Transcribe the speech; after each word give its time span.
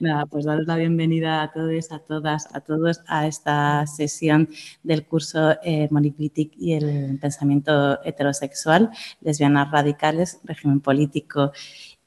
Nada, 0.00 0.24
pues 0.24 0.46
daros 0.46 0.66
la 0.66 0.76
bienvenida 0.76 1.42
a 1.42 1.52
todos, 1.52 1.92
a 1.92 1.98
todas, 1.98 2.48
a 2.54 2.62
todos 2.62 3.02
a 3.06 3.26
esta 3.26 3.86
sesión 3.86 4.48
del 4.82 5.04
curso 5.04 5.52
eh, 5.62 5.90
y 6.56 6.72
el 6.72 7.18
pensamiento 7.20 8.02
heterosexual, 8.02 8.88
lesbianas 9.20 9.70
radicales, 9.70 10.40
régimen 10.44 10.80
político 10.80 11.52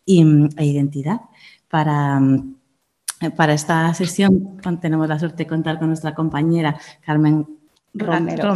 y, 0.05 0.23
e 0.58 0.66
identidad. 0.66 1.21
Para, 1.68 2.20
para 3.38 3.54
esta 3.54 3.94
sesión 3.94 4.57
tenemos 4.82 5.07
la 5.07 5.20
suerte 5.20 5.44
de 5.44 5.48
contar 5.48 5.77
con 5.77 5.90
nuestra 5.90 6.16
compañera 6.16 6.76
Carmen 7.05 7.48
Romero. 7.94 8.55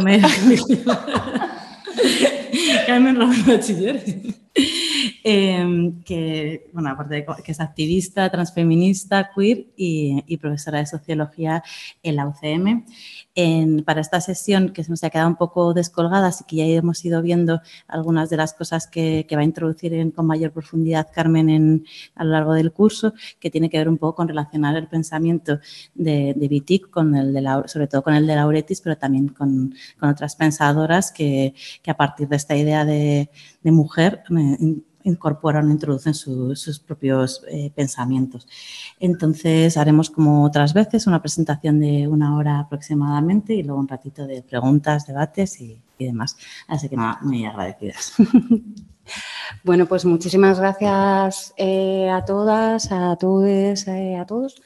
Carmen 2.88 3.14
Romero 3.14 3.42
Bachiller. 3.46 4.02
Em, 5.30 6.02
que, 6.04 6.70
bueno, 6.72 6.88
aparte 6.88 7.16
de 7.16 7.26
que 7.44 7.52
es 7.52 7.60
activista, 7.60 8.30
transfeminista, 8.30 9.30
queer 9.36 9.66
y, 9.76 10.38
profesora 10.38 10.78
de 10.78 10.86
sociología 10.86 11.62
en 12.02 12.16
la 12.16 12.26
UCM. 12.26 12.86
para 13.84 14.00
esta 14.00 14.22
sesión, 14.22 14.70
que 14.70 14.82
se 14.82 14.90
nos 14.90 15.04
ha 15.04 15.10
quedado 15.10 15.28
un 15.28 15.36
poco 15.36 15.74
descolgada, 15.74 16.28
así 16.28 16.44
que 16.48 16.56
ya 16.56 16.64
hemos 16.64 17.04
ido 17.04 17.20
viendo 17.20 17.60
algunas 17.88 18.30
de 18.30 18.38
las 18.38 18.54
cosas 18.54 18.86
que, 18.86 19.26
va 19.34 19.40
a 19.40 19.44
introducir 19.44 19.92
con 20.14 20.26
mayor 20.26 20.50
profundidad 20.52 21.08
Carmen 21.14 21.84
a 22.14 22.24
lo 22.24 22.30
largo 22.30 22.54
del 22.54 22.72
curso, 22.72 23.12
que 23.38 23.50
tiene 23.50 23.68
que 23.68 23.76
ver 23.76 23.88
un 23.90 23.98
poco 23.98 24.16
con 24.16 24.28
relacionar 24.28 24.76
el 24.76 24.88
pensamiento 24.88 25.60
de, 25.94 26.34
de 26.34 26.88
con 26.90 27.14
el 27.14 27.34
de 27.34 27.62
sobre 27.66 27.86
todo 27.86 28.02
con 28.02 28.14
el 28.14 28.26
de 28.26 28.34
Lauretis, 28.34 28.80
pero 28.80 28.96
también 28.96 29.28
con, 29.28 29.74
otras 30.00 30.36
pensadoras 30.36 31.12
que, 31.12 31.54
a 31.86 31.94
partir 31.94 32.28
de 32.28 32.36
esta 32.36 32.56
idea 32.56 32.84
de, 32.86 33.30
de 33.62 33.72
mujer 33.72 34.22
eh, 34.30 34.82
incorporan, 35.04 35.70
introducen 35.70 36.14
sus 36.14 36.80
propios 36.80 37.42
eh, 37.48 37.70
pensamientos. 37.74 38.46
Entonces 39.00 39.76
haremos 39.76 40.10
como 40.10 40.44
otras 40.44 40.74
veces 40.74 41.06
una 41.06 41.20
presentación 41.20 41.80
de 41.80 42.08
una 42.08 42.36
hora 42.36 42.60
aproximadamente 42.60 43.54
y 43.54 43.62
luego 43.62 43.80
un 43.80 43.88
ratito 43.88 44.26
de 44.26 44.42
preguntas, 44.42 45.06
debates 45.06 45.60
y, 45.60 45.80
demás. 45.98 46.36
Así 46.68 46.88
que 46.88 46.96
muy 46.96 47.44
agradecidas. 47.44 48.14
Bueno, 49.64 49.86
pues 49.86 50.04
muchísimas 50.04 50.60
gracias 50.60 51.54
eh, 51.56 52.10
a 52.10 52.26
todas, 52.26 52.92
a 52.92 53.16
todos, 53.16 53.88
eh, 53.88 54.16
a 54.16 54.26
todos. 54.26 54.60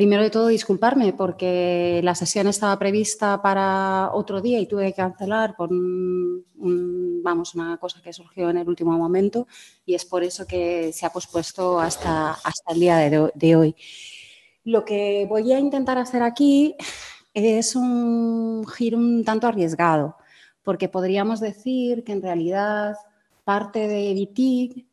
Primero 0.00 0.22
de 0.22 0.30
todo, 0.30 0.46
disculparme 0.46 1.12
porque 1.12 2.00
la 2.02 2.14
sesión 2.14 2.46
estaba 2.46 2.78
prevista 2.78 3.42
para 3.42 4.08
otro 4.14 4.40
día 4.40 4.58
y 4.58 4.64
tuve 4.64 4.86
que 4.86 4.94
cancelar 4.94 5.54
por 5.56 5.68
vamos, 7.22 7.54
una 7.54 7.76
cosa 7.76 8.00
que 8.00 8.14
surgió 8.14 8.48
en 8.48 8.56
el 8.56 8.66
último 8.66 8.96
momento 8.96 9.46
y 9.84 9.94
es 9.94 10.06
por 10.06 10.24
eso 10.24 10.46
que 10.46 10.90
se 10.94 11.04
ha 11.04 11.12
pospuesto 11.12 11.78
hasta, 11.78 12.30
hasta 12.30 12.72
el 12.72 12.80
día 12.80 12.96
de, 13.34 13.56
hoy. 13.56 13.76
Lo 14.64 14.86
que 14.86 15.26
voy 15.28 15.52
a 15.52 15.58
intentar 15.58 15.98
hacer 15.98 16.22
aquí 16.22 16.76
es 17.34 17.76
un 17.76 18.66
giro 18.68 18.96
un 18.96 19.22
tanto 19.22 19.48
arriesgado, 19.48 20.16
porque 20.62 20.88
podríamos 20.88 21.40
decir 21.40 22.04
que 22.04 22.12
en 22.12 22.22
realidad 22.22 22.96
parte 23.44 23.86
de 23.86 24.14
Vitig, 24.14 24.86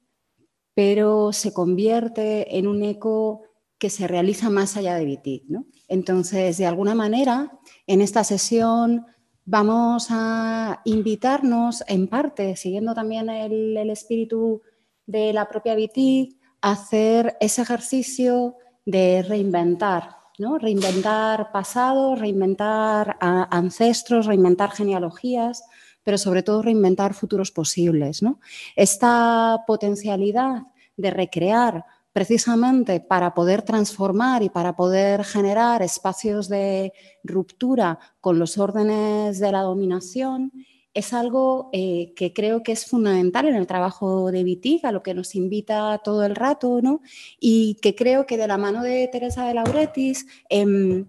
pero 0.74 1.32
se 1.32 1.54
convierte 1.54 2.58
en 2.58 2.68
un 2.68 2.84
eco 2.84 3.47
que 3.78 3.90
se 3.90 4.08
realiza 4.08 4.50
más 4.50 4.78
allá 4.78 4.96
de 4.96 5.06
BITIC. 5.06 5.44
¿no? 5.48 5.66
Entonces, 5.88 6.58
de 6.58 6.66
alguna 6.66 6.96
manera, 6.96 7.52
en 7.86 8.02
esta 8.02 8.24
sesión 8.24 9.06
vamos 9.46 10.08
a 10.10 10.82
invitarnos, 10.84 11.84
en 11.88 12.08
parte, 12.08 12.56
siguiendo 12.56 12.94
también 12.94 13.30
el, 13.30 13.90
espíritu 13.90 14.62
de 15.06 15.32
la 15.32 15.48
propia 15.48 15.76
BITIC, 15.76 16.38
a 16.62 16.72
hacer 16.72 17.38
ese 17.40 17.62
ejercicio 17.62 18.56
de 18.86 19.24
reinventar, 19.24 20.18
¿no? 20.38 20.58
reinventar 20.58 21.52
pasado, 21.52 22.16
reinventar 22.16 23.18
ancestros, 23.22 24.26
reinventar 24.26 24.72
genealogías, 24.72 25.64
pero 26.04 26.18
sobre 26.18 26.44
todo 26.44 26.62
reinventar 26.62 27.14
futuros 27.14 27.52
posibles. 27.52 28.22
¿no? 28.22 28.40
Esta 28.76 29.64
potencialidad 29.68 30.64
de 30.98 31.12
recrear 31.12 31.86
precisamente 32.18 33.00
para 33.00 33.36
poder 33.36 33.62
transformar 33.62 34.42
y 34.42 34.50
para 34.50 34.76
poder 34.76 35.24
generar 35.24 35.84
espacios 35.84 36.50
de 36.50 36.92
ruptura 37.24 38.00
con 38.22 38.40
los 38.40 38.58
órdenes 38.58 39.38
de 39.38 39.52
la 39.52 39.62
dominación, 39.62 40.52
es 40.96 41.14
algo 41.14 41.70
eh, 41.74 42.14
que 42.16 42.34
creo 42.34 42.64
que 42.64 42.72
es 42.72 42.88
fundamental 42.88 43.48
en 43.48 43.54
el 43.54 43.68
trabajo 43.68 44.32
de 44.32 44.44
Vitig, 44.44 44.84
a 44.84 44.92
lo 44.92 45.04
que 45.04 45.14
nos 45.14 45.36
invita 45.36 46.02
todo 46.04 46.26
el 46.26 46.36
rato, 46.36 46.82
¿no? 46.82 47.02
y 47.40 47.76
que 47.84 47.94
creo 47.94 48.26
que 48.26 48.38
de 48.38 48.48
la 48.48 48.58
mano 48.58 48.82
de 48.82 49.08
Teresa 49.12 49.46
de 49.46 49.54
Lauretis, 49.54 50.26
em, 50.50 51.06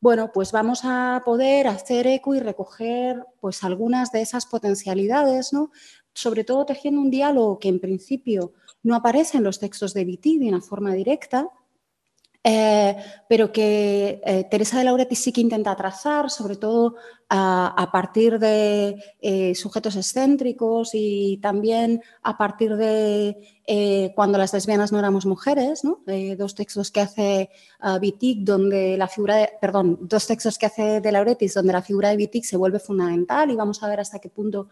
bueno, 0.00 0.30
pues 0.32 0.52
vamos 0.52 0.82
a 0.84 1.22
poder 1.24 1.66
hacer 1.66 2.06
eco 2.06 2.32
y 2.32 2.38
recoger 2.38 3.26
pues 3.40 3.64
algunas 3.64 4.12
de 4.12 4.22
esas 4.22 4.46
potencialidades, 4.46 5.52
¿no? 5.52 5.72
sobre 6.14 6.44
todo 6.44 6.64
tejiendo 6.64 7.00
un 7.00 7.10
diálogo 7.10 7.58
que 7.58 7.68
en 7.68 7.80
principio 7.80 8.52
no 8.84 8.94
aparece 8.94 9.38
en 9.38 9.44
los 9.44 9.58
textos 9.58 9.92
de 9.92 10.04
Viti 10.04 10.38
de 10.38 10.48
una 10.48 10.60
forma 10.60 10.94
directa, 10.94 11.50
eh, 12.46 12.94
pero 13.26 13.50
que 13.50 14.20
eh, 14.22 14.44
Teresa 14.50 14.76
de 14.76 14.84
Lauretis 14.84 15.18
sí 15.18 15.32
que 15.32 15.40
intenta 15.40 15.74
trazar, 15.74 16.28
sobre 16.30 16.56
todo 16.56 16.96
a, 17.30 17.88
partir 17.90 18.38
de 18.38 19.02
eh, 19.22 19.54
sujetos 19.54 19.96
excéntricos 19.96 20.90
y 20.92 21.38
también 21.38 22.02
a 22.22 22.36
partir 22.36 22.76
de 22.76 24.12
cuando 24.14 24.36
las 24.36 24.52
lesbianas 24.52 24.92
no 24.92 24.98
éramos 24.98 25.24
mujeres, 25.24 25.80
dos 26.36 26.54
textos 26.54 26.90
que 26.90 27.00
hace 27.00 27.50
Wittig 28.00 28.44
donde 28.44 28.98
la 28.98 29.08
figura 29.08 29.36
de, 29.36 29.50
perdón, 29.58 29.98
dos 30.02 30.26
textos 30.26 30.58
que 30.58 30.66
hace 30.66 31.00
de 31.00 31.12
Lauretis 31.12 31.54
donde 31.54 31.72
la 31.72 31.82
figura 31.82 32.10
de 32.10 32.16
Wittig 32.16 32.44
se 32.44 32.58
vuelve 32.58 32.78
fundamental 32.78 33.50
y 33.50 33.56
vamos 33.56 33.82
a 33.82 33.88
ver 33.88 34.00
hasta 34.00 34.18
qué 34.18 34.28
punto 34.28 34.68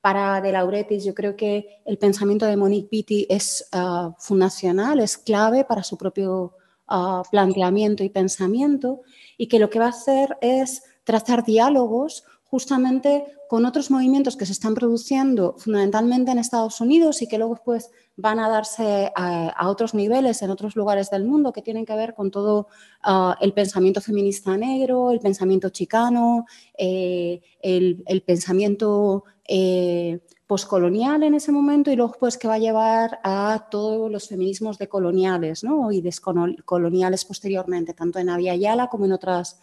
para 0.00 0.40
De 0.40 0.52
Lauretis, 0.52 1.04
yo 1.04 1.14
creo 1.14 1.36
que 1.36 1.80
el 1.84 1.98
pensamiento 1.98 2.46
de 2.46 2.56
Monique 2.56 2.88
Pitti 2.88 3.26
es 3.28 3.68
ah, 3.72 4.14
fundacional, 4.18 5.00
es 5.00 5.18
clave 5.18 5.64
para 5.64 5.82
su 5.82 5.98
propio 5.98 6.54
ah, 6.86 7.22
planteamiento 7.30 8.04
y 8.04 8.08
pensamiento 8.08 9.02
y 9.36 9.48
que 9.48 9.58
lo 9.58 9.70
que 9.70 9.78
va 9.78 9.86
a 9.86 9.90
hacer 9.90 10.36
es 10.40 10.82
trazar 11.04 11.44
diálogos 11.44 12.24
justamente 12.44 13.24
con 13.48 13.64
otros 13.64 13.90
movimientos 13.90 14.36
que 14.36 14.46
se 14.46 14.52
están 14.52 14.74
produciendo 14.74 15.54
fundamentalmente 15.58 16.30
en 16.32 16.38
Estados 16.38 16.80
Unidos 16.80 17.22
y 17.22 17.28
que 17.28 17.38
luego 17.38 17.60
pues, 17.64 17.90
van 18.16 18.38
a 18.38 18.48
darse 18.48 19.12
a, 19.14 19.68
otros 19.68 19.94
niveles 19.94 20.42
en 20.42 20.50
otros 20.50 20.74
lugares 20.74 21.10
del 21.10 21.24
mundo 21.24 21.52
que 21.52 21.62
tienen 21.62 21.84
que 21.84 21.94
ver 21.94 22.14
con 22.14 22.30
todo 22.30 22.68
ah, 23.02 23.36
el 23.40 23.52
pensamiento 23.52 24.00
feminista 24.00 24.56
negro, 24.56 25.10
el 25.10 25.20
pensamiento 25.20 25.68
chicano, 25.68 26.46
eh, 26.76 27.40
el, 27.60 28.02
el, 28.06 28.22
pensamiento 28.22 29.24
eh, 29.48 30.20
poscolonial 30.46 31.22
en 31.24 31.34
ese 31.34 31.50
momento 31.50 31.90
y 31.90 31.96
luego 31.96 32.16
pues 32.18 32.38
que 32.38 32.46
va 32.46 32.54
a 32.54 32.58
llevar 32.58 33.18
a 33.24 33.66
todos 33.70 34.10
los 34.10 34.28
feminismos 34.28 34.78
decoloniales 34.78 35.64
¿no? 35.64 35.90
y 35.90 36.00
descoloniales 36.00 37.24
posteriormente, 37.24 37.94
tanto 37.94 38.18
en 38.18 38.28
Avia 38.28 38.88
como 38.88 39.06
en 39.06 39.12
otras, 39.12 39.58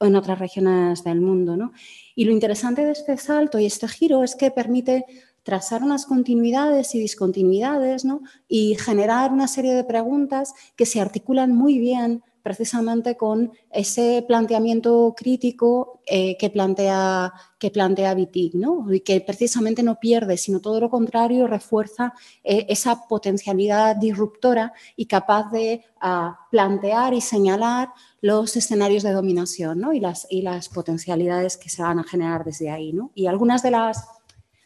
en 0.00 0.16
otras 0.16 0.38
regiones 0.38 1.04
del 1.04 1.20
mundo. 1.20 1.56
¿no? 1.56 1.72
Y 2.14 2.24
lo 2.24 2.32
interesante 2.32 2.84
de 2.84 2.92
este 2.92 3.16
salto 3.18 3.58
y 3.58 3.66
este 3.66 3.88
giro 3.88 4.24
es 4.24 4.34
que 4.34 4.50
permite 4.50 5.04
trazar 5.42 5.82
unas 5.82 6.06
continuidades 6.06 6.94
y 6.94 7.00
discontinuidades 7.00 8.04
¿no? 8.04 8.22
y 8.48 8.76
generar 8.76 9.32
una 9.32 9.48
serie 9.48 9.74
de 9.74 9.84
preguntas 9.84 10.54
que 10.76 10.86
se 10.86 11.00
articulan 11.00 11.54
muy 11.54 11.78
bien 11.78 12.22
precisamente 12.42 13.16
con 13.16 13.52
ese 13.70 14.24
planteamiento 14.26 15.14
crítico 15.16 16.00
eh, 16.06 16.36
que 16.36 16.50
plantea, 16.50 17.32
que 17.58 17.70
plantea 17.70 18.16
¿no? 18.54 18.92
y 18.92 19.00
que 19.00 19.20
precisamente 19.20 19.82
no 19.82 20.00
pierde, 20.00 20.36
sino 20.36 20.60
todo 20.60 20.80
lo 20.80 20.90
contrario, 20.90 21.46
refuerza 21.46 22.14
eh, 22.42 22.66
esa 22.68 23.06
potencialidad 23.08 23.96
disruptora 23.96 24.72
y 24.96 25.06
capaz 25.06 25.50
de 25.52 25.84
ah, 26.00 26.38
plantear 26.50 27.14
y 27.14 27.20
señalar 27.20 27.90
los 28.20 28.56
escenarios 28.56 29.02
de 29.02 29.12
dominación 29.12 29.80
¿no? 29.80 29.92
y, 29.92 30.00
las, 30.00 30.26
y 30.28 30.42
las 30.42 30.68
potencialidades 30.68 31.56
que 31.56 31.68
se 31.68 31.82
van 31.82 31.98
a 31.98 32.04
generar 32.04 32.44
desde 32.44 32.70
ahí. 32.70 32.92
¿no? 32.92 33.12
Y 33.14 33.26
algunas 33.26 33.62
de, 33.62 33.70
las, 33.70 34.08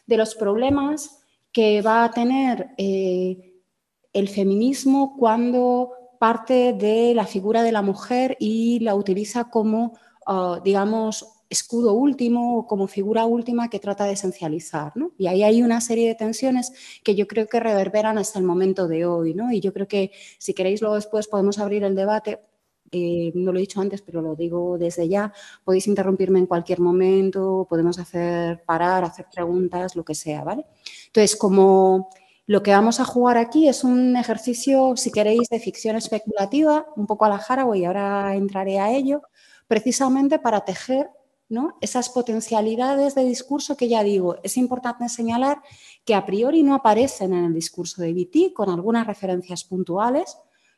de 0.07 0.17
los 0.17 0.35
problemas 0.35 1.19
que 1.51 1.81
va 1.81 2.03
a 2.03 2.11
tener 2.11 2.71
eh, 2.77 3.61
el 4.13 4.29
feminismo 4.29 5.15
cuando 5.17 5.91
parte 6.17 6.73
de 6.73 7.13
la 7.13 7.25
figura 7.25 7.63
de 7.63 7.71
la 7.71 7.81
mujer 7.81 8.37
y 8.39 8.79
la 8.79 8.95
utiliza 8.95 9.49
como, 9.49 9.97
ah, 10.25 10.59
digamos, 10.63 11.37
escudo 11.49 11.93
último 11.93 12.67
como 12.67 12.87
figura 12.87 13.25
última 13.25 13.69
que 13.69 13.79
trata 13.79 14.05
de 14.05 14.13
esencializar. 14.13 14.93
Y 15.17 15.27
ahí 15.27 15.43
hay 15.43 15.63
una 15.63 15.81
serie 15.81 16.07
de 16.07 16.15
tensiones 16.15 16.73
que 17.03 17.15
yo 17.15 17.27
creo 17.27 17.47
que 17.47 17.59
reverberan 17.59 18.17
hasta 18.17 18.39
el 18.39 18.45
momento 18.45 18.87
de 18.87 19.05
hoy. 19.05 19.33
¿no? 19.33 19.51
Y 19.51 19.59
yo 19.59 19.73
creo 19.73 19.87
que 19.87 20.11
si 20.37 20.53
queréis 20.53 20.81
luego 20.81 20.95
después 20.95 21.27
podemos 21.27 21.59
abrir 21.59 21.83
el 21.83 21.95
debate. 21.95 22.39
Eh, 22.91 23.33
no 23.35 23.51
lo 23.51 23.57
he 23.57 23.61
dicho 23.61 23.81
antes, 23.81 24.01
pero 24.01 24.21
lo 24.21 24.35
digo 24.35 24.77
desde 24.77 25.07
ya. 25.09 25.33
Podéis 25.63 25.87
interrumpirme 25.87 26.39
en 26.39 26.45
cualquier 26.45 26.79
momento, 26.79 27.67
podemos 27.69 27.99
hacer 27.99 28.63
parar, 28.65 29.03
hacer 29.03 29.25
preguntas, 29.31 29.95
lo 29.95 30.05
que 30.05 30.15
sea, 30.15 30.43
¿vale? 30.43 30.65
Entonces, 31.07 31.35
como 31.35 32.09
lo 32.47 32.63
que 32.63 32.71
vamos 32.71 33.01
a 33.01 33.05
jugar 33.05 33.37
aquí 33.37 33.67
es 33.67 33.83
un 33.83 34.15
ejercicio, 34.15 34.95
si 34.95 35.11
queréis, 35.11 35.49
de 35.49 35.59
ficción 35.59 35.97
especulativa, 35.97 36.87
un 36.95 37.05
poco 37.05 37.25
a 37.25 37.29
la 37.29 37.35
Haraway, 37.35 37.83
ahora 37.83 38.35
entraré 38.35 38.79
a 38.79 38.89
ello, 38.89 39.21
precisamente 39.67 40.39
para 40.39 40.63
tejer 40.63 41.09
¿no? 41.49 41.77
esas 41.81 42.07
potencialidades 42.09 43.15
de 43.15 43.25
discurso 43.25 43.75
que 43.75 43.89
ya 43.89 44.01
digo, 44.01 44.37
es 44.43 44.55
importante 44.55 45.09
señalar 45.09 45.61
que 46.05 46.15
a 46.15 46.25
priori 46.25 46.63
no 46.63 46.73
aparecen 46.73 47.33
en 47.33 47.43
el 47.43 47.53
discurso 47.53 48.01
de 48.01 48.13
BT 48.13 48.53
con 48.53 48.69
algunas 48.69 49.05
referencias 49.05 49.65
puntuales, 49.65 50.37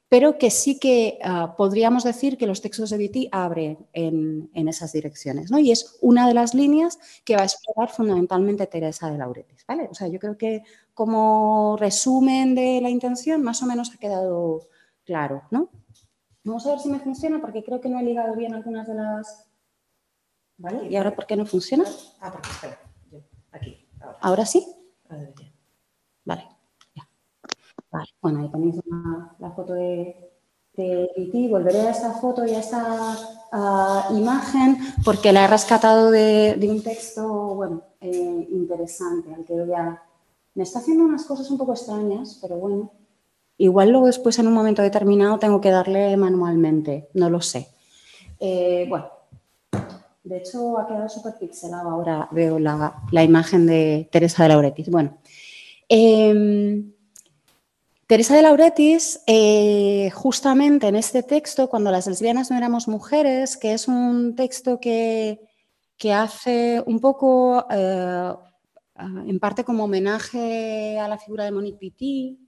pero 0.09 0.39
que 0.39 0.49
sí 0.49 0.79
que 0.79 1.19
ah, 1.23 1.53
podríamos 1.55 2.03
decir 2.03 2.35
que 2.37 2.47
los 2.47 2.61
textos 2.61 2.89
de 2.89 2.97
BT 2.97 3.29
abren 3.31 3.87
en, 3.93 4.49
esas 4.67 4.91
direcciones. 4.91 5.51
¿no? 5.51 5.59
Y 5.59 5.71
es 5.71 5.97
una 6.01 6.27
de 6.27 6.33
las 6.33 6.55
líneas 6.55 6.97
que 7.23 7.35
va 7.35 7.43
a 7.43 7.45
explorar 7.45 7.93
fundamentalmente 7.93 8.65
Teresa 8.65 9.11
de 9.11 9.19
Lauretis. 9.19 9.63
¿vale? 9.67 9.87
O 9.89 9.93
sea, 9.93 10.07
yo 10.07 10.17
creo 10.17 10.35
que 10.35 10.63
como 10.99 11.77
resumen 11.77 12.55
de 12.55 12.81
la 12.81 12.89
intención 12.89 13.41
más 13.41 13.63
o 13.63 13.65
menos 13.65 13.89
ha 13.95 13.97
quedado 13.97 14.67
claro. 15.05 15.43
¿no? 15.49 15.69
Vamos 16.43 16.67
a 16.67 16.71
ver 16.71 16.79
si 16.79 16.89
me 16.89 16.99
funciona 16.99 17.39
porque 17.39 17.63
creo 17.63 17.79
que 17.79 17.87
no 17.87 18.01
he 18.01 18.03
ligado 18.03 18.35
bien 18.35 18.53
algunas 18.53 18.85
de 18.85 18.95
las... 18.95 19.49
¿Vale? 20.57 20.89
¿Y 20.89 20.97
ahora 20.97 21.15
por 21.15 21.25
qué 21.25 21.37
no 21.37 21.45
funciona? 21.45 21.85
Ah, 22.19 22.33
porque 22.33 22.49
espera. 22.49 22.79
aquí. 23.53 23.87
Ahora, 24.19 24.45
sí? 24.45 24.67
Vale. 26.25 26.49
Vale. 27.91 28.09
Bueno, 28.21 28.41
ahí 28.41 28.51
tenéis 28.51 28.75
la 29.39 29.51
foto 29.51 29.71
de, 29.71 30.33
de 30.73 31.47
Volveré 31.49 31.79
a 31.79 31.91
esta 31.91 32.11
foto 32.15 32.45
y 32.45 32.55
a 32.55 32.59
esta 32.59 33.15
imagen 34.11 34.79
porque 35.05 35.31
la 35.31 35.45
he 35.45 35.47
rescatado 35.47 36.11
de, 36.11 36.59
un 36.69 36.83
texto, 36.83 37.55
bueno, 37.55 37.83
eh, 38.01 38.49
interesante, 38.51 39.33
al 39.33 39.45
que 39.45 39.55
Me 40.59 40.63
está 40.63 40.79
haciendo 40.79 41.05
unas 41.05 41.23
cosas 41.23 41.49
un 41.49 41.57
poco 41.57 41.71
extrañas, 41.71 42.37
pero 42.41 42.57
bueno, 42.57 42.91
Igual 43.61 43.91
luego 43.91 44.07
después 44.07 44.37
en 44.39 44.47
un 44.47 44.53
momento 44.53 44.81
determinado 44.81 45.39
tengo 45.39 45.61
que 45.61 45.69
darle 45.69 46.17
manualmente, 46.17 47.09
no 47.13 47.29
lo 47.29 47.41
sé. 47.41 47.67
Eh, 48.41 48.85
bueno, 48.89 49.09
de 50.23 50.37
hecho 50.37 50.77
ha 50.77 50.85
quedado 50.85 51.07
súper 51.07 51.37
pixelado 51.37 51.89
ahora, 51.89 52.27
veo 52.31 52.59
la, 52.59 52.93
imagen 53.23 53.65
de 53.67 54.09
Teresa 54.11 54.43
de 54.43 54.49
Lauretis. 54.49 54.89
Bueno, 54.89 55.17
em, 55.87 56.93
Teresa 58.05 58.35
de 58.35 58.41
Lauretis, 58.41 59.21
eh, 59.27 60.09
justamente 60.13 60.87
en 60.87 60.97
este 60.97 61.23
texto, 61.23 61.69
cuando 61.69 61.89
las 61.89 62.07
lesbianas 62.07 62.51
no 62.51 62.57
éramos 62.57 62.89
mujeres, 62.89 63.55
que 63.55 63.73
es 63.73 63.87
un 63.87 64.35
texto 64.35 64.81
que, 64.81 65.39
hace 66.13 66.83
un 66.85 66.99
poco, 67.01 67.65
eh, 68.99 69.29
en 69.29 69.39
parte 69.39 69.63
como 69.63 69.85
homenaje 69.85 70.99
a 70.99 71.07
la 71.07 71.17
figura 71.17 71.45
de 71.45 71.51
Monique 71.51 71.79
Pitti, 71.79 72.39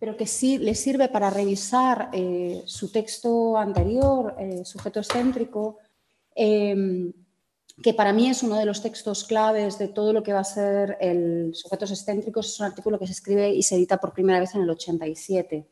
pero 0.00 0.16
que 0.16 0.26
sí 0.26 0.56
le 0.58 0.74
sirve 0.74 1.08
para 1.08 1.28
revisar 1.28 2.08
eh, 2.12 2.62
su 2.64 2.90
texto 2.90 3.58
anterior, 3.58 4.34
eh, 4.38 4.64
sujeto 4.64 4.98
excéntrico, 5.00 5.76
em, 6.34 7.12
que 7.82 7.94
para 7.94 8.12
mí 8.12 8.28
es 8.28 8.42
uno 8.42 8.56
de 8.56 8.64
los 8.64 8.82
textos 8.82 9.24
claves 9.24 9.78
de 9.78 9.88
todo 9.88 10.12
lo 10.12 10.22
que 10.22 10.32
va 10.32 10.40
a 10.40 10.44
ser 10.44 10.96
el 11.00 11.54
Sujetos 11.54 11.90
Excéntricos. 11.90 12.46
Es 12.48 12.60
un 12.60 12.66
artículo 12.66 12.98
que 12.98 13.06
se 13.06 13.12
escribe 13.12 13.50
y 13.50 13.62
se 13.62 13.76
edita 13.76 13.98
por 13.98 14.12
primera 14.12 14.40
vez 14.40 14.54
en 14.54 14.62
el 14.62 14.70
87, 14.70 15.66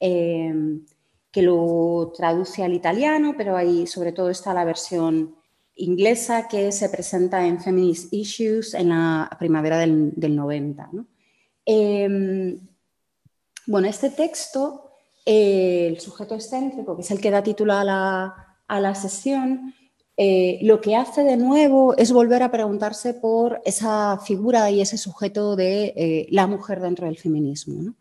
em, 0.00 0.84
que 1.30 1.42
lo 1.42 2.12
traduce 2.16 2.64
al 2.64 2.72
italiano, 2.74 3.34
pero 3.36 3.56
ahí 3.56 3.86
sobre 3.86 4.12
todo 4.12 4.30
está 4.30 4.54
la 4.54 4.64
versión 4.64 5.37
inglesa 5.78 6.48
que 6.48 6.70
se 6.72 6.88
presenta 6.88 7.46
en 7.46 7.60
Feminist 7.60 8.12
Issues 8.12 8.74
en 8.74 8.90
la 8.90 9.30
primavera 9.38 9.78
del, 9.78 10.12
del 10.14 10.36
90. 10.36 10.90
¿no? 10.92 11.06
Em, 11.64 12.58
bueno, 13.66 13.88
este 13.88 14.08
texto, 14.08 14.90
el 15.26 16.00
sujeto 16.00 16.34
excéntrico, 16.34 16.96
que 16.96 17.02
es 17.02 17.10
el 17.10 17.20
que 17.20 17.30
da 17.30 17.42
título 17.42 17.74
a 17.74 17.84
la, 17.84 18.94
sesión, 18.94 19.74
eh, 20.16 20.58
lo 20.62 20.80
que 20.80 20.96
hace 20.96 21.22
de 21.22 21.36
nuevo 21.36 21.94
es 21.96 22.10
volver 22.10 22.42
a 22.42 22.50
preguntarse 22.50 23.12
por 23.12 23.60
esa 23.66 24.18
figura 24.24 24.70
y 24.70 24.80
ese 24.80 24.96
sujeto 24.96 25.56
de 25.56 25.92
eh, 25.94 26.26
la 26.30 26.46
mujer 26.46 26.80
dentro 26.80 27.06
del 27.06 27.18
feminismo. 27.18 27.94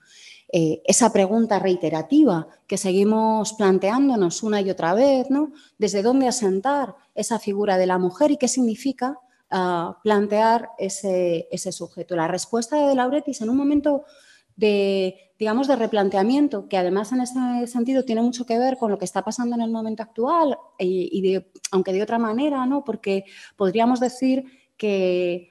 Eh, 0.50 0.82
esa 0.86 1.12
pregunta 1.12 1.60
reiterativa 1.60 2.48
que 2.68 2.78
seguimos 2.78 3.54
planteándonos 3.54 4.44
una 4.44 4.62
y 4.62 4.70
otra 4.70 4.94
vez, 4.94 5.30
¿no? 5.30 5.52
¿Desde 5.78 6.02
dónde 6.02 6.28
asentar 6.28 6.96
esa 7.16 7.38
figura 7.38 7.78
de 7.78 7.86
la 7.86 7.98
mujer 7.98 8.32
y 8.32 8.38
qué 8.38 8.48
significa 8.48 9.20
plantear 10.04 10.70
ese, 10.78 11.48
sujeto. 11.72 12.16
La 12.16 12.28
respuesta 12.28 12.88
de 12.88 12.96
Lauretis 12.96 13.42
en 13.42 13.50
un 13.50 13.58
momento 13.58 14.04
de, 14.56 15.32
digamos, 15.40 15.68
de 15.68 15.76
replanteamiento, 15.76 16.68
que 16.68 16.78
además 16.78 17.12
en 17.12 17.22
ese 17.22 17.68
sentido 17.68 18.04
tiene 18.04 18.22
mucho 18.22 18.46
que 18.46 18.58
ver 18.58 18.78
con 18.78 18.92
lo 18.92 18.98
que 18.98 19.06
está 19.06 19.24
pasando 19.24 19.56
en 19.56 19.62
el 19.62 19.72
momento 19.72 20.04
actual, 20.04 20.58
y, 20.80 21.38
aunque 21.72 21.94
de 21.94 22.02
otra 22.02 22.18
manera, 22.18 22.66
¿no? 22.66 22.84
porque 22.84 23.24
podríamos 23.56 24.00
decir 24.00 24.46
que 24.76 25.50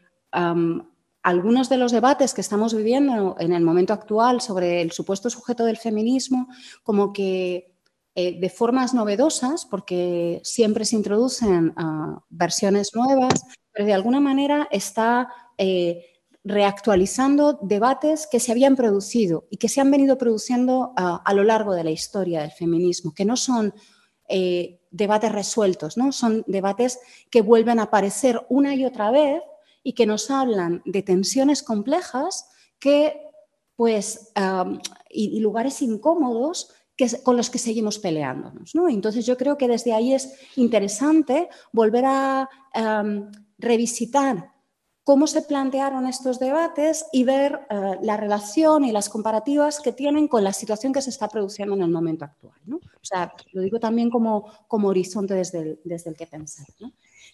algunos 1.27 1.69
de 1.69 1.77
los 1.77 1.91
debates 1.91 2.35
que 2.35 2.41
estamos 2.41 2.73
viviendo 2.73 3.35
en 3.41 3.53
el 3.53 3.65
momento 3.65 3.93
actual 3.93 4.41
sobre 4.41 4.81
el 4.81 4.93
supuesto 4.93 5.29
sujeto 5.29 5.65
del 5.65 5.77
feminismo, 5.77 6.47
como 6.85 7.13
que 7.13 7.75
eh, 8.15 8.39
de 8.39 8.49
formas 8.49 8.95
novedosas, 8.95 9.67
porque 9.67 10.41
siempre 10.45 10.85
se 10.85 10.95
introducen 10.95 11.73
ah, 11.77 12.23
versiones 12.29 12.93
nuevas, 12.95 13.43
pero 13.73 13.87
de 13.87 13.93
alguna 13.93 14.21
manera 14.21 14.69
está 14.71 15.29
eh, 15.59 16.05
reactualizando 16.45 17.59
debates 17.61 18.29
que 18.31 18.39
se 18.39 18.53
habían 18.53 18.77
producido 18.77 19.49
y 19.51 19.57
que 19.57 19.69
se 19.69 19.81
han 19.81 19.91
venido 19.91 20.19
produciendo 20.19 20.93
a, 20.97 21.35
lo 21.35 21.43
largo 21.43 21.75
de 21.75 21.83
la 21.83 21.91
historia 21.91 22.43
del 22.43 22.53
feminismo, 22.53 23.13
que 23.13 23.25
no 23.25 23.37
son 23.37 23.75
eh, 24.29 24.79
debates 24.93 25.33
resueltos, 25.33 25.97
¿no? 25.97 26.13
son 26.13 26.45
debates 26.47 27.01
que 27.33 27.43
vuelven 27.43 27.81
a 27.81 27.85
aparecer 27.85 28.47
una 28.49 28.77
y 28.77 28.85
otra 28.85 29.11
vez 29.11 29.43
y 29.87 29.93
que 29.93 30.05
nos 30.05 30.33
hablan 30.33 30.83
de 30.85 31.01
tensiones 31.03 31.63
complejas 31.63 32.49
que, 32.81 33.21
pues, 33.77 34.33
y, 35.09 35.39
lugares 35.39 35.81
incómodos 35.81 36.73
con 37.23 37.37
los 37.37 37.51
que 37.51 37.59
seguimos 37.59 38.01
peleándonos. 38.01 38.73
Entonces 38.89 39.25
yo 39.25 39.37
creo 39.37 39.57
que 39.57 39.69
desde 39.69 39.93
ahí 39.93 40.13
es 40.13 40.35
interesante 40.57 41.49
volver 41.73 42.05
a 42.05 42.51
revisitar 43.59 44.51
cómo 45.05 45.29
se 45.29 45.43
plantearon 45.43 46.09
estos 46.09 46.41
debates 46.41 47.07
y 47.13 47.23
ver 47.23 47.61
eh, 47.71 47.97
la 48.03 48.17
relación 48.17 48.85
y 48.85 48.91
las 48.91 49.09
comparativas 49.09 49.79
que 49.79 49.93
tienen 49.93 50.27
con 50.27 50.43
la 50.43 50.53
situación 50.53 50.93
que 50.93 51.01
se 51.01 51.11
está 51.11 51.29
produciendo 51.29 51.77
en 51.77 51.83
el 51.83 51.91
momento 51.91 52.25
actual. 52.25 52.59
O 52.73 53.05
sea, 53.05 53.33
lo 53.53 53.63
digo 53.63 53.79
también 53.79 54.11
como, 54.11 54.51
como 54.67 54.89
horizonte 54.89 55.35
desde 55.35 55.61
el, 55.61 55.81
desde 55.85 56.11
el 56.11 56.17
que 56.17 56.27
pensar. 56.27 56.67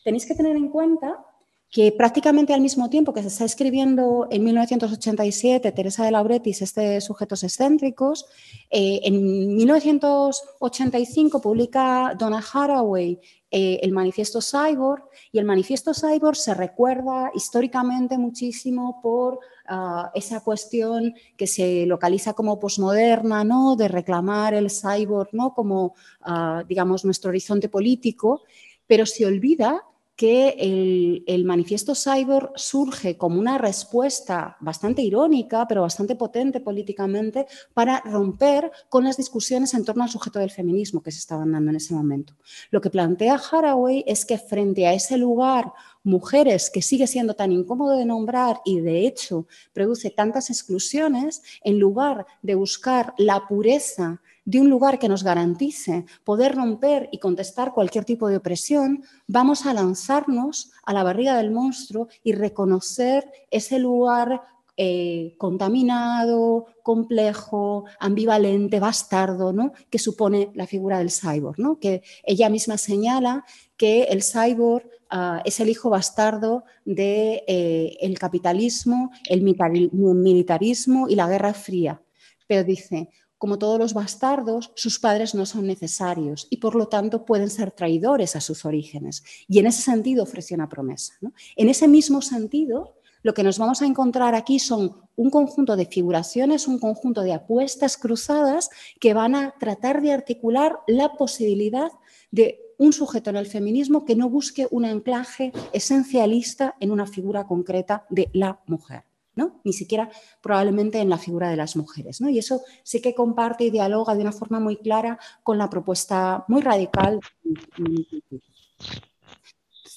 Tenéis 0.05 0.27
que 0.27 0.35
tener 0.35 0.55
en 0.55 0.69
cuenta 0.69 1.25
que 1.73 1.91
prácticamente 1.91 2.53
al 2.53 2.61
mismo 2.61 2.91
tiempo 2.91 3.15
que 3.15 3.23
se 3.23 3.29
está 3.29 3.47
escribiendo 3.47 4.29
en 4.31 4.45
1987 4.45 5.73
Teresa 5.73 6.05
de 6.05 6.11
Lauretis, 6.11 6.61
este 6.61 7.01
Sujetos 7.01 7.45
Excéntricos, 7.45 8.27
eh, 8.71 9.01
en 9.05 9.57
1985 9.57 11.41
publica 11.41 12.15
Donna 12.19 12.45
Haraway 12.53 13.19
eh, 13.51 13.81
el 13.83 13.93
manifiesto 13.93 14.41
Cyborg 14.43 15.05
y 15.33 15.39
el 15.39 15.47
manifiesto 15.47 15.93
Cyborg 15.95 16.37
se 16.37 16.53
recuerda 16.53 17.31
históricamente 17.35 18.19
muchísimo 18.19 19.01
por 19.03 19.41
ah, 19.67 20.11
esa 20.15 20.41
cuestión 20.41 21.15
que 21.39 21.47
se 21.47 21.87
localiza 21.87 22.35
como 22.35 22.61
posmoderna, 22.61 23.45
¿no? 23.45 23.77
de 23.77 23.89
reclamar 23.89 24.53
el 24.53 24.71
cyborg 24.71 25.31
¿no? 25.33 25.55
como, 25.55 25.95
ah, 26.21 26.65
digamos, 26.69 27.07
nuestro 27.07 27.31
horizonte 27.31 27.71
político, 27.71 28.43
pero 28.87 29.07
se 29.07 29.25
olvida 29.25 29.83
que 30.23 31.25
el, 31.27 31.45
manifiesto 31.45 31.97
cyber 31.97 32.51
surge 32.55 33.17
como 33.17 33.41
una 33.41 33.59
respuesta 33.59 34.57
bastante 34.61 35.03
irónica, 35.03 35.67
pero 35.67 35.83
bastante 35.83 36.15
potente 36.15 36.61
políticamente, 36.61 37.49
para 37.75 37.99
romper 38.03 38.71
con 38.89 39.03
las 39.03 39.17
discusiones 39.17 39.75
en 39.75 39.85
torno 39.85 40.05
al 40.05 40.11
sujeto 40.11 40.39
del 40.39 40.53
feminismo 40.53 41.03
que 41.03 41.11
se 41.11 41.19
estaban 41.19 41.51
dando 41.51 41.71
en 41.71 41.77
ese 41.79 41.93
momento. 41.93 42.35
Lo 42.71 42.81
que 42.81 42.89
plantea 42.89 43.35
Haraway 43.51 44.05
es 44.07 44.25
que 44.25 44.39
frente 44.39 44.87
a 44.87 44.95
ese 44.95 45.19
lugar, 45.19 45.73
mujeres 46.05 46.71
que 46.71 46.83
sigue 46.83 47.09
siendo 47.09 47.35
tan 47.35 47.51
incómodo 47.51 47.97
de 47.97 48.05
nombrar 48.05 48.61
y 48.65 48.79
de 48.79 49.09
hecho 49.09 49.49
produce 49.73 50.11
tantas 50.11 50.51
exclusiones, 50.51 51.43
en 51.65 51.81
lugar 51.81 52.27
de 52.43 52.55
buscar 52.55 53.13
la 53.19 53.49
pureza 53.49 54.22
de 54.45 54.61
un 54.61 54.71
lugar 54.71 54.99
que 54.99 55.09
nos 55.09 55.23
garantice 55.23 56.05
poder 56.25 56.55
romper 56.55 57.09
y 57.13 57.19
contestar 57.19 57.73
cualquier 57.73 58.05
tipo 58.05 58.29
de 58.29 58.37
opresión, 58.37 59.05
vamos 59.27 59.67
a 59.67 59.75
lanzarnos 59.75 60.73
a 60.85 60.93
la 60.93 61.05
barriga 61.05 61.37
del 61.37 61.51
monstruo 61.51 62.09
y 62.25 62.33
reconocer 62.33 63.31
ese 63.51 63.79
lugar 63.79 64.43
eh, 64.79 65.35
contaminado, 65.37 66.67
complejo, 66.83 67.85
ambivalente, 68.01 68.81
bastardo, 68.81 69.53
¿no? 69.53 69.73
que 69.91 69.99
supone 69.99 70.51
la 70.55 70.67
figura 70.67 70.99
del 70.99 71.11
cyborg, 71.11 71.59
¿no? 71.59 71.79
que 71.79 72.03
ella 72.25 72.49
misma 72.49 72.79
señala 72.79 73.45
que 73.77 74.05
el 74.05 74.23
cyborg 74.23 74.89
ah, 75.11 75.43
es 75.45 75.61
el 75.61 75.69
hijo 75.69 75.91
bastardo 75.91 76.65
del 76.87 76.97
de, 76.97 77.45
eh, 77.47 78.15
capitalismo, 78.19 79.11
el 79.29 79.43
militarismo 79.43 81.07
y 81.07 81.17
la 81.17 81.29
Guerra 81.29 81.53
Fría. 81.53 82.01
Pero 82.49 82.65
dice, 82.65 83.11
como 83.43 83.59
todos 83.59 83.77
los 83.77 83.93
bastardos, 83.93 84.71
sus 84.77 85.01
padres 85.01 85.35
no 85.35 85.47
son 85.47 85.67
necesarios 85.67 86.47
y 86.49 86.59
por 86.59 86.77
lo 86.77 86.87
tanto 86.87 87.25
pueden 87.25 87.51
ser 87.51 87.73
traidores 87.73 88.37
a 88.37 88.41
sus 88.41 88.65
orígenes. 88.65 89.25
Y 89.49 89.59
en 89.59 89.67
ese 89.67 89.83
sentido 89.83 90.23
ofreció 90.23 90.55
una 90.55 90.69
promesa. 90.69 91.15
En 91.57 91.69
ese 91.69 91.89
mismo 91.89 92.23
sentido, 92.23 92.95
lo 93.25 93.35
que 93.35 93.43
nos 93.43 93.59
vamos 93.59 93.83
a 93.83 93.87
encontrar 93.87 94.37
aquí 94.37 94.61
son 94.61 95.09
un 95.17 95.31
conjunto 95.31 95.75
de 95.75 95.87
figuraciones, 95.87 96.69
un 96.69 96.79
conjunto 96.79 97.23
de 97.23 97.33
apuestas 97.33 97.97
cruzadas 97.97 98.71
que 99.01 99.13
van 99.13 99.35
a 99.35 99.57
tratar 99.59 100.03
de 100.03 100.13
articular 100.13 100.79
la 100.87 101.15
posibilidad 101.15 101.91
de 102.31 102.61
un 102.79 102.93
sujeto 102.93 103.31
en 103.31 103.39
el 103.39 103.47
feminismo 103.47 104.05
que 104.05 104.15
no 104.15 104.31
busque 104.31 104.69
un 104.71 104.85
anclaje 104.85 105.51
esencialista 105.73 106.77
en 106.79 106.93
una 106.93 107.09
figura 107.09 107.43
concreta 107.49 108.07
de 108.09 108.31
la 108.35 108.61
mujer. 108.69 109.03
¿No? 109.35 109.61
Ni 109.65 109.73
siquiera 109.73 110.11
probablemente 110.41 110.99
en 111.01 111.09
la 111.09 111.19
figura 111.19 111.51
de 111.51 111.57
las 111.57 111.77
mujeres. 111.77 112.21
¿no? 112.21 112.29
Y 112.29 112.39
eso 112.39 112.63
sí 112.83 113.01
que 113.01 113.15
comparte 113.15 113.65
y 113.65 113.71
dialoga 113.71 114.15
de 114.15 114.23
una 114.23 114.33
forma 114.33 114.61
muy 114.61 114.77
clara 114.77 115.19
con 115.43 115.59
la 115.59 115.71
propuesta 115.71 116.45
muy 116.49 116.63
radical. 116.63 117.21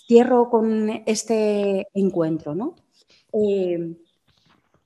Cierro 0.07 0.49
con 0.49 0.89
este 1.05 1.87
encuentro. 1.93 2.55
¿no? 2.55 2.75
Eh, 3.33 3.95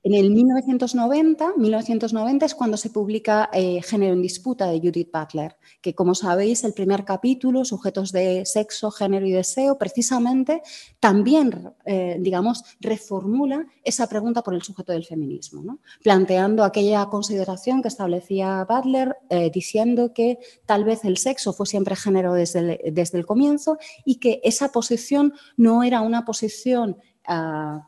en 0.03 0.13
el 0.13 0.31
1990, 0.31 1.53
1990 1.57 2.45
es 2.45 2.55
cuando 2.55 2.77
se 2.77 2.89
publica 2.89 3.49
eh, 3.51 3.81
Género 3.81 4.13
en 4.13 4.21
Disputa 4.21 4.67
de 4.67 4.79
Judith 4.79 5.09
Butler, 5.11 5.57
que 5.81 5.93
como 5.93 6.15
sabéis 6.15 6.63
el 6.63 6.73
primer 6.73 7.03
capítulo, 7.03 7.65
Sujetos 7.65 8.11
de 8.11 8.45
Sexo, 8.45 8.91
Género 8.91 9.25
y 9.25 9.31
Deseo, 9.31 9.77
precisamente 9.77 10.61
también, 10.99 11.73
eh, 11.85 12.17
digamos, 12.19 12.63
reformula 12.79 13.65
esa 13.83 14.07
pregunta 14.07 14.41
por 14.41 14.53
el 14.53 14.61
sujeto 14.61 14.93
del 14.93 15.05
feminismo, 15.05 15.79
planteando 16.01 16.63
aquella 16.63 17.05
consideración 17.07 17.81
que 17.81 17.89
establecía 17.89 18.65
Butler, 18.67 19.17
diciendo 19.53 20.13
que 20.13 20.39
tal 20.65 20.83
vez 20.83 21.03
el 21.05 21.17
sexo 21.17 21.53
fue 21.53 21.65
siempre 21.65 21.95
género 21.95 22.33
desde 22.33 22.59
el, 22.59 22.93
desde 22.93 23.17
el 23.17 23.25
comienzo 23.25 23.77
y 24.05 24.15
que 24.15 24.39
esa 24.43 24.71
posición 24.71 25.33
no 25.57 25.83
era 25.83 26.01
una 26.01 26.25
posición... 26.25 26.97
Ah, 27.25 27.87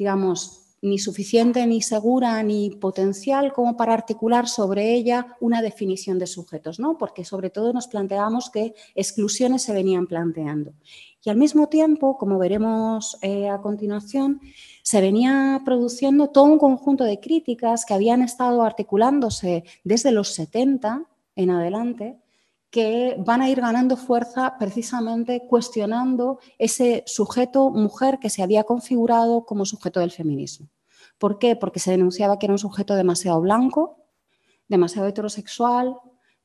digamos, 0.00 0.69
ni 0.82 0.98
suficiente, 0.98 1.66
ni 1.66 1.82
segura, 1.82 2.42
ni 2.42 2.70
potencial 2.70 3.52
como 3.52 3.76
para 3.76 3.94
articular 3.94 4.48
sobre 4.48 4.94
ella 4.94 5.36
una 5.40 5.60
definición 5.60 6.18
de 6.18 6.26
sujetos, 6.26 6.80
¿no? 6.80 6.96
Porque 6.96 7.24
sobre 7.24 7.50
todo 7.50 7.72
nos 7.72 7.86
planteamos 7.86 8.50
que 8.50 8.74
exclusiones 8.94 9.62
se 9.62 9.74
venían 9.74 10.06
planteando. 10.06 10.72
Y 11.22 11.28
al 11.28 11.36
mismo 11.36 11.68
tiempo, 11.68 12.16
como 12.16 12.38
veremos 12.38 13.18
eh, 13.20 13.48
a 13.50 13.60
continuación, 13.60 14.40
se 14.82 15.02
venía 15.02 15.60
produciendo 15.64 16.28
todo 16.28 16.44
un 16.44 16.58
conjunto 16.58 17.04
de 17.04 17.20
críticas 17.20 17.84
que 17.84 17.92
habían 17.92 18.22
estado 18.22 18.62
articulándose 18.62 19.64
desde 19.84 20.12
los 20.12 20.28
70 20.28 21.04
en 21.36 21.50
adelante 21.50 22.18
que 22.70 23.16
van 23.18 23.42
a 23.42 23.50
ir 23.50 23.60
ganando 23.60 23.96
fuerza 23.96 24.56
precisamente 24.58 25.42
cuestionando 25.48 26.38
ese 26.58 27.02
sujeto 27.06 27.70
mujer 27.70 28.18
que 28.20 28.30
se 28.30 28.42
había 28.42 28.64
configurado 28.64 29.44
como 29.44 29.66
sujeto 29.66 30.00
del 30.00 30.12
feminismo. 30.12 30.68
¿Por 31.18 31.38
qué? 31.38 31.56
Porque 31.56 31.80
se 31.80 31.90
denunciaba 31.90 32.38
que 32.38 32.46
era 32.46 32.54
un 32.54 32.58
sujeto 32.58 32.94
demasiado 32.94 33.40
blanco, 33.40 34.04
demasiado 34.68 35.08
heterosexual, 35.08 35.96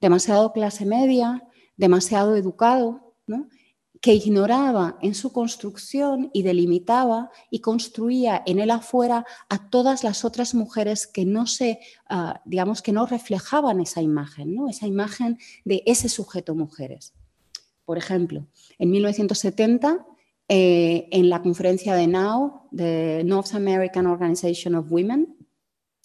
demasiado 0.02 0.52
clase 0.52 0.86
media, 0.86 1.48
demasiado 1.78 2.36
educado, 2.36 3.14
¿no? 3.28 3.48
Que 4.06 4.14
ignoraba 4.14 5.00
en 5.02 5.16
su 5.16 5.34
construcción 5.34 6.30
y 6.32 6.44
delimitaba 6.44 7.32
y 7.50 7.58
construía 7.58 8.44
en 8.46 8.60
él 8.60 8.70
afuera 8.70 9.26
a 9.50 9.72
todas 9.72 10.04
las 10.04 10.24
otras 10.24 10.54
mujeres 10.54 11.08
que 11.08 11.26
no 11.26 11.48
se, 11.48 11.80
ah, 12.08 12.40
digamos, 12.46 12.84
que 12.84 12.92
no 12.92 13.08
reflejaban 13.08 13.80
esa 13.80 14.04
imagen, 14.04 14.54
¿no? 14.54 14.70
esa 14.70 14.86
imagen 14.86 15.40
de 15.64 15.82
ese 15.88 16.08
sujeto 16.08 16.54
mujeres. 16.54 17.16
Por 17.84 17.98
ejemplo, 17.98 18.46
en 18.78 18.92
1970, 18.92 20.06
eh, 20.50 21.08
en 21.12 21.28
la 21.28 21.42
conferencia 21.42 21.96
de 21.96 22.06
NOW, 22.06 22.68
de 22.70 23.24
North 23.26 23.56
American 23.56 24.06
Organization 24.06 24.76
of 24.76 24.86
Women, 24.92 25.36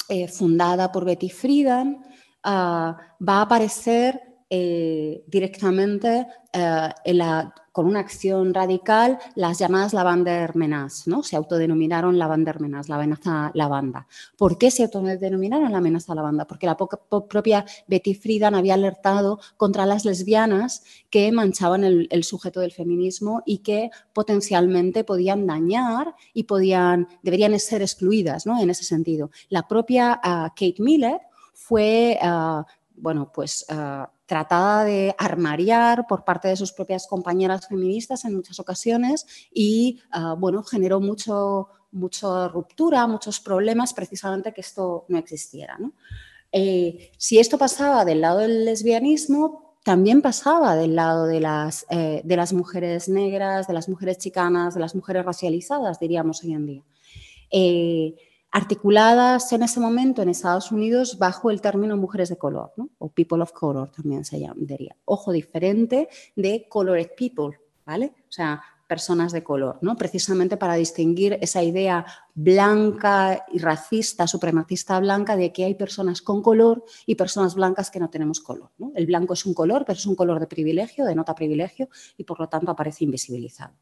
eh, 0.08 0.26
fundada 0.26 0.90
por 0.90 1.04
Betty 1.04 1.28
Friedan, 1.28 2.02
ah, 2.44 2.96
va 3.20 3.40
a 3.40 3.42
aparecer 3.42 4.22
eh, 4.48 5.22
directamente 5.28 6.26
en 6.52 7.18
la 7.18 7.54
con 7.72 7.86
una 7.86 8.00
acción 8.00 8.52
radical 8.52 9.18
las 9.34 9.58
llamadas 9.58 9.92
lavandermenas, 9.92 11.06
¿no? 11.06 11.22
Se 11.22 11.36
autodenominaron 11.36 12.18
lavandermenas, 12.18 12.88
la 12.88 12.96
amenaza 12.96 13.50
lavanda. 13.54 14.06
¿Por 14.36 14.58
qué 14.58 14.70
se 14.70 14.84
autodenominaron 14.84 15.70
la 15.72 15.78
amenaza 15.78 16.14
lavanda? 16.14 16.46
Porque 16.46 16.66
la 16.66 16.76
propia 16.76 17.64
Betty 17.86 18.14
Friedan 18.14 18.54
había 18.54 18.74
alertado 18.74 19.40
contra 19.56 19.86
las 19.86 20.04
lesbianas 20.04 20.82
que 21.10 21.30
manchaban 21.32 21.84
el, 21.84 22.24
sujeto 22.24 22.60
del 22.60 22.72
feminismo 22.72 23.42
y 23.46 23.58
que 23.58 23.90
potencialmente 24.12 25.04
podían 25.04 25.46
dañar 25.46 26.14
y 26.34 26.44
podían, 26.44 27.08
deberían 27.22 27.58
ser 27.58 27.82
excluidas, 27.82 28.46
¿no? 28.46 28.60
En 28.60 28.70
ese 28.70 28.84
sentido. 28.84 29.30
La 29.48 29.66
propia 29.66 30.20
ah, 30.22 30.52
Kate 30.54 30.76
Miller 30.78 31.20
fue, 31.52 32.18
ah, 32.20 32.66
bueno, 33.00 33.30
pues... 33.32 33.64
Ah, 33.68 34.10
tratada 34.30 34.84
de 34.84 35.12
armariar 35.18 36.06
por 36.06 36.22
parte 36.22 36.46
de 36.46 36.54
sus 36.54 36.70
propias 36.70 37.08
compañeras 37.08 37.66
feministas 37.66 38.24
en 38.24 38.36
muchas 38.36 38.60
ocasiones 38.60 39.26
y, 39.52 40.00
ah, 40.12 40.36
bueno, 40.38 40.62
generó 40.62 41.00
mucho, 41.00 41.66
mucha 41.90 42.46
ruptura, 42.46 43.08
muchos 43.08 43.40
problemas 43.40 43.92
precisamente 43.92 44.52
que 44.52 44.60
esto 44.60 45.04
no 45.08 45.18
existiera. 45.18 45.76
Eh, 46.52 47.10
si 47.18 47.40
esto 47.40 47.58
pasaba 47.58 48.04
del 48.04 48.20
lado 48.20 48.38
del 48.38 48.64
lesbianismo, 48.64 49.74
también 49.82 50.22
pasaba 50.22 50.76
del 50.76 50.94
lado 50.94 51.26
de 51.26 51.40
las, 51.40 51.84
eh, 51.90 52.20
de 52.22 52.36
las 52.36 52.52
mujeres 52.52 53.08
negras, 53.08 53.66
de 53.66 53.74
las 53.74 53.88
mujeres 53.88 54.18
chicanas, 54.18 54.74
de 54.74 54.80
las 54.80 54.94
mujeres 54.94 55.24
racializadas, 55.24 55.98
diríamos 55.98 56.44
hoy 56.44 56.52
en 56.52 56.66
día. 56.66 56.84
Eh, 57.50 58.14
articuladas 58.50 59.52
en 59.52 59.62
ese 59.62 59.80
momento 59.80 60.22
en 60.22 60.28
Estados 60.28 60.72
Unidos 60.72 61.18
bajo 61.18 61.50
el 61.50 61.60
término 61.60 61.96
mujeres 61.96 62.28
de 62.28 62.38
color, 62.38 62.72
o 62.98 63.08
people 63.10 63.42
of 63.42 63.52
color 63.52 63.90
también 63.90 64.24
se 64.24 64.40
llamaría. 64.40 64.96
Ojo 65.04 65.32
diferente 65.32 66.08
de 66.36 66.66
colored 66.68 67.10
people, 67.16 67.58
¿vale? 67.86 68.12
O 68.28 68.32
sea, 68.32 68.62
personas 68.90 69.30
de 69.30 69.44
color, 69.44 69.78
¿no? 69.82 69.96
Precisamente 69.96 70.56
para 70.56 70.74
distinguir 70.74 71.38
esa 71.40 71.62
idea 71.62 72.04
blanca 72.34 73.46
y 73.52 73.60
racista, 73.60 74.26
supremacista 74.26 74.98
blanca, 74.98 75.36
de 75.36 75.52
que 75.52 75.64
hay 75.64 75.76
personas 75.76 76.20
con 76.20 76.42
color 76.42 76.84
y 77.06 77.14
personas 77.14 77.54
blancas 77.54 77.88
que 77.88 78.00
no 78.00 78.10
tenemos 78.10 78.40
color. 78.40 78.72
El 78.96 79.06
blanco 79.06 79.34
es 79.34 79.46
un 79.46 79.54
color, 79.54 79.84
pero 79.86 79.96
es 79.96 80.06
un 80.06 80.16
color 80.16 80.40
de 80.40 80.48
privilegio, 80.48 81.04
de 81.04 81.14
nota 81.14 81.36
privilegio, 81.36 81.88
y 82.16 82.24
por 82.24 82.40
lo 82.40 82.48
tanto 82.48 82.72
aparece 82.72 83.04
invisibilizado. 83.04 83.74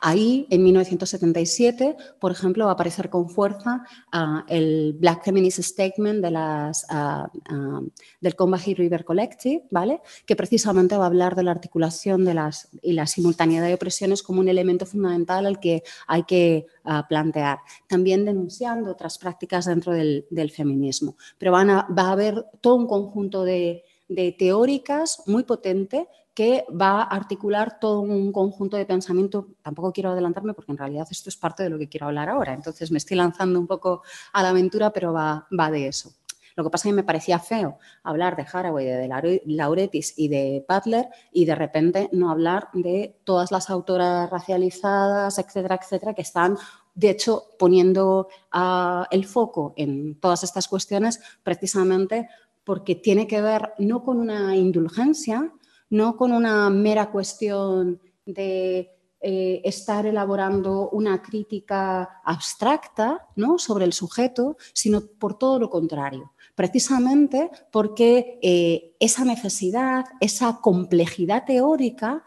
Ahí, 0.00 0.46
en 0.50 0.62
1977, 0.62 1.96
por 2.20 2.32
ejemplo, 2.32 2.64
va 2.64 2.72
a 2.72 2.74
aparecer 2.74 3.10
con 3.10 3.28
fuerza 3.28 3.84
ah, 4.12 4.44
el 4.48 4.94
Black 4.98 5.24
Feminist 5.24 5.60
Statement 5.60 6.22
de 6.22 6.30
las, 6.30 6.86
uh, 6.90 7.90
del 8.20 8.36
Combahee 8.36 8.74
River 8.74 9.04
Collective, 9.04 9.64
¿vale? 9.70 10.00
que 10.26 10.36
precisamente 10.36 10.96
va 10.96 11.04
a 11.04 11.06
hablar 11.06 11.34
de 11.34 11.42
la 11.42 11.50
articulación 11.50 12.24
de 12.24 12.34
las, 12.34 12.68
y 12.82 12.92
la 12.92 13.06
simultaneidad 13.06 13.66
de 13.66 13.74
opresiones 13.74 14.22
como 14.22 14.40
un 14.40 14.48
elemento 14.48 14.86
fundamental 14.86 15.46
al 15.46 15.60
que 15.60 15.82
hay 16.06 16.24
que 16.24 16.66
plantear. 17.08 17.58
También 17.86 18.24
denunciando 18.24 18.90
otras 18.90 19.18
prácticas 19.18 19.66
dentro 19.66 19.92
del, 19.92 20.24
feminismo. 20.54 21.16
Pero 21.38 21.52
va 21.52 21.86
a 21.96 22.12
haber 22.12 22.44
todo 22.60 22.74
un 22.74 22.86
conjunto 22.86 23.44
de, 23.44 23.82
de 24.08 24.32
teóricas 24.32 25.22
muy 25.26 25.44
potente 25.44 26.08
que 26.34 26.64
va 26.70 27.02
a 27.02 27.04
articular 27.04 27.78
todo 27.78 28.00
un 28.00 28.32
conjunto 28.32 28.76
de 28.76 28.86
pensamiento. 28.86 29.48
Tampoco 29.62 29.92
quiero 29.92 30.10
adelantarme 30.10 30.52
porque 30.52 30.72
en 30.72 30.78
realidad 30.78 31.06
esto 31.10 31.28
es 31.28 31.36
parte 31.36 31.62
de 31.62 31.70
lo 31.70 31.78
que 31.78 31.88
quiero 31.88 32.06
hablar 32.06 32.28
ahora. 32.28 32.52
Entonces 32.52 32.90
me 32.90 32.98
estoy 32.98 33.16
lanzando 33.16 33.58
un 33.58 33.66
poco 33.66 34.02
a 34.32 34.42
la 34.42 34.50
aventura, 34.50 34.90
pero 34.90 35.12
va, 35.12 35.46
va 35.58 35.70
de 35.70 35.86
eso. 35.86 36.12
Lo 36.56 36.62
que 36.62 36.70
pasa 36.70 36.88
es 36.88 36.92
que 36.92 36.96
me 36.96 37.02
parecía 37.02 37.38
feo 37.38 37.78
hablar 38.04 38.36
de 38.36 38.46
Haraway, 38.50 38.86
de 38.86 39.40
Lauretis 39.46 40.14
y 40.16 40.28
de 40.28 40.64
Butler 40.68 41.08
y 41.32 41.46
de 41.46 41.54
repente 41.54 42.08
no 42.12 42.30
hablar 42.30 42.68
de 42.72 43.16
todas 43.24 43.50
las 43.50 43.70
autoras 43.70 44.30
racializadas, 44.30 45.38
etcétera, 45.38 45.80
etcétera, 45.82 46.14
que 46.14 46.22
están 46.22 46.56
de 46.94 47.10
hecho, 47.10 47.48
poniendo 47.58 48.28
ah, 48.52 49.06
el 49.10 49.24
foco 49.24 49.74
en 49.76 50.18
todas 50.20 50.44
estas 50.44 50.68
cuestiones 50.68 51.20
precisamente 51.42 52.28
porque 52.62 52.94
tiene 52.94 53.26
que 53.26 53.42
ver 53.42 53.72
no 53.78 54.04
con 54.04 54.18
una 54.20 54.56
indulgencia, 54.56 55.52
no 55.90 56.16
con 56.16 56.32
una 56.32 56.70
mera 56.70 57.10
cuestión 57.10 58.00
de 58.26 58.90
eh, 59.20 59.62
estar 59.64 60.04
elaborando 60.04 60.90
una 60.90 61.22
crítica 61.22 62.20
abstracta 62.24 63.26
¿no? 63.36 63.58
sobre 63.58 63.86
el 63.86 63.92
sujeto, 63.92 64.56
sino 64.74 65.06
por 65.06 65.38
todo 65.38 65.58
lo 65.58 65.70
contrario. 65.70 66.32
Precisamente 66.54 67.50
porque 67.72 68.38
eh, 68.42 68.94
esa 69.00 69.24
necesidad, 69.24 70.04
esa 70.20 70.60
complejidad 70.60 71.44
teórica 71.46 72.22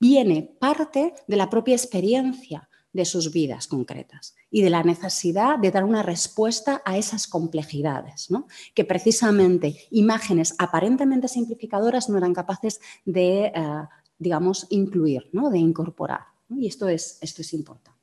viene 0.00 0.56
parte 0.58 1.14
de 1.26 1.36
la 1.36 1.48
propia 1.48 1.76
experiencia 1.76 2.65
de 2.96 3.04
sus 3.04 3.30
vidas 3.32 3.66
concretas 3.66 4.34
y 4.50 4.62
de 4.62 4.70
la 4.70 4.82
necesidad 4.82 5.58
de 5.58 5.70
dar 5.70 5.84
una 5.84 6.02
respuesta 6.02 6.82
a 6.84 6.96
esas 6.96 7.26
complejidades, 7.28 8.28
que 8.74 8.84
precisamente 8.84 9.76
imágenes 9.90 10.54
aparentemente 10.58 11.28
simplificadoras 11.28 12.08
no 12.08 12.18
eran 12.18 12.34
capaces 12.34 12.80
de, 13.04 13.52
eh, 13.54 13.82
digamos, 14.18 14.66
incluir, 14.70 15.28
¿no? 15.32 15.50
de 15.50 15.58
incorporar. 15.58 16.22
Y 16.48 16.66
esto 16.66 16.88
es, 16.88 17.18
esto 17.20 17.42
es 17.42 17.52
importante. 17.52 17.96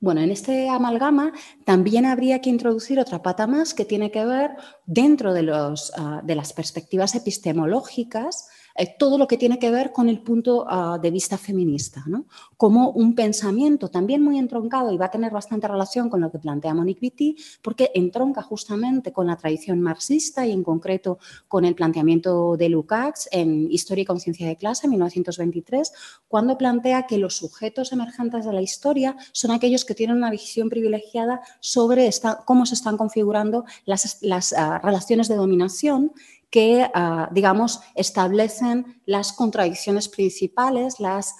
Bueno, 0.00 0.20
en 0.20 0.30
este 0.30 0.68
amalgama 0.68 1.32
también 1.64 2.04
habría 2.04 2.40
que 2.40 2.50
introducir 2.50 3.00
otra 3.00 3.22
pata 3.22 3.46
más 3.46 3.72
que 3.72 3.86
tiene 3.86 4.10
que 4.10 4.24
ver 4.24 4.50
dentro 4.84 5.32
de, 5.32 5.42
los, 5.42 5.92
ah, 5.96 6.20
de 6.22 6.34
las 6.34 6.52
perspectivas 6.52 7.14
epistemológicas 7.14 8.48
eh, 8.76 8.96
todo 8.98 9.18
lo 9.18 9.28
que 9.28 9.36
tiene 9.36 9.58
que 9.58 9.70
ver 9.70 9.92
con 9.92 10.08
el 10.08 10.20
punto 10.20 10.64
ah, 10.68 10.98
de 11.00 11.10
vista 11.10 11.38
feminista, 11.38 12.02
¿no? 12.06 12.26
como 12.56 12.90
un 12.90 13.14
pensamiento 13.14 13.88
también 13.88 14.22
muy 14.22 14.38
entroncado 14.38 14.92
y 14.92 14.96
va 14.96 15.06
a 15.06 15.10
tener 15.10 15.32
bastante 15.32 15.68
relación 15.68 16.10
con 16.10 16.20
lo 16.20 16.30
que 16.30 16.38
plantea 16.38 16.74
Monique 16.74 17.00
Witty, 17.02 17.36
porque 17.62 17.90
entronca 17.94 18.42
justamente 18.42 19.12
con 19.12 19.26
la 19.26 19.36
tradición 19.36 19.80
marxista 19.80 20.46
y 20.46 20.52
en 20.52 20.62
concreto 20.62 21.18
con 21.46 21.64
el 21.64 21.74
planteamiento 21.74 22.56
de 22.56 22.68
Lukács 22.68 23.28
en 23.30 23.70
Historia 23.70 24.02
y 24.02 24.06
Conciencia 24.06 24.48
de 24.48 24.56
Clase, 24.56 24.86
en 24.86 24.90
1923, 24.90 25.92
cuando 26.28 26.58
plantea 26.58 27.06
que 27.06 27.18
los 27.18 27.36
sujetos 27.36 27.92
emergentes 27.92 28.44
de 28.44 28.52
la 28.52 28.62
historia 28.62 29.16
son 29.32 29.50
aquellos 29.50 29.84
que 29.84 29.94
tienen 29.94 30.16
una 30.16 30.30
visión 30.30 30.68
privilegiada 30.68 31.40
sobre 31.60 32.10
cómo 32.44 32.66
se 32.66 32.74
están 32.74 32.96
configurando 32.96 33.64
las, 33.84 34.18
las 34.22 34.52
ah, 34.52 34.80
relaciones 34.82 35.28
de 35.28 35.36
dominación 35.36 36.12
que, 36.54 36.88
ah, 36.94 37.28
digamos, 37.32 37.80
establecen 37.96 39.02
las 39.06 39.32
contradicciones 39.32 40.08
principales, 40.08 41.00
las, 41.00 41.34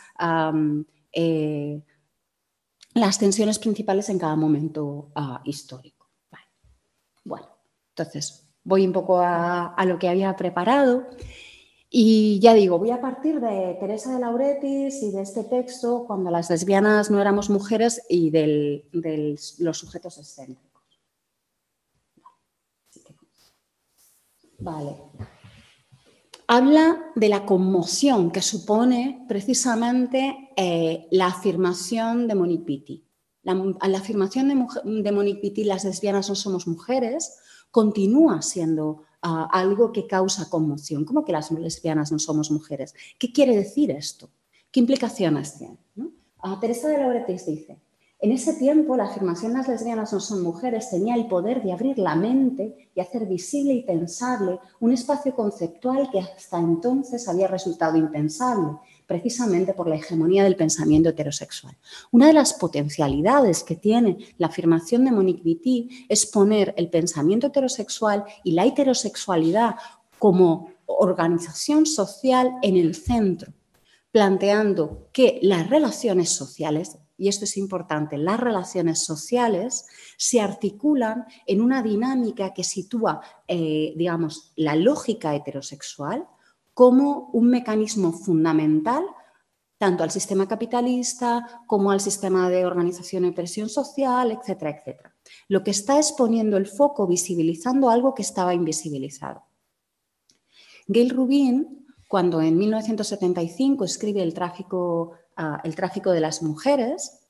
eh, 1.12 1.80
las 2.94 3.18
tensiones 3.20 3.60
principales 3.60 4.08
en 4.08 4.18
cada 4.18 4.34
momento 4.34 5.12
ah, 5.14 5.40
histórico. 5.44 6.08
Bueno, 7.22 7.46
entonces 7.90 8.50
voy 8.64 8.84
un 8.84 8.92
poco 8.92 9.20
a, 9.20 9.76
lo 9.86 10.00
que 10.00 10.08
había 10.08 10.34
preparado. 10.34 11.06
Y 11.88 12.40
ya 12.40 12.52
digo, 12.52 12.80
voy 12.80 12.90
a 12.90 13.00
partir 13.00 13.40
de 13.40 13.76
Teresa 13.78 14.14
de 14.14 14.18
Lauretis 14.18 15.00
y 15.00 15.12
de 15.12 15.22
este 15.22 15.44
texto, 15.44 16.06
cuando 16.08 16.32
las 16.32 16.50
lesbianas 16.50 17.08
no 17.12 17.20
éramos 17.20 17.50
mujeres, 17.50 18.02
y 18.08 18.30
de 18.30 18.88
los 19.60 19.78
sujetos 19.78 20.18
escénicos. 20.18 20.73
Vale. 24.64 24.96
Habla 26.46 27.12
de 27.14 27.28
la 27.28 27.44
conmoción 27.44 28.30
que 28.30 28.40
supone 28.40 29.24
precisamente 29.28 30.50
eh, 30.56 31.06
la 31.10 31.26
afirmación 31.26 32.26
de 32.26 32.34
Monique 32.34 32.64
Pitti. 32.64 33.04
La, 33.42 33.52
afirmación 33.98 34.48
de, 34.48 35.12
Monique 35.12 35.40
Pitti, 35.40 35.64
las 35.64 35.84
lesbianas 35.84 36.30
no 36.30 36.34
somos 36.34 36.66
mujeres, 36.66 37.36
continúa 37.70 38.40
siendo 38.40 39.02
ah, 39.20 39.50
algo 39.52 39.92
que 39.92 40.06
causa 40.06 40.48
conmoción. 40.48 41.04
¿Cómo 41.04 41.26
que 41.26 41.32
las 41.32 41.50
lesbianas 41.50 42.10
no 42.10 42.18
somos 42.18 42.50
mujeres? 42.50 42.94
¿Qué 43.18 43.32
quiere 43.32 43.54
decir 43.54 43.90
esto? 43.90 44.30
¿Qué 44.70 44.80
implicaciones 44.80 45.58
tiene? 45.58 45.76
Ah, 46.38 46.58
Teresa 46.58 46.88
de 46.88 46.98
Lauretis 46.98 47.44
dice, 47.44 47.78
en 48.20 48.32
ese 48.32 48.54
tiempo, 48.54 48.96
la 48.96 49.04
afirmación 49.04 49.52
las 49.52 49.68
lesbianas 49.68 50.12
no 50.12 50.20
son 50.20 50.42
mujeres 50.42 50.88
tenía 50.88 51.14
el 51.14 51.26
poder 51.26 51.62
de 51.62 51.72
abrir 51.72 51.98
la 51.98 52.14
mente 52.14 52.90
y 52.94 53.00
hacer 53.00 53.26
visible 53.26 53.74
y 53.74 53.82
pensable 53.82 54.58
un 54.80 54.92
espacio 54.92 55.34
conceptual 55.34 56.08
que 56.10 56.20
hasta 56.20 56.58
entonces 56.58 57.28
había 57.28 57.48
resultado 57.48 57.98
impensable, 57.98 58.78
precisamente 59.06 59.74
por 59.74 59.88
la 59.88 59.96
hegemonía 59.96 60.44
del 60.44 60.56
pensamiento 60.56 61.10
heterosexual. 61.10 61.76
Una 62.12 62.28
de 62.28 62.32
las 62.32 62.54
potencialidades 62.54 63.62
que 63.62 63.76
tiene 63.76 64.16
la 64.38 64.46
afirmación 64.46 65.04
de 65.04 65.12
Monique 65.12 65.42
Witty 65.44 66.06
es 66.08 66.24
poner 66.24 66.72
el 66.78 66.88
pensamiento 66.88 67.48
heterosexual 67.48 68.24
y 68.42 68.52
la 68.52 68.64
heterosexualidad 68.64 69.74
como 70.18 70.70
organización 70.86 71.84
social 71.84 72.54
en 72.62 72.76
el 72.76 72.94
centro, 72.94 73.52
planteando 74.12 75.08
que 75.12 75.40
las 75.42 75.68
relaciones 75.68 76.30
sociales 76.30 76.96
y 77.16 77.28
esto 77.28 77.44
es 77.44 77.56
importante, 77.56 78.18
las 78.18 78.40
relaciones 78.40 79.04
sociales 79.04 79.86
se 80.16 80.40
articulan 80.40 81.26
en 81.46 81.60
una 81.60 81.82
dinámica 81.82 82.52
que 82.52 82.64
sitúa, 82.64 83.20
eh, 83.46 83.94
digamos, 83.96 84.52
la 84.56 84.74
lógica 84.74 85.34
heterosexual 85.34 86.26
como 86.72 87.30
un 87.32 87.48
mecanismo 87.50 88.12
fundamental 88.12 89.04
tanto 89.78 90.02
al 90.02 90.10
sistema 90.10 90.48
capitalista 90.48 91.62
como 91.66 91.90
al 91.90 92.00
sistema 92.00 92.48
de 92.48 92.64
organización 92.64 93.24
y 93.26 93.32
presión 93.32 93.68
social, 93.68 94.30
etcétera, 94.30 94.70
etcétera. 94.70 95.14
Lo 95.48 95.62
que 95.62 95.72
está 95.72 95.98
es 95.98 96.12
poniendo 96.12 96.56
el 96.56 96.66
foco, 96.66 97.06
visibilizando 97.06 97.90
algo 97.90 98.14
que 98.14 98.22
estaba 98.22 98.54
invisibilizado. 98.54 99.42
Gail 100.86 101.10
Rubin, 101.10 101.86
cuando 102.08 102.40
en 102.40 102.56
1975 102.56 103.84
escribe 103.84 104.22
El 104.22 104.34
tráfico 104.34 105.12
el 105.64 105.74
tráfico 105.74 106.12
de 106.12 106.20
las 106.20 106.42
mujeres, 106.42 107.24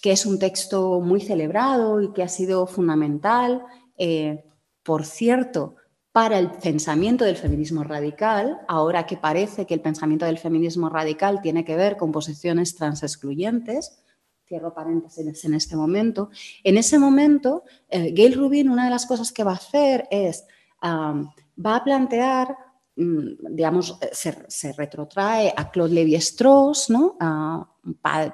que 0.00 0.12
es 0.12 0.26
un 0.26 0.38
texto 0.38 1.00
muy 1.00 1.20
celebrado 1.20 2.00
y 2.00 2.12
que 2.12 2.22
ha 2.22 2.28
sido 2.28 2.66
fundamental, 2.66 3.62
eh, 3.98 4.44
por 4.82 5.04
cierto, 5.04 5.76
para 6.12 6.38
el 6.38 6.50
pensamiento 6.50 7.24
del 7.24 7.36
feminismo 7.36 7.84
radical, 7.84 8.60
ahora 8.66 9.06
que 9.06 9.16
parece 9.16 9.66
que 9.66 9.74
el 9.74 9.80
pensamiento 9.80 10.24
del 10.26 10.38
feminismo 10.38 10.88
radical 10.88 11.40
tiene 11.40 11.64
que 11.64 11.76
ver 11.76 11.96
con 11.96 12.10
posiciones 12.10 12.74
transexcluyentes, 12.74 14.02
cierro 14.46 14.74
paréntesis 14.74 15.44
en 15.44 15.54
este 15.54 15.76
momento, 15.76 16.30
en 16.64 16.78
ese 16.78 16.98
momento, 16.98 17.62
eh, 17.88 18.12
Gail 18.12 18.34
Rubin 18.34 18.68
una 18.68 18.84
de 18.84 18.90
las 18.90 19.06
cosas 19.06 19.30
que 19.30 19.44
va 19.44 19.52
a 19.52 19.56
hacer 19.56 20.08
es, 20.10 20.44
va 20.82 21.76
a 21.76 21.84
plantear 21.84 22.56
digamos, 22.96 23.98
eh, 24.00 24.10
se, 24.12 24.72
retrotrae 24.72 25.52
a 25.56 25.70
Claude 25.70 25.94
Lévi-Strauss, 25.94 26.90
¿no? 26.90 27.16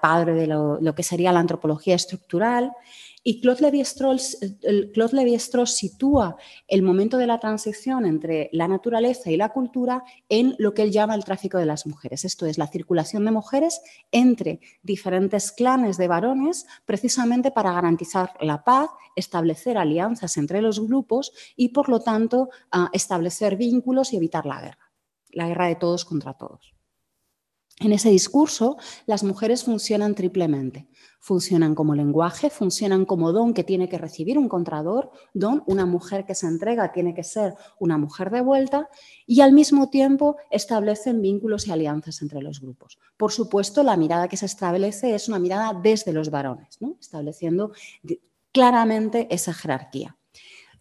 padre 0.00 0.34
de 0.34 0.46
lo, 0.46 0.94
que 0.94 1.02
sería 1.02 1.32
la 1.32 1.40
antropología 1.40 1.94
estructural, 1.94 2.72
y 3.28 3.40
Claude 3.40 3.72
Lévi-Strauss 3.72 5.74
sitúa 5.74 6.36
el 6.68 6.82
momento 6.82 7.16
de 7.16 7.26
la 7.26 7.40
transición 7.40 8.06
entre 8.06 8.48
la 8.52 8.68
naturaleza 8.68 9.32
y 9.32 9.36
la 9.36 9.48
cultura 9.48 10.04
en 10.28 10.54
lo 10.58 10.74
que 10.74 10.82
él 10.82 10.92
llama 10.92 11.16
el 11.16 11.24
tráfico 11.24 11.58
de 11.58 11.66
las 11.66 11.88
mujeres. 11.88 12.24
Esto 12.24 12.46
es 12.46 12.56
la 12.56 12.68
circulación 12.68 13.24
de 13.24 13.32
mujeres 13.32 13.80
entre 14.12 14.60
diferentes 14.84 15.50
clanes 15.50 15.96
de 15.96 16.06
varones, 16.06 16.66
precisamente 16.84 17.50
para 17.50 17.72
garantizar 17.72 18.30
la 18.40 18.62
paz, 18.62 18.90
establecer 19.16 19.76
alianzas 19.76 20.36
entre 20.36 20.62
los 20.62 20.78
grupos 20.78 21.32
y, 21.56 21.70
por 21.70 21.88
lo 21.88 21.98
tanto, 21.98 22.50
establecer 22.92 23.56
vínculos 23.56 24.12
y 24.12 24.18
evitar 24.18 24.46
la 24.46 24.60
guerra, 24.60 24.92
la 25.30 25.48
guerra 25.48 25.66
de 25.66 25.74
todos 25.74 26.04
contra 26.04 26.34
todos. 26.34 26.75
En 27.78 27.92
ese 27.92 28.08
discurso, 28.08 28.78
las 29.04 29.22
mujeres 29.22 29.64
funcionan 29.64 30.14
triplemente. 30.14 30.88
Funcionan 31.20 31.74
como 31.74 31.94
lenguaje, 31.94 32.48
funcionan 32.48 33.04
como 33.04 33.32
don 33.32 33.52
que 33.52 33.64
tiene 33.64 33.88
que 33.88 33.98
recibir 33.98 34.38
un 34.38 34.48
contrador, 34.48 35.10
don, 35.34 35.62
una 35.66 35.84
mujer 35.84 36.24
que 36.24 36.34
se 36.34 36.46
entrega 36.46 36.92
tiene 36.92 37.12
que 37.12 37.22
ser 37.24 37.54
una 37.78 37.98
mujer 37.98 38.30
de 38.30 38.40
vuelta, 38.40 38.88
y 39.26 39.42
al 39.42 39.52
mismo 39.52 39.90
tiempo 39.90 40.36
establecen 40.50 41.20
vínculos 41.20 41.66
y 41.66 41.72
alianzas 41.72 42.22
entre 42.22 42.40
los 42.40 42.60
grupos. 42.60 42.98
Por 43.18 43.32
supuesto, 43.32 43.82
la 43.82 43.96
mirada 43.96 44.28
que 44.28 44.38
se 44.38 44.46
establece 44.46 45.14
es 45.14 45.28
una 45.28 45.38
mirada 45.38 45.78
desde 45.78 46.12
los 46.12 46.30
varones, 46.30 46.78
¿no? 46.80 46.96
estableciendo 46.98 47.72
claramente 48.52 49.26
esa 49.30 49.52
jerarquía. 49.52 50.16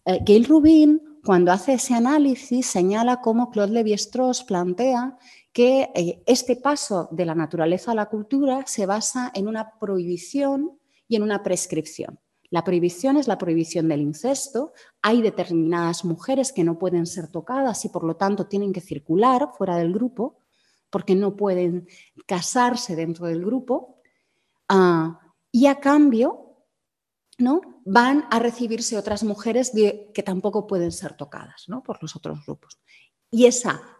Eh, 0.06 0.20
Gail 0.24 0.46
Rubin, 0.46 1.20
cuando 1.24 1.52
hace 1.52 1.74
ese 1.74 1.92
análisis, 1.92 2.66
señala 2.66 3.20
cómo 3.20 3.50
Claude 3.50 3.72
Lévi-Strauss 3.72 4.44
plantea 4.44 5.18
que 5.56 5.90
eh, 5.94 6.22
este 6.26 6.56
paso 6.56 7.08
de 7.10 7.24
la 7.24 7.34
naturaleza 7.34 7.92
a 7.92 7.94
la 7.94 8.10
cultura 8.10 8.66
se 8.66 8.84
basa 8.84 9.32
en 9.34 9.48
una 9.48 9.78
prohibición 9.78 10.78
y 11.08 11.16
en 11.16 11.22
una 11.22 11.42
prescripción. 11.42 12.20
La 12.50 12.62
prohibición 12.62 13.16
es 13.16 13.26
la 13.26 13.38
prohibición 13.38 13.88
del 13.88 14.02
incesto. 14.02 14.74
Hay 15.00 15.22
determinadas 15.22 16.04
mujeres 16.04 16.52
que 16.52 16.62
no 16.62 16.78
pueden 16.78 17.06
ser 17.06 17.28
tocadas 17.28 17.82
y 17.86 17.88
por 17.88 18.04
lo 18.04 18.16
tanto 18.16 18.48
tienen 18.48 18.70
que 18.70 18.82
circular 18.82 19.48
fuera 19.56 19.78
del 19.78 19.94
grupo 19.94 20.40
porque 20.90 21.14
no 21.14 21.36
pueden 21.36 21.88
casarse 22.26 22.94
dentro 22.94 23.24
del 23.24 23.42
grupo. 23.42 24.02
Ah, 24.68 25.18
y 25.50 25.68
a 25.68 25.80
cambio, 25.80 26.66
¿no? 27.38 27.62
van 27.86 28.26
a 28.30 28.40
recibirse 28.40 28.98
otras 28.98 29.24
mujeres 29.24 29.72
que 29.72 30.22
tampoco 30.22 30.66
pueden 30.66 30.92
ser 30.92 31.16
tocadas 31.16 31.64
por 31.82 32.02
los 32.02 32.14
otros 32.14 32.44
grupos. 32.44 32.78
Y 33.30 33.46
esa 33.46 33.95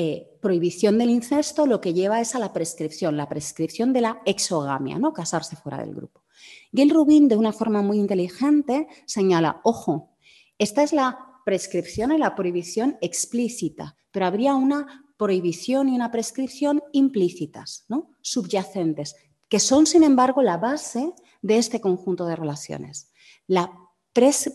eh, 0.00 0.38
prohibición 0.40 0.96
del 0.96 1.10
incesto 1.10 1.66
lo 1.66 1.80
que 1.80 1.92
lleva 1.92 2.20
es 2.20 2.36
a 2.36 2.38
la 2.38 2.52
prescripción, 2.52 3.16
la 3.16 3.28
prescripción 3.28 3.92
de 3.92 4.00
la 4.00 4.22
exogamia, 4.26 4.96
¿no? 4.96 5.12
casarse 5.12 5.56
fuera 5.56 5.78
del 5.78 5.92
grupo. 5.92 6.22
Gail 6.70 6.90
Rubin, 6.90 7.26
de 7.26 7.34
una 7.34 7.52
forma 7.52 7.82
muy 7.82 7.98
inteligente, 7.98 8.86
señala, 9.06 9.60
ojo, 9.64 10.16
esta 10.56 10.84
es 10.84 10.92
la 10.92 11.18
prescripción 11.44 12.12
y 12.12 12.18
la 12.18 12.36
prohibición 12.36 12.96
explícita, 13.00 13.96
pero 14.12 14.26
habría 14.26 14.54
una 14.54 15.04
prohibición 15.16 15.88
y 15.88 15.96
una 15.96 16.12
prescripción 16.12 16.80
implícitas, 16.92 17.84
¿no? 17.88 18.12
subyacentes, 18.20 19.16
que 19.48 19.58
son, 19.58 19.84
sin 19.84 20.04
embargo, 20.04 20.42
la 20.42 20.58
base 20.58 21.12
de 21.42 21.58
este 21.58 21.80
conjunto 21.80 22.24
de 22.24 22.36
relaciones. 22.36 23.10
La 23.48 23.72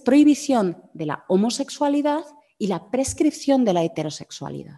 prohibición 0.06 0.90
de 0.94 1.06
la 1.06 1.26
homosexualidad 1.28 2.24
y 2.58 2.68
la 2.68 2.90
prescripción 2.90 3.66
de 3.66 3.74
la 3.74 3.84
heterosexualidad. 3.84 4.78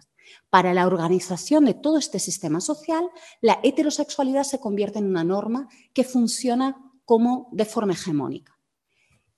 Para 0.50 0.74
la 0.74 0.86
organización 0.86 1.64
de 1.64 1.74
todo 1.74 1.98
este 1.98 2.18
sistema 2.18 2.60
social, 2.60 3.08
la 3.40 3.58
heterosexualidad 3.62 4.44
se 4.44 4.60
convierte 4.60 4.98
en 4.98 5.06
una 5.06 5.24
norma 5.24 5.68
que 5.92 6.04
funciona 6.04 6.76
como 7.04 7.48
de 7.52 7.64
forma 7.64 7.92
hegemónica. 7.92 8.56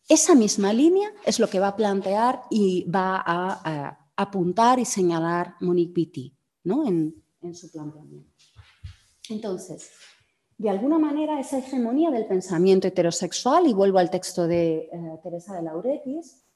Esa 0.09 0.35
misma 0.35 0.73
línea 0.73 1.13
es 1.27 1.39
lo 1.39 1.49
que 1.49 1.61
va 1.61 1.69
a 1.69 1.77
plantear 1.77 2.43
y 2.51 2.89
va 2.91 3.23
a, 3.25 3.99
apuntar 4.17 4.81
y 4.81 4.85
señalar 4.85 5.55
Monique 5.61 5.93
Pitti 5.93 6.37
¿no? 6.65 6.89
en, 6.89 7.15
su 7.55 7.71
planteamiento. 7.71 8.33
Entonces, 9.29 9.91
de 10.57 10.71
alguna 10.71 10.99
manera, 10.99 11.39
esa 11.39 11.59
hegemonía 11.59 12.11
del 12.11 12.27
pensamiento 12.27 12.89
heterosexual, 12.89 13.69
y 13.69 13.75
vuelvo 13.75 13.99
al 13.99 14.11
texto 14.11 14.49
de 14.49 14.89
eh, 14.93 15.21
Teresa 15.23 15.55
de 15.55 15.63
Lauretis, 15.63 16.48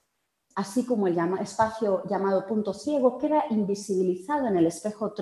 así 0.54 0.84
como 0.84 1.06
el 1.06 1.16
espacio 1.40 2.02
llamado 2.08 2.46
punto 2.46 2.74
ciego, 2.74 3.18
queda 3.18 3.44
invisibilizado 3.50 4.46
en 4.46 4.56
el 4.56 4.66
espejo 4.66 5.12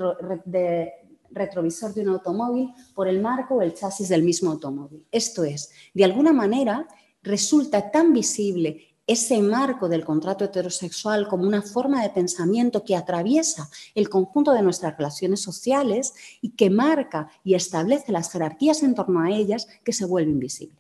de 0.44 0.92
retrovisor 1.30 1.94
de 1.94 2.02
un 2.02 2.08
automóvil 2.08 2.72
por 2.94 3.08
el 3.08 3.20
marco 3.20 3.56
o 3.56 3.62
el 3.62 3.74
chasis 3.74 4.08
del 4.08 4.22
mismo 4.22 4.50
automóvil. 4.50 5.06
Esto 5.10 5.44
es, 5.44 5.70
de 5.94 6.04
alguna 6.04 6.32
manera 6.32 6.86
resulta 7.22 7.90
tan 7.90 8.12
visible 8.12 8.90
ese 9.06 9.42
marco 9.42 9.88
del 9.88 10.04
contrato 10.04 10.44
heterosexual 10.44 11.26
como 11.26 11.44
una 11.44 11.62
forma 11.62 12.00
de 12.00 12.10
pensamiento 12.10 12.84
que 12.84 12.94
atraviesa 12.94 13.68
el 13.96 14.08
conjunto 14.08 14.52
de 14.52 14.62
nuestras 14.62 14.96
relaciones 14.96 15.40
sociales 15.40 16.14
y 16.40 16.50
que 16.50 16.70
marca 16.70 17.28
y 17.42 17.54
establece 17.54 18.12
las 18.12 18.30
jerarquías 18.30 18.84
en 18.84 18.94
torno 18.94 19.20
a 19.20 19.30
ellas 19.30 19.66
que 19.82 19.92
se 19.92 20.04
vuelve 20.04 20.30
invisible. 20.30 20.76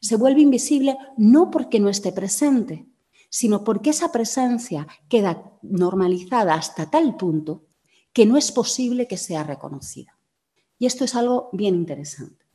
Se 0.00 0.16
vuelve 0.16 0.40
invisible 0.40 0.96
no 1.18 1.50
porque 1.50 1.78
no 1.78 1.90
esté 1.90 2.10
presente, 2.12 2.86
sino 3.28 3.64
porque 3.64 3.90
esa 3.90 4.10
presencia 4.10 4.86
queda 5.08 5.58
normalizada 5.62 6.54
hasta 6.54 6.90
tal 6.90 7.16
punto 7.16 7.66
que 8.12 8.26
no 8.26 8.36
es 8.36 8.50
posible 8.50 9.06
que 9.06 9.16
sea 9.16 9.44
reconocida. 9.44 10.18
Y 10.78 10.86
esto 10.86 11.04
es 11.04 11.14
algo 11.14 11.50
bien 11.52 11.74
interesante. 11.74 12.47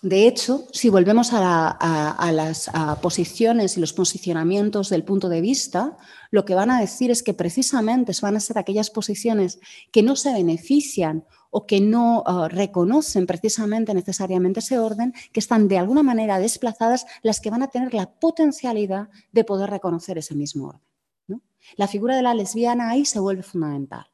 De 0.00 0.28
hecho, 0.28 0.64
si 0.72 0.90
volvemos 0.90 1.32
a, 1.32 2.30
las 2.32 2.70
posiciones 3.02 3.76
y 3.76 3.80
los 3.80 3.92
posicionamientos 3.92 4.90
del 4.90 5.02
punto 5.02 5.28
de 5.28 5.40
vista, 5.40 5.96
lo 6.30 6.44
que 6.44 6.54
van 6.54 6.70
a 6.70 6.80
decir 6.80 7.10
es 7.10 7.24
que 7.24 7.34
precisamente 7.34 8.12
van 8.22 8.36
a 8.36 8.40
ser 8.40 8.58
aquellas 8.58 8.90
posiciones 8.90 9.58
que 9.90 10.04
no 10.04 10.14
se 10.14 10.32
benefician 10.32 11.24
o 11.50 11.66
que 11.66 11.80
no 11.80 12.22
ah, 12.26 12.48
reconocen 12.48 13.26
precisamente 13.26 13.92
necesariamente 13.94 14.60
ese 14.60 14.78
orden, 14.78 15.14
que 15.32 15.40
están 15.40 15.66
de 15.66 15.78
alguna 15.78 16.02
manera 16.02 16.38
desplazadas, 16.38 17.06
las 17.22 17.40
que 17.40 17.50
van 17.50 17.62
a 17.62 17.68
tener 17.68 17.92
la 17.94 18.06
potencialidad 18.06 19.08
de 19.32 19.44
poder 19.44 19.70
reconocer 19.70 20.18
ese 20.18 20.34
mismo 20.34 20.68
orden. 20.68 20.82
La 21.76 21.88
figura 21.88 22.16
de 22.16 22.22
la 22.22 22.34
lesbiana 22.34 22.90
ahí 22.90 23.04
se 23.04 23.18
vuelve 23.18 23.42
fundamental, 23.42 24.06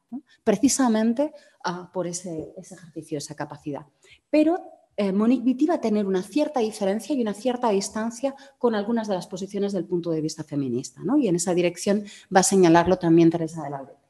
precisamente 0.43 1.31
ah, 1.63 1.91
por 1.93 2.07
ese, 2.07 2.53
ese 2.57 2.75
ejercicio, 2.75 3.17
esa 3.17 3.35
capacidad. 3.35 3.85
Pero 4.29 4.74
eh, 4.97 5.11
Monique 5.11 5.43
Vitti 5.43 5.65
va 5.65 5.75
a 5.75 5.81
tener 5.81 6.05
una 6.05 6.23
cierta 6.23 6.59
diferencia 6.59 7.15
y 7.15 7.21
una 7.21 7.33
cierta 7.33 7.69
distancia 7.69 8.35
con 8.57 8.75
algunas 8.75 9.07
de 9.07 9.15
las 9.15 9.27
posiciones 9.27 9.73
del 9.73 9.85
punto 9.85 10.11
de 10.11 10.21
vista 10.21 10.43
feminista, 10.43 11.01
¿no? 11.03 11.17
y 11.17 11.27
en 11.27 11.35
esa 11.35 11.53
dirección 11.53 12.05
va 12.33 12.39
a 12.39 12.43
señalarlo 12.43 12.97
también 12.97 13.29
Teresa 13.29 13.63
de 13.63 13.69
Lauretis. 13.71 14.05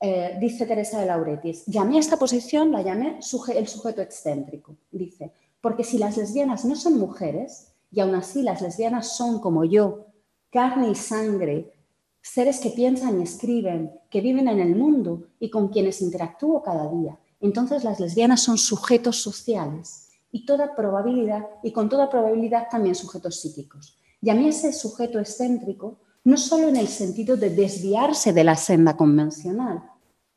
Eh, 0.00 0.36
dice 0.40 0.66
Teresa 0.66 1.00
de 1.00 1.06
Lauretis, 1.06 1.64
llamé 1.66 1.96
a 1.98 2.00
esta 2.00 2.16
posición, 2.16 2.72
la 2.72 2.82
llamé 2.82 3.20
el 3.54 3.68
sujeto 3.68 4.02
excéntrico. 4.02 4.76
Dice, 4.90 5.30
porque 5.60 5.84
si 5.84 5.96
las 5.96 6.16
lesbianas 6.16 6.64
no 6.64 6.74
son 6.74 6.98
mujeres, 6.98 7.68
y 7.92 8.00
aún 8.00 8.16
así 8.16 8.42
las 8.42 8.62
lesbianas 8.62 9.16
son 9.16 9.38
como 9.38 9.64
yo, 9.64 10.06
carne 10.50 10.90
y 10.90 10.96
sangre, 10.96 11.72
seres 12.20 12.58
que 12.58 12.70
piensan 12.70 13.20
y 13.20 13.22
escriben, 13.22 13.92
que 14.10 14.20
viven 14.20 14.48
en 14.48 14.58
el 14.58 14.74
mundo 14.74 15.28
y 15.38 15.50
con 15.50 15.68
quienes 15.68 16.02
interactúo 16.02 16.62
cada 16.62 16.90
día. 16.90 17.16
Entonces 17.42 17.84
las 17.84 18.00
lesbianas 18.00 18.40
son 18.40 18.56
sujetos 18.56 19.20
sociales 19.20 20.08
y 20.30 20.46
con 20.46 21.88
toda 21.88 22.08
probabilidad 22.08 22.68
también 22.70 22.94
sujetos 22.94 23.40
psíquicos. 23.40 23.98
Y 24.22 24.30
a 24.30 24.34
mí 24.34 24.48
ese 24.48 24.72
sujeto 24.72 25.18
excéntrico 25.18 25.98
no 26.24 26.36
solo 26.36 26.68
en 26.68 26.76
el 26.76 26.86
sentido 26.86 27.36
de 27.36 27.50
desviarse 27.50 28.32
de 28.32 28.44
la 28.44 28.56
senda 28.56 28.96
convencional 28.96 29.82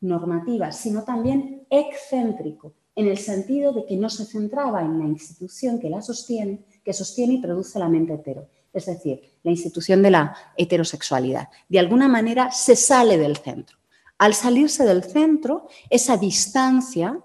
normativa, 0.00 0.72
sino 0.72 1.04
también 1.04 1.64
excéntrico, 1.70 2.74
en 2.96 3.06
el 3.06 3.18
sentido 3.18 3.72
de 3.72 3.86
que 3.86 3.96
no 3.96 4.10
se 4.10 4.24
centraba 4.24 4.82
en 4.82 4.98
la 4.98 5.04
institución 5.04 5.78
que 5.78 5.88
la 5.88 6.02
sostiene, 6.02 6.64
que 6.84 6.92
sostiene 6.92 7.34
y 7.34 7.40
produce 7.40 7.78
la 7.78 7.88
mente 7.88 8.14
hetero, 8.14 8.48
es 8.72 8.86
decir, 8.86 9.20
la 9.44 9.52
institución 9.52 10.02
de 10.02 10.10
la 10.10 10.36
heterosexualidad. 10.56 11.48
De 11.68 11.78
alguna 11.78 12.08
manera 12.08 12.50
se 12.50 12.74
sale 12.74 13.16
del 13.16 13.36
centro. 13.36 13.76
Al 14.18 14.34
salirse 14.34 14.84
del 14.84 15.04
centro, 15.04 15.68
esa 15.90 16.16
distancia 16.16 17.20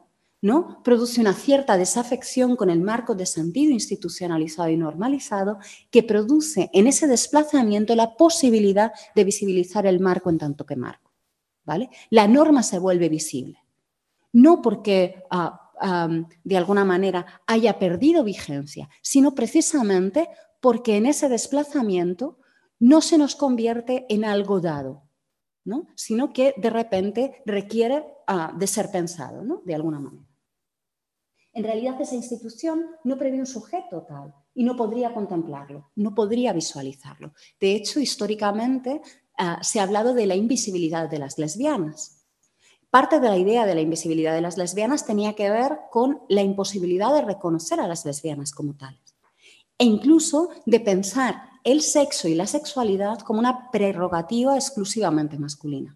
produce 0.84 1.22
una 1.22 1.34
cierta 1.34 1.78
desafección 1.78 2.56
con 2.56 2.70
el 2.70 2.82
marco 2.82 3.14
de 3.14 3.28
sentido 3.28 3.72
institucionalizado 3.72 4.70
y 4.70 4.78
normalizado 4.78 5.60
que 5.92 6.02
produce 6.02 6.70
en 6.74 6.88
ese 6.88 7.08
desplazamiento 7.08 7.96
la 7.96 8.16
posibilidad 8.16 8.92
de 9.16 9.24
visibilizar 9.24 9.86
el 9.86 10.00
marco 10.00 10.30
en 10.30 10.40
tanto 10.40 10.66
que 10.66 10.76
marco. 10.76 11.12
¿vale? 11.64 11.90
La 12.10 12.28
norma 12.28 12.64
se 12.64 12.80
vuelve 12.80 13.08
visible. 13.08 13.60
No 14.34 14.62
porque 14.62 15.24
ah, 15.30 15.72
de 16.44 16.58
alguna 16.58 16.86
manera 16.86 17.26
haya 17.48 17.80
perdido 17.80 18.24
vigencia, 18.24 18.90
sino 19.02 19.34
precisamente 19.34 20.30
porque 20.60 20.98
en 20.98 21.06
ese 21.06 21.28
desplazamiento 21.28 22.38
no 22.80 23.02
se 23.02 23.18
nos 23.18 23.36
convierte 23.36 24.06
en 24.10 24.26
algo 24.26 24.60
dado, 24.60 25.04
¿no? 25.66 25.88
sino 25.96 26.34
que 26.34 26.54
de 26.58 26.70
repente 26.70 27.42
requiere 27.46 28.04
ah, 28.28 28.54
de 28.58 28.68
ser 28.68 28.92
pensado 28.92 29.62
de 29.64 29.76
alguna 29.76 30.00
manera. 30.00 30.26
En 31.54 31.64
realidad 31.64 32.00
esa 32.00 32.16
institución 32.16 32.86
no 33.04 33.18
prevé 33.18 33.40
un 33.40 33.46
sujeto 33.46 34.04
tal 34.08 34.34
y 34.54 34.64
no 34.64 34.76
podría 34.76 35.14
contemplarlo, 35.14 35.92
no 35.96 36.16
podría 36.16 36.54
visualizarlo. 36.54 37.34
De 37.60 37.76
hecho, 37.76 38.00
históricamente 38.00 39.02
ah, 39.38 39.60
se 39.62 39.80
ha 39.80 39.84
hablado 39.84 40.14
de 40.14 40.28
la 40.28 40.36
invisibilidad 40.36 41.10
de 41.10 41.20
las 41.20 41.38
lesbianas. 41.38 42.26
Parte 42.90 43.20
de 43.20 43.30
la 43.30 43.38
idea 43.38 43.66
de 43.66 43.76
la 43.76 43.82
invisibilidad 43.82 44.34
de 44.34 44.42
las 44.42 44.58
lesbianas 44.58 45.06
tenía 45.06 45.34
que 45.34 45.50
ver 45.50 45.78
con 45.90 46.22
la 46.30 46.42
imposibilidad 46.42 47.14
de 47.14 47.22
reconocer 47.22 47.80
a 47.80 47.88
las 47.88 48.06
lesbianas 48.06 48.52
como 48.52 48.76
tales 48.76 49.02
e 49.82 49.84
incluso 49.84 50.52
de 50.68 50.80
pensar 50.80 51.50
el 51.64 51.82
sexo 51.82 52.28
y 52.28 52.36
la 52.36 52.48
sexualidad 52.48 53.20
como 53.20 53.40
una 53.40 53.72
prerrogativa 53.72 54.56
exclusivamente 54.56 55.38
masculina. 55.38 55.96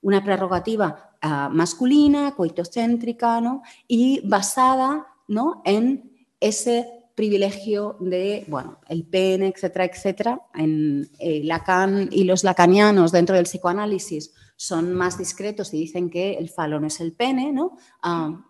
Una 0.00 0.22
prerrogativa 0.22 1.16
ah, 1.20 1.48
masculina, 1.52 2.34
coitocéntrica, 2.34 3.40
y 3.86 4.20
basada 4.26 5.06
¿no? 5.26 5.62
en 5.64 6.12
ese 6.40 6.98
privilegio 7.14 7.96
de, 7.98 8.44
bueno, 8.46 8.78
el 8.88 9.04
pene, 9.04 9.48
etcétera, 9.48 9.86
etcétera. 9.86 10.42
En 10.54 11.10
eh, 11.18 11.42
Lacan 11.42 12.08
y 12.12 12.22
los 12.22 12.44
lacanianos 12.44 13.10
dentro 13.10 13.34
del 13.34 13.46
psicoanálisis 13.46 14.32
son 14.54 14.92
más 14.92 15.18
discretos 15.18 15.74
y 15.74 15.78
dicen 15.78 16.10
que 16.10 16.34
el 16.34 16.48
falo 16.48 16.78
no 16.78 16.86
es 16.86 17.00
el 17.00 17.12
pene, 17.12 17.52
¿no? 17.52 17.76
Ah, 18.02 18.44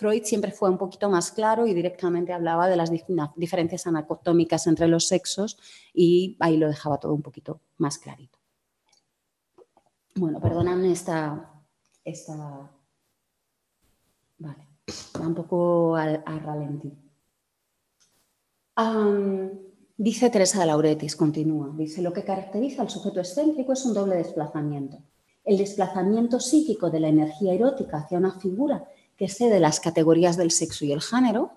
Freud 0.00 0.22
siempre 0.24 0.50
fue 0.50 0.70
un 0.70 0.78
poquito 0.78 1.10
más 1.10 1.30
claro 1.30 1.66
y 1.66 1.74
directamente 1.74 2.32
hablaba 2.32 2.68
de 2.68 2.76
las 2.76 2.90
diferencias 3.36 3.86
anatómicas 3.86 4.66
entre 4.66 4.88
los 4.88 5.06
sexos 5.06 5.58
y 5.92 6.38
ahí 6.40 6.56
lo 6.56 6.68
dejaba 6.68 6.96
todo 6.98 7.12
un 7.12 7.20
poquito 7.20 7.60
más 7.76 7.98
clarito. 7.98 8.38
Bueno, 10.14 10.40
perdóname 10.40 10.90
esta... 10.90 11.52
esta... 12.02 12.70
Vale, 14.38 14.66
va 15.20 15.26
un 15.26 15.34
poco 15.34 15.94
al, 15.96 16.22
ralentí. 16.24 16.96
dice 19.98 20.30
Teresa 20.30 20.60
de 20.60 20.66
Lauretis, 20.66 21.14
continúa, 21.14 21.74
dice, 21.76 22.00
lo 22.00 22.14
que 22.14 22.24
caracteriza 22.24 22.80
al 22.80 22.88
sujeto 22.88 23.20
excéntrico 23.20 23.74
es 23.74 23.84
un 23.84 23.92
doble 23.92 24.16
desplazamiento. 24.16 25.02
El 25.44 25.58
desplazamiento 25.58 26.40
psíquico 26.40 26.88
de 26.88 27.00
la 27.00 27.08
energía 27.08 27.52
erótica 27.52 27.98
hacia 27.98 28.16
una 28.16 28.32
figura 28.40 28.88
que 29.20 29.26
excede 29.26 29.60
las 29.60 29.80
categorías 29.80 30.38
del 30.38 30.50
sexo 30.50 30.86
y 30.86 30.92
el 30.92 31.02
género, 31.02 31.52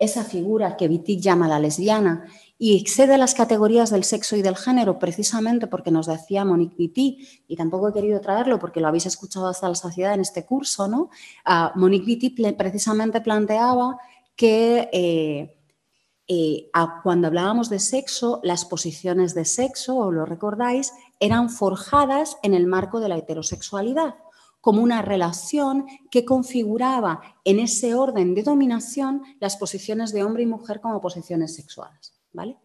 esa 0.00 0.24
figura 0.24 0.76
que 0.76 0.88
Wittig 0.88 1.20
llama 1.20 1.46
la 1.46 1.60
lesbiana 1.60 2.24
y 2.58 2.76
excede 2.76 3.18
las 3.18 3.34
categorías 3.34 3.90
del 3.90 4.02
sexo 4.02 4.34
y 4.34 4.42
del 4.42 4.56
género 4.56 4.98
precisamente 4.98 5.68
porque 5.68 5.92
nos 5.92 6.06
decía 6.06 6.44
Monique 6.44 6.74
Wittig, 6.76 7.44
y 7.46 7.54
tampoco 7.54 7.88
he 7.88 7.92
querido 7.92 8.20
traerlo 8.20 8.58
porque 8.58 8.80
lo 8.80 8.88
habéis 8.88 9.06
escuchado 9.06 9.46
hasta 9.46 9.68
la 9.68 9.76
saciedad 9.76 10.14
en 10.14 10.22
este 10.22 10.44
curso, 10.44 10.88
¿no? 10.88 11.02
Uh, 11.46 11.78
Monique 11.78 12.04
Wittig 12.04 12.56
precisamente 12.56 13.20
planteaba 13.20 13.96
que 14.34 14.90
eh, 14.92 15.56
eh, 16.26 16.68
cuando 17.04 17.28
hablábamos 17.28 17.70
de 17.70 17.78
sexo, 17.78 18.40
las 18.42 18.64
posiciones 18.64 19.34
de 19.34 19.44
sexo, 19.44 19.98
o 19.98 20.10
lo 20.10 20.26
recordáis, 20.26 20.92
eran 21.20 21.48
forjadas 21.48 22.38
en 22.42 22.54
el 22.54 22.66
marco 22.66 22.98
de 22.98 23.08
la 23.08 23.18
heterosexualidad 23.18 24.16
como 24.62 24.80
una 24.80 25.02
relación 25.02 25.86
que 26.10 26.24
configuraba 26.24 27.20
en 27.44 27.58
ese 27.58 27.96
orden 27.96 28.34
de 28.34 28.44
dominación 28.44 29.22
las 29.40 29.56
posiciones 29.56 30.12
de 30.12 30.22
hombre 30.22 30.44
y 30.44 30.46
mujer 30.46 30.80
como 30.80 31.00
posiciones 31.00 31.54
sexuales. 31.56 32.14
¿vale? 32.32 32.56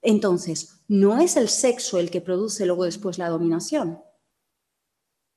Entonces, 0.00 0.80
no 0.88 1.18
es 1.18 1.36
el 1.36 1.50
sexo 1.50 1.98
el 1.98 2.10
que 2.10 2.22
produce 2.22 2.64
luego 2.64 2.84
después 2.84 3.18
la 3.18 3.28
dominación, 3.28 4.00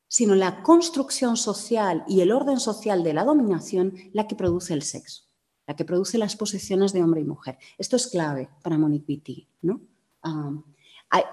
sino 0.07 0.35
la 0.35 0.63
construcción 0.63 1.35
social 1.35 2.05
y 2.07 2.21
el 2.21 2.31
orden 2.31 2.61
social 2.61 3.03
de 3.03 3.13
la 3.13 3.25
dominación 3.25 3.93
la 4.13 4.25
que 4.25 4.35
produce 4.35 4.73
el 4.73 4.83
sexo, 4.83 5.23
la 5.67 5.75
que 5.75 5.83
produce 5.83 6.17
las 6.17 6.37
posiciones 6.37 6.93
de 6.93 7.03
hombre 7.03 7.19
y 7.19 7.25
mujer. 7.25 7.57
Esto 7.77 7.97
es 7.97 8.07
clave 8.07 8.49
para 8.63 8.77
Monique 8.77 9.05
Wittig. 9.11 9.49
¿no? 9.63 9.81
Ah, 10.23 10.53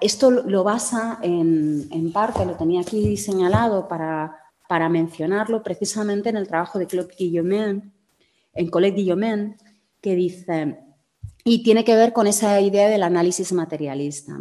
esto 0.00 0.33
lo 0.33 0.64
basa 0.64 1.20
en, 1.22 1.87
en 1.92 2.12
parte, 2.12 2.44
lo 2.44 2.57
tenía 2.57 2.81
aquí 2.81 3.16
señalado 3.16 3.87
para 3.87 4.45
para 4.68 4.88
mencionarlo 4.88 5.62
precisamente 5.62 6.29
en 6.29 6.37
el 6.37 6.48
trabajo 6.48 6.79
de 6.79 6.87
Claude 6.87 7.14
Guillaumin, 7.16 7.92
en 8.55 8.70
Colette 8.70 8.96
Guillaumin, 8.96 9.57
que 10.00 10.14
dice, 10.14 10.79
y 11.44 11.62
tiene 11.62 11.85
que 11.85 11.94
ver 11.94 12.12
con 12.12 12.26
esa 12.26 12.61
idea 12.61 12.88
del 12.88 13.02
análisis 13.02 13.52
materialista. 13.52 14.37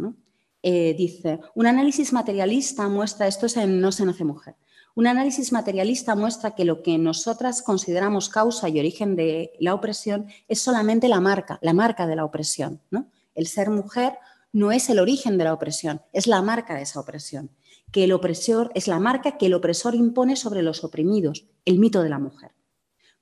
Eh, 0.62 0.94
dice, 0.98 1.40
un 1.54 1.66
análisis 1.66 2.12
materialista 2.12 2.88
muestra, 2.88 3.26
esto 3.26 3.46
es 3.46 3.56
en 3.56 3.80
No 3.80 3.92
se 3.92 4.04
nace 4.04 4.24
mujer, 4.24 4.56
un 4.96 5.06
análisis 5.06 5.52
materialista 5.52 6.16
muestra 6.16 6.54
que 6.54 6.64
lo 6.64 6.82
que 6.82 6.96
nosotras 6.96 7.62
consideramos 7.62 8.30
causa 8.30 8.68
y 8.68 8.78
origen 8.78 9.14
de 9.14 9.52
la 9.60 9.74
opresión 9.74 10.26
es 10.48 10.60
solamente 10.60 11.06
la 11.08 11.20
marca, 11.20 11.58
la 11.60 11.74
marca 11.74 12.06
de 12.06 12.16
la 12.16 12.24
opresión. 12.24 12.80
¿no? 12.90 13.10
El 13.34 13.46
ser 13.46 13.68
mujer 13.68 14.14
no 14.52 14.72
es 14.72 14.88
el 14.88 14.98
origen 14.98 15.36
de 15.36 15.44
la 15.44 15.52
opresión, 15.52 16.00
es 16.14 16.26
la 16.26 16.40
marca 16.40 16.74
de 16.74 16.82
esa 16.82 16.98
opresión 16.98 17.50
que 17.96 18.04
el 18.04 18.12
opresor 18.12 18.72
es 18.74 18.88
la 18.88 19.00
marca 19.00 19.38
que 19.38 19.46
el 19.46 19.54
opresor 19.54 19.94
impone 19.94 20.36
sobre 20.36 20.60
los 20.60 20.84
oprimidos, 20.84 21.46
el 21.64 21.78
mito 21.78 22.02
de 22.02 22.10
la 22.10 22.18
mujer, 22.18 22.52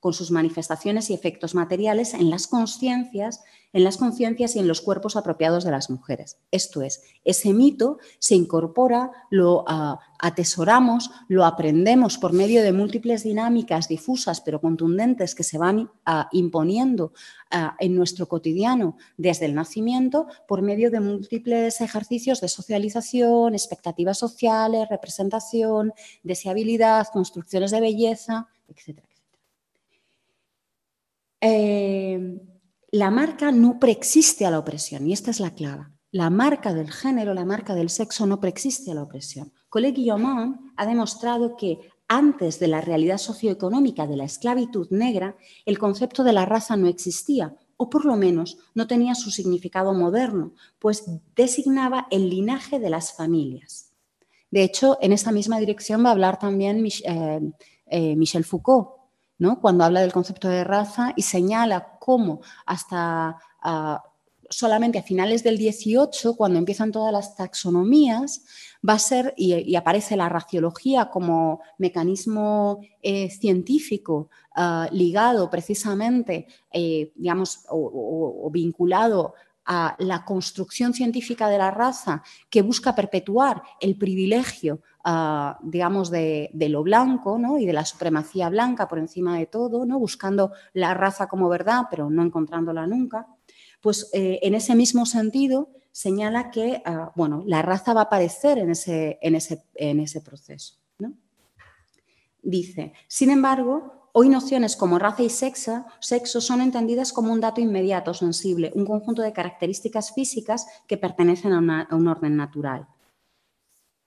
con 0.01 0.13
sus 0.13 0.33
manifestaciones 0.33 1.11
y 1.11 1.15
efectos 1.15 1.55
materiales 1.55 2.13
en 2.13 2.29
las 2.29 2.49
conciencias, 2.49 3.45
en 3.75 3.85
las 3.85 3.99
conciencias 3.99 4.57
y 4.57 4.61
en 4.61 4.69
los 4.69 4.81
cuerpos 4.81 5.17
apropiados 5.17 5.65
de 5.65 5.73
las 5.73 5.91
mujeres. 5.91 6.39
Esto 6.51 6.81
es, 6.81 7.03
ese 7.25 7.53
mito 7.53 7.99
se 8.21 8.37
incorpora, 8.37 9.11
lo 9.31 9.65
ah, 9.67 9.99
atesoramos, 10.21 11.11
lo 11.29 11.45
aprendemos 11.45 12.17
por 12.17 12.33
medio 12.33 12.63
de 12.63 12.73
múltiples 12.73 13.25
dinámicas 13.25 13.89
difusas 13.89 14.41
pero 14.41 14.61
contundentes 14.61 15.35
que 15.35 15.43
se 15.43 15.59
van 15.59 15.91
ah, 16.07 16.29
imponiendo 16.31 17.13
ah, 17.51 17.77
en 17.81 17.97
nuestro 17.97 18.29
cotidiano 18.29 18.97
desde 19.17 19.47
el 19.47 19.55
nacimiento 19.55 20.29
por 20.47 20.63
medio 20.63 20.93
de 20.93 21.01
múltiples 21.01 21.81
ejercicios 21.81 22.41
de 22.41 22.49
socialización, 22.49 23.55
expectativas 23.55 24.19
sociales, 24.19 24.89
representación, 24.89 25.93
deseabilidad, 26.23 27.09
construcciones 27.13 27.73
de 27.73 27.81
belleza, 27.81 28.47
etc. 28.69 29.01
Eh, 31.41 32.54
la 32.95 33.11
marca 33.11 33.51
no 33.51 33.81
preexiste 33.81 34.47
a 34.47 34.53
la 34.53 34.61
opresión 34.61 35.09
y 35.09 35.13
esta 35.13 35.33
es 35.33 35.41
la 35.41 35.51
clave. 35.51 35.87
La 36.13 36.31
marca 36.31 36.73
del 36.73 36.93
género, 36.93 37.35
la 37.35 37.45
marca 37.45 37.75
del 37.75 37.91
sexo 37.91 38.25
no 38.25 38.39
preexiste 38.39 38.93
a 38.93 38.95
la 38.95 39.03
opresión. 39.03 39.53
Colette 39.69 39.97
Guillaumin 39.97 40.73
ha 40.77 40.87
demostrado 40.87 41.57
que 41.57 41.81
antes 42.07 42.61
de 42.61 42.69
la 42.69 42.81
realidad 42.81 43.19
socioeconómica 43.19 44.07
de 44.07 44.17
la 44.17 44.23
esclavitud 44.23 44.87
negra, 44.93 45.37
el 45.67 45.77
concepto 45.77 46.23
de 46.23 46.35
la 46.35 46.45
raza 46.47 46.77
no 46.77 46.87
existía, 46.87 47.57
o 47.77 47.91
por 47.91 48.05
lo 48.05 48.15
menos 48.15 48.59
no 48.77 48.87
tenía 48.87 49.17
su 49.17 49.33
significado 49.33 49.93
moderno, 49.93 50.53
pues 50.79 51.05
designaba 51.35 52.07
el 52.13 52.31
linaje 52.31 52.79
de 52.79 52.91
las 52.91 53.13
familias. 53.13 53.91
De 54.53 54.63
hecho, 54.63 54.99
en 55.01 55.11
esa 55.11 55.33
misma 55.33 55.59
dirección 55.59 56.05
va 56.05 56.11
a 56.11 56.13
hablar 56.13 56.39
también 56.39 56.87
eh, 56.87 57.41
eh, 57.87 58.15
Michel 58.15 58.45
Foucault, 58.45 58.91
¿no? 59.39 59.61
cuando 59.61 59.83
habla 59.83 60.01
del 60.01 60.13
concepto 60.13 60.49
de 60.49 60.63
raza 60.63 61.13
y 61.17 61.23
señala 61.23 61.94
cómo 62.05 62.43
hasta 62.67 63.39
ah, 63.63 64.05
solamente 64.51 64.99
a 64.99 65.03
finales 65.03 65.43
del 65.43 65.57
18, 65.57 66.37
cuando 66.37 66.59
empiezan 66.59 66.93
todas 66.93 67.11
las 67.11 67.35
taxonomías, 67.35 68.45
va 68.87 68.93
a 68.93 68.99
ser, 68.99 69.33
y, 69.39 69.75
aparece 69.75 70.15
la 70.15 70.29
raciología 70.29 71.09
como 71.09 71.63
mecanismo 71.79 72.81
eh, 73.03 73.31
científico 73.31 74.29
ah, 74.55 74.87
ligado 74.93 75.49
precisamente, 75.49 76.47
eh, 76.71 77.11
digamos, 77.15 77.65
o, 77.71 78.51
vinculado 78.53 79.33
a 79.65 79.97
la 79.99 80.27
construcción 80.27 80.93
científica 80.93 81.49
de 81.49 81.57
la 81.57 81.71
raza 81.71 82.23
que 82.51 82.61
busca 82.61 82.95
perpetuar 82.95 83.63
el 83.81 83.97
privilegio, 83.97 84.83
ah, 85.05 85.59
digamos, 85.63 86.11
de, 86.11 86.51
lo 86.53 86.83
blanco 86.83 87.39
¿no? 87.39 87.59
y 87.59 87.67
de 87.67 87.73
la 87.73 87.85
supremacía 87.85 88.49
blanca 88.49 88.89
por 88.89 88.99
encima 88.99 89.39
de 89.39 89.47
todo, 89.47 89.87
¿no? 89.87 89.99
buscando 89.99 90.53
la 90.73 90.95
raza 90.95 91.29
como 91.29 91.49
verdad, 91.49 91.85
pero 91.91 92.11
no 92.11 92.23
encontrándola 92.23 92.87
nunca 92.87 93.27
pues 93.85 94.09
eh, 94.15 94.39
en 94.41 94.55
ese 94.55 94.75
mismo 94.75 95.05
sentido 95.05 95.69
señala 95.93 96.51
que 96.51 96.81
ah, 96.87 97.13
bueno, 97.15 97.45
la 97.47 97.61
raza 97.61 97.93
va 97.93 98.01
a 98.01 98.05
aparecer 98.05 98.57
en 98.57 98.71
ese, 98.71 99.19
en 99.21 99.35
ese, 99.35 100.21
proceso. 100.23 100.77
Dice, 102.43 102.95
sin 103.07 103.29
embargo, 103.29 104.09
hoy 104.13 104.31
nociones 104.31 104.75
como 104.77 104.99
raza 104.99 105.23
y 105.23 105.29
sexo 105.29 105.85
son 106.41 106.63
entendidas 106.63 107.13
como 107.13 107.31
un 107.31 107.41
dato 107.41 107.61
inmediato, 107.61 108.15
sensible, 108.15 108.73
un 108.75 108.87
conjunto 108.87 109.21
de 109.21 109.35
características 109.35 110.15
físicas 110.15 110.67
que 110.89 110.97
pertenecen 110.97 111.53
a 111.53 111.89
un 111.95 112.09
orden 112.09 112.37
natural 112.37 112.89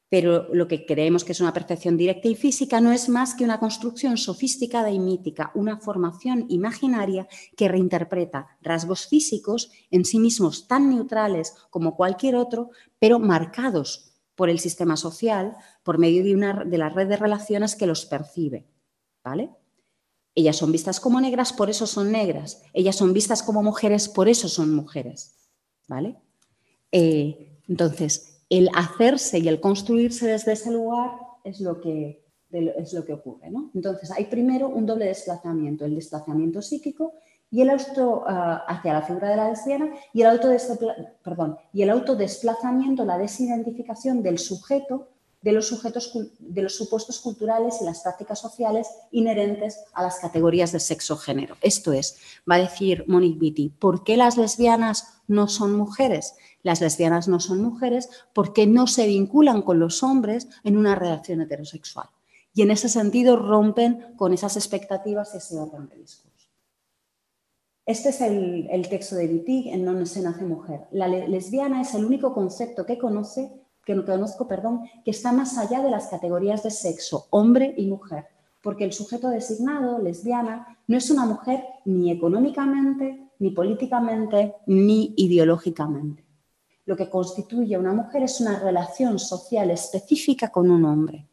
pero 0.09 0.53
lo 0.53 0.67
que 0.67 0.85
creemos 0.85 1.23
que 1.23 1.33
es 1.33 1.41
una 1.41 1.53
percepción 1.53 1.97
directa 1.97 2.27
y 2.27 2.35
física 2.35 2.79
no 2.79 2.91
es 2.91 3.09
más 3.09 3.35
que 3.35 3.43
una 3.43 3.59
construcción 3.59 4.17
sofisticada 4.17 4.89
y 4.89 4.99
mítica, 4.99 5.51
una 5.53 5.77
formación 5.77 6.45
imaginaria 6.49 7.27
que 7.55 7.67
reinterpreta 7.67 8.57
rasgos 8.61 9.07
físicos 9.07 9.71
en 9.91 10.05
sí 10.05 10.19
mismos 10.19 10.67
tan 10.67 10.89
neutrales 10.89 11.53
como 11.69 11.95
cualquier 11.95 12.35
otro, 12.35 12.71
pero 12.99 13.19
marcados 13.19 14.13
por 14.35 14.49
el 14.49 14.59
sistema 14.59 14.95
social 14.95 15.57
por 15.83 15.97
medio 15.97 16.23
de, 16.23 16.35
una, 16.35 16.63
de 16.63 16.77
la 16.77 16.89
red 16.89 17.07
de 17.07 17.17
relaciones 17.17 17.75
que 17.75 17.87
los 17.87 18.05
percibe. 18.05 18.67
¿Vale? 19.23 19.49
Ellas 20.35 20.55
son 20.55 20.71
vistas 20.71 20.99
como 20.99 21.19
negras, 21.19 21.51
por 21.51 21.69
eso 21.69 21.87
son 21.87 22.11
negras. 22.11 22.61
Ellas 22.71 22.95
son 22.95 23.11
vistas 23.11 23.41
como 23.41 23.63
mujeres, 23.63 24.07
por 24.07 24.29
eso 24.29 24.47
son 24.47 24.73
mujeres. 24.73 25.35
¿Vale? 25.87 26.17
Eh, 26.91 27.59
entonces, 27.67 28.37
el 28.49 28.69
hacerse 28.75 29.39
y 29.39 29.47
el 29.47 29.60
construirse 29.60 30.27
desde 30.27 30.53
ese 30.53 30.71
lugar 30.71 31.12
es 31.43 31.60
lo 31.60 31.81
que, 31.81 32.23
es 32.51 32.93
lo 32.93 33.05
que 33.05 33.13
ocurre. 33.13 33.51
Entonces, 33.73 34.12
hay 34.12 34.25
primero 34.25 34.69
un 34.69 34.86
doble 34.86 35.05
desplazamiento, 35.05 35.86
el 35.86 35.95
desplazamiento 35.95 36.62
psíquico 36.62 37.13
y 37.49 37.62
el 37.62 37.69
auto 37.69 38.23
ah, 38.27 38.65
hacia 38.67 38.93
la 38.93 39.01
figura 39.01 39.29
de 39.29 39.38
la 39.38 39.49
lesbiana 39.49 39.89
y 40.13 40.21
el, 40.21 40.39
perdón, 41.23 41.57
y 41.73 41.81
el 41.81 41.89
autodesplazamiento, 41.89 43.05
la 43.05 43.17
desidentificación 43.17 44.21
del 44.21 44.38
sujeto 44.38 45.10
de 45.41 45.51
los, 45.51 45.67
sujetos, 45.67 46.12
de 46.39 46.62
los 46.62 46.75
supuestos 46.75 47.19
culturales 47.19 47.77
y 47.81 47.86
las 47.86 48.01
prácticas 48.01 48.39
sociales 48.39 48.88
inherentes 49.12 49.79
a 49.93 50.03
las 50.03 50.19
categorías 50.19 50.71
de 50.71 50.79
sexo-género. 50.79 51.55
Esto 51.62 51.93
es, 51.93 52.17
va 52.49 52.55
a 52.55 52.60
decir 52.60 53.05
Monique 53.07 53.39
Beatty, 53.39 53.69
¿por 53.69 54.03
qué 54.03 54.17
las 54.17 54.36
lesbianas 54.36 55.16
no 55.27 55.47
son 55.47 55.75
mujeres? 55.75 56.35
Las 56.63 56.81
lesbianas 56.81 57.27
no 57.27 57.39
son 57.39 57.61
mujeres 57.61 58.09
porque 58.33 58.65
no 58.67 58.87
se 58.87 59.07
vinculan 59.07 59.61
con 59.61 59.79
los 59.79 60.03
hombres 60.03 60.47
en 60.63 60.77
una 60.77 60.95
relación 60.95 61.41
heterosexual. 61.41 62.09
Y 62.53 62.63
en 62.63 62.71
ese 62.71 62.89
sentido 62.89 63.37
rompen 63.37 64.15
con 64.15 64.33
esas 64.33 64.57
expectativas 64.57 65.33
y 65.33 65.37
ese 65.37 65.59
orden 65.59 65.87
de 65.89 65.97
discurso. 65.97 66.27
Este 67.85 68.09
es 68.09 68.19
el, 68.19 68.89
texto 68.89 69.15
de 69.15 69.27
Wittig 69.27 69.67
en 69.67 69.85
No 69.85 70.05
se 70.05 70.21
nace 70.21 70.43
mujer. 70.43 70.87
La 70.91 71.07
lesbiana 71.07 71.81
es 71.81 71.93
el 71.93 72.03
único 72.03 72.33
concepto 72.33 72.85
que 72.85 72.97
conoce, 72.97 73.49
que 73.85 73.95
no 73.95 74.05
conozco, 74.05 74.45
perdón, 74.45 74.89
que 75.05 75.11
está 75.11 75.31
más 75.31 75.57
allá 75.57 75.81
de 75.81 75.89
las 75.89 76.07
categorías 76.07 76.63
de 76.63 76.71
sexo, 76.71 77.27
hombre 77.29 77.73
y 77.77 77.87
mujer, 77.87 78.25
porque 78.61 78.83
el 78.83 78.91
sujeto 78.91 79.29
designado, 79.29 79.99
lesbiana, 79.99 80.79
no 80.87 80.97
es 80.97 81.09
una 81.09 81.25
mujer 81.25 81.63
ni 81.85 82.11
económicamente, 82.11 83.26
ni 83.39 83.52
políticamente, 83.52 84.56
ni 84.65 85.13
ideológicamente 85.17 86.28
lo 86.88 86.95
que 86.95 87.10
constituye 87.10 87.78
una 87.78 87.93
mujer 87.93 88.23
es 88.23 88.39
una 88.39 88.60
relación 88.60 89.19
social 89.19 89.69
específica 89.71 90.47
con 90.47 90.71
un 90.71 90.86
hombre. 90.86 91.28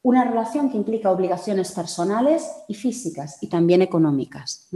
Una 0.00 0.24
relación 0.24 0.70
que 0.70 0.78
implica 0.78 1.10
obligaciones 1.10 1.72
personales 1.72 2.50
y 2.68 2.74
físicas 2.74 3.38
y 3.42 3.48
también 3.48 3.82
económicas. 3.82 4.68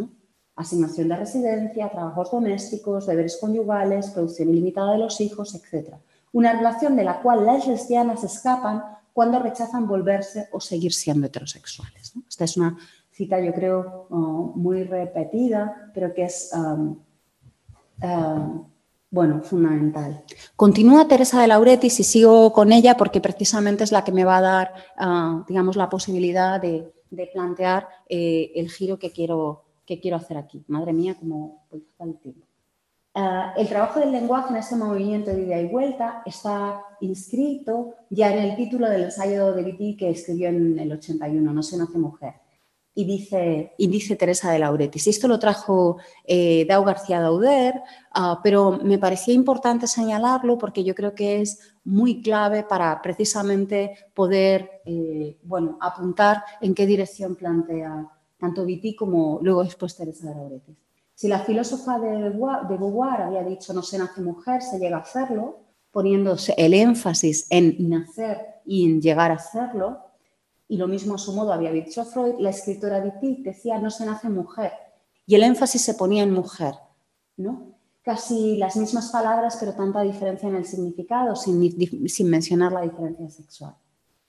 asignación 0.55 1.09
de 1.09 1.17
residencia, 1.17 1.91
trabajos 1.91 2.31
domésticos, 2.31 3.07
deberes 3.07 3.39
conyugales, 3.39 4.11
producción 4.11 4.51
ilimitada 4.51 4.93
de 4.93 4.99
los 4.99 5.21
hijos, 5.21 5.55
etc. 5.55 5.95
Una 6.33 6.53
relación 6.53 6.95
de 6.95 7.05
la 7.05 7.23
cual 7.23 7.47
las 7.47 7.67
lesbianas 7.67 8.23
escapan 8.23 8.83
cuando 9.15 9.39
rechazan 9.39 9.89
volverse 9.89 10.49
o 10.53 10.61
seguir 10.61 10.93
siendo 10.93 11.27
heterosexuales. 11.27 12.13
Esta 12.29 12.45
es 12.45 12.57
una 12.59 12.77
cita, 13.17 13.41
yo 13.41 13.53
creo, 13.55 14.07
oh, 14.11 14.53
muy 14.55 14.85
repetida, 14.85 15.91
pero 15.95 16.13
que 16.13 16.25
es 16.25 16.51
um, 16.55 16.99
um, 18.03 18.65
bueno, 19.11 19.41
fundamental. 19.43 20.23
Continúa 20.55 21.09
Teresa 21.09 21.41
de 21.41 21.47
Lauretis 21.47 21.99
y 21.99 22.05
sigo 22.05 22.53
con 22.53 22.73
ella 22.73 22.97
porque 22.97 23.23
precisamente 23.23 23.85
es 23.85 23.93
la 23.93 24.05
que 24.05 24.13
me 24.13 24.25
va 24.25 24.37
a 24.37 24.41
dar, 24.43 24.75
uh, 25.01 25.45
digamos, 25.49 25.77
la 25.77 25.89
posibilidad 25.89 26.61
de, 26.61 26.93
plantear 27.33 27.89
eh, 28.11 28.53
el 28.57 28.69
giro 28.69 28.99
que 28.99 29.11
quiero, 29.11 29.65
que 29.87 29.99
quiero 29.99 30.19
hacer 30.19 30.37
aquí. 30.37 30.63
Madre 30.69 30.93
mía, 30.93 31.17
cómo 31.19 31.65
el 31.71 32.19
tiempo. 32.19 32.47
Uh, 33.15 33.59
el 33.59 33.67
trabajo 33.67 34.01
del 34.01 34.13
lenguaje 34.13 34.51
en 34.51 34.57
ese 34.57 34.77
movimiento 34.77 35.31
de 35.31 35.41
ida 35.41 35.59
y 35.59 35.69
vuelta 35.69 36.23
está 36.27 36.83
inscrito 37.01 37.95
ya 38.11 38.35
en 38.35 38.51
el 38.51 38.57
título 38.57 38.91
del 38.91 39.05
ensayo 39.05 39.55
de 39.55 39.63
Viti 39.63 39.97
que 39.97 40.11
escribió 40.11 40.49
en 40.49 40.79
el 40.79 40.93
81, 40.93 41.51
No 41.55 41.63
se 41.63 41.79
nace 41.79 41.97
mujer 41.97 42.35
y 42.99 43.05
dice, 43.05 43.75
y 43.77 44.17
Teresa 44.17 44.51
de 44.51 44.59
Lauretis. 44.59 45.07
Esto 45.07 45.29
lo 45.29 45.39
trajo 45.39 45.99
eh, 46.25 46.65
Dau 46.67 46.83
García 46.83 47.21
Dauder, 47.21 47.75
ah, 48.13 48.41
pero 48.43 48.79
me 48.83 48.97
parecía 48.97 49.35
importante 49.35 49.87
señalarlo 49.87 50.57
porque 50.57 50.83
yo 50.83 50.95
creo 50.95 51.15
que 51.15 51.43
es 51.43 51.61
muy 51.85 52.23
clave 52.23 52.63
para 52.63 53.03
precisamente 53.03 53.95
poder 54.15 54.81
eh, 54.87 55.37
bueno, 55.43 55.77
apuntar 55.79 56.43
en 56.63 56.75
qué 56.75 56.87
dirección 56.87 57.37
plantea 57.37 58.09
tanto 58.39 58.65
Viti 58.65 58.97
como 58.97 59.41
luego 59.43 59.63
después 59.63 59.95
Teresa 59.95 60.31
de 60.31 60.35
Lauretis. 60.35 60.77
Si 61.15 61.29
la 61.29 61.41
filósofa 61.41 61.99
de 61.99 62.31
Beauvoir 62.31 63.21
había 63.21 63.45
dicho 63.45 63.75
no 63.75 63.83
se 63.83 63.99
nace 63.99 64.23
mujer, 64.23 64.63
se 64.63 64.79
llega 64.79 64.97
a 64.97 65.01
hacerlo, 65.01 65.59
poniéndose 65.91 66.55
el 66.57 66.73
énfasis 66.73 67.47
en 67.51 67.77
nacer 67.91 68.39
y 68.65 68.91
en 68.91 69.03
llegar 69.03 69.31
a 69.31 69.35
hacerlo, 69.35 70.06
y 70.69 70.77
lo 70.77 70.89
mismo 70.89 71.15
a 71.15 71.19
su 71.19 71.33
modo 71.33 71.53
había 71.53 71.71
dicho 71.71 72.05
Freud, 72.05 72.35
la 72.39 72.51
escritora 72.51 72.99
Wittig 72.99 73.43
decía 73.45 73.79
no 73.79 73.91
se 73.91 74.05
nace 74.05 74.29
mujer 74.29 74.73
y 75.27 75.35
el 75.35 75.43
énfasis 75.43 75.83
se 75.83 75.95
ponía 75.95 76.23
en 76.23 76.33
mujer, 76.33 76.75
¿no? 77.37 77.75
Casi 78.03 78.57
las 78.57 78.77
mismas 78.77 79.11
palabras, 79.11 79.57
pero 79.59 79.75
tanta 79.75 80.03
diferencia 80.03 80.49
en 80.49 80.55
el 80.55 80.65
significado, 80.65 81.35
sin, 81.35 81.59
mencionar 82.31 82.71
la 82.71 82.83
diferencia 82.83 83.29
sexual. 83.29 83.75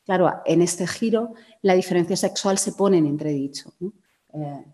Claro, 0.04 0.34
en 0.46 0.64
este 0.64 0.88
giro 0.88 1.34
la 1.62 1.76
diferencia 1.76 2.18
sexual 2.18 2.58
se 2.58 2.72
pone 2.72 2.98
en 2.98 3.06
entredicho. 3.06 3.72
Eh, 4.34 4.66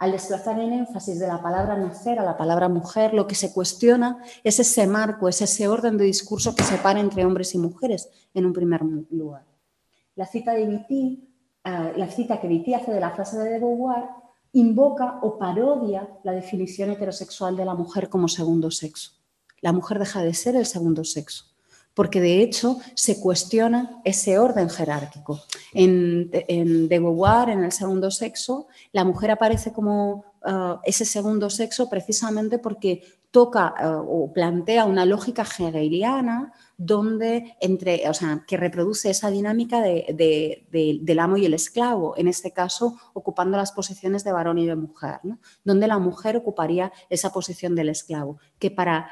al 0.00 0.12
desplazar 0.12 0.58
el 0.58 0.72
énfasis 0.72 1.20
de 1.20 1.28
la 1.28 1.40
palabra 1.40 1.76
nacer 1.76 2.18
a 2.18 2.24
la 2.24 2.36
palabra 2.36 2.68
mujer, 2.68 3.14
lo 3.14 3.28
que 3.28 3.34
se 3.36 3.52
cuestiona 3.52 4.18
es 4.42 4.58
ese 4.58 4.86
marco, 4.88 5.28
es 5.28 5.42
ese 5.42 5.68
orden 5.68 5.96
de 5.96 6.04
discurso 6.04 6.56
que 6.56 6.64
separa 6.64 6.98
entre 6.98 7.24
hombres 7.24 7.54
y 7.54 7.58
mujeres 7.58 8.08
en 8.34 8.46
un 8.46 8.52
primer 8.52 8.80
lugar. 9.10 9.44
La 10.20 10.26
cita, 10.26 10.52
de 10.52 10.62
eh, 10.64 11.92
la 11.96 12.10
cita 12.10 12.38
que 12.38 12.46
Viti 12.46 12.74
hace 12.74 12.92
de 12.92 13.00
la 13.00 13.08
frase 13.12 13.38
de 13.38 13.58
Beauvoir 13.58 14.04
invoca 14.52 15.18
o 15.22 15.38
parodia 15.38 16.10
la 16.24 16.32
definición 16.32 16.90
heterosexual 16.90 17.56
de 17.56 17.64
la 17.64 17.74
mujer 17.74 18.10
como 18.10 18.28
segundo 18.28 18.70
sexo. 18.70 19.12
La 19.62 19.72
mujer 19.72 19.98
deja 19.98 20.22
de 20.22 20.34
ser 20.34 20.56
el 20.56 20.66
segundo 20.66 21.04
sexo, 21.04 21.46
porque 21.94 22.20
de 22.20 22.42
hecho 22.42 22.76
se 22.94 23.18
cuestiona 23.18 24.02
ese 24.04 24.38
orden 24.38 24.68
jerárquico. 24.68 25.40
En, 25.72 26.30
de 26.30 26.98
Beauvoir, 26.98 27.48
en 27.48 27.64
el 27.64 27.72
segundo 27.72 28.10
sexo, 28.10 28.66
la 28.92 29.04
mujer 29.04 29.30
aparece 29.30 29.72
como 29.72 30.26
eh, 30.44 30.74
ese 30.84 31.06
segundo 31.06 31.48
sexo 31.48 31.88
precisamente 31.88 32.58
porque 32.58 33.02
toca 33.30 33.74
eh, 33.80 33.86
o 33.86 34.30
plantea 34.34 34.84
una 34.84 35.06
lógica 35.06 35.46
hegeliana 35.58 36.52
donde 36.82 37.58
entre, 37.60 38.08
o 38.08 38.14
sea, 38.14 38.42
que 38.46 38.56
reproduce 38.56 39.10
esa 39.10 39.30
dinámica 39.30 39.82
del 39.82 41.18
amo 41.18 41.36
y 41.36 41.44
el 41.44 41.52
esclavo, 41.52 42.14
en 42.16 42.26
este 42.26 42.52
caso 42.52 42.98
ocupando 43.12 43.58
las 43.58 43.72
posiciones 43.72 44.24
de 44.24 44.32
varón 44.32 44.56
y 44.56 44.66
de 44.66 44.76
mujer, 44.76 45.20
donde 45.62 45.86
la 45.86 45.98
mujer 45.98 46.38
ocuparía 46.38 46.90
esa 47.10 47.34
posición 47.34 47.74
del 47.74 47.90
esclavo, 47.90 48.38
que 48.58 48.70
para, 48.70 49.10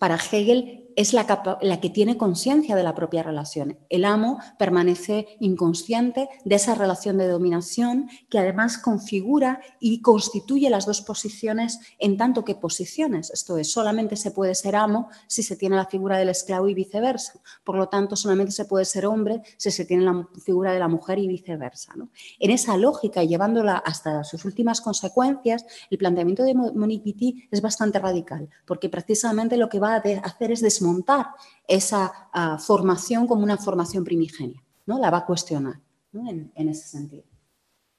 para 0.00 0.16
Hegel 0.16 0.85
es 0.96 1.12
la, 1.12 1.26
que 1.26 1.90
tiene 1.90 2.16
conciencia 2.16 2.74
de 2.74 2.82
la 2.82 2.94
propia 2.94 3.22
relación. 3.22 3.78
El 3.90 4.06
amo 4.06 4.38
permanece 4.58 5.28
inconsciente 5.40 6.28
de 6.44 6.54
esa 6.56 6.74
relación 6.74 7.18
de 7.18 7.28
dominación 7.28 8.08
que 8.30 8.38
además 8.38 8.78
configura 8.78 9.60
y 9.78 10.00
constituye 10.00 10.70
las 10.70 10.86
dos 10.86 11.02
posiciones 11.02 11.80
en 11.98 12.16
tanto 12.16 12.44
que 12.44 12.54
posiciones. 12.54 13.30
Esto 13.30 13.58
es, 13.58 13.70
solamente 13.70 14.16
se 14.16 14.30
puede 14.30 14.54
ser 14.54 14.74
amo 14.74 15.10
si 15.26 15.42
se 15.42 15.56
tiene 15.56 15.76
la 15.76 15.84
figura 15.84 16.16
del 16.16 16.30
esclavo 16.30 16.66
y 16.68 16.74
viceversa. 16.74 17.40
Por 17.62 17.76
lo 17.76 17.88
tanto, 17.88 18.16
solamente 18.16 18.52
se 18.52 18.64
puede 18.64 18.86
ser 18.86 19.04
hombre 19.04 19.42
si 19.58 19.70
se 19.70 19.84
tiene 19.84 20.04
la 20.04 20.26
figura 20.42 20.72
de 20.72 20.78
la 20.78 20.88
mujer 20.88 21.18
y 21.18 21.28
viceversa. 21.28 21.92
En 22.38 22.50
esa 22.50 22.76
lógica, 22.78 23.22
llevándola 23.22 23.76
hasta 23.76 24.24
sus 24.24 24.46
últimas 24.46 24.80
consecuencias, 24.80 25.66
el 25.90 25.98
planteamiento 25.98 26.42
de 26.42 26.54
Monique 26.54 27.48
es 27.50 27.60
bastante 27.60 27.98
radical, 27.98 28.48
porque 28.64 28.88
precisamente 28.88 29.58
lo 29.58 29.68
que 29.68 29.78
va 29.78 29.96
a 29.96 30.02
hacer 30.24 30.52
es 30.52 30.62
desmontar 30.62 30.85
montar 30.86 31.26
esa 31.66 32.30
ah, 32.32 32.58
formación 32.58 33.26
como 33.26 33.42
una 33.42 33.56
formación 33.56 34.04
primigenia, 34.04 34.62
¿no? 34.86 34.98
La 34.98 35.10
va 35.10 35.18
a 35.18 35.26
cuestionar 35.26 35.80
en, 36.12 36.68
ese 36.68 36.88
sentido. 36.88 37.24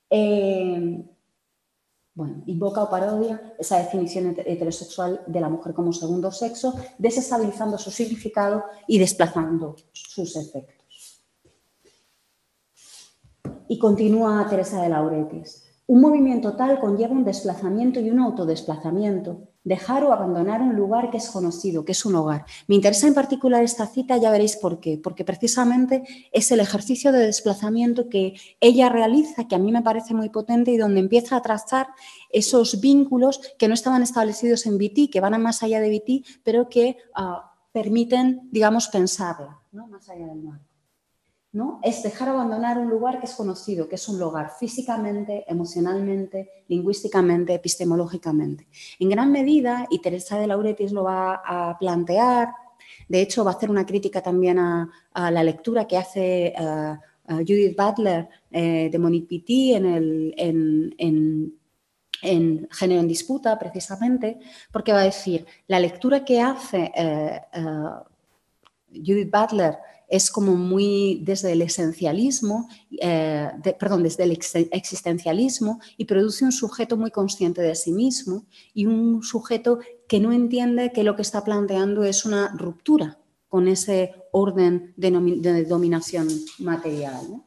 Eh, 0.09 1.03
bueno, 2.17 2.41
invoca 2.47 2.81
o 2.81 2.89
parodia 2.89 3.53
esa 3.59 3.77
definición 3.77 4.33
heterosexual 4.43 5.21
de 5.27 5.39
la 5.39 5.49
mujer 5.49 5.75
como 5.75 5.93
segundo 5.93 6.31
sexo, 6.31 6.73
desestabilizando 6.97 7.77
su 7.77 7.91
significado 7.91 8.63
y 8.87 8.97
desplazando 8.97 9.75
sus 9.91 10.35
efectos. 10.35 11.21
Y 13.67 13.77
continúa 13.77 14.47
Teresa 14.49 14.81
de 14.81 14.89
Lauretis. 14.89 15.63
Un 15.85 16.01
movimiento 16.01 16.55
tal 16.55 16.79
conlleva 16.79 17.13
un 17.13 17.23
desplazamiento 17.23 17.99
y 17.99 18.09
un 18.09 18.19
autodesplazamiento, 18.19 19.49
dejar 19.67 20.03
o 20.05 20.13
abandonar 20.13 20.61
un 20.61 20.75
lugar 20.75 21.11
que 21.11 21.17
es 21.17 21.29
conocido, 21.29 21.83
que 21.83 21.91
es 21.91 22.05
un 22.05 22.15
hogar. 22.15 22.45
Me 22.67 22.75
interesa 22.75 23.05
en 23.07 23.13
particular 23.13 23.63
esta 23.63 23.85
cita, 23.85 24.15
ya 24.15 24.31
veréis 24.31 24.55
por 24.55 24.79
qué, 24.79 24.97
porque 24.97 25.25
precisamente 25.25 26.03
es 26.31 26.51
el 26.51 26.61
ejercicio 26.61 27.11
de 27.11 27.25
desplazamiento 27.25 28.07
que 28.07 28.35
ella 28.61 28.87
realiza, 28.87 29.47
que 29.47 29.55
a 29.55 29.59
mí 29.59 29.71
me 29.73 29.81
parece 29.81 30.13
muy 30.13 30.29
potente 30.29 30.71
y 30.71 30.77
donde 30.77 31.01
empieza 31.01 31.35
a 31.35 31.41
trazar 31.41 31.87
esos 32.29 32.79
vínculos 32.79 33.41
que 33.59 33.67
no 33.67 33.73
estaban 33.73 34.03
establecidos 34.03 34.65
en 34.65 34.77
Viti, 34.77 35.09
que 35.09 35.19
van 35.19 35.39
más 35.41 35.61
allá 35.61 35.81
de 35.81 35.89
Viti, 35.89 36.23
pero 36.43 36.69
que 36.69 36.97
ah, 37.13 37.51
permiten, 37.73 38.47
digamos, 38.51 38.87
pensarla, 38.87 39.59
¿no? 39.73 39.87
más 39.87 40.07
allá 40.09 40.27
del 40.27 40.41
mar 40.41 40.66
es 41.81 42.03
dejar 42.03 42.29
abandonar 42.29 42.77
un 42.77 42.89
lugar 42.89 43.19
que 43.19 43.25
es 43.25 43.35
conocido, 43.35 43.87
que 43.87 43.95
es 43.95 44.07
un 44.09 44.19
lugar 44.19 44.51
físicamente, 44.59 45.45
emocionalmente, 45.47 46.49
lingüísticamente, 46.67 47.53
epistemológicamente. 47.53 48.67
En 48.99 49.09
gran 49.09 49.31
medida, 49.31 49.87
y 49.89 49.99
Teresa 49.99 50.39
de 50.39 50.47
Lauretis 50.47 50.91
lo 50.91 51.03
va 51.03 51.41
a 51.45 51.77
plantear, 51.79 52.49
de 53.07 53.21
hecho 53.21 53.43
va 53.43 53.51
a 53.51 53.53
hacer 53.55 53.69
una 53.69 53.85
crítica 53.85 54.21
también 54.21 54.59
a, 54.59 54.89
la 55.13 55.43
lectura 55.43 55.85
que 55.87 55.97
hace 55.97 56.47
eh, 56.47 56.97
Judith 57.27 57.75
Butler 57.77 58.27
eh, 58.51 58.89
de 58.91 58.99
Monique 58.99 59.27
Pitti 59.27 59.73
en, 59.73 59.85
el, 59.85 60.93
en, 60.97 62.67
Género 62.71 63.01
en 63.01 63.07
Disputa, 63.07 63.57
precisamente, 63.59 64.39
porque 64.71 64.91
va 64.91 65.01
a 65.01 65.05
decir, 65.05 65.45
la 65.67 65.79
lectura 65.79 66.25
que 66.25 66.41
hace 66.41 66.91
eh, 66.95 67.41
Judith 68.91 69.31
Butler 69.31 69.77
es 70.07 70.31
como 70.31 70.55
muy 70.55 71.21
desde 71.23 71.51
el 71.51 71.61
esencialismo, 71.61 72.67
eh, 73.01 73.49
perdón, 73.79 74.03
desde 74.03 74.23
el 74.23 74.31
existencialismo 74.31 75.79
y 75.97 76.05
produce 76.05 76.45
un 76.45 76.51
sujeto 76.51 76.97
muy 76.97 77.11
consciente 77.11 77.61
de 77.61 77.75
sí 77.75 77.91
mismo 77.91 78.45
y 78.73 78.85
un 78.85 79.21
sujeto 79.21 79.79
que 80.07 80.19
no 80.19 80.31
entiende 80.31 80.91
que 80.93 81.03
lo 81.03 81.15
que 81.15 81.21
está 81.21 81.43
planteando 81.43 82.03
es 82.03 82.25
una 82.25 82.55
ruptura 82.55 83.19
con 83.49 83.67
ese 83.67 84.13
orden 84.31 84.93
de, 84.97 85.65
dominación 85.65 86.27
material. 86.59 87.43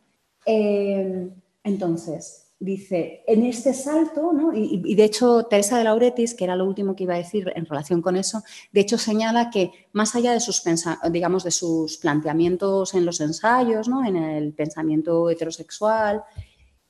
Eh, 0.46 1.30
entonces, 1.62 2.49
dice, 2.60 3.24
en 3.26 3.44
este 3.44 3.72
salto, 3.72 4.32
y, 4.54 4.94
de 4.94 5.04
hecho 5.04 5.44
Teresa 5.44 5.78
de 5.78 5.84
Lauretis, 5.84 6.34
que 6.34 6.44
era 6.44 6.54
lo 6.54 6.66
último 6.66 6.94
que 6.94 7.04
iba 7.04 7.14
a 7.14 7.18
decir 7.18 7.50
en 7.56 7.64
relación 7.64 8.02
con 8.02 8.16
eso, 8.16 8.42
de 8.70 8.82
hecho 8.82 8.98
señala 8.98 9.48
que 9.50 9.72
más 9.92 10.14
allá 10.14 10.32
de 10.32 10.40
sus, 10.40 10.62
digamos, 11.10 11.42
de 11.42 11.50
sus 11.50 11.96
planteamientos 11.96 12.92
en 12.94 13.06
los 13.06 13.20
ensayos, 13.20 13.88
¿no? 13.88 14.04
en 14.04 14.16
el 14.16 14.52
pensamiento 14.52 15.30
heterosexual, 15.30 16.22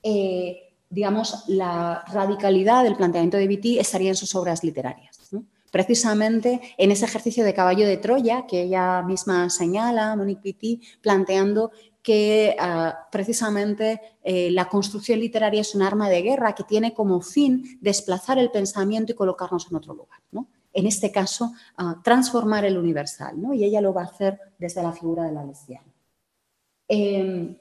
eh, 0.03 0.73
digamos, 0.89 1.45
la 1.47 2.03
radicalidad 2.05 2.83
del 2.83 2.97
planteamiento 2.97 3.37
de 3.37 3.47
Viti 3.47 3.79
estaría 3.79 4.09
en 4.09 4.15
sus 4.15 4.35
obras 4.35 4.65
literarias. 4.65 5.19
Precisamente 5.71 6.59
en 6.77 6.91
ese 6.91 7.05
ejercicio 7.05 7.45
de 7.45 7.53
caballo 7.53 7.87
de 7.87 7.95
Troya 7.95 8.45
que 8.45 8.63
ella 8.63 9.01
misma 9.03 9.49
señala, 9.49 10.17
Monique 10.17 10.41
Viti, 10.43 10.81
planteando 10.99 11.71
que 12.01 12.55
ah, 12.59 13.07
precisamente 13.11 14.01
eh, 14.23 14.49
la 14.51 14.67
construcción 14.67 15.19
literaria 15.19 15.61
es 15.61 15.75
un 15.75 15.81
arma 15.81 16.09
de 16.09 16.21
guerra 16.21 16.55
que 16.55 16.63
tiene 16.63 16.93
como 16.93 17.21
fin 17.21 17.77
desplazar 17.79 18.39
el 18.39 18.51
pensamiento 18.51 19.11
y 19.11 19.15
colocarnos 19.15 19.67
en 19.69 19.77
otro 19.77 19.93
lugar. 19.93 20.19
En 20.73 20.87
este 20.87 21.11
caso, 21.11 21.51
ah, 21.77 21.99
transformar 22.03 22.65
el 22.65 22.77
universal, 22.77 23.35
y 23.53 23.65
ella 23.65 23.81
lo 23.81 23.93
va 23.93 24.03
a 24.03 24.05
hacer 24.05 24.39
desde 24.57 24.81
la 24.81 24.93
figura 24.93 25.23
de 25.25 25.33
la 25.33 25.43
lesbiana. 25.43 25.93
Em, 26.87 27.57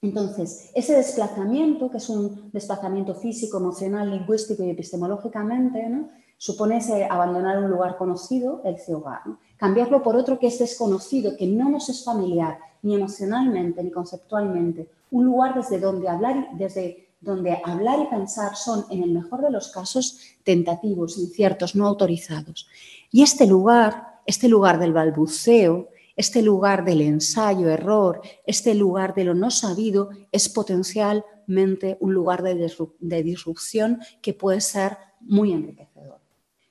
entonces, 0.00 0.70
ese 0.74 0.94
desplazamiento, 0.96 1.90
que 1.90 1.98
es 1.98 2.08
un 2.08 2.50
desplazamiento 2.52 3.14
físico, 3.14 3.58
emocional, 3.58 4.10
lingüístico 4.10 4.62
y 4.62 4.70
epistemológicamente, 4.70 5.88
supone 6.36 6.78
abandonar 7.08 7.58
un 7.58 7.70
lugar 7.70 7.96
conocido, 7.96 8.60
el 8.64 8.76
hogar, 8.94 9.20
cambiarlo 9.56 10.02
por 10.02 10.16
otro 10.16 10.38
que 10.38 10.48
es 10.48 10.58
desconocido, 10.58 11.36
que 11.38 11.46
no 11.46 11.70
nos 11.70 11.88
es 11.88 12.04
familiar, 12.04 12.58
ni 12.84 12.94
emocionalmente 12.94 13.82
ni 13.82 13.90
conceptualmente, 13.90 14.88
un 15.10 15.24
lugar 15.24 15.54
desde 15.54 15.80
donde 15.80 16.08
hablar, 16.08 16.48
desde 16.52 17.08
donde 17.20 17.58
hablar 17.64 17.98
y 18.00 18.06
pensar 18.06 18.54
son, 18.54 18.84
en 18.90 19.02
el 19.02 19.10
mejor 19.10 19.40
de 19.40 19.50
los 19.50 19.68
casos, 19.68 20.20
tentativos, 20.44 21.18
inciertos, 21.18 21.74
no 21.74 21.86
autorizados. 21.86 22.68
Y 23.10 23.22
este 23.22 23.46
lugar, 23.46 24.20
este 24.26 24.48
lugar 24.48 24.78
del 24.78 24.92
balbuceo, 24.92 25.88
este 26.16 26.42
lugar 26.42 26.84
del 26.84 27.00
ensayo, 27.00 27.68
error, 27.68 28.20
este 28.46 28.74
lugar 28.74 29.14
de 29.14 29.24
lo 29.24 29.34
no 29.34 29.50
sabido, 29.50 30.10
es 30.30 30.48
potencialmente 30.48 31.96
un 32.00 32.12
lugar 32.12 32.42
de 32.42 33.22
disrupción 33.22 34.00
que 34.20 34.34
puede 34.34 34.60
ser 34.60 34.98
muy 35.20 35.52
enriquecedor. 35.52 36.20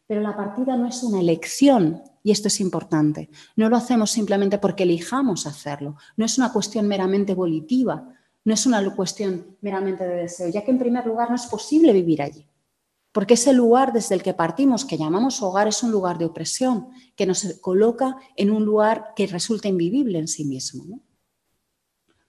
Pero 0.05 0.21
la 0.21 0.35
partida 0.35 0.77
no 0.77 0.87
es 0.87 1.01
una 1.01 1.19
elección, 1.19 2.03
y 2.23 2.31
esto 2.31 2.47
es 2.47 2.61
importante. 2.61 3.29
No 3.55 3.69
lo 3.69 3.75
hacemos 3.75 4.09
simplemente 4.09 4.57
porque 4.57 4.83
elijamos 4.83 5.45
hacerlo. 5.45 5.97
No 6.15 6.25
es 6.25 6.37
una 6.37 6.53
cuestión 6.53 6.87
meramente 6.87 7.35
volitiva, 7.35 8.09
no 8.45 8.53
es 8.53 8.65
una 8.65 8.95
cuestión 8.95 9.57
meramente 9.61 10.05
de 10.07 10.15
deseo, 10.15 10.47
ya 10.47 10.63
que 10.63 10.71
en 10.71 10.79
primer 10.79 11.05
lugar 11.05 11.29
no 11.29 11.35
es 11.35 11.45
posible 11.45 11.93
vivir 11.93 12.21
allí. 12.21 12.47
Porque 13.11 13.35
ese 13.35 13.53
lugar 13.53 13.93
desde 13.93 14.15
el 14.15 14.23
que 14.23 14.33
partimos, 14.33 14.85
que 14.85 14.97
llamamos 14.97 15.41
hogar, 15.43 15.67
es 15.67 15.83
un 15.83 15.91
lugar 15.91 16.17
de 16.17 16.25
opresión, 16.25 16.89
que 17.15 17.27
nos 17.27 17.43
coloca 17.61 18.17
en 18.35 18.49
un 18.49 18.65
lugar 18.65 19.13
que 19.15 19.27
resulta 19.27 19.67
invivible 19.67 20.17
en 20.17 20.27
sí 20.27 20.45
mismo. 20.45 20.99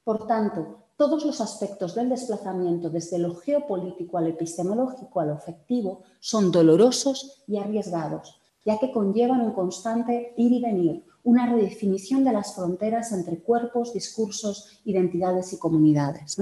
Por 0.02 0.26
tanto, 0.26 0.84
todos 0.96 1.24
los 1.24 1.40
aspectos 1.40 1.94
del 1.94 2.10
desplazamiento, 2.10 2.90
desde 2.90 3.18
lo 3.18 3.34
geopolítico 3.34 4.18
al 4.18 4.28
epistemológico 4.28 5.20
al 5.20 5.30
afectivo, 5.30 6.02
son 6.20 6.52
dolorosos 6.52 7.42
y 7.46 7.56
arriesgados, 7.56 8.40
ya 8.64 8.78
que 8.78 8.90
conllevan 8.90 9.40
un 9.40 9.52
constante 9.52 10.34
ir 10.36 10.52
y 10.52 10.60
venir, 10.60 11.04
una 11.22 11.46
redefinición 11.46 12.24
de 12.24 12.32
las 12.32 12.54
fronteras 12.54 13.12
entre 13.12 13.38
cuerpos, 13.38 13.92
discursos, 13.92 14.80
identidades 14.84 15.52
y 15.52 15.58
comunidades. 15.58 16.36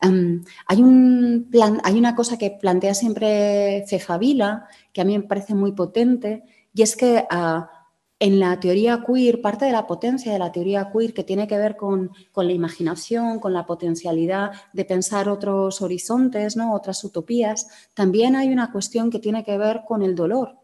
Em, 0.00 0.44
hay, 0.66 0.82
un 0.82 1.50
hay 1.82 1.98
una 1.98 2.14
cosa 2.14 2.36
que 2.36 2.50
plantea 2.50 2.94
siempre 2.94 3.84
Cefavila, 3.86 4.68
que 4.92 5.00
a 5.00 5.04
mí 5.04 5.16
me 5.16 5.24
parece 5.24 5.54
muy 5.54 5.72
potente, 5.72 6.44
y 6.74 6.82
es 6.82 6.96
que 6.96 7.24
ah, 7.30 7.70
en 8.18 8.40
la 8.40 8.58
teoría 8.60 9.04
queer, 9.06 9.42
parte 9.42 9.66
de 9.66 9.72
la 9.72 9.86
potencia 9.86 10.32
de 10.32 10.38
la 10.38 10.52
teoría 10.52 10.90
queer 10.90 11.12
que 11.12 11.24
tiene 11.24 11.46
que 11.46 11.58
ver 11.58 11.76
con, 11.76 12.10
la 12.34 12.52
imaginación, 12.52 13.38
con 13.38 13.52
la 13.52 13.66
potencialidad 13.66 14.52
de 14.72 14.84
pensar 14.84 15.28
otros 15.28 15.82
horizontes, 15.82 16.56
¿no? 16.56 16.74
otras 16.74 17.02
utopías, 17.04 17.68
también 17.92 18.36
hay 18.36 18.48
una 18.48 18.72
cuestión 18.72 19.10
que 19.10 19.18
tiene 19.18 19.44
que 19.44 19.58
ver 19.58 19.82
con 19.86 20.02
el 20.02 20.14
dolor. 20.14 20.56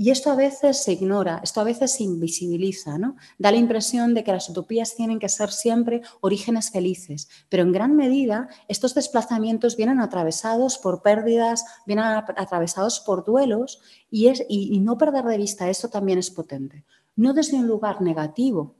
Y 0.00 0.10
esto 0.12 0.30
a 0.30 0.36
veces 0.36 0.80
se 0.80 0.92
ignora, 0.92 1.40
esto 1.42 1.60
a 1.60 1.64
veces 1.64 1.90
se 1.90 2.04
invisibiliza, 2.04 2.98
¿no? 2.98 3.16
Da 3.36 3.50
la 3.50 3.56
impresión 3.56 4.14
de 4.14 4.22
que 4.22 4.30
las 4.30 4.48
utopías 4.48 4.94
tienen 4.94 5.18
que 5.18 5.28
ser 5.28 5.50
siempre 5.50 6.02
orígenes 6.20 6.70
felices, 6.70 7.28
pero 7.48 7.64
en 7.64 7.72
gran 7.72 7.96
medida 7.96 8.48
estos 8.68 8.94
desplazamientos 8.94 9.76
vienen 9.76 9.98
atravesados 9.98 10.78
por 10.78 11.02
pérdidas, 11.02 11.64
vienen 11.84 12.04
atravesados 12.04 13.00
por 13.00 13.24
duelos 13.24 13.80
y, 14.08 14.28
es, 14.28 14.44
y, 14.48 14.78
no 14.78 14.96
perder 14.98 15.24
de 15.24 15.36
vista 15.36 15.68
esto 15.68 15.88
también 15.88 16.20
es 16.20 16.30
potente. 16.30 16.84
No 17.16 17.34
desde 17.34 17.56
un 17.56 17.66
lugar 17.66 18.00
negativo, 18.00 18.76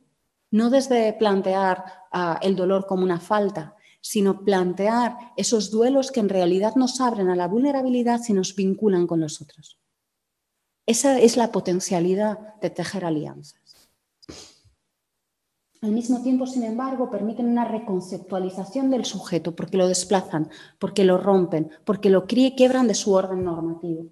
no 0.52 0.70
desde 0.70 1.12
plantear 1.14 1.84
ah, 2.12 2.38
el 2.42 2.54
dolor 2.54 2.86
como 2.86 3.02
una 3.02 3.18
falta, 3.18 3.74
sino 4.00 4.44
plantear 4.44 5.16
esos 5.36 5.72
duelos 5.72 6.12
que 6.12 6.20
en 6.20 6.28
realidad 6.28 6.76
nos 6.76 7.00
abren 7.00 7.28
a 7.28 7.34
la 7.34 7.48
vulnerabilidad 7.48 8.20
y 8.28 8.34
nos 8.34 8.54
vinculan 8.54 9.08
con 9.08 9.18
los 9.18 9.42
otros. 9.42 9.80
Esa 10.88 11.18
es 11.18 11.36
la 11.36 11.52
potencialidad 11.52 12.54
de 12.62 12.70
tejer 12.70 13.04
alianzas. 13.04 13.90
Al 15.82 15.92
mismo 15.92 16.22
tiempo, 16.22 16.46
sin 16.46 16.62
embargo, 16.62 17.10
permiten 17.10 17.46
una 17.46 17.66
reconceptualización 17.66 18.90
del 18.90 19.04
sujeto 19.04 19.54
porque 19.54 19.76
lo 19.76 19.86
desplazan, 19.86 20.48
porque 20.78 21.04
lo 21.04 21.18
rompen, 21.18 21.70
porque 21.84 22.08
lo 22.08 22.26
quiebran 22.26 22.88
de 22.88 22.94
su 22.94 23.12
orden 23.12 23.44
normativo, 23.44 24.06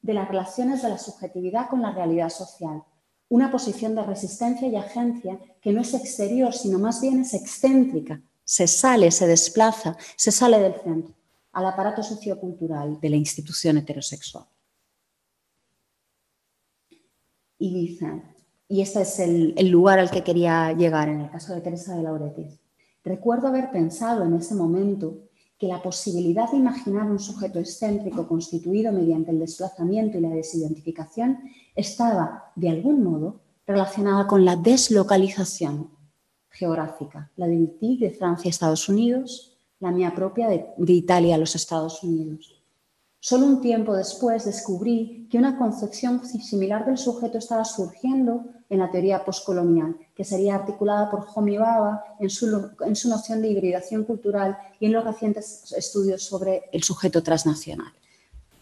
de 0.00 0.14
las 0.14 0.28
relaciones 0.28 0.80
de 0.80 0.90
la 0.90 0.98
subjetividad 0.98 1.68
con 1.68 1.82
la 1.82 1.90
realidad 1.90 2.28
social, 2.28 2.84
una 3.28 3.50
posición 3.50 3.96
de 3.96 4.04
resistencia 4.04 4.68
y 4.68 4.76
agencia 4.76 5.40
que 5.60 5.72
no 5.72 5.80
es 5.80 5.92
exterior, 5.92 6.52
sino 6.52 6.78
más 6.78 7.00
bien 7.00 7.22
es 7.22 7.34
excéntrica, 7.34 8.22
se 8.44 8.68
sale, 8.68 9.10
se 9.10 9.26
desplaza, 9.26 9.96
se 10.16 10.30
sale 10.30 10.60
del 10.60 10.74
centro, 10.74 11.14
al 11.50 11.66
aparato 11.66 12.00
sociocultural 12.04 13.00
de 13.00 13.10
la 13.10 13.16
institución 13.16 13.78
heterosexual. 13.78 14.46
Y 17.62 17.72
dice, 17.72 18.20
y 18.66 18.80
este 18.80 19.02
es 19.02 19.20
el, 19.20 19.68
lugar 19.70 20.00
al 20.00 20.10
que 20.10 20.24
quería 20.24 20.72
llegar 20.72 21.08
en 21.08 21.20
el 21.20 21.30
caso 21.30 21.54
de 21.54 21.60
Teresa 21.60 21.94
de 21.94 22.02
Lauretis, 22.02 22.58
recuerdo 23.04 23.46
haber 23.46 23.70
pensado 23.70 24.24
en 24.24 24.34
ese 24.34 24.56
momento 24.56 25.28
que 25.56 25.68
la 25.68 25.80
posibilidad 25.80 26.50
de 26.50 26.56
imaginar 26.56 27.08
un 27.08 27.20
sujeto 27.20 27.60
excéntrico 27.60 28.26
constituido 28.26 28.90
mediante 28.90 29.30
el 29.30 29.38
desplazamiento 29.38 30.18
y 30.18 30.22
la 30.22 30.30
desidentificación 30.30 31.38
estaba, 31.76 32.50
de 32.56 32.70
algún 32.70 33.04
modo, 33.04 33.42
relacionada 33.64 34.26
con 34.26 34.44
la 34.44 34.56
deslocalización 34.56 35.92
geográfica, 36.50 37.30
la 37.36 37.46
de 37.46 37.58
Wittig 37.58 38.00
de 38.00 38.10
Francia 38.10 38.48
a 38.48 38.50
Estados 38.50 38.88
Unidos, 38.88 39.56
la 39.78 39.92
mía 39.92 40.12
propia 40.16 40.48
de, 40.48 40.66
de 40.76 40.92
Italia 40.92 41.36
a 41.36 41.38
los 41.38 41.54
Estados 41.54 42.02
Unidos. 42.02 42.51
Solo 43.24 43.46
un 43.46 43.60
tiempo 43.60 43.94
después 43.94 44.44
descubrí 44.46 45.28
que 45.30 45.38
una 45.38 45.56
concepción 45.56 46.24
similar 46.26 46.84
del 46.84 46.98
sujeto 46.98 47.38
estaba 47.38 47.64
surgiendo 47.64 48.46
en 48.68 48.80
la 48.80 48.90
teoría 48.90 49.24
postcolonial, 49.24 49.96
que 50.12 50.24
sería 50.24 50.56
articulada 50.56 51.08
por 51.08 51.24
Homi 51.32 51.56
Baba 51.56 52.02
en 52.18 52.28
su, 52.28 52.70
en 52.84 52.96
su 52.96 53.08
noción 53.08 53.40
de 53.40 53.46
hibridación 53.46 54.02
cultural 54.02 54.58
y 54.80 54.86
en 54.86 54.92
los 54.92 55.04
recientes 55.04 55.72
estudios 55.72 56.24
sobre 56.24 56.64
el 56.72 56.82
sujeto 56.82 57.22
transnacional. 57.22 57.92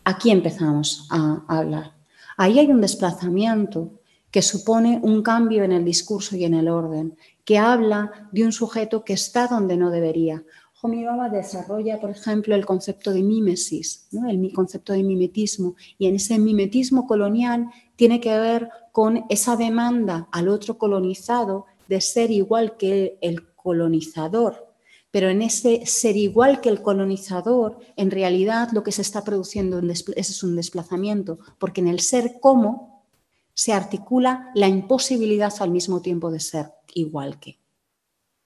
Aquí 0.05 0.31
empezamos 0.31 1.09
a 1.09 1.43
hablar. 1.49 1.93
Ahí 2.37 2.59
hay 2.59 2.71
un 2.71 2.83
desplazamiento 2.83 3.93
que 4.31 4.43
supone 4.43 5.01
un 5.03 5.23
cambio 5.23 5.65
en 5.65 5.73
el 5.73 5.87
discurso 5.87 6.37
y 6.37 6.45
en 6.45 6.53
el 6.53 6.69
orden, 6.69 7.17
que 7.47 7.57
habla 7.57 8.29
de 8.31 8.45
un 8.45 8.53
sujeto 8.53 9.05
que 9.05 9.15
está 9.15 9.47
donde 9.47 9.79
no 9.79 9.91
debería, 9.91 10.45
Baba 10.83 11.28
desarrolla, 11.28 12.01
por 12.01 12.11
ejemplo, 12.11 12.55
el 12.55 12.64
concepto 12.64 13.12
de 13.12 13.22
mímesis, 13.22 14.09
el 14.28 14.53
concepto 14.53 14.93
de 14.93 15.03
mimetismo, 15.03 15.74
y 15.99 16.07
en 16.07 16.14
ese 16.14 16.39
mimetismo 16.39 17.07
colonial 17.07 17.66
tiene 17.97 18.20
que 18.20 18.39
ver 18.39 18.70
con 18.93 19.24
esa 19.28 19.57
demanda 19.57 20.28
al 20.33 20.49
otro 20.49 20.78
colonizado 20.78 21.66
de 21.89 22.01
ser 22.01 22.31
igual 22.31 22.76
que 22.78 23.18
el 23.20 23.53
colonizador. 23.55 24.74
Pero 25.11 25.28
en 25.28 25.43
ese 25.43 25.85
ser 25.87 26.16
igual 26.16 26.61
que 26.61 26.68
el 26.68 26.83
colonizador, 26.83 27.78
en 27.97 28.11
realidad 28.11 28.70
lo 28.72 28.83
que 28.83 28.93
se 28.93 29.03
está 29.03 29.22
produciendo 29.22 29.81
es 29.81 30.43
un 30.43 30.57
desplazamiento, 30.57 31.41
porque 31.59 31.81
en 31.81 31.89
el 31.89 32.01
ser 32.01 32.39
como 32.41 33.05
se 33.53 33.72
articula 33.72 34.51
la 34.55 34.68
imposibilidad 34.68 35.53
al 35.61 35.70
mismo 35.70 36.01
tiempo 36.01 36.31
de 36.31 36.41
ser 36.41 36.72
igual 36.95 37.39
que. 37.39 37.59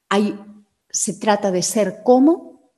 Hay 0.08 0.34
se 0.94 1.14
trata 1.14 1.50
de 1.50 1.62
ser 1.62 2.04
como, 2.04 2.70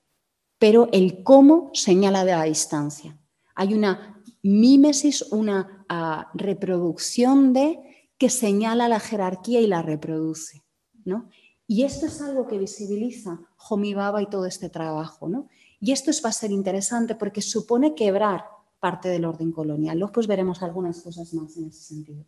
pero 0.58 0.88
el 0.92 1.22
cómo 1.22 1.70
señala 1.74 2.24
de 2.24 2.32
la 2.32 2.44
distancia. 2.44 3.18
Hay 3.54 3.74
una 3.74 4.22
mímesis, 4.42 5.20
una 5.32 5.84
ah, 5.90 6.30
reproducción 6.32 7.52
de 7.52 8.08
que 8.16 8.30
señala 8.30 8.88
la 8.88 9.00
jerarquía 9.00 9.60
y 9.60 9.66
la 9.66 9.82
reproduce. 9.82 10.64
¿no? 11.04 11.28
Y 11.66 11.82
esto 11.82 12.06
es 12.06 12.22
algo 12.22 12.46
que 12.46 12.56
visibiliza 12.56 13.38
Homi 13.68 13.92
Baba 13.92 14.22
y 14.22 14.30
todo 14.30 14.46
este 14.46 14.70
trabajo. 14.70 15.28
¿no? 15.28 15.48
Y 15.78 15.92
esto 15.92 16.10
va 16.24 16.30
a 16.30 16.32
ser 16.32 16.50
interesante 16.50 17.16
porque 17.16 17.42
supone 17.42 17.94
quebrar 17.94 18.46
parte 18.80 19.10
del 19.10 19.26
orden 19.26 19.52
colonial. 19.52 19.98
Luego 19.98 20.14
pues 20.14 20.26
veremos 20.26 20.62
algunas 20.62 21.02
cosas 21.02 21.34
más 21.34 21.54
en 21.58 21.66
ese 21.66 21.82
sentido. 21.82 22.24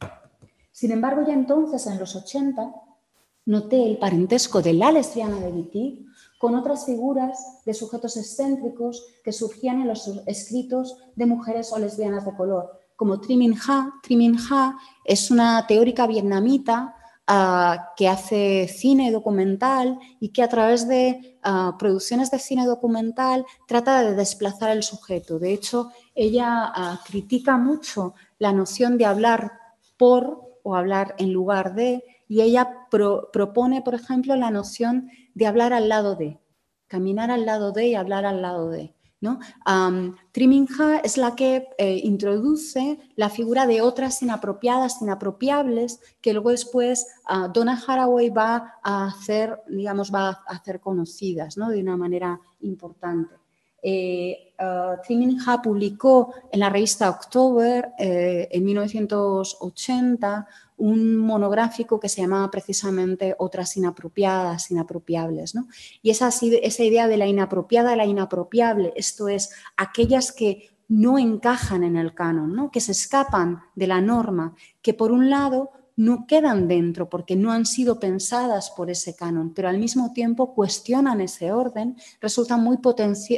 Sin 0.71 0.93
embargo, 0.93 1.25
ya 1.27 1.33
entonces, 1.33 1.87
en 1.87 1.99
los 1.99 2.15
80, 2.15 2.75
noté 3.49 3.83
el 3.87 3.97
parentesco 3.97 4.61
de 4.61 4.75
la 4.75 4.93
lesbiana 4.93 5.41
de 5.41 5.49
Wittig 5.49 6.05
con 6.39 6.55
otras 6.55 6.85
figuras 6.85 7.63
de 7.65 7.73
sujetos 7.73 8.17
excéntricos 8.19 9.07
que 9.25 9.33
surgían 9.33 9.81
en 9.81 9.89
los 9.89 10.07
escritos 10.27 10.99
de 11.17 11.25
mujeres 11.25 11.73
o 11.73 11.79
lesbianas 11.79 12.27
de 12.27 12.37
color, 12.37 12.79
como 12.95 13.21
Tri 13.21 13.37
Minh 13.37 13.57
Ha. 13.67 14.01
Tri 14.03 14.17
Minh 14.17 14.37
Ha 14.51 14.77
es 15.03 15.31
una 15.31 15.67
teórica 15.67 16.07
vietnamita 16.07 16.95
ah, 17.27 17.95
que 17.97 18.07
hace 18.07 18.69
cine 18.69 19.11
documental 19.11 19.99
y 20.21 20.29
que 20.29 20.43
a 20.43 20.49
través 20.49 20.87
de 20.87 21.39
ah, 21.43 21.75
producciones 21.79 22.31
de 22.31 22.39
cine 22.39 22.67
documental 22.67 23.47
trata 23.67 24.03
de 24.03 24.15
desplazar 24.15 24.71
el 24.71 24.83
sujeto. 24.83 25.39
De 25.39 25.55
hecho, 25.55 25.91
ella 26.15 26.71
ah, 26.75 27.01
critica 27.07 27.57
mucho 27.57 28.15
la 28.39 28.53
noción 28.53 28.99
de 28.99 29.07
hablar 29.07 29.53
por 29.97 30.59
o 30.63 30.75
hablar 30.75 31.15
en 31.17 31.33
lugar 31.33 31.75
de, 31.75 32.05
y 32.29 32.43
ella 32.43 32.87
propone, 32.91 33.83
por 33.83 33.95
ejemplo, 33.95 34.37
la 34.37 34.51
noción 34.51 35.11
de 35.35 35.47
hablar 35.47 35.73
al 35.73 35.89
lado 35.89 36.15
de, 36.15 36.39
caminar 36.87 37.31
al 37.31 37.47
lado 37.47 37.73
de 37.73 37.89
y 37.89 37.95
hablar 37.95 38.27
al 38.27 38.43
lado 38.43 38.69
de. 38.71 38.95
¿no? 39.21 39.41
Triminja 40.31 40.99
es 40.99 41.17
la 41.17 41.35
que 41.35 41.69
eh, 41.77 42.01
introduce 42.05 43.01
la 43.17 43.31
figura 43.31 43.67
de 43.67 43.81
otras 43.81 44.23
inapropiadas, 44.23 45.03
inapropiables, 45.03 46.01
que 46.21 46.33
luego 46.33 46.51
después 46.51 47.07
uh, 47.29 47.51
Donna 47.53 47.83
Haraway 47.85 48.31
va 48.31 48.75
a 48.83 49.07
hacer, 49.07 49.61
digamos, 49.69 50.15
va 50.15 50.29
a 50.29 50.55
hacer 50.55 50.79
conocidas 50.79 51.57
¿no? 51.57 51.71
de 51.71 51.81
una 51.81 51.97
manera 51.97 52.41
importante. 52.61 53.35
Eh, 53.81 54.55
uh, 54.59 55.63
publicó 55.63 56.35
en 56.51 56.61
la 56.61 56.69
revista 56.69 57.11
October 57.11 57.93
eh, 57.99 58.49
en 58.51 58.65
1980 58.65 60.49
un 60.79 61.17
monográfico 61.17 62.01
que 62.01 62.09
se 62.09 62.23
llamaba 62.23 62.51
precisamente 62.51 63.35
Otras 63.39 63.77
inapropiadas, 63.77 64.71
inapropiables. 64.71 65.55
¿no? 65.55 65.69
Y 66.03 66.11
esa, 66.11 66.29
esa 66.29 66.85
idea 66.85 67.09
de 67.09 67.17
la 67.17 67.27
inapropiada, 67.27 67.97
la 67.97 68.07
inapropiable, 68.07 68.93
esto 68.97 69.29
es, 69.29 69.51
aquellas 69.77 70.33
que 70.33 70.71
no 70.89 71.19
encajan 71.19 71.85
en 71.85 71.97
el 71.97 72.15
canon, 72.15 72.55
¿no? 72.55 72.71
que 72.71 72.81
se 72.81 72.93
escapan 72.93 73.61
de 73.75 73.87
la 73.87 74.01
norma, 74.01 74.55
que 74.81 74.95
por 74.95 75.13
un 75.13 75.29
lado 75.29 75.71
no 75.99 76.27
quedan 76.29 76.69
dentro 76.69 77.11
porque 77.11 77.35
no 77.35 77.51
han 77.51 77.67
sido 77.67 77.99
pensadas 77.99 78.71
por 78.71 78.89
ese 78.89 79.17
canon, 79.17 79.53
pero 79.53 79.69
al 79.69 79.79
mismo 79.79 80.13
tiempo 80.13 80.55
cuestionan 80.55 81.21
ese 81.21 81.51
orden, 81.51 81.97
resultan 82.21 82.63
muy 82.63 82.79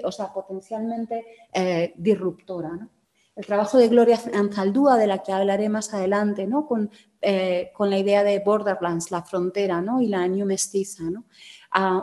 o 0.05 0.13
sea, 0.13 0.33
potencialmente 0.33 1.25
eh, 1.55 1.95
disruptora. 1.97 2.87
El 3.35 3.47
trabajo 3.47 3.79
de 3.79 3.89
Gloria 3.89 4.21
Anzaldúa, 4.35 4.99
de 4.99 5.07
la 5.07 5.23
que 5.23 5.33
hablaré 5.33 5.71
más 5.71 5.95
adelante, 5.95 6.47
¿no? 6.47 6.67
con, 6.67 6.91
eh, 7.23 7.71
con 7.75 7.91
la 7.91 7.99
idea 7.99 8.25
de 8.25 8.39
Borderlands, 8.41 9.11
la 9.11 9.23
frontera 9.23 9.83
¿no? 9.83 10.01
y 10.01 10.09
la 10.09 10.27
New 10.27 10.47
Mestiza. 10.47 11.05
¿no? 11.05 11.25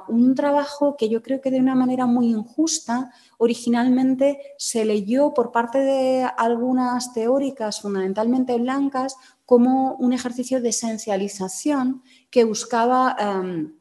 un 0.08 0.34
trabajo 0.34 0.96
que 0.96 1.10
yo 1.10 1.22
creo 1.22 1.42
que 1.42 1.52
de 1.52 1.60
una 1.60 1.76
manera 1.76 2.06
muy 2.06 2.28
injusta 2.28 3.12
originalmente 3.38 4.40
se 4.58 4.86
leyó 4.86 5.34
por 5.34 5.52
parte 5.52 5.80
de 5.80 6.26
algunas 6.38 7.14
teóricas 7.14 7.82
fundamentalmente 7.82 8.58
blancas 8.58 9.18
como 9.46 9.96
un 9.96 10.14
ejercicio 10.14 10.62
de 10.62 10.70
esencialización 10.70 12.02
que 12.30 12.46
buscaba, 12.46 13.16
em, 13.20 13.78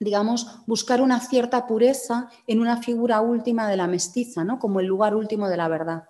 digamos, 0.00 0.62
buscar 0.66 1.00
una 1.00 1.20
cierta 1.20 1.66
pureza 1.66 2.28
en 2.46 2.60
una 2.60 2.78
figura 2.78 3.20
última 3.20 3.68
de 3.68 3.76
la 3.76 3.86
mestiza, 3.86 4.44
¿no? 4.44 4.58
como 4.58 4.80
el 4.80 4.86
lugar 4.86 5.14
último 5.14 5.48
de 5.48 5.56
la 5.56 5.68
verdad. 5.68 6.04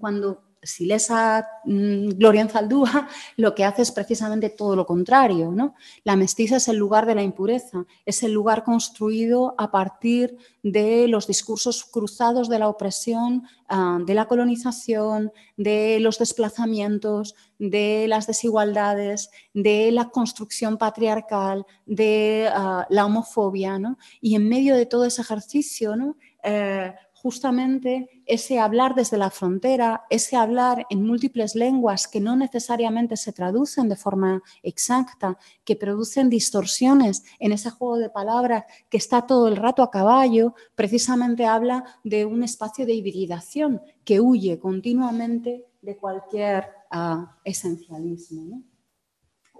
Cuando 0.00 0.42
si 0.62 0.86
lees 0.86 1.10
a 1.10 1.46
mm, 1.64 2.10
Gloria 2.10 2.48
Zaldúa, 2.48 3.08
lo 3.36 3.54
que 3.54 3.64
hace 3.64 3.82
es 3.82 3.90
precisamente 3.90 4.50
todo 4.50 4.76
lo 4.76 4.86
contrario. 4.86 5.50
¿no? 5.50 5.74
La 6.04 6.16
mestiza 6.16 6.56
es 6.56 6.68
el 6.68 6.76
lugar 6.76 7.06
de 7.06 7.14
la 7.14 7.22
impureza, 7.22 7.84
es 8.06 8.22
el 8.22 8.32
lugar 8.32 8.62
construido 8.62 9.54
a 9.58 9.70
partir 9.70 10.36
de 10.62 11.08
los 11.08 11.26
discursos 11.26 11.84
cruzados 11.84 12.48
de 12.48 12.58
la 12.60 12.68
opresión, 12.68 13.42
ah, 13.68 13.98
de 14.04 14.14
la 14.14 14.26
colonización, 14.26 15.32
de 15.56 15.98
los 16.00 16.18
desplazamientos, 16.18 17.34
de 17.58 18.06
las 18.08 18.26
desigualdades, 18.26 19.30
de 19.54 19.90
la 19.90 20.10
construcción 20.10 20.78
patriarcal, 20.78 21.66
de 21.86 22.48
ah, 22.52 22.86
la 22.88 23.04
homofobia. 23.04 23.78
¿no? 23.78 23.98
Y 24.20 24.36
en 24.36 24.48
medio 24.48 24.76
de 24.76 24.86
todo 24.86 25.04
ese 25.04 25.22
ejercicio, 25.22 25.96
¿no? 25.96 26.16
Eh, 26.44 26.92
justamente 27.22 28.08
ese 28.26 28.58
hablar 28.58 28.94
desde 28.94 29.16
la 29.16 29.30
frontera, 29.30 30.04
ese 30.10 30.36
hablar 30.36 30.86
en 30.90 31.06
múltiples 31.06 31.54
lenguas 31.54 32.08
que 32.08 32.20
no 32.20 32.36
necesariamente 32.36 33.16
se 33.16 33.32
traducen 33.32 33.88
de 33.88 33.96
forma 33.96 34.42
exacta, 34.62 35.38
que 35.64 35.76
producen 35.76 36.30
distorsiones 36.30 37.24
en 37.38 37.52
ese 37.52 37.70
juego 37.70 37.98
de 37.98 38.10
palabras 38.10 38.64
que 38.88 38.96
está 38.96 39.26
todo 39.26 39.48
el 39.48 39.56
rato 39.56 39.82
a 39.82 39.90
caballo, 39.90 40.54
precisamente 40.74 41.46
habla 41.46 41.84
de 42.04 42.24
un 42.24 42.42
espacio 42.42 42.86
de 42.86 42.94
hibridación 42.94 43.82
que 44.04 44.20
huye 44.20 44.58
continuamente 44.58 45.66
de 45.80 45.96
cualquier 45.96 46.68
ah, 46.90 47.36
esencialismo 47.44 48.62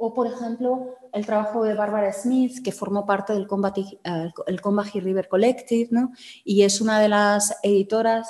o, 0.05 0.13
por 0.13 0.27
ejemplo, 0.27 0.97
el 1.13 1.25
trabajo 1.25 1.63
de 1.63 1.75
Barbara 1.75 2.13
Smith, 2.13 2.61
que 2.65 2.73
formó 2.73 3.07
parte 3.07 3.33
del 3.35 3.47
Combahee, 3.47 4.01
el 4.03 5.05
River 5.05 5.29
Collective, 5.29 5.89
¿no? 5.93 6.11
y 6.45 6.63
es 6.63 6.81
una 6.81 6.99
de 6.99 7.09
las 7.09 7.57
editoras 7.63 8.29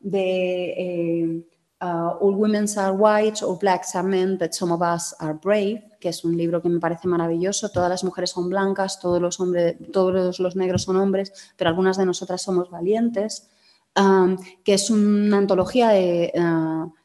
de 0.00 1.44
uh, 1.80 1.84
All 1.84 2.34
Women 2.34 2.66
Are 2.76 2.92
White 2.92 3.44
o 3.44 3.56
Blacks 3.58 3.94
Are 3.94 4.06
Men, 4.06 4.38
But 4.38 4.52
Some 4.52 4.72
of 4.72 4.80
Us 4.80 5.14
Are 5.18 5.34
Brave, 5.34 5.96
que 6.00 6.08
es 6.08 6.24
un 6.24 6.36
libro 6.36 6.62
que 6.62 6.68
me 6.68 6.80
parece 6.80 7.08
maravilloso. 7.08 7.70
Todas 7.70 7.90
las 7.90 8.04
mujeres 8.04 8.30
son 8.30 8.48
blancas, 8.48 9.00
todos 9.00 9.20
los, 9.20 9.40
hombres, 9.40 9.76
todos 9.92 10.38
los 10.40 10.56
negros 10.56 10.82
son 10.82 10.96
hombres, 10.96 11.32
pero 11.56 11.70
algunas 11.70 11.96
de 11.96 12.06
nosotras 12.06 12.42
somos 12.42 12.70
valientes, 12.70 13.50
ah, 13.96 14.34
que 14.64 14.74
es 14.74 14.90
una 14.90 15.38
antología 15.38 15.88
de 15.88 16.32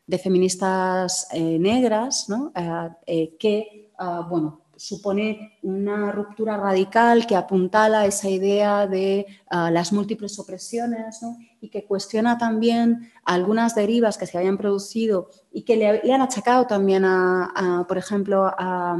de 0.07 0.17
feministas 0.17 1.27
eh, 1.31 1.59
negras, 1.59 2.27
eh, 2.55 2.89
eh, 3.05 3.37
que 3.37 3.91
bueno, 4.29 4.61
supone 4.77 5.57
una 5.63 6.11
ruptura 6.11 6.55
radical 6.57 7.27
que 7.27 7.35
apuntala 7.35 8.05
esa 8.05 8.29
idea 8.29 8.87
de 8.87 9.25
ah, 9.49 9.71
las 9.71 9.91
múltiples 9.91 10.39
opresiones 10.39 11.19
y 11.59 11.69
que 11.69 11.85
cuestiona 11.85 12.37
también 12.37 13.11
algunas 13.25 13.75
derivas 13.75 14.17
que 14.17 14.27
se 14.27 14.37
habían 14.37 14.57
producido 14.57 15.29
y 15.51 15.63
que 15.63 15.75
le, 15.75 16.13
han 16.13 16.21
achacado 16.21 16.67
también, 16.67 17.03
a, 17.05 17.85
por 17.87 17.97
ejemplo, 17.97 18.45
a, 18.45 18.97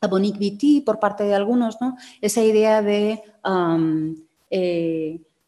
a 0.00 0.08
Monique 0.08 0.38
Witty 0.40 0.80
por 0.80 0.98
parte 0.98 1.24
de 1.24 1.34
algunos, 1.34 1.80
¿no? 1.80 1.96
esa 2.20 2.42
idea 2.42 2.82
de 2.82 3.22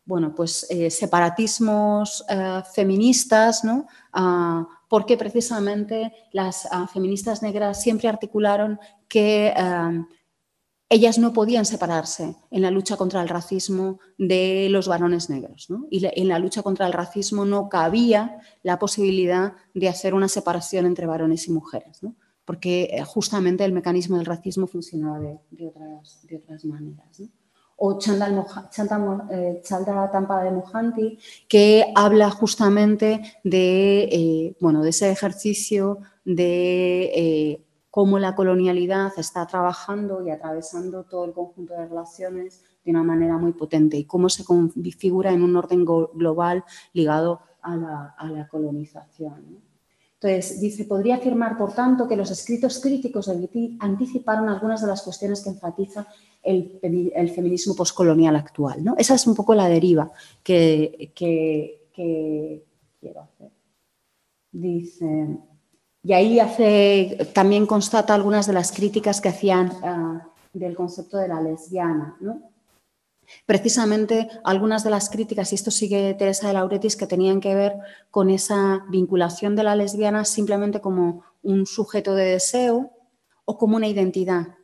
bueno, 0.08 0.34
pues, 0.34 0.66
eh, 0.70 0.90
separatismos 0.90 2.24
eh, 2.30 2.62
feministas, 2.72 3.62
¿no? 3.62 3.86
Ah, 4.10 4.66
porque 4.88 5.16
precisamente 5.16 6.12
las 6.32 6.66
ah, 6.70 6.86
feministas 6.86 7.42
negras 7.42 7.82
siempre 7.82 8.08
articularon 8.08 8.78
que 9.08 9.48
eh, 9.48 10.04
ellas 10.90 11.18
no 11.18 11.32
podían 11.34 11.66
separarse 11.66 12.36
en 12.50 12.62
la 12.62 12.70
lucha 12.70 12.96
contra 12.96 13.20
el 13.20 13.28
racismo 13.28 14.00
de 14.16 14.68
los 14.70 14.88
varones 14.88 15.28
negros. 15.28 15.68
Y 15.90 16.06
en 16.06 16.28
la 16.28 16.38
lucha 16.38 16.62
contra 16.62 16.86
el 16.86 16.94
racismo 16.94 17.44
no 17.44 17.68
cabía 17.68 18.38
la 18.62 18.78
posibilidad 18.78 19.52
de 19.74 19.88
hacer 19.88 20.14
una 20.14 20.28
separación 20.28 20.86
entre 20.86 21.06
varones 21.06 21.46
y 21.46 21.52
mujeres, 21.52 22.00
porque 22.46 23.02
justamente 23.06 23.64
el 23.66 23.72
mecanismo 23.72 24.16
del 24.16 24.24
racismo 24.24 24.66
funcionaba 24.66 25.18
de, 25.20 25.66
otras, 25.66 26.26
de 26.26 26.36
otras, 26.38 26.64
maneras 26.64 27.22
o 27.80 27.98
Chandal, 27.98 28.44
eh, 29.30 29.60
Chalda 29.62 30.10
Tampa 30.10 30.42
de 30.42 30.50
Mohanty, 30.50 31.18
que 31.48 31.92
habla 31.94 32.28
justamente 32.30 33.38
de, 33.44 34.08
eh, 34.10 34.56
bueno, 34.60 34.82
de 34.82 34.90
ese 34.90 35.10
ejercicio 35.10 35.98
de 36.24 37.04
eh, 37.14 37.64
cómo 37.88 38.18
la 38.18 38.34
colonialidad 38.34 39.12
está 39.16 39.46
trabajando 39.46 40.26
y 40.26 40.30
atravesando 40.30 41.04
todo 41.04 41.24
el 41.26 41.32
conjunto 41.32 41.74
de 41.74 41.86
relaciones 41.86 42.64
de 42.84 42.90
una 42.90 43.04
manera 43.04 43.38
muy 43.38 43.52
potente 43.52 43.96
y 43.96 44.04
cómo 44.04 44.28
se 44.28 44.44
configura 44.44 45.32
en 45.32 45.42
un 45.42 45.54
orden 45.54 45.84
global 45.84 46.64
ligado 46.92 47.40
a 47.62 47.76
la, 47.76 48.48
colonización. 48.50 49.62
Entonces, 50.14 50.60
dice, 50.60 50.84
podría 50.84 51.16
afirmar, 51.16 51.56
por 51.56 51.72
tanto, 51.74 52.08
que 52.08 52.16
los 52.16 52.30
escritos 52.32 52.80
críticos 52.80 53.26
de 53.26 53.36
Viti 53.36 53.78
anticiparon 53.80 54.48
algunas 54.48 54.80
de 54.80 54.88
las 54.88 55.02
cuestiones 55.02 55.42
que 55.42 55.50
enfatiza 55.50 56.08
el, 56.42 57.30
feminismo 57.34 57.74
postcolonial 57.74 58.36
actual. 58.36 58.82
¿no? 58.84 58.94
Esa 58.98 59.14
es 59.14 59.26
un 59.26 59.34
poco 59.34 59.54
la 59.54 59.68
deriva 59.68 60.10
que, 60.42 61.12
quiero 61.94 63.20
hacer. 63.20 63.50
Dice, 64.50 65.38
y 66.02 66.12
ahí 66.12 66.40
hace, 66.40 67.18
también 67.34 67.66
constata 67.66 68.14
algunas 68.14 68.46
de 68.46 68.54
las 68.54 68.72
críticas 68.72 69.20
que 69.20 69.28
hacían 69.28 69.72
ah, 69.82 70.28
del 70.52 70.74
concepto 70.74 71.18
de 71.18 71.28
la 71.28 71.40
lesbiana. 71.40 72.16
Precisamente 73.44 74.28
algunas 74.42 74.84
de 74.84 74.90
las 74.90 75.10
críticas, 75.10 75.52
y 75.52 75.56
esto 75.56 75.70
sigue 75.70 76.14
Teresa 76.14 76.48
de 76.48 76.54
Lauretis, 76.54 76.96
que 76.96 77.06
tenían 77.06 77.40
que 77.40 77.54
ver 77.54 77.74
con 78.10 78.30
esa 78.30 78.84
vinculación 78.88 79.54
de 79.54 79.64
la 79.64 79.76
lesbiana 79.76 80.24
simplemente 80.24 80.80
como 80.80 81.24
un 81.42 81.66
sujeto 81.66 82.14
de 82.14 82.24
deseo 82.24 82.90
o 83.44 83.58
como 83.58 83.76
una 83.76 83.86
identidad, 83.86 84.57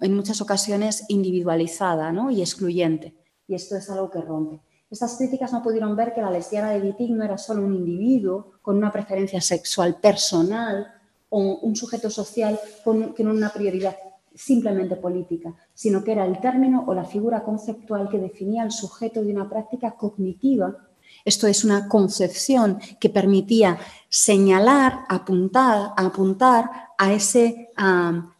en 0.00 0.14
muchas 0.14 0.40
ocasiones 0.40 1.04
individualizada 1.08 2.12
y 2.30 2.40
excluyente. 2.40 3.14
Y 3.46 3.54
esto 3.54 3.76
es 3.76 3.88
algo 3.90 4.10
que 4.10 4.20
rompe. 4.20 4.60
Estas 4.90 5.16
críticas 5.16 5.52
no 5.52 5.62
pudieron 5.62 5.94
ver 5.94 6.12
que 6.12 6.20
la 6.20 6.30
lesbiana 6.30 6.70
de 6.70 6.80
Wittig 6.80 7.12
no 7.12 7.24
era 7.24 7.38
solo 7.38 7.62
un 7.62 7.74
individuo 7.74 8.52
con 8.60 8.76
una 8.76 8.90
preferencia 8.90 9.40
sexual 9.40 10.00
personal 10.00 10.86
o 11.28 11.38
un 11.38 11.76
sujeto 11.76 12.10
social 12.10 12.58
con, 12.82 13.14
no 13.16 13.30
una 13.30 13.50
prioridad 13.50 13.96
simplemente 14.34 14.96
política, 14.96 15.54
sino 15.74 16.02
que 16.02 16.12
era 16.12 16.24
el 16.24 16.40
término 16.40 16.84
o 16.86 16.94
la 16.94 17.04
figura 17.04 17.44
conceptual 17.44 18.08
que 18.08 18.18
definía 18.18 18.64
el 18.64 18.72
sujeto 18.72 19.22
de 19.22 19.32
una 19.32 19.48
práctica 19.48 19.92
cognitiva. 19.92 20.76
Esto 21.24 21.46
es 21.46 21.64
una 21.64 21.88
concepción 21.88 22.80
que 22.98 23.10
permitía 23.10 23.78
señalar, 24.08 25.04
apuntar, 25.08 25.92
apuntar 25.96 26.89
a 27.02 27.14
ese 27.14 27.70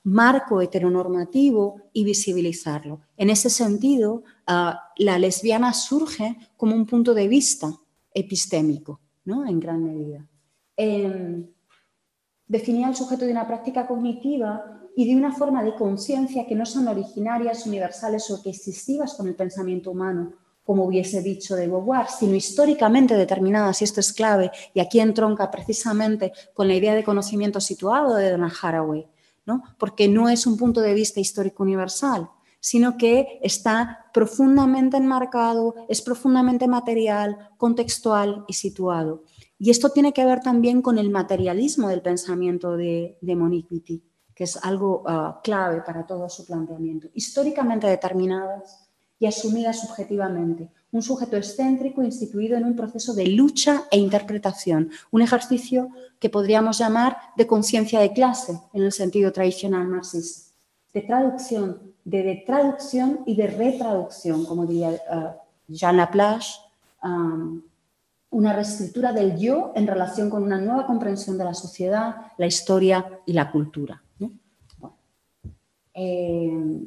marco 0.05 0.61
heteronormativo 0.61 1.81
y 1.95 2.05
visibilizarlo. 2.05 3.01
En 3.17 3.31
ese 3.31 3.49
sentido, 3.49 4.23
ah, 4.47 4.93
la 4.99 5.19
lesbiana 5.19 5.73
surge 5.73 6.37
como 6.59 6.77
un 6.77 6.85
punto 6.85 7.15
de 7.15 7.27
vista 7.27 7.73
epistémico, 8.13 9.01
¿no? 9.25 9.47
en 9.47 9.61
gran 9.61 9.83
medida. 9.83 10.27
Definía 12.47 12.89
el 12.89 12.97
sujeto 12.97 13.25
de 13.25 13.33
una 13.33 13.47
práctica 13.47 13.87
cognitiva 13.87 14.83
y 14.95 15.09
de 15.09 15.17
una 15.17 15.33
forma 15.33 15.65
de 15.65 15.75
conciencia 15.75 16.47
que 16.47 16.55
no 16.55 16.67
son 16.67 16.87
originarias, 16.87 17.67
universales 17.67 18.31
o 18.31 18.43
que 18.43 18.51
existivas 18.51 19.15
con 19.15 19.27
el 19.27 19.37
pensamiento 19.37 19.91
humano, 19.91 20.35
como 20.71 20.85
hubiese 20.85 21.21
dicho 21.21 21.57
de 21.57 21.67
Beauvoir, 21.67 22.07
sino 22.07 22.37
históricamente 22.37 23.17
determinadas, 23.17 23.81
y 23.81 23.85
esto 23.85 23.99
es 23.99 24.13
clave, 24.13 24.53
y 24.73 24.79
aquí 24.79 25.01
entronca 25.01 25.51
precisamente 25.51 26.33
con 26.55 26.69
la 26.69 26.77
idea 26.77 26.95
de 26.95 27.03
conocimiento 27.03 27.61
situado 27.61 28.15
de 28.15 28.31
Donna 28.31 28.53
Haraway, 28.63 29.05
¿no? 29.47 29.65
porque 29.79 30.07
no 30.07 30.29
es 30.29 30.47
un 30.47 30.57
punto 30.57 30.81
de 30.81 30.95
vista 30.95 31.19
histórico 31.19 31.65
universal, 31.65 32.31
sino 32.61 32.97
que 32.97 33.41
está 33.43 34.07
profundamente 34.15 34.97
enmarcado, 34.97 35.75
es 35.89 36.03
profundamente 36.03 36.69
material, 36.69 37.51
contextual 37.57 38.45
y 38.47 38.53
situado. 38.53 39.25
Y 39.59 39.71
esto 39.71 39.91
tiene 39.91 40.13
que 40.13 40.25
ver 40.25 40.39
también 40.39 40.83
con 40.83 40.99
el 40.99 41.11
materialismo 41.11 41.89
del 41.89 42.01
pensamiento 42.01 42.77
de, 42.77 43.19
Monique 43.23 43.75
Wittig, 43.75 44.05
que 44.37 44.45
es 44.45 44.57
algo 44.65 45.03
ah, 45.09 45.41
clave 45.43 45.83
para 45.83 46.07
todo 46.07 46.29
su 46.29 46.47
planteamiento. 46.47 47.09
Históricamente 47.13 47.89
determinadas 47.89 48.90
y 49.21 49.27
asumidas 49.27 49.81
subjetivamente. 49.81 50.69
Un 50.91 51.03
sujeto 51.03 51.37
excéntrico 51.37 52.03
instituido 52.03 52.57
en 52.57 52.65
un 52.65 52.75
proceso 52.75 53.15
de 53.15 53.27
lucha 53.27 53.85
e 53.91 53.99
interpretación, 53.99 54.91
un 55.13 55.23
ejercicio 55.23 55.91
que 56.19 56.31
podríamos 56.31 56.79
llamar 56.79 57.19
de 57.37 57.47
conciencia 57.47 58.01
de 58.01 58.13
clase 58.13 58.59
en 58.73 58.83
el 58.83 58.91
sentido 58.91 59.31
tradicional 59.31 59.87
marxista, 59.87 60.51
de 60.93 61.03
traducción, 61.03 61.79
de, 62.05 62.43
traducción 62.47 63.21
y 63.27 63.37
de 63.37 63.47
retraducción, 63.47 64.45
como 64.47 64.67
diría 64.67 64.89
uh, 64.89 65.73
Jean 65.73 65.99
Laplace, 65.99 66.55
una 68.31 68.53
reescritura 68.53 69.13
del 69.13 69.39
yo 69.39 69.73
en 69.75 69.87
relación 69.87 70.31
con 70.31 70.43
una 70.43 70.59
nueva 70.59 70.87
comprensión 70.87 71.39
de 71.39 71.45
la 71.45 71.55
sociedad, 71.55 72.17
la 72.39 72.47
historia 72.47 73.21
y 73.27 73.33
la 73.33 73.51
cultura. 73.51 74.03
Eh, 75.95 76.87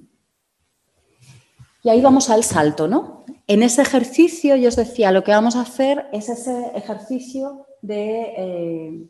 y 1.84 1.90
ahí 1.90 2.02
vamos 2.02 2.30
al 2.30 2.44
salto, 2.44 2.88
¿no? 2.88 3.26
En 3.46 3.62
ese 3.62 3.82
ejercicio, 3.82 4.56
yo 4.56 4.70
os 4.70 4.78
decía, 4.78 5.12
lo 5.12 5.24
que 5.24 5.32
vamos 5.32 5.58
a 5.58 5.62
hacer 5.62 6.08
es 6.14 6.30
ese 6.30 6.72
ejercicio 6.76 7.68
de 7.82 8.34
eh, 8.38 9.08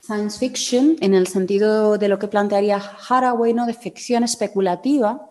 science 0.00 0.38
fiction, 0.38 0.96
en 1.00 1.12
el 1.14 1.26
sentido 1.26 1.98
de 1.98 2.08
lo 2.08 2.18
que 2.18 2.26
plantearía 2.26 2.80
Haraway, 3.08 3.52
¿no? 3.52 3.66
De 3.66 3.74
ficción 3.74 4.24
especulativa, 4.24 5.30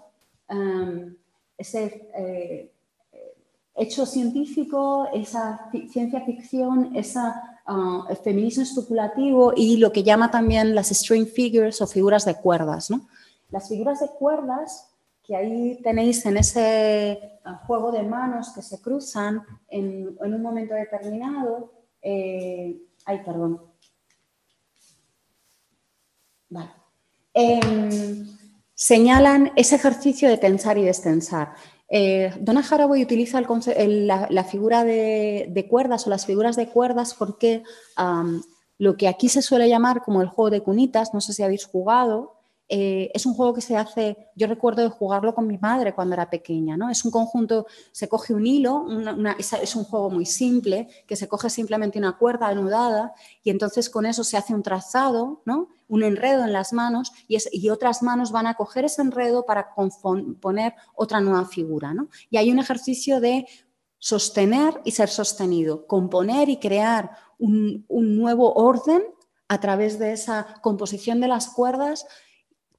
um, 0.49 1.15
ese 1.57 2.09
eh, 2.15 2.71
hecho 3.75 4.05
científico, 4.05 5.07
esa 5.13 5.67
ciencia 5.91 6.21
ficción, 6.21 6.95
ese 6.95 7.19
uh, 7.67 8.13
feminismo 8.23 8.61
especulativo 8.61 9.53
y 9.55 9.77
lo 9.77 9.91
que 9.91 10.03
llama 10.03 10.29
también 10.29 10.75
las 10.75 10.89
string 10.89 11.25
figures 11.25 11.81
o 11.81 11.87
figuras 11.87 12.25
de 12.25 12.35
cuerdas, 12.35 12.91
¿no? 12.91 13.01
Las 13.49 13.69
figuras 13.69 13.99
de 13.99 14.07
cuerdas 14.09 14.92
que 15.23 15.35
ahí 15.35 15.79
tenéis 15.81 16.25
en 16.25 16.37
ese 16.37 17.11
eh, 17.11 17.39
juego 17.65 17.91
de 17.91 18.03
manos 18.03 18.51
que 18.53 18.61
se 18.61 18.81
cruzan 18.81 19.43
en, 19.69 20.17
un 20.19 20.41
momento 20.41 20.73
determinado. 20.73 21.71
Eh, 22.01 22.77
ay, 23.05 23.21
perdón. 23.25 23.61
Vale. 26.49 26.71
Em, 27.33 28.27
señalan 28.75 29.53
ese 29.55 29.77
ejercicio 29.77 30.27
de 30.27 30.37
tensar 30.37 30.77
y 30.77 30.83
destensar. 30.83 31.53
Eh, 31.87 32.33
Donna 32.39 32.63
utiliza 32.89 33.39
la, 33.39 34.43
figura 34.43 34.83
de, 34.83 35.67
cuerdas 35.69 36.05
o 36.05 36.09
las 36.09 36.25
figuras 36.25 36.55
de 36.55 36.67
cuerdas 36.67 37.13
porque 37.13 37.63
lo 38.77 38.97
que 38.97 39.07
aquí 39.07 39.29
se 39.29 39.41
suele 39.41 39.69
llamar 39.69 40.01
como 40.01 40.21
el 40.21 40.27
juego 40.27 40.49
de 40.49 40.61
cunitas, 40.61 41.13
no 41.13 41.21
sé 41.21 41.33
si 41.33 41.43
habéis 41.43 41.65
jugado, 41.65 42.42
eh, 42.75 43.11
es 43.13 43.27
un 43.27 43.35
juego 43.35 43.53
que 43.53 43.61
se 43.61 43.77
hace, 43.77 44.17
yo 44.35 44.47
recuerdo 44.47 44.81
de 44.81 44.89
jugarlo 44.89 45.35
con 45.35 45.45
mi 45.45 45.59
madre 45.59 45.93
cuando 45.93 46.15
era 46.15 46.31
pequeña, 46.31 46.75
¿no? 46.75 46.89
Es 46.89 47.05
un 47.05 47.11
conjunto, 47.11 47.67
se 47.91 48.09
coge 48.09 48.33
un 48.33 48.47
hilo, 48.47 48.87
es, 49.37 49.75
un 49.75 49.83
juego 49.83 50.09
muy 50.09 50.25
simple, 50.25 50.87
que 51.05 51.15
se 51.15 51.27
coge 51.27 51.51
simplemente 51.51 51.99
una 51.99 52.17
cuerda 52.17 52.47
anudada 52.47 53.13
y 53.43 53.51
entonces 53.51 53.91
con 53.91 54.07
eso 54.07 54.23
se 54.23 54.37
hace 54.37 54.55
un 54.55 54.63
trazado, 54.63 55.43
¿no? 55.45 55.69
Un 55.87 56.01
enredo 56.01 56.43
en 56.45 56.51
las 56.51 56.73
manos 56.73 57.11
y, 57.27 57.37
y 57.51 57.69
otras 57.69 58.01
manos 58.01 58.31
van 58.31 58.47
a 58.47 58.55
coger 58.55 58.85
ese 58.85 59.03
enredo 59.03 59.45
para 59.45 59.75
poner 60.41 60.73
otra 60.95 61.21
nueva 61.21 61.45
figura, 61.45 61.93
¿no? 61.93 62.07
Y 62.31 62.37
hay 62.37 62.51
un 62.51 62.57
ejercicio 62.57 63.21
de 63.21 63.45
sostener 63.99 64.81
y 64.83 64.93
ser 64.93 65.09
sostenido, 65.09 65.85
componer 65.85 66.49
y 66.49 66.57
crear 66.57 67.11
un, 67.37 67.85
un 67.87 68.17
nuevo 68.17 68.51
orden 68.53 69.03
a 69.47 69.59
través 69.59 69.99
de 69.99 70.13
esa 70.13 70.55
composición 70.63 71.21
de 71.21 71.27
las 71.27 71.49
cuerdas 71.49 72.07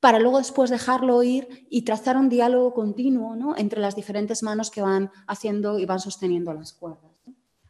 para 0.04 0.18
luego 0.18 0.36
después 0.36 0.68
dejarlo 0.68 1.22
ir 1.22 1.66
y 1.70 1.80
trazar 1.80 2.18
un 2.18 2.28
diálogo 2.28 2.74
continuo 2.74 3.54
entre 3.56 3.80
las 3.80 3.96
diferentes 3.96 4.42
manos 4.42 4.70
que 4.70 4.82
van 4.82 5.10
haciendo 5.26 5.78
y 5.78 5.86
van 5.86 5.98
sosteniendo 5.98 6.52
las 6.52 6.74
cuerdas. 6.74 7.10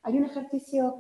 Hay 0.03 0.19
un 0.19 0.25
ejercicio, 0.25 0.97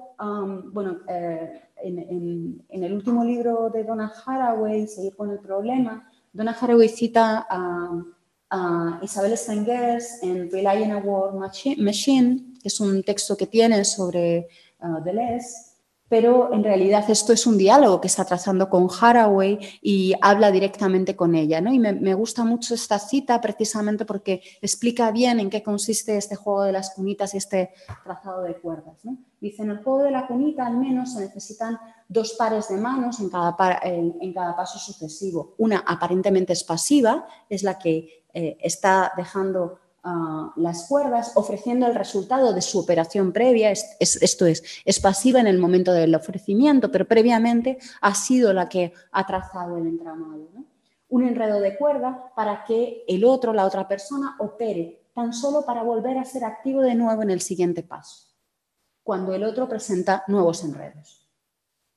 bueno, 0.72 0.98
eh, 1.08 1.60
en, 1.82 2.64
el 2.68 2.92
último 2.92 3.24
libro 3.24 3.68
de 3.68 3.82
Donna 3.82 4.12
Haraway, 4.24 4.86
Seguir 4.86 5.16
con 5.16 5.28
el 5.32 5.40
problema, 5.40 6.08
Donna 6.32 6.52
Haraway 6.52 6.88
cita 6.88 7.44
a, 7.50 9.00
Isabel 9.02 9.36
Stengers 9.36 10.22
en 10.22 10.48
Relying 10.52 10.92
a 10.92 10.98
War 10.98 11.34
Machine, 11.34 12.54
que 12.62 12.68
es 12.68 12.78
un 12.78 13.02
texto 13.02 13.36
que 13.36 13.48
tiene 13.48 13.84
sobre 13.84 14.46
uh, 14.78 15.02
Deleuze, 15.02 15.63
pero 16.08 16.52
en 16.52 16.62
realidad 16.62 17.04
esto 17.08 17.32
es 17.32 17.46
un 17.46 17.56
diálogo 17.56 18.00
que 18.00 18.08
está 18.08 18.24
trazando 18.24 18.68
con 18.68 18.88
Haraway 18.88 19.58
y 19.80 20.14
habla 20.20 20.50
directamente 20.50 21.16
con 21.16 21.34
ella. 21.34 21.60
¿no? 21.60 21.72
Y 21.72 21.78
me, 21.78 22.14
gusta 22.14 22.44
mucho 22.44 22.74
esta 22.74 22.98
cita 22.98 23.40
precisamente 23.40 24.04
porque 24.04 24.42
explica 24.60 25.10
bien 25.10 25.40
en 25.40 25.48
qué 25.48 25.62
consiste 25.62 26.16
este 26.16 26.36
juego 26.36 26.62
de 26.62 26.72
las 26.72 26.90
cunitas 26.90 27.34
y 27.34 27.38
este 27.38 27.70
trazado 28.04 28.42
de 28.42 28.54
cuerdas. 28.56 28.98
Dice, 29.40 29.62
en 29.62 29.70
el 29.70 29.82
juego 29.82 30.02
de 30.02 30.10
la 30.10 30.26
cunita 30.26 30.66
al 30.66 30.76
menos 30.76 31.14
se 31.14 31.20
necesitan 31.20 31.78
dos 32.08 32.34
pares 32.34 32.68
de 32.68 32.76
manos 32.76 33.20
en 33.20 33.30
cada, 33.30 33.56
en, 33.82 34.32
cada 34.34 34.54
paso 34.54 34.78
sucesivo. 34.78 35.54
Una 35.58 35.84
aparentemente 35.86 36.52
es 36.52 36.64
pasiva, 36.64 37.26
es 37.48 37.62
la 37.62 37.78
que 37.78 38.24
eh, 38.34 38.58
está 38.60 39.12
dejando 39.16 39.78
las 40.56 40.86
cuerdas 40.86 41.32
ofreciendo 41.34 41.86
el 41.86 41.94
resultado 41.94 42.52
de 42.52 42.60
su 42.60 42.78
operación 42.78 43.32
previa, 43.32 43.70
esto 43.70 44.46
es, 44.46 44.62
es 44.84 45.00
pasiva 45.00 45.40
en 45.40 45.46
el 45.46 45.58
momento 45.58 45.92
del 45.92 46.14
ofrecimiento, 46.14 46.90
pero 46.90 47.08
previamente 47.08 47.78
ha 48.02 48.14
sido 48.14 48.52
la 48.52 48.68
que 48.68 48.92
ha 49.12 49.26
trazado 49.26 49.78
el 49.78 49.86
entramado. 49.86 50.48
Un 51.08 51.26
enredo 51.26 51.60
de 51.60 51.76
cuerda 51.78 52.32
para 52.36 52.64
que 52.64 53.04
el 53.08 53.24
otro, 53.24 53.52
la 53.54 53.64
otra 53.64 53.88
persona, 53.88 54.36
opere 54.38 55.08
tan 55.14 55.32
solo 55.32 55.64
para 55.64 55.82
volver 55.82 56.18
a 56.18 56.24
ser 56.24 56.44
activo 56.44 56.82
de 56.82 56.94
nuevo 56.94 57.22
en 57.22 57.30
el 57.30 57.40
siguiente 57.40 57.82
paso, 57.82 58.28
cuando 59.02 59.32
el 59.34 59.44
otro 59.44 59.68
presenta 59.68 60.24
nuevos 60.26 60.64
enredos. 60.64 61.30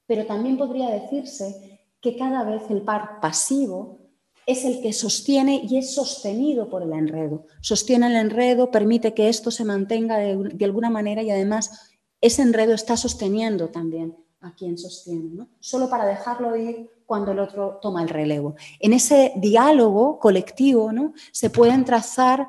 Pero 0.06 0.26
también 0.26 0.58
podría 0.58 0.90
decirse 0.92 1.82
que 2.00 2.16
cada 2.16 2.44
vez 2.44 2.70
el 2.70 2.84
par 2.84 3.20
pasivo 3.20 4.07
es 4.48 4.64
el 4.64 4.82
que 4.82 4.94
sostiene 4.94 5.62
y 5.70 5.78
es 5.78 5.94
sostenido 5.94 6.70
por 6.70 6.82
el 6.82 6.94
enredo. 6.94 7.46
Sostiene 7.60 8.08
el 8.08 8.16
enredo, 8.16 8.72
permite 8.72 9.14
que 9.14 9.28
esto 9.28 9.52
se 9.52 9.66
mantenga 9.66 10.18
de, 10.18 10.66
alguna 10.66 10.90
manera 10.90 11.22
y 11.22 11.30
además 11.30 11.92
ese 12.22 12.42
enredo 12.44 12.74
está 12.74 12.96
sosteniendo 12.96 13.68
también 13.68 14.16
a 14.40 14.56
quien 14.56 14.78
sostiene, 14.78 15.32
¿no? 15.34 15.50
solo 15.60 15.90
para 15.90 16.06
dejarlo 16.06 16.56
ir 16.56 16.90
cuando 17.06 17.34
el 17.34 17.40
otro 17.40 17.80
toma 17.82 18.02
el 18.02 18.10
relevo. 18.10 18.56
En 18.80 18.94
ese 18.94 19.34
diálogo 19.36 20.18
colectivo 20.18 20.94
¿no? 20.94 21.14
se 21.34 21.50
pueden 21.50 21.84
trazar, 21.84 22.48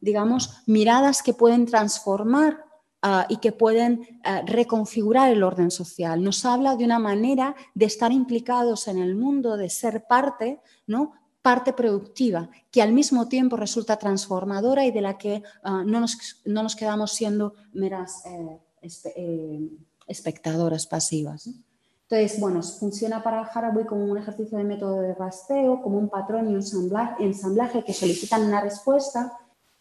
digamos, 0.00 0.62
miradas 0.66 1.22
que 1.22 1.34
pueden 1.34 1.66
transformar 1.66 2.63
Ah, 3.06 3.26
y 3.28 3.36
que 3.36 3.52
pueden 3.52 4.18
ah, 4.24 4.40
reconfigurar 4.46 5.30
el 5.30 5.42
orden 5.42 5.70
social. 5.70 6.24
Nos 6.24 6.46
habla 6.46 6.74
de 6.74 6.86
una 6.86 6.98
manera 6.98 7.54
de 7.74 7.84
estar 7.84 8.12
implicados 8.12 8.88
en 8.88 8.96
el 8.96 9.14
mundo, 9.14 9.58
de 9.58 9.68
ser 9.68 10.06
parte, 10.06 10.62
¿no? 10.86 11.12
parte 11.42 11.74
productiva, 11.74 12.48
que 12.70 12.80
al 12.80 12.94
mismo 12.94 13.28
tiempo 13.28 13.56
resulta 13.56 13.98
transformadora 13.98 14.86
y 14.86 14.90
de 14.90 15.02
la 15.02 15.18
que 15.18 15.42
ah, 15.64 15.82
no, 15.84 16.00
nos, 16.00 16.76
quedamos 16.76 17.12
siendo 17.12 17.52
meras 17.74 18.24
eh, 18.24 18.58
eh, 19.16 19.68
espectadoras 20.06 20.86
pasivas. 20.86 21.50
Entonces, 22.08 22.40
bueno, 22.40 22.62
funciona 22.62 23.22
para 23.22 23.42
Haraway 23.42 23.84
como 23.84 24.06
un 24.06 24.16
ejercicio 24.16 24.56
de 24.56 24.64
método 24.64 25.02
de 25.02 25.14
rastreo, 25.14 25.82
como 25.82 25.98
un 25.98 26.08
patrón 26.08 26.50
y 26.50 26.54
un 26.54 26.62
ensamblaje 27.18 27.84
que 27.84 27.92
solicitan 27.92 28.44
una 28.44 28.62
respuesta 28.62 29.30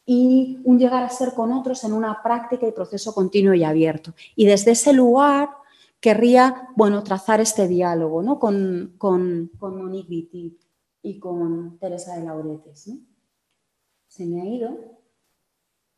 y 0.06 0.60
un 0.66 0.78
llegar 0.78 1.04
a 1.04 1.10
ser 1.10 1.34
con 1.34 1.52
otros 1.52 1.84
en 1.84 1.94
una 1.94 2.22
práctica 2.22 2.68
y 2.68 2.72
proceso 2.72 3.14
continuo 3.14 3.54
y 3.54 3.64
abierto. 3.64 4.14
Y 4.36 4.46
desde 4.46 4.72
ese 4.72 4.94
lugar 4.94 5.50
querría, 6.00 6.70
bueno, 6.76 7.04
trazar 7.04 7.40
este 7.40 7.68
diálogo 7.68 8.22
¿no? 8.22 8.40
con, 8.40 8.96
con, 8.98 9.52
con 9.58 9.78
Monique 9.78 10.10
Vitti 10.10 10.58
y 11.02 11.20
con 11.20 11.78
Teresa 11.80 12.18
de 12.18 12.26
Lauretes. 12.26 12.92
Se 14.08 14.26
me 14.26 14.42
ha 14.42 14.46
ido. 14.46 14.78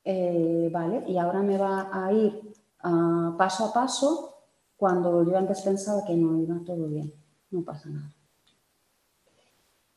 Eh, 0.04 0.70
vale, 0.72 1.04
y 1.08 1.18
ahora 1.18 1.42
me 1.42 1.58
va 1.58 1.90
a 1.92 2.14
ir 2.14 2.54
ah, 2.84 3.34
paso 3.40 3.66
a 3.66 3.74
paso 3.74 4.36
cuando 4.78 5.24
yo 5.24 5.36
antes 5.36 5.62
pensaba 5.62 6.06
que 6.06 6.16
no 6.16 6.40
iba 6.40 6.64
todo 6.64 6.88
bien. 6.88 7.12
No 7.50 7.64
pasa 7.64 7.90
nada. 7.90 8.14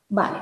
Vale. 0.08 0.38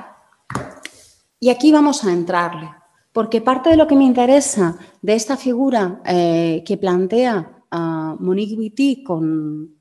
Y 1.41 1.49
aquí 1.49 1.73
vamos 1.73 2.05
a 2.05 2.13
entrarle 2.13 2.69
porque 3.17 3.41
parte 3.41 3.71
de 3.71 3.77
lo 3.77 3.87
que 3.87 3.95
me 3.95 4.03
interesa 4.03 4.77
de 5.01 5.15
esta 5.15 5.37
figura 5.37 6.03
eh, 6.05 6.63
que 6.63 6.77
plantea 6.77 7.63
uh, 7.71 8.23
Monique 8.23 8.55
Witty 8.55 9.03
con, 9.03 9.75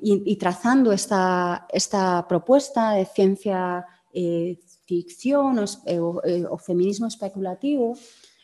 y, 0.00 0.36
trazando 0.36 0.90
esta, 0.90 1.66
esta, 1.70 2.26
propuesta 2.26 2.92
de 2.92 3.04
ciencia 3.04 3.84
eh, 4.14 4.58
ficción 4.86 5.62
eh, 5.84 6.00
o, 6.00 6.56
feminismo 6.56 7.08
especulativo 7.08 7.94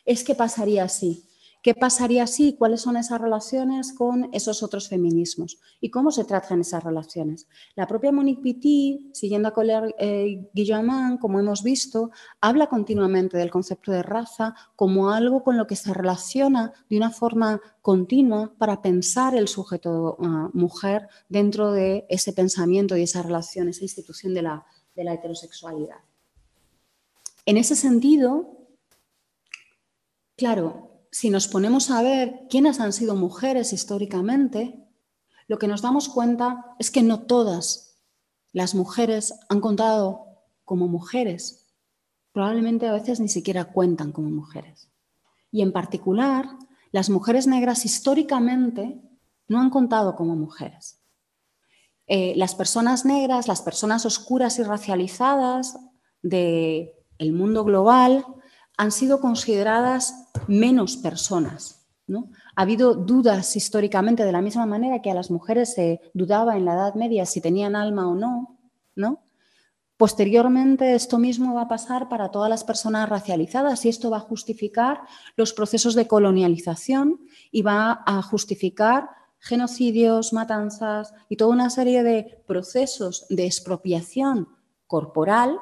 es 0.04 0.22
que 0.22 0.34
pasaría 0.34 0.84
así. 0.84 1.24
¿Qué 1.66 1.74
pasaría 1.74 2.22
así? 2.22 2.54
¿Cuáles 2.56 2.82
son 2.82 2.96
esas 2.96 3.20
relaciones 3.20 3.92
con 3.92 4.28
esos 4.32 4.62
otros 4.62 4.88
feminismos? 4.88 5.58
¿Y 5.80 5.90
cómo 5.90 6.12
se 6.12 6.22
tratan 6.22 6.60
esas 6.60 6.84
relaciones? 6.84 7.48
La 7.74 7.88
propia 7.88 8.12
Monique 8.12 8.40
Pitti, 8.40 9.10
siguiendo 9.12 9.48
a 9.48 9.52
Colère 9.52 9.92
eh, 9.98 10.48
Guillamán, 10.54 11.18
como 11.18 11.40
hemos 11.40 11.64
visto, 11.64 12.12
habla 12.40 12.68
continuamente 12.68 13.36
del 13.36 13.50
concepto 13.50 13.90
de 13.90 14.04
raza 14.04 14.54
como 14.76 15.10
algo 15.10 15.42
con 15.42 15.58
lo 15.58 15.66
que 15.66 15.74
se 15.74 15.92
relaciona 15.92 16.72
de 16.88 16.98
una 16.98 17.10
forma 17.10 17.60
continua 17.82 18.54
para 18.58 18.80
pensar 18.80 19.34
el 19.34 19.48
sujeto 19.48 20.18
ah, 20.20 20.50
mujer 20.52 21.08
dentro 21.28 21.72
de 21.72 22.06
ese 22.08 22.32
pensamiento 22.32 22.96
y 22.96 23.02
esa 23.02 23.22
relación, 23.22 23.68
esa 23.68 23.82
institución 23.82 24.34
de 24.34 24.42
la 24.42 24.64
heterosexualidad. 24.94 25.98
En 27.44 27.56
ese 27.56 27.74
sentido, 27.74 28.68
claro, 30.36 30.85
si 31.10 31.30
nos 31.30 31.48
ponemos 31.48 31.90
a 31.90 32.02
ver 32.02 32.42
quiénes 32.50 32.80
han 32.80 32.92
sido 32.92 33.14
mujeres 33.14 33.72
históricamente, 33.72 34.86
lo 35.48 35.58
que 35.58 35.68
nos 35.68 35.82
damos 35.82 36.08
cuenta 36.08 36.74
es 36.78 36.90
que 36.90 37.02
no 37.02 37.20
todas 37.20 38.00
las 38.52 38.74
mujeres 38.74 39.34
han 39.48 39.60
contado 39.60 40.26
como 40.64 40.88
mujeres. 40.88 41.66
Probablemente 42.32 42.86
a 42.86 42.92
veces 42.92 43.20
ni 43.20 43.28
siquiera 43.28 43.66
cuentan 43.66 44.12
como 44.12 44.28
mujeres. 44.30 44.88
Y 45.50 45.62
en 45.62 45.72
particular, 45.72 46.48
las 46.90 47.10
mujeres 47.10 47.46
negras 47.46 47.84
históricamente 47.84 49.00
no 49.48 49.60
han 49.60 49.70
contado 49.70 50.16
como 50.16 50.36
mujeres. 50.36 51.00
Eh, 52.08 52.34
las 52.36 52.54
personas 52.54 53.04
negras, 53.04 53.48
las 53.48 53.62
personas 53.62 54.06
oscuras 54.06 54.58
y 54.58 54.62
racializadas 54.62 55.78
del 56.22 56.92
el 57.18 57.32
mundo 57.32 57.64
global 57.64 58.24
han 58.76 58.92
sido 58.92 59.20
consideradas 59.20 60.28
menos 60.46 60.96
personas. 60.96 61.86
¿no? 62.06 62.30
Ha 62.54 62.62
habido 62.62 62.94
dudas 62.94 63.56
históricamente 63.56 64.24
de 64.24 64.32
la 64.32 64.42
misma 64.42 64.66
manera 64.66 65.02
que 65.02 65.10
a 65.10 65.14
las 65.14 65.30
mujeres 65.30 65.74
se 65.74 66.00
dudaba 66.14 66.56
en 66.56 66.64
la 66.64 66.74
Edad 66.74 66.94
Media 66.94 67.26
si 67.26 67.40
tenían 67.40 67.74
alma 67.74 68.08
o 68.08 68.14
no. 68.14 68.58
¿no? 68.94 69.22
Posteriormente, 69.96 70.94
esto 70.94 71.18
mismo 71.18 71.54
va 71.54 71.62
a 71.62 71.68
pasar 71.68 72.08
para 72.08 72.30
todas 72.30 72.50
las 72.50 72.64
personas 72.64 73.08
racializadas 73.08 73.84
y 73.84 73.88
esto 73.88 74.10
va 74.10 74.18
a 74.18 74.20
justificar 74.20 75.00
los 75.36 75.52
procesos 75.52 75.94
de 75.94 76.06
colonialización 76.06 77.20
y 77.50 77.62
va 77.62 78.02
a 78.06 78.20
justificar 78.22 79.08
genocidios, 79.38 80.32
matanzas 80.32 81.14
y 81.28 81.36
toda 81.36 81.52
una 81.52 81.70
serie 81.70 82.02
de 82.02 82.42
procesos 82.46 83.26
de 83.30 83.46
expropiación 83.46 84.48
corporal 84.86 85.58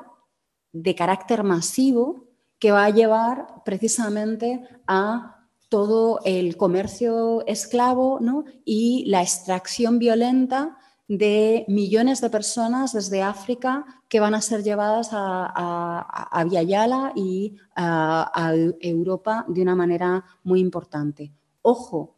de 0.72 0.94
carácter 0.94 1.44
masivo 1.44 2.23
que 2.64 2.72
va 2.72 2.86
a 2.86 2.90
llevar 2.90 3.62
precisamente 3.62 4.66
a 4.86 5.44
todo 5.68 6.20
el 6.24 6.56
comercio 6.56 7.46
esclavo 7.46 8.18
y 8.64 9.04
la 9.04 9.20
extracción 9.20 9.98
violenta 9.98 10.78
de 11.06 11.66
millones 11.68 12.22
de 12.22 12.30
personas 12.30 12.94
desde 12.94 13.20
África 13.20 13.84
que 14.08 14.18
van 14.18 14.34
a 14.34 14.40
ser 14.40 14.62
llevadas 14.62 15.10
a, 15.12 15.44
a, 15.54 16.40
a 16.40 16.62
Yala 16.62 17.12
y 17.14 17.54
a, 17.76 18.54
Europa 18.80 19.44
de 19.46 19.60
una 19.60 19.74
manera 19.74 20.24
muy 20.42 20.60
importante. 20.60 21.34
Ojo, 21.60 22.13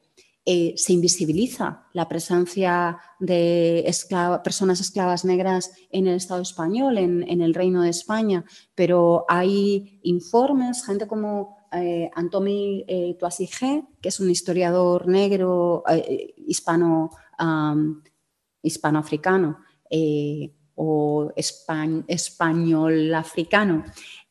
eh, 0.49 0.75
se 0.77 0.93
invisibiliza 0.93 1.89
la 1.93 2.09
presencia 2.09 2.99
de 3.19 3.85
personas 4.45 4.81
esclavas 4.81 5.25
negras 5.25 5.73
en 5.91 6.07
el 6.07 6.15
Estado 6.15 6.41
español, 6.41 6.99
en, 6.99 7.41
el 7.41 7.53
Reino 7.53 7.83
de 7.83 7.91
España, 7.91 8.45
pero 8.77 9.25
hay 9.29 9.99
informes, 10.05 10.87
gente 10.87 11.09
como 11.09 11.57
eh, 11.73 12.09
Antomi 12.15 12.85
eh, 12.87 13.19
que 14.01 14.09
es 14.09 14.21
un 14.21 14.31
historiador 14.31 15.09
negro 15.09 15.83
eh, 15.89 16.33
hispano, 16.37 17.11
hispanoafricano 18.63 19.59
o 20.77 21.33
español 22.09 23.15
africano, 23.15 23.85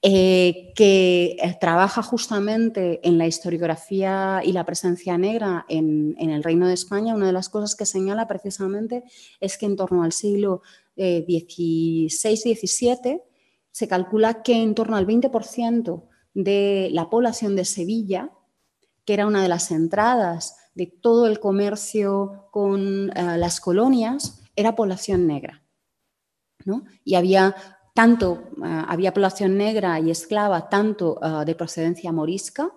eh, 0.08 0.72
que 0.76 1.36
eh, 1.42 1.58
trabaja 1.60 2.04
justamente 2.04 3.00
en 3.02 3.18
la 3.18 3.26
historiografía 3.26 4.44
y 4.46 4.52
la 4.52 4.64
presencia 4.64 5.18
negra 5.18 5.66
en, 5.68 6.16
el 6.20 6.44
Reino 6.44 6.68
de 6.68 6.76
España, 6.76 7.16
una 7.16 7.26
de 7.26 7.34
las 7.34 7.50
cosas 7.50 7.76
que 7.76 7.88
señala 7.88 8.28
precisamente 8.28 9.04
es 9.40 9.58
que 9.58 9.66
en 9.66 9.76
torno 9.76 10.04
al 10.04 10.12
siglo 10.12 10.62
XVI-XVII 10.96 13.14
eh, 13.14 13.24
se 13.72 13.88
calcula 13.88 14.44
que 14.44 14.62
en 14.62 14.76
torno 14.76 14.96
al 14.96 15.08
20% 15.08 16.04
de 16.36 16.90
la 16.92 17.10
población 17.10 17.56
de 17.56 17.66
Sevilla, 17.66 18.30
que 19.06 19.14
era 19.16 19.26
una 19.26 19.42
de 19.42 19.50
las 19.50 19.72
entradas 19.72 20.56
de 20.76 20.86
todo 20.86 21.26
el 21.26 21.40
comercio 21.40 22.48
con 22.52 23.08
las 23.08 23.60
colonias, 23.60 24.44
era 24.56 24.76
población 24.76 25.26
negra. 25.26 25.64
Y 27.04 27.16
había 27.16 27.56
tanto 27.96 28.50
ah, 28.62 28.86
había 28.90 29.14
población 29.14 29.58
negra 29.58 30.00
y 30.02 30.12
esclava, 30.12 30.70
tanto 30.70 31.18
ah, 31.22 31.46
de 31.46 31.56
procedencia 31.56 32.12
morisca, 32.12 32.72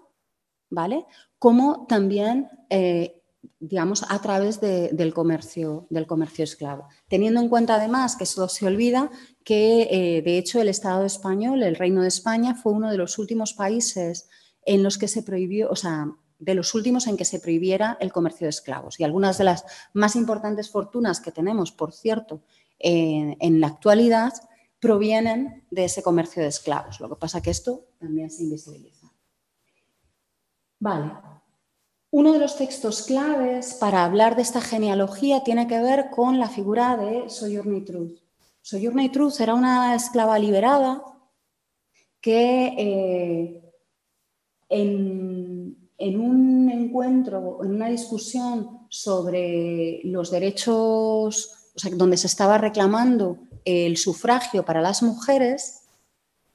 ¿vale? 0.71 1.07
Como 1.41 1.87
también, 1.89 2.49
eh, 2.71 3.21
digamos, 3.59 4.05
a 4.09 4.21
través 4.21 4.61
del, 4.61 5.13
comercio, 5.13 5.89
del 5.91 6.07
comercio 6.07 6.45
esclavo. 6.45 6.87
Teniendo 7.09 7.41
en 7.41 7.49
cuenta 7.49 7.75
además 7.75 8.15
que 8.15 8.25
eso 8.25 8.49
se 8.49 8.65
olvida 8.65 9.11
que, 9.45 9.89
eh, 9.91 10.23
de 10.23 10.39
hecho, 10.39 10.61
el 10.61 10.69
Estado 10.69 11.05
español, 11.05 11.65
el 11.65 11.75
Reino 11.75 12.03
de 12.03 12.09
España, 12.09 12.55
fue 12.55 12.73
uno 12.73 12.89
de 12.89 12.97
los 12.97 13.19
últimos 13.19 13.55
países 13.55 14.29
en 14.65 14.85
los 14.85 14.99
que 14.99 15.09
se 15.09 15.25
prohibió, 15.25 15.69
o 15.69 15.77
sea, 15.77 16.13
de 16.39 16.55
los 16.55 16.75
últimos 16.75 17.09
en 17.09 17.17
que 17.17 17.25
se 17.25 17.41
prohibiera 17.41 17.97
el 18.01 18.13
comercio 18.13 18.45
de 18.45 18.51
esclavos. 18.51 19.01
Y 19.01 19.05
algunas 19.05 19.37
de 19.39 19.45
las 19.45 19.65
más 19.95 20.15
importantes 20.15 20.71
fortunas 20.71 21.21
que 21.21 21.33
tenemos, 21.33 21.73
por 21.73 21.93
cierto, 21.93 22.45
en 22.79 23.61
la 23.61 23.67
actualidad, 23.67 24.33
provienen 24.81 25.67
de 25.71 25.85
ese 25.85 26.03
comercio 26.03 26.43
de 26.43 26.49
esclavos. 26.49 27.01
Lo 27.01 27.09
que 27.09 27.17
pasa 27.17 27.39
es 27.39 27.45
que 27.45 27.51
esto 27.51 27.87
también 27.99 28.31
se 28.31 28.45
invisibiliza. 28.45 29.13
Vale. 30.79 31.13
Uno 32.11 32.33
de 32.33 32.39
los 32.39 32.57
textos 32.57 33.03
claves 33.03 33.75
para 33.75 34.05
hablar 34.05 34.35
de 34.35 34.43
esta 34.43 34.61
genealogía 34.61 35.45
tiene 35.45 35.67
que 35.67 35.81
ver 35.81 36.09
con 36.11 36.39
la 36.39 36.49
figura 36.49 36.97
de 36.97 37.29
Sojourner 37.29 37.85
Truth. 37.85 38.19
Sojourner 38.63 39.13
Truth 39.13 39.41
era 39.41 39.55
una 39.55 39.95
esclava 39.95 40.39
liberada 40.39 41.03
que 42.21 42.75
eh, 42.79 43.69
en, 44.69 46.21
un 46.21 46.71
encuentro, 46.71 47.63
en 47.63 47.75
una 47.75 47.89
discusión 47.89 48.87
sobre 48.89 50.01
los 50.05 50.31
derechos, 50.31 51.73
donde 51.93 52.17
se 52.17 52.27
estaba 52.27 52.59
reclamando 52.59 53.48
el 53.69 53.99
sufragio 53.99 54.65
para 54.65 54.81
las 54.81 55.03
mujeres, 55.03 55.83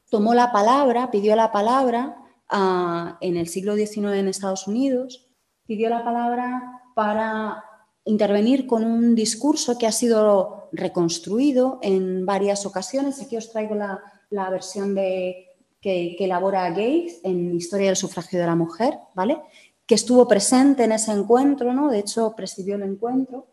tomó 0.09 0.33
la 0.33 0.51
palabra, 0.51 1.11
pidió 1.11 1.35
la 1.35 1.51
palabra 1.51 2.17
ah, 2.49 3.17
en 3.21 3.37
el 3.37 3.47
siglo 3.47 3.75
XIX 3.75 4.13
en 4.13 4.27
Estados 4.27 4.67
Unidos, 4.67 5.27
pidió 5.67 5.89
la 5.89 6.03
palabra 6.03 6.81
para 6.95 7.63
intervenir 8.05 8.65
con 8.65 8.83
un 8.83 9.13
discurso 9.13 9.77
que 9.77 9.85
ha 9.85 9.91
sido 9.91 10.69
reconstruido 10.71 11.79
en 11.83 12.25
varias 12.25 12.65
ocasiones. 12.65 13.21
Aquí 13.21 13.37
os 13.37 13.51
traigo 13.51 13.75
la, 13.75 14.49
versión 14.49 14.95
de, 14.95 15.49
que, 15.79 16.15
elabora 16.19 16.69
Gates 16.69 17.19
en 17.23 17.55
Historia 17.55 17.87
del 17.87 17.95
sufragio 17.95 18.39
de 18.39 18.47
la 18.47 18.55
mujer, 18.55 18.97
¿vale? 19.13 19.39
que 19.85 19.95
estuvo 19.95 20.27
presente 20.27 20.85
en 20.85 20.93
ese 20.93 21.11
encuentro, 21.11 21.73
¿no? 21.73 21.89
de 21.89 21.99
hecho 21.99 22.33
presidió 22.35 22.75
el 22.75 22.83
encuentro 22.83 23.47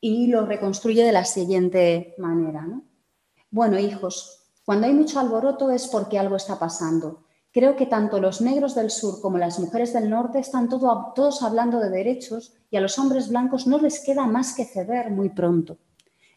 y 0.00 0.28
lo 0.28 0.46
reconstruye 0.46 1.04
de 1.04 1.12
la 1.12 1.24
siguiente 1.24 2.14
manera. 2.18 2.66
Bueno, 3.52 3.78
hijos, 3.78 4.48
cuando 4.64 4.86
hay 4.86 4.94
mucho 4.94 5.20
alboroto 5.20 5.70
es 5.70 5.86
porque 5.86 6.18
algo 6.18 6.36
está 6.36 6.58
pasando. 6.58 7.24
Creo 7.52 7.76
que 7.76 7.84
tanto 7.84 8.18
los 8.18 8.40
negros 8.40 8.74
del 8.74 8.90
sur 8.90 9.20
como 9.20 9.36
las 9.36 9.58
mujeres 9.58 9.92
del 9.92 10.08
norte 10.08 10.38
están 10.38 10.70
todos 10.70 11.42
hablando 11.42 11.78
de 11.78 11.90
derechos 11.90 12.54
y 12.70 12.78
a 12.78 12.80
los 12.80 12.98
hombres 12.98 13.28
blancos 13.28 13.66
no 13.66 13.76
les 13.76 14.00
queda 14.00 14.24
más 14.24 14.54
que 14.54 14.64
ceder 14.64 15.10
muy 15.10 15.28
pronto. 15.28 15.76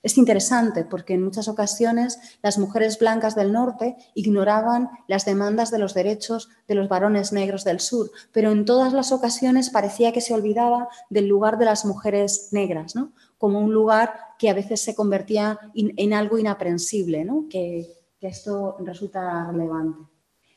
Es 0.04 0.18
interesante 0.18 0.84
porque 0.84 1.14
en 1.14 1.24
muchas 1.24 1.48
ocasiones 1.48 2.20
las 2.44 2.58
mujeres 2.58 3.00
blancas 3.00 3.34
del 3.34 3.54
norte 3.54 3.96
ignoraban 4.14 4.90
las 5.08 5.24
demandas 5.24 5.72
de 5.72 5.80
los 5.80 5.94
derechos 5.94 6.50
de 6.68 6.76
los 6.76 6.90
varones 6.90 7.32
negros 7.32 7.64
del 7.64 7.80
sur, 7.80 8.12
pero 8.34 8.52
en 8.52 8.66
todas 8.66 8.92
las 8.92 9.14
ocasiones 9.14 9.70
parecía 9.70 10.12
que 10.12 10.20
se 10.20 10.34
olvidaba 10.34 10.90
del 11.10 11.30
lugar 11.30 11.58
de 11.58 11.66
las 11.66 11.86
mujeres 11.86 12.50
negras, 12.52 12.94
¿no? 12.94 13.14
como 13.38 13.60
un 13.60 13.74
lugar 13.74 14.25
que 14.38 14.50
a 14.50 14.54
veces 14.54 14.82
se 14.82 14.96
convertía 14.96 15.60
en 15.74 16.14
algo 16.14 16.38
inaprensible, 16.38 17.24
¿no? 17.24 17.46
que 17.50 17.96
esto 18.28 18.78
resulta 18.80 19.52
relevante. 19.52 20.00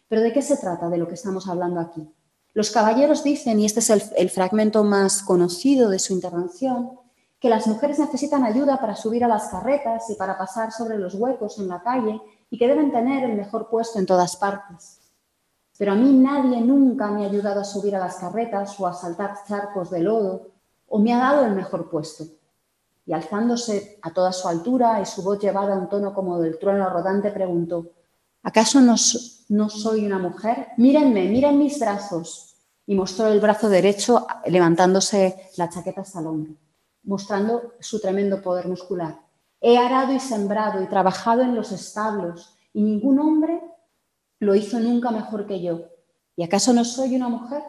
Pero 0.08 0.22
¿de 0.22 0.32
qué 0.32 0.42
se 0.42 0.56
trata 0.56 0.88
de 0.88 0.98
lo 0.98 1.06
que 1.06 1.14
estamos 1.14 1.48
hablando 1.48 1.80
aquí? 1.80 2.08
Los 2.54 2.70
caballeros 2.70 3.22
dicen, 3.22 3.60
y 3.60 3.66
este 3.66 3.80
es 3.80 3.90
el, 3.90 4.30
fragmento 4.30 4.82
más 4.82 5.22
conocido 5.22 5.90
de 5.90 5.98
su 5.98 6.14
intervención, 6.14 6.98
que 7.38 7.50
las 7.50 7.66
mujeres 7.66 7.98
necesitan 7.98 8.44
ayuda 8.44 8.80
para 8.80 8.96
subir 8.96 9.22
a 9.22 9.28
las 9.28 9.48
carretas 9.48 10.10
y 10.10 10.14
para 10.14 10.36
pasar 10.36 10.72
sobre 10.72 10.98
los 10.98 11.14
huecos 11.14 11.58
en 11.58 11.68
la 11.68 11.82
calle 11.82 12.20
y 12.50 12.58
que 12.58 12.66
deben 12.66 12.90
tener 12.90 13.22
el 13.30 13.36
mejor 13.36 13.68
puesto 13.68 13.98
en 13.98 14.06
todas 14.06 14.36
partes. 14.36 14.98
Pero 15.78 15.92
a 15.92 15.94
mí 15.94 16.10
nadie 16.18 16.60
nunca 16.60 17.10
me 17.10 17.24
ha 17.24 17.28
ayudado 17.28 17.60
a 17.60 17.64
subir 17.64 17.94
a 17.94 18.00
las 18.00 18.16
carretas 18.16 18.80
o 18.80 18.86
a 18.86 18.94
saltar 18.94 19.36
charcos 19.46 19.90
de 19.90 20.00
lodo 20.00 20.48
o 20.88 20.98
me 20.98 21.12
ha 21.12 21.18
dado 21.18 21.44
el 21.44 21.54
mejor 21.54 21.88
puesto. 21.88 22.24
Y 23.08 23.14
alzándose 23.14 23.98
a 24.02 24.12
toda 24.12 24.34
su 24.34 24.48
altura 24.48 25.00
y 25.00 25.06
su 25.06 25.22
voz 25.22 25.38
llevada 25.38 25.74
a 25.74 25.78
un 25.78 25.88
tono 25.88 26.12
como 26.12 26.38
del 26.38 26.58
trueno 26.58 26.90
rodante, 26.90 27.30
preguntó, 27.30 27.86
¿acaso 28.42 28.82
no, 28.82 28.96
no 29.48 29.70
soy 29.70 30.04
una 30.04 30.18
mujer? 30.18 30.66
Mírenme, 30.76 31.24
miren 31.24 31.58
mis 31.58 31.80
brazos. 31.80 32.54
Y 32.84 32.94
mostró 32.94 33.28
el 33.28 33.40
brazo 33.40 33.70
derecho 33.70 34.26
levantándose 34.44 35.50
la 35.56 35.70
chaqueta 35.70 36.02
hasta 36.02 36.20
el 36.20 36.26
hombro, 36.26 36.52
mostrando 37.04 37.72
su 37.80 37.98
tremendo 37.98 38.42
poder 38.42 38.68
muscular. 38.68 39.18
He 39.58 39.78
arado 39.78 40.12
y 40.12 40.20
sembrado 40.20 40.82
y 40.82 40.86
trabajado 40.86 41.40
en 41.40 41.54
los 41.54 41.72
establos 41.72 42.58
y 42.74 42.82
ningún 42.82 43.20
hombre 43.20 43.58
lo 44.38 44.54
hizo 44.54 44.80
nunca 44.80 45.10
mejor 45.10 45.46
que 45.46 45.62
yo. 45.62 45.80
¿Y 46.36 46.42
acaso 46.42 46.74
no 46.74 46.84
soy 46.84 47.16
una 47.16 47.30
mujer? 47.30 47.62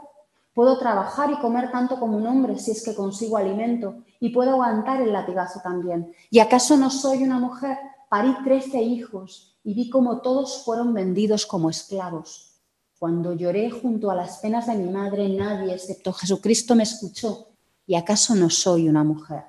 Puedo 0.54 0.78
trabajar 0.78 1.32
y 1.32 1.40
comer 1.40 1.72
tanto 1.72 1.98
como 1.98 2.18
un 2.18 2.28
hombre 2.28 2.60
si 2.60 2.72
es 2.72 2.84
que 2.84 2.94
consigo 2.94 3.38
alimento 3.38 4.04
y 4.20 4.30
puedo 4.30 4.52
aguantar 4.52 5.02
el 5.02 5.14
latigazo 5.14 5.62
también. 5.64 6.12
¿Y 6.30 6.40
acaso 6.40 6.78
no 6.78 6.90
soy 6.90 7.24
una 7.24 7.40
mujer? 7.40 7.78
Parí 8.10 8.36
trece 8.44 8.82
hijos 8.82 9.58
y 9.64 9.74
vi 9.74 9.90
cómo 9.90 10.22
todos 10.22 10.64
fueron 10.64 10.94
vendidos 10.94 11.46
como 11.46 11.70
esclavos. 11.70 12.58
Cuando 12.98 13.34
lloré 13.34 13.70
junto 13.70 14.12
a 14.12 14.16
las 14.16 14.40
penas 14.40 14.68
de 14.68 14.76
mi 14.76 14.90
madre, 14.92 15.30
nadie 15.30 15.74
excepto 15.74 16.12
Jesucristo 16.12 16.76
me 16.76 16.84
escuchó. 16.84 17.48
¿Y 17.88 17.96
acaso 17.96 18.36
no 18.36 18.50
soy 18.50 18.90
una 18.90 19.04
mujer? 19.04 19.44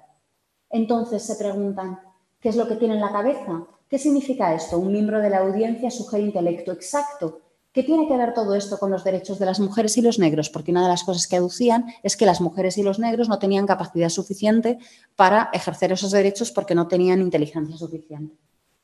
Entonces 0.70 1.22
se 1.22 1.34
preguntan, 1.34 1.98
¿qué 2.40 2.48
es 2.48 2.56
lo 2.56 2.68
que 2.68 2.76
tiene 2.76 2.94
en 2.94 3.00
la 3.00 3.12
cabeza? 3.12 3.66
¿Qué 3.88 3.98
significa 3.98 4.54
esto? 4.54 4.78
Un 4.78 4.92
miembro 4.92 5.20
de 5.20 5.30
la 5.30 5.38
audiencia 5.38 5.90
sugiere 5.90 6.26
intelecto 6.26 6.70
exacto. 6.70 7.40
¿Qué 7.72 7.84
tiene 7.84 8.08
que 8.08 8.16
ver 8.16 8.34
todo 8.34 8.56
esto 8.56 8.78
con 8.78 8.90
los 8.90 9.04
derechos 9.04 9.38
de 9.38 9.46
las 9.46 9.60
mujeres 9.60 9.96
y 9.96 10.02
los 10.02 10.18
negros? 10.18 10.50
Porque 10.50 10.72
una 10.72 10.82
de 10.82 10.88
las 10.88 11.04
cosas 11.04 11.28
que 11.28 11.36
aducían 11.36 11.86
es 12.02 12.16
que 12.16 12.26
las 12.26 12.40
mujeres 12.40 12.76
y 12.78 12.82
los 12.82 12.98
negros 12.98 13.28
no 13.28 13.38
tenían 13.38 13.66
capacidad 13.66 14.08
suficiente 14.08 14.78
para 15.14 15.50
ejercer 15.52 15.92
esos 15.92 16.10
derechos 16.10 16.50
porque 16.50 16.74
no 16.74 16.88
tenían 16.88 17.20
inteligencia 17.20 17.76
suficiente. 17.76 18.36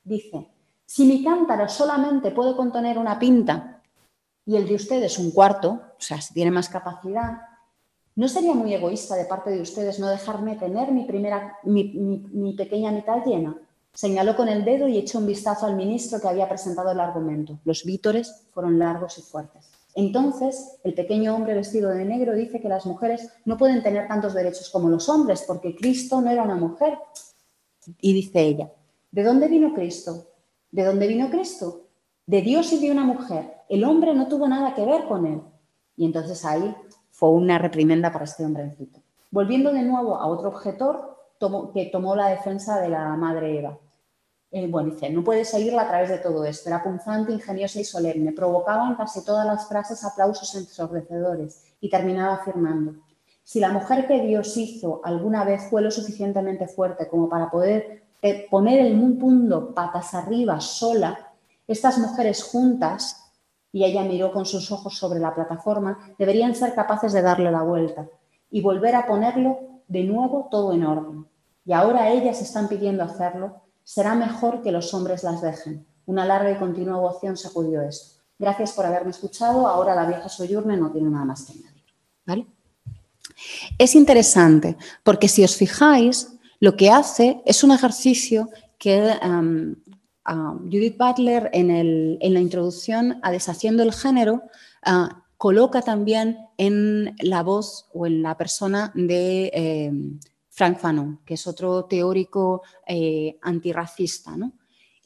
Dice, 0.05 0.47
si 0.85 1.05
mi 1.05 1.25
cántaro 1.25 1.69
solamente 1.69 2.31
puede 2.31 2.55
contener 2.55 2.97
una 2.97 3.19
pinta 3.19 3.83
y 4.47 4.55
el 4.55 4.69
de 4.69 4.77
ustedes 4.77 5.19
un 5.19 5.33
cuarto, 5.33 5.83
o 5.99 6.01
sea, 6.01 6.21
si 6.21 6.33
tiene 6.33 6.53
más 6.53 6.69
capacidad, 6.69 7.41
¿no 8.15 8.29
sería 8.29 8.55
muy 8.55 8.73
egoísta 8.73 9.17
de 9.17 9.25
parte 9.25 9.51
de 9.51 9.63
ustedes 9.63 9.99
no 9.99 10.09
dejarme 10.09 10.55
tener 10.55 10.93
mi, 10.93 11.05
primera, 11.05 11.59
mi, 11.65 12.55
pequeña 12.57 12.93
mitad 12.93 13.25
llena? 13.27 13.57
Señaló 13.97 14.37
con 14.37 14.49
el 14.49 14.63
dedo 14.63 14.89
y 14.89 14.99
echó 14.99 15.19
un 15.19 15.27
vistazo 15.27 15.65
al 15.65 15.75
ministro 15.75 16.21
que 16.21 16.29
había 16.29 16.47
presentado 16.47 16.93
el 16.93 17.01
argumento. 17.01 17.59
Los 17.65 17.83
vítores 17.83 18.47
fueron 18.53 18.79
largos 18.79 19.17
y 19.17 19.23
fuertes. 19.23 19.71
Entonces, 19.95 20.77
el 20.85 20.93
pequeño 20.93 21.35
hombre 21.35 21.55
vestido 21.55 21.89
de 21.89 22.05
negro 22.05 22.35
dice 22.35 22.61
que 22.61 22.69
las 22.69 22.85
mujeres 22.85 23.33
no 23.47 23.57
pueden 23.57 23.83
tener 23.83 24.07
tantos 24.07 24.35
derechos 24.35 24.69
como 24.69 24.91
los 24.91 25.09
hombres, 25.09 25.45
porque 25.47 25.75
Cristo 25.75 26.21
no 26.21 26.31
era 26.31 26.43
una 26.43 26.57
mujer. 26.57 26.99
Y 28.03 28.13
dice 28.13 28.43
ella, 28.43 28.71
¿de 29.11 29.23
dónde 29.23 29.49
vino 29.49 29.73
Cristo? 29.73 30.27
¿De 30.71 30.85
dónde 30.85 31.07
vino 31.07 31.31
Cristo? 31.31 31.87
De 32.27 32.43
Dios 32.43 32.71
y 32.75 32.79
de 32.79 32.91
una 32.91 33.05
mujer. 33.05 33.63
El 33.71 33.83
hombre 33.85 34.13
no 34.13 34.29
tuvo 34.29 34.47
nada 34.47 34.75
que 34.75 34.85
ver 34.85 35.07
con 35.09 35.25
él. 35.25 35.41
Y 35.97 36.05
entonces 36.05 36.45
ahí 36.45 36.77
fue 37.11 37.31
una 37.31 37.57
reprimenda 37.57 38.13
para 38.13 38.27
este 38.27 38.45
hombrecito. 38.45 39.01
Volviendo 39.31 39.73
de 39.73 39.81
nuevo 39.81 40.17
a 40.17 40.27
otro 40.27 40.51
objetor 40.51 41.17
que 41.73 41.87
tomó 41.87 42.15
la 42.15 42.29
defensa 42.29 42.79
de 42.81 42.91
la 42.91 43.17
madre 43.17 43.59
Eva. 43.59 43.79
Eh, 44.51 44.67
bueno, 44.69 44.91
dice, 44.91 45.11
no 45.11 45.25
puede 45.25 45.45
seguirla 45.45 45.83
a 45.83 45.89
través 45.89 46.09
de 46.09 46.19
todo 46.19 46.45
esto. 46.45 46.69
Era 46.69 46.83
punzante, 46.83 47.33
ingeniosa 47.33 47.81
y 47.81 47.85
solemne. 47.85 48.33
Provocaba 48.33 48.89
en 48.89 48.95
casi 48.95 49.25
todas 49.25 49.47
las 49.47 49.69
frases 49.69 50.05
aplausos 50.05 50.55
ensordecedores 50.55 51.65
y 51.81 51.91
terminaba 51.91 52.35
afirmando, 52.35 52.95
si 53.43 53.61
la 53.61 53.69
mujer 53.69 54.09
que 54.09 54.23
Dios 54.23 54.57
hizo 54.57 55.01
alguna 55.05 55.45
vez 55.45 55.69
fue 55.71 55.81
lo 55.81 55.93
suficientemente 55.93 56.67
fuerte 56.67 57.07
como 57.07 57.29
para 57.29 57.49
poder 57.49 58.03
poner 58.51 58.81
el 58.81 58.97
mundo 58.97 59.73
patas 59.73 60.15
arriba 60.15 60.61
sola, 60.61 61.33
estas 61.69 61.99
mujeres 61.99 62.43
juntas, 62.43 63.23
y 63.73 63.85
ella 63.85 64.03
miró 64.03 64.33
con 64.33 64.47
sus 64.47 64.73
ojos 64.73 64.97
sobre 64.97 65.21
la 65.21 65.35
plataforma, 65.35 65.99
deberían 66.19 66.55
ser 66.55 66.75
capaces 66.75 67.13
de 67.13 67.23
darle 67.23 67.51
la 67.51 67.63
vuelta 67.63 68.09
y 68.51 68.63
volver 68.63 68.95
a 68.97 69.07
ponerlo 69.07 69.59
de 69.87 70.05
nuevo 70.05 70.49
todo 70.51 70.73
en 70.73 70.85
orden. 70.85 71.27
Y 71.65 71.73
ahora 71.73 72.11
ellas 72.11 72.41
están 72.41 72.69
pidiendo 72.69 73.05
hacerlo, 73.05 73.63
será 73.87 74.17
mejor 74.17 74.63
que 74.63 74.73
los 74.73 74.93
hombres 74.95 75.23
las 75.23 75.41
dejen. 75.41 75.87
Una 76.07 76.27
larga 76.27 76.51
y 76.51 76.57
continua 76.57 76.99
ovación 76.99 77.37
sacudió 77.37 77.83
esto. 77.83 78.21
Gracias 78.37 78.73
por 78.73 78.85
haberme 78.85 79.11
escuchado. 79.11 79.69
Ahora 79.69 79.95
la 79.95 80.07
vieja 80.07 80.29
Soyurne 80.29 80.77
no 80.77 80.91
tiene 80.91 81.09
nada 81.09 81.25
más 81.25 81.45
que 81.45 81.53
añadir. 81.53 81.85
¿Vale? 82.27 82.47
Es 83.79 83.95
interesante 83.95 84.77
porque 85.05 85.29
si 85.29 85.45
os 85.45 85.55
fijáis, 85.55 86.33
lo 86.59 86.77
que 86.77 86.91
hace 86.91 87.41
es 87.47 87.63
un 87.63 87.71
ejercicio 87.71 88.51
que 88.77 89.15
um, 89.23 89.77
Judith 90.65 90.99
Butler 90.99 91.49
en, 91.53 92.19
la 92.21 92.41
introducción 92.41 93.21
a 93.23 93.31
Deshaciendo 93.31 93.85
el 93.85 93.93
Género 93.93 94.43
uh, 94.85 95.15
coloca 95.39 95.83
también 95.83 96.39
en 96.59 97.15
la 97.21 97.45
voz 97.45 97.89
o 97.95 98.05
en 98.07 98.23
la 98.23 98.37
persona 98.37 98.91
de 98.97 99.51
em, 99.55 100.19
Frank 100.57 100.79
Fanon, 100.79 101.21
que 101.27 101.35
es 101.35 101.47
otro 101.47 101.85
teórico 101.85 102.63
eh, 102.87 103.39
antirracista. 103.43 104.35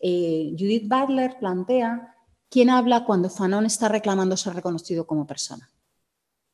Eh, 0.01 0.55
Judith 0.57 0.89
Butler 0.89 1.39
plantea 1.41 2.15
quién 2.49 2.71
habla 2.71 3.05
cuando 3.05 3.29
Fanon 3.29 3.67
está 3.67 3.89
reclamando 3.89 4.37
ser 4.37 4.55
reconocido 4.55 5.09
como 5.09 5.27
persona. 5.27 5.69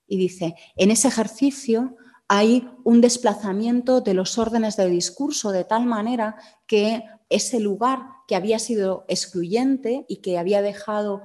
Y 0.07 0.17
dice, 0.17 0.55
en 0.77 0.91
ese 0.91 1.09
ejercicio 1.09 1.95
hay 2.27 2.71
un 2.85 3.03
desplazamiento 3.03 4.01
de 4.01 4.15
los 4.15 4.39
órdenes 4.39 4.79
del 4.79 4.93
discurso 4.93 5.53
de 5.53 5.65
tal 5.65 5.85
manera 5.85 6.37
que 6.67 7.05
ese 7.29 7.61
lugar 7.61 8.01
que 8.27 8.35
había 8.35 8.59
sido 8.59 9.05
excluyente 9.09 10.07
y 10.09 10.23
que 10.23 10.39
había 10.39 10.63
dejado 10.63 11.21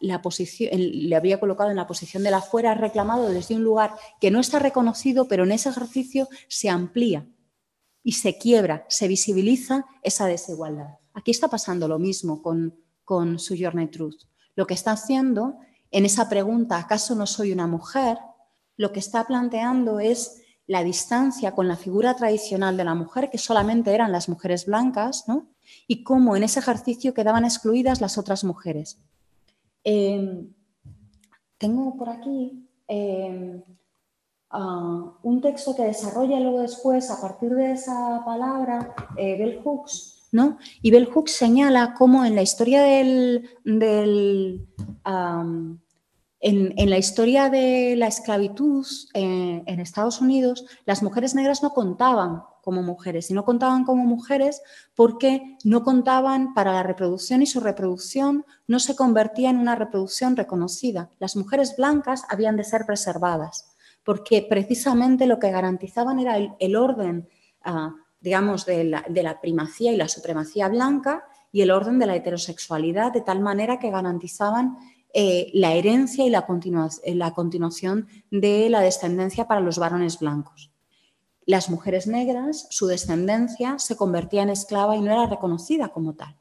la 0.00 0.22
posición, 0.22 0.70
le 0.74 1.16
había 1.16 1.38
colocado 1.38 1.70
en 1.70 1.76
la 1.76 1.86
posición 1.86 2.22
de 2.22 2.30
la 2.30 2.40
fuera, 2.40 2.74
reclamado 2.74 3.28
desde 3.28 3.54
un 3.54 3.62
lugar 3.62 3.94
que 4.20 4.30
no 4.30 4.40
está 4.40 4.58
reconocido, 4.58 5.28
pero 5.28 5.44
en 5.44 5.52
ese 5.52 5.68
ejercicio 5.68 6.28
se 6.48 6.68
amplía 6.68 7.26
y 8.02 8.12
se 8.12 8.36
quiebra, 8.36 8.84
se 8.88 9.08
visibiliza 9.08 9.86
esa 10.02 10.26
desigualdad. 10.26 10.98
Aquí 11.14 11.30
está 11.30 11.48
pasando 11.48 11.88
lo 11.88 11.98
mismo 11.98 12.42
con, 12.42 12.74
con 13.04 13.38
Journey 13.38 13.88
Truth. 13.88 14.24
Lo 14.56 14.66
que 14.66 14.74
está 14.74 14.92
haciendo 14.92 15.58
en 15.90 16.04
esa 16.04 16.28
pregunta, 16.28 16.78
¿acaso 16.78 17.14
no 17.14 17.26
soy 17.26 17.52
una 17.52 17.66
mujer? 17.66 18.18
lo 18.76 18.92
que 18.92 19.00
está 19.00 19.26
planteando 19.26 20.00
es 20.00 20.42
la 20.66 20.82
distancia 20.82 21.52
con 21.52 21.68
la 21.68 21.76
figura 21.76 22.16
tradicional 22.16 22.76
de 22.76 22.84
la 22.84 22.94
mujer, 22.94 23.30
que 23.30 23.38
solamente 23.38 23.94
eran 23.94 24.12
las 24.12 24.28
mujeres 24.28 24.66
blancas, 24.66 25.24
¿no? 25.28 25.48
y 25.86 26.02
cómo 26.04 26.36
en 26.36 26.42
ese 26.42 26.60
ejercicio 26.60 27.14
quedaban 27.14 27.44
excluidas 27.44 28.00
las 28.00 28.18
otras 28.18 28.44
mujeres. 28.44 28.98
Em, 29.84 30.50
tengo 31.58 31.96
por 31.96 32.08
aquí 32.08 32.66
em, 32.88 33.62
un 35.22 35.40
texto 35.40 35.74
que 35.74 35.82
desarrolla 35.82 36.40
luego 36.40 36.60
después, 36.60 37.10
a 37.10 37.20
partir 37.20 37.54
de 37.54 37.72
esa 37.72 38.22
palabra, 38.24 38.94
eh, 39.16 39.36
Bell 39.36 39.60
Hooks, 39.62 40.28
¿no? 40.32 40.58
Y 40.82 40.90
Bell 40.90 41.10
Hooks 41.12 41.32
señala 41.32 41.94
cómo 41.94 42.24
en 42.24 42.34
la 42.34 42.42
historia 42.42 42.82
del, 42.82 43.48
En, 46.46 46.90
la 46.90 46.98
historia 46.98 47.48
de 47.48 47.96
la 47.96 48.06
esclavitud 48.06 48.86
eh, 49.14 49.62
en 49.64 49.80
Estados 49.80 50.20
Unidos, 50.20 50.66
las 50.84 51.02
mujeres 51.02 51.34
negras 51.34 51.62
no 51.62 51.70
contaban 51.70 52.42
como 52.60 52.82
mujeres 52.82 53.30
y 53.30 53.34
no 53.34 53.46
contaban 53.46 53.84
como 53.84 54.04
mujeres 54.04 54.60
porque 54.94 55.56
no 55.64 55.82
contaban 55.84 56.52
para 56.52 56.74
la 56.74 56.82
reproducción 56.82 57.40
y 57.40 57.46
su 57.46 57.60
reproducción 57.60 58.44
no 58.66 58.78
se 58.78 58.94
convertía 58.94 59.48
en 59.48 59.56
una 59.56 59.74
reproducción 59.74 60.36
reconocida. 60.36 61.08
Las 61.18 61.34
mujeres 61.34 61.76
blancas 61.78 62.24
habían 62.28 62.56
de 62.56 62.64
ser 62.64 62.84
preservadas 62.84 63.74
porque 64.04 64.46
precisamente 64.46 65.26
lo 65.26 65.38
que 65.38 65.50
garantizaban 65.50 66.18
era 66.18 66.36
el, 66.36 66.76
orden, 66.76 67.26
ah, 67.62 67.94
digamos, 68.20 68.66
de 68.66 68.84
la, 68.84 69.02
de 69.08 69.22
la 69.22 69.40
primacía 69.40 69.92
y 69.94 69.96
la 69.96 70.08
supremacía 70.08 70.68
blanca 70.68 71.24
y 71.52 71.62
el 71.62 71.70
orden 71.70 71.98
de 71.98 72.06
la 72.06 72.16
heterosexualidad, 72.16 73.12
de 73.12 73.22
tal 73.22 73.40
manera 73.40 73.78
que 73.78 73.88
garantizaban 73.88 74.76
eh, 75.16 75.52
la 75.54 75.74
herencia 75.74 76.26
y 76.26 76.30
la, 76.30 76.44
continuación 76.44 78.08
de 78.32 78.68
la 78.68 78.80
descendencia 78.80 79.46
para 79.46 79.60
los 79.60 79.78
varones 79.78 80.18
blancos. 80.18 80.72
Las 81.46 81.70
mujeres 81.70 82.08
negras, 82.08 82.66
su 82.70 82.88
descendencia 82.88 83.78
se 83.78 83.96
convertía 83.96 84.42
en 84.42 84.50
esclava 84.50 84.96
y 84.96 85.00
no 85.00 85.12
era 85.12 85.26
reconocida 85.26 85.90
como 85.90 86.14
tal. 86.14 86.36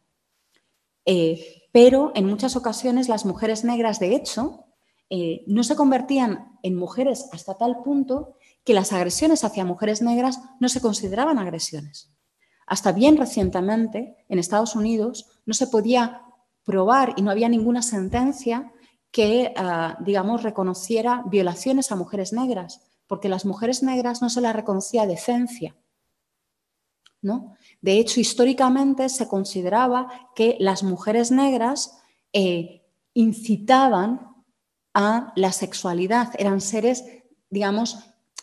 Eh, 1.05 1.69
pero 1.71 2.13
en 2.15 2.25
muchas 2.25 2.55
ocasiones 2.55 3.09
las 3.09 3.25
mujeres 3.25 3.63
negras, 3.63 3.99
de 3.99 4.15
hecho, 4.15 4.65
eh, 5.11 5.43
no 5.45 5.63
se 5.63 5.75
convertían 5.75 6.57
en 6.63 6.75
mujeres 6.75 7.29
hasta 7.31 7.53
tal 7.53 7.83
punto 7.83 8.37
que 8.63 8.73
las 8.73 8.91
agresiones 8.91 9.43
hacia 9.43 9.65
mujeres 9.65 10.01
negras 10.01 10.41
no 10.59 10.67
se 10.67 10.81
consideraban 10.81 11.37
agresiones. 11.37 12.11
Hasta 12.65 12.91
bien 12.91 13.17
recientemente, 13.17 14.15
en 14.29 14.39
Estados 14.39 14.75
Unidos, 14.75 15.29
no 15.45 15.53
se 15.53 15.67
podía 15.67 16.23
probar 16.63 17.13
y 17.17 17.21
no 17.21 17.31
había 17.31 17.49
ninguna 17.49 17.81
sentencia 17.81 18.71
que, 19.11 19.53
ah, 19.57 19.97
digamos, 20.01 20.43
reconociera 20.43 21.23
violaciones 21.27 21.91
a 21.91 21.95
mujeres 21.95 22.33
negras, 22.33 22.81
porque 23.07 23.29
las 23.29 23.45
mujeres 23.45 23.83
negras 23.83 24.21
no 24.21 24.29
se 24.29 24.41
les 24.41 24.53
reconocía 24.53 25.05
decencia. 25.05 25.75
¿no? 27.21 27.55
De 27.81 27.99
hecho, 27.99 28.19
históricamente 28.19 29.07
se 29.09 29.27
consideraba 29.27 30.29
que 30.35 30.57
las 30.59 30.83
mujeres 30.83 31.31
negras 31.31 31.97
eh, 32.33 32.83
incitaban 33.13 34.33
a 34.93 35.31
la 35.35 35.51
sexualidad, 35.51 36.33
eran 36.37 36.61
seres, 36.61 37.03
digamos, 37.49 37.99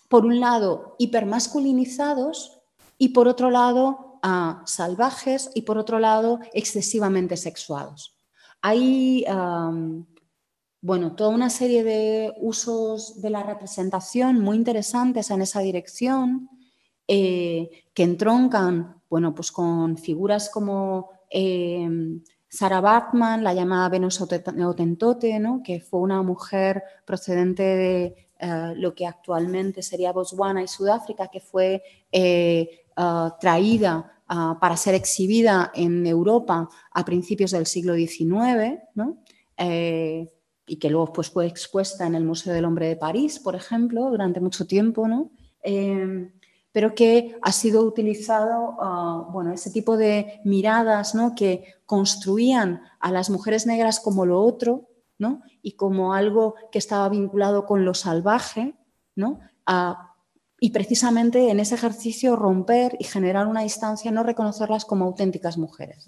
por 0.09 0.25
un 0.25 0.41
lado 0.41 0.97
hipermasculinizados 0.99 2.61
y 2.99 3.11
por 3.11 3.29
otro 3.29 3.51
lado 3.51 4.10
a 4.23 4.63
salvajes 4.67 5.51
y 5.55 5.63
por 5.63 5.79
otro 5.79 5.99
lado 5.99 6.41
excesivamente 6.53 7.37
sexuados. 7.37 8.17
Hay 8.63 9.25
bueno, 10.83 11.15
toda 11.15 11.31
una 11.31 11.51
serie 11.51 11.85
de 11.85 12.33
usos 12.41 13.21
de 13.21 13.29
la 13.31 13.43
representación 13.43 14.41
muy 14.41 14.57
interesantes 14.57 15.31
en 15.31 15.43
esa 15.43 15.61
dirección 15.61 16.49
eh, 17.07 17.69
que 17.93 18.03
entroncan 18.03 19.01
bueno, 19.11 19.35
pues 19.35 19.51
con 19.51 19.99
figuras 19.99 20.49
como 20.49 21.11
em, 21.29 22.23
Sarah 22.49 22.81
Bachman, 22.81 23.43
la 23.43 23.53
llamada 23.53 23.89
Venus 23.89 24.21
Otentote, 24.21 25.39
¿no? 25.41 25.63
que 25.65 25.81
fue 25.81 26.01
una 26.01 26.23
mujer 26.23 26.83
procedente 27.05 27.63
de 27.63 28.30
eh, 28.41 28.75
lo 28.77 28.95
que 28.95 29.07
actualmente 29.07 29.83
sería 29.83 30.13
Botswana 30.13 30.63
y 30.63 30.69
Sudáfrica, 30.69 31.29
que 31.29 31.41
fue 31.41 31.83
eh, 32.11 32.81
Ah, 33.03 33.35
traída 33.41 34.13
ah, 34.29 34.59
para 34.61 34.77
ser 34.77 34.95
exhibida 34.95 35.73
en 35.75 36.07
Europa 36.07 36.69
a 36.93 37.03
principios 37.03 37.53
del 37.53 37.65
siglo 37.65 37.95
XIX, 37.95 38.79
eh, 39.57 40.29
y 40.67 40.77
que 40.77 40.91
luego 40.91 41.11
pues, 41.11 41.31
fue 41.31 41.47
expuesta 41.47 42.07
en 42.07 42.15
el 42.15 42.25
Museo 42.25 42.53
del 42.53 42.67
Hombre 42.67 42.89
de 42.89 42.97
París, 42.97 43.39
por 43.39 43.55
ejemplo, 43.55 44.11
durante 44.11 44.39
mucho 44.39 44.67
tiempo, 44.67 45.07
em, 45.63 46.31
pero 46.73 46.95
que 46.95 47.39
ha 47.41 47.53
sido 47.53 47.83
utilizado, 47.85 48.77
ah, 48.81 49.27
bueno, 49.33 49.55
ese 49.55 49.71
tipo 49.71 49.97
de 49.97 50.41
miradas 50.45 51.15
que 51.35 51.65
construían 51.87 52.83
a 53.01 53.11
las 53.11 53.31
mujeres 53.31 53.67
negras 53.67 53.99
como 53.99 54.27
lo 54.27 54.43
otro, 54.43 54.91
y 55.63 55.73
como 55.73 56.15
algo 56.15 56.55
que 56.73 56.79
estaba 56.79 57.09
vinculado 57.09 57.67
con 57.67 57.85
lo 57.85 57.95
salvaje, 57.95 58.75
¿no? 59.15 59.41
y 60.59 60.71
precisamente 60.71 61.51
en 61.51 61.61
ese 61.61 61.75
ejercicio 61.75 62.37
romper 62.37 62.97
y 62.99 63.05
generar 63.05 63.47
una 63.47 63.63
distancia, 63.63 64.11
no 64.11 64.23
reconocerlas 64.23 64.85
como 64.85 65.07
auténticas 65.07 65.57
mujeres. 65.57 66.07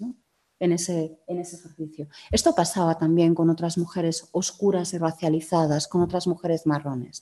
En, 0.59 0.71
ese, 0.71 1.19
en 1.27 1.39
ese 1.39 1.57
ejercicio. 1.57 2.07
Esto 2.31 2.55
pasaba 2.55 2.97
también 2.97 3.35
con 3.35 3.49
otras 3.49 3.77
mujeres 3.77 4.29
oscuras 4.31 4.93
y 4.93 4.97
racializadas, 4.97 5.89
con 5.89 6.01
otras 6.01 6.25
mujeres 6.25 6.65
marrones. 6.65 7.21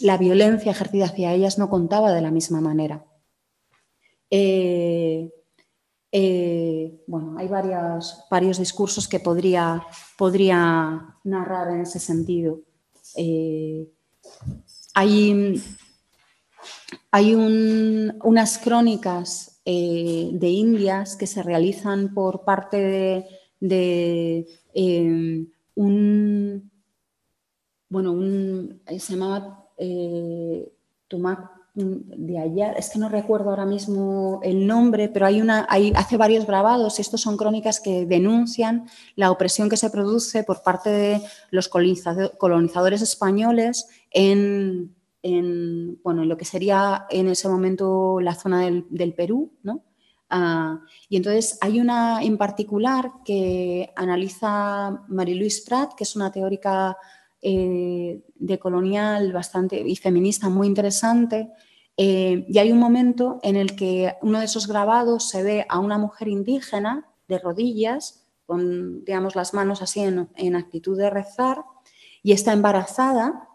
La 0.00 0.16
violencia 0.16 0.72
ejercida 0.72 1.06
hacia 1.06 1.34
ellas 1.34 1.58
no 1.58 1.68
contaba 1.68 2.10
de 2.12 2.22
la 2.22 2.30
misma 2.30 2.62
manera. 2.62 3.04
Eh, 4.30 5.30
eh, 6.12 7.02
bueno, 7.06 7.36
hay 7.38 7.48
varios, 7.48 8.58
discursos 8.58 9.08
que 9.08 9.18
podría, 9.18 9.82
narrar 11.24 11.70
en 11.72 11.80
ese 11.80 11.98
sentido. 11.98 12.60
Eh, 13.16 13.88
hay 17.10 17.34
unas 17.34 18.58
crónicas 18.58 19.60
eh, 19.64 20.30
de 20.32 20.48
Indias 20.48 21.16
que 21.16 21.26
se 21.26 21.42
realizan 21.42 22.12
por 22.14 22.44
parte 22.44 23.26
de, 23.60 24.46
un, 25.74 26.70
bueno, 27.88 28.20
eh, 28.86 28.98
se 28.98 29.12
llamaba 29.12 29.68
eh, 29.78 30.72
de 31.74 32.38
allá, 32.38 32.72
es 32.72 32.90
que 32.90 32.98
no 32.98 33.08
recuerdo 33.08 33.48
ahora 33.48 33.64
mismo 33.64 34.40
el 34.42 34.66
nombre, 34.66 35.08
pero 35.08 35.24
hay 35.24 35.40
una, 35.40 35.66
hace 35.94 36.18
varios 36.18 36.46
grabados 36.46 36.98
y 36.98 37.02
estos 37.02 37.22
son 37.22 37.38
crónicas 37.38 37.80
que 37.80 38.04
denuncian 38.04 38.86
la 39.16 39.30
opresión 39.30 39.70
que 39.70 39.78
se 39.78 39.88
produce 39.88 40.44
por 40.44 40.62
parte 40.62 40.90
de 40.90 41.22
los 41.50 41.68
colonizadores 41.68 43.00
españoles 43.00 43.88
en, 44.10 44.94
en, 45.22 45.98
bueno, 46.02 46.22
en 46.22 46.28
lo 46.28 46.36
que 46.36 46.44
sería 46.44 47.06
en 47.08 47.28
ese 47.28 47.48
momento 47.48 48.20
la 48.20 48.34
zona 48.34 48.68
del, 48.90 49.14
Perú, 49.14 49.52
¿no? 49.62 49.82
Ah, 50.28 50.80
y 51.08 51.16
entonces 51.16 51.58
hay 51.60 51.80
una 51.80 52.22
en 52.22 52.38
particular 52.38 53.12
que 53.24 53.92
analiza 53.96 55.04
Marie-Louise 55.08 55.62
Prat, 55.66 55.94
que 55.94 56.04
es 56.04 56.16
una 56.16 56.32
teórica 56.32 56.96
eh, 57.42 58.22
de 58.34 58.58
colonial 58.58 59.32
bastante 59.32 59.80
y 59.80 59.96
feminista 59.96 60.48
muy 60.48 60.66
interesante. 60.66 61.50
Eh, 61.96 62.46
y 62.48 62.58
hay 62.58 62.72
un 62.72 62.78
momento 62.78 63.40
en 63.42 63.56
el 63.56 63.76
que 63.76 64.14
uno 64.22 64.38
de 64.38 64.46
esos 64.46 64.66
grabados 64.66 65.28
se 65.28 65.42
ve 65.42 65.66
a 65.68 65.78
una 65.78 65.98
mujer 65.98 66.28
indígena 66.28 67.08
de 67.28 67.38
rodillas, 67.38 68.24
con 68.46 69.04
digamos, 69.04 69.34
las 69.34 69.54
manos 69.54 69.82
así 69.82 70.00
en, 70.00 70.28
en 70.36 70.56
actitud 70.56 70.96
de 70.96 71.10
rezar, 71.10 71.64
y 72.22 72.32
está 72.32 72.52
embarazada 72.52 73.48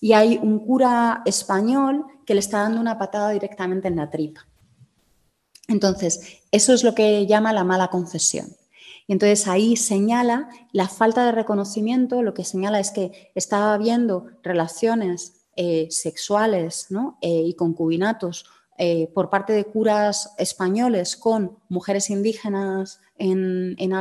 y 0.00 0.12
hay 0.12 0.38
un 0.42 0.58
cura 0.60 1.22
español 1.24 2.04
que 2.24 2.34
le 2.34 2.40
está 2.40 2.62
dando 2.62 2.80
una 2.80 2.98
patada 2.98 3.30
directamente 3.30 3.88
en 3.88 3.96
la 3.96 4.10
tripa. 4.10 4.46
Entonces, 5.68 6.42
eso 6.50 6.72
es 6.72 6.84
lo 6.84 6.94
que 6.94 7.26
llama 7.26 7.52
la 7.52 7.64
mala 7.64 7.88
confesión. 7.88 8.46
Y 9.06 9.12
entonces 9.12 9.46
ahí 9.46 9.76
señala 9.76 10.48
la 10.72 10.88
falta 10.88 11.24
de 11.24 11.32
reconocimiento, 11.32 12.22
lo 12.22 12.34
que 12.34 12.44
señala 12.44 12.80
es 12.80 12.90
que 12.90 13.30
estaba 13.34 13.74
habiendo 13.74 14.26
relaciones 14.42 15.46
eh, 15.54 15.86
sexuales 15.90 16.88
eh, 17.20 17.42
y 17.46 17.54
concubinatos 17.54 18.46
eh, 18.78 19.10
por 19.14 19.30
parte 19.30 19.52
de 19.54 19.64
curas 19.64 20.34
españoles 20.36 21.16
con 21.16 21.56
mujeres 21.68 22.10
indígenas 22.10 23.00
en, 23.16 23.74
en 23.78 23.94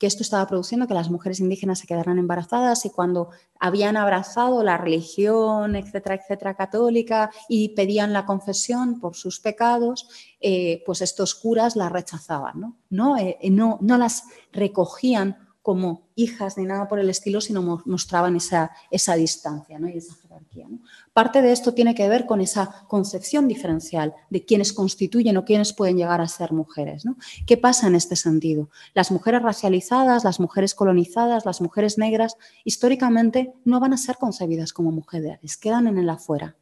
que 0.00 0.06
esto 0.06 0.22
estaba 0.22 0.46
produciendo 0.46 0.88
que 0.88 0.94
las 0.94 1.10
mujeres 1.10 1.40
indígenas 1.40 1.78
se 1.78 1.86
quedaran 1.86 2.18
embarazadas 2.18 2.86
y 2.86 2.90
cuando 2.90 3.28
habían 3.60 3.98
abrazado 3.98 4.64
la 4.64 4.78
religión, 4.78 5.76
etcétera, 5.76 6.14
etcétera, 6.14 6.54
católica 6.54 7.30
y 7.50 7.74
pedían 7.74 8.14
la 8.14 8.24
confesión 8.24 8.98
por 8.98 9.14
sus 9.14 9.40
pecados, 9.40 10.08
eh, 10.40 10.82
pues 10.86 11.02
estos 11.02 11.34
curas 11.34 11.76
las 11.76 11.92
rechazaban, 11.92 12.58
¿no? 12.58 12.78
No, 12.88 13.18
eh, 13.18 13.36
no, 13.50 13.76
no 13.82 13.98
las 13.98 14.24
recogían 14.52 15.49
como 15.62 16.08
hijas 16.14 16.56
ni 16.56 16.64
nada 16.64 16.88
por 16.88 16.98
el 16.98 17.10
estilo, 17.10 17.40
sino 17.40 17.82
mostraban 17.84 18.36
esa, 18.36 18.70
esa 18.90 19.14
distancia 19.14 19.78
¿no? 19.78 19.88
y 19.88 19.98
esa 19.98 20.14
jerarquía. 20.14 20.66
Parte 21.12 21.42
de 21.42 21.52
esto 21.52 21.74
tiene 21.74 21.94
que 21.94 22.08
ver 22.08 22.26
con 22.26 22.40
esa 22.40 22.86
concepción 22.88 23.46
diferencial 23.46 24.14
de 24.30 24.44
quienes 24.44 24.72
constituyen 24.72 25.36
o 25.36 25.44
quienes 25.44 25.72
pueden 25.72 25.96
llegar 25.96 26.20
a 26.20 26.28
ser 26.28 26.52
mujeres. 26.52 27.04
¿Qué 27.46 27.56
pasa 27.56 27.86
en 27.88 27.94
este 27.94 28.16
sentido? 28.16 28.70
Las 28.94 29.10
mujeres 29.10 29.42
racializadas, 29.42 30.24
las 30.24 30.40
mujeres 30.40 30.74
colonizadas, 30.74 31.44
las 31.44 31.60
mujeres 31.60 31.98
negras, 31.98 32.36
históricamente 32.64 33.52
no 33.64 33.80
van 33.80 33.92
a 33.92 33.98
ser 33.98 34.16
concebidas 34.16 34.72
como 34.72 34.92
mujeres, 34.92 35.56
quedan 35.56 35.86
en 35.86 35.98
el 35.98 36.08
afuera. 36.08 36.56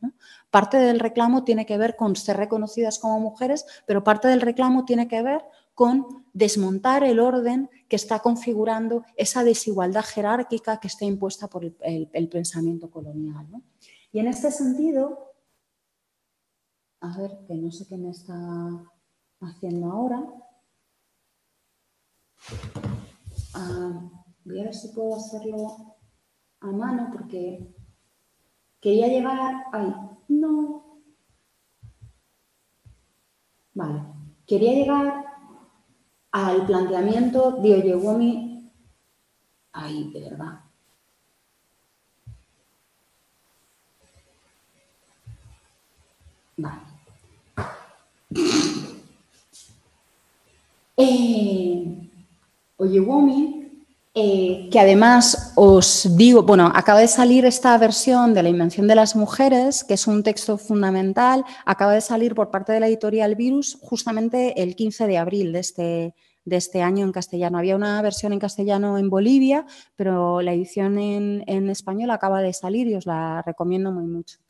Parte 0.51 0.79
del 0.79 0.99
reclamo 0.99 1.45
tiene 1.45 1.67
que 1.67 1.79
ver 1.79 1.95
con 1.95 2.17
ser 2.17 2.37
reconocidas 2.37 2.99
como 2.99 3.21
mujeres, 3.21 3.67
pero 3.87 4.03
parte 4.03 4.29
del 4.29 4.41
reclamo 4.41 4.85
tiene 4.85 5.07
que 5.07 5.23
ver 5.23 5.43
con 5.79 6.25
desmontar 6.33 7.05
el 7.05 7.21
orden 7.21 7.71
que 7.89 7.95
está 7.95 8.19
configurando 8.19 9.05
esa 9.17 9.45
desigualdad 9.45 10.03
jerárquica 10.05 10.81
que 10.81 10.89
está 10.89 11.05
impuesta 11.05 11.47
por 11.47 11.65
el, 11.65 12.29
pensamiento 12.29 12.91
colonial. 12.91 13.47
Y 14.11 14.19
en 14.19 14.27
este 14.27 14.51
sentido, 14.51 15.35
a 16.99 17.17
ver, 17.17 17.31
que 17.47 17.55
no 17.55 17.71
sé 17.71 17.87
qué 17.87 17.97
me 17.97 18.11
está 18.11 18.35
haciendo 19.41 19.93
ahora. 19.93 20.27
Ah, 23.55 24.11
voy 24.45 24.61
a 24.61 24.65
ver 24.65 24.75
si 24.75 24.89
puedo 24.89 25.15
hacerlo 25.15 25.97
a 26.59 26.73
mano 26.73 27.11
porque 27.13 27.73
quería 28.81 29.07
llegar 29.07 29.63
ahí. 29.73 29.95
No. 30.27 31.05
Vale. 33.75 34.03
Quería 34.45 34.73
llegar 34.73 35.28
al 36.33 36.67
planteamiento 36.67 37.53
de 37.63 37.75
Oyewomi. 37.75 38.71
Ahí, 39.73 40.11
de 40.13 40.21
verdad. 40.21 40.61
Vale. 46.57 46.83
Eh, 50.97 52.11
Oyewomi 52.77 53.58
eh, 54.21 54.69
que 54.73 54.81
además 54.81 55.53
os 55.55 56.17
digo, 56.17 56.43
bueno, 56.43 56.73
acaba 56.75 56.99
de 56.99 57.07
salir 57.07 57.45
esta 57.45 57.79
versión 57.79 58.35
de 58.35 58.43
La 58.43 58.49
Invención 58.49 58.89
de 58.89 58.97
las 58.97 59.15
Mujeres, 59.15 59.85
que 59.85 59.95
es 59.95 60.09
un 60.09 60.25
texto 60.25 60.59
fundamental, 60.59 61.45
acaba 61.65 61.93
de 61.93 62.01
salir 62.01 62.35
por 62.35 62.51
parte 62.51 62.73
de 62.73 62.81
la 62.81 62.89
editorial 62.89 63.37
Virus 63.37 63.79
justamente 63.81 64.61
el 64.61 64.75
15 64.75 65.07
de 65.07 65.19
abril 65.19 65.53
de 65.53 65.61
este, 65.61 66.15
de 66.45 66.57
este 66.57 66.83
año 66.83 67.05
en 67.05 67.13
castellano. 67.13 67.59
Había 67.59 67.77
una 67.77 68.03
versión 68.03 68.33
en 68.33 68.41
castellano 68.41 68.99
en 68.99 69.09
Bolivia, 69.09 69.65
pero 69.95 70.43
la 70.43 70.53
edición 70.53 70.99
en, 70.99 71.71
español 71.71 72.11
acaba 72.11 72.43
de 72.43 72.53
salir 72.53 72.89
y 72.89 72.97
os 72.97 73.07
la 73.07 73.43
recomiendo 73.43 73.93
muy 73.93 74.07
mucho. 74.07 74.41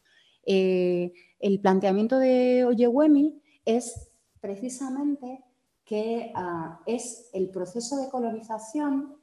Eh, 0.47 1.12
el 1.41 1.61
planteamiento 1.61 2.19
de 2.19 2.64
Oyewemi 2.64 3.39
es 3.66 4.09
precisamente 4.41 5.45
que 5.85 6.33
ah, 6.35 6.81
es 6.87 7.29
el 7.35 7.51
proceso 7.51 7.99
de 7.99 8.09
colonización 8.09 9.18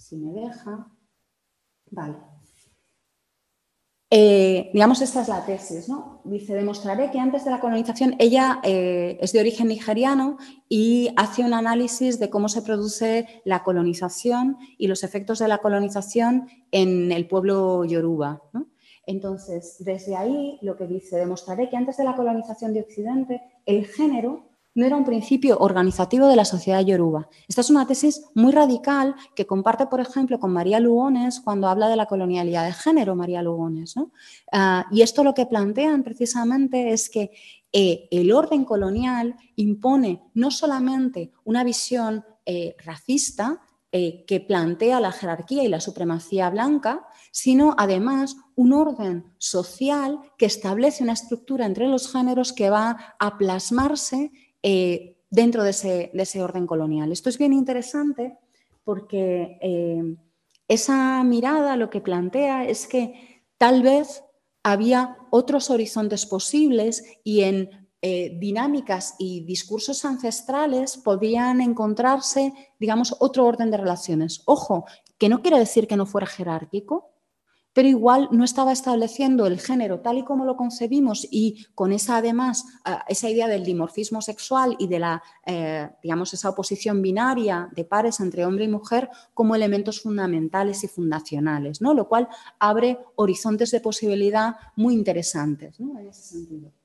si 0.00 0.16
me 0.16 0.32
deja. 0.32 0.88
Vale. 1.90 2.16
Eh, 4.12 4.70
digamos, 4.72 5.00
esta 5.02 5.22
es 5.22 5.28
la 5.28 5.46
tesis, 5.46 5.88
¿no? 5.88 6.20
Dice, 6.24 6.54
demostraré 6.54 7.12
que 7.12 7.20
antes 7.20 7.44
de 7.44 7.52
la 7.52 7.60
colonización, 7.60 8.16
ella 8.18 8.58
eh, 8.64 9.18
es 9.20 9.32
de 9.32 9.38
origen 9.38 9.68
nigeriano 9.68 10.36
y 10.68 11.10
hace 11.16 11.44
un 11.44 11.54
análisis 11.54 12.18
de 12.18 12.28
cómo 12.28 12.48
se 12.48 12.62
produce 12.62 13.28
la 13.44 13.62
colonización 13.62 14.56
y 14.78 14.88
los 14.88 15.04
efectos 15.04 15.38
de 15.38 15.46
la 15.46 15.58
colonización 15.58 16.48
en 16.72 17.12
el 17.12 17.28
pueblo 17.28 17.84
yoruba. 17.84 18.42
Entonces, 19.06 19.76
desde 19.78 20.16
ahí 20.16 20.58
lo 20.60 20.76
que 20.76 20.88
dice, 20.88 21.16
demostraré 21.16 21.68
que 21.68 21.76
antes 21.76 21.96
de 21.96 22.04
la 22.04 22.16
colonización 22.16 22.74
de 22.74 22.80
Occidente, 22.80 23.40
el 23.64 23.86
género 23.86 24.49
no 24.74 24.86
era 24.86 24.96
un 24.96 25.04
principio 25.04 25.58
organizativo 25.58 26.28
de 26.28 26.36
la 26.36 26.44
sociedad 26.44 26.80
yoruba. 26.80 27.28
Esta 27.48 27.60
es 27.60 27.70
una 27.70 27.86
tesis 27.86 28.22
muy 28.34 28.52
radical 28.52 29.14
que 29.34 29.46
comparte, 29.46 29.86
por 29.86 30.00
ejemplo, 30.00 30.38
con 30.38 30.52
María 30.52 30.80
Lugones 30.80 31.40
cuando 31.40 31.68
habla 31.68 31.88
de 31.88 31.96
la 31.96 32.06
colonialidad 32.06 32.64
de 32.64 32.72
género, 32.72 33.16
María 33.16 33.42
Lugones. 33.42 33.94
Ah, 34.52 34.86
y 34.90 35.02
esto 35.02 35.24
lo 35.24 35.34
que 35.34 35.46
plantean 35.46 36.02
precisamente 36.02 36.92
es 36.92 37.10
que 37.10 37.32
eh, 37.72 38.08
el 38.10 38.32
orden 38.32 38.64
colonial 38.64 39.36
impone 39.56 40.22
no 40.34 40.50
solamente 40.50 41.32
una 41.44 41.64
visión 41.64 42.24
eh, 42.46 42.76
racista, 42.84 43.60
eh, 43.92 44.24
que 44.24 44.38
plantea 44.38 45.00
la 45.00 45.10
jerarquía 45.10 45.64
y 45.64 45.68
la 45.68 45.80
supremacía 45.80 46.48
blanca, 46.48 47.04
sino 47.32 47.74
además 47.76 48.36
un 48.54 48.72
orden 48.72 49.34
social 49.38 50.20
que 50.38 50.46
establece 50.46 51.02
una 51.02 51.14
estructura 51.14 51.66
entre 51.66 51.88
los 51.88 52.12
géneros 52.12 52.52
que 52.52 52.70
va 52.70 53.16
a 53.18 53.36
plasmarse 53.36 54.30
eh, 54.62 55.16
dentro 55.30 55.62
de 55.62 55.70
ese, 55.70 56.42
orden 56.42 56.66
colonial. 56.66 57.12
Esto 57.12 57.28
es 57.28 57.38
bien 57.38 57.52
interesante 57.52 58.36
porque 58.84 59.58
eh, 59.60 60.16
esa 60.68 61.22
mirada 61.24 61.76
lo 61.76 61.90
que 61.90 62.00
plantea 62.00 62.64
es 62.64 62.86
que 62.86 63.42
tal 63.58 63.82
vez 63.82 64.24
había 64.62 65.16
otros 65.30 65.70
horizontes 65.70 66.26
posibles 66.26 67.04
y 67.24 67.42
en 67.42 67.88
eh, 68.02 68.36
dinámicas 68.38 69.14
y 69.18 69.44
discursos 69.44 70.04
ancestrales 70.04 70.96
podían 70.96 71.60
encontrarse, 71.60 72.52
digamos, 72.78 73.14
otro 73.20 73.44
orden 73.44 73.70
de 73.70 73.76
relaciones. 73.76 74.42
Ojo, 74.46 74.86
que 75.18 75.28
no 75.28 75.42
quiere 75.42 75.58
decir 75.58 75.86
que 75.86 75.96
no 75.96 76.06
fuera 76.06 76.26
jerárquico, 76.26 77.09
pero 77.80 77.88
igual 77.88 78.28
no 78.30 78.44
estaba 78.44 78.72
estableciendo 78.72 79.46
el 79.46 79.58
género 79.58 80.00
tal 80.00 80.18
y 80.18 80.22
como 80.22 80.44
lo 80.44 80.54
concebimos 80.54 81.26
y 81.30 81.64
con 81.74 81.92
esa 81.92 82.18
además 82.18 82.66
esa 83.08 83.30
idea 83.30 83.48
del 83.48 83.64
dimorfismo 83.64 84.20
sexual 84.20 84.76
y 84.78 84.86
de 84.86 84.98
la 84.98 85.22
eh, 85.46 85.88
digamos 86.02 86.34
esa 86.34 86.50
oposición 86.50 87.00
binaria 87.00 87.70
de 87.74 87.86
pares 87.86 88.20
entre 88.20 88.44
hombre 88.44 88.66
y 88.66 88.68
mujer 88.68 89.08
como 89.32 89.54
elementos 89.54 90.02
fundamentales 90.02 90.84
y 90.84 90.88
fundacionales, 90.88 91.80
¿no? 91.80 91.94
lo 91.94 92.06
cual 92.06 92.28
abre 92.58 92.98
horizontes 93.16 93.70
de 93.70 93.80
posibilidad 93.80 94.56
muy 94.76 94.92
interesantes 94.92 95.80
en 95.80 95.96
ese 96.06 96.22
sentido 96.22 96.79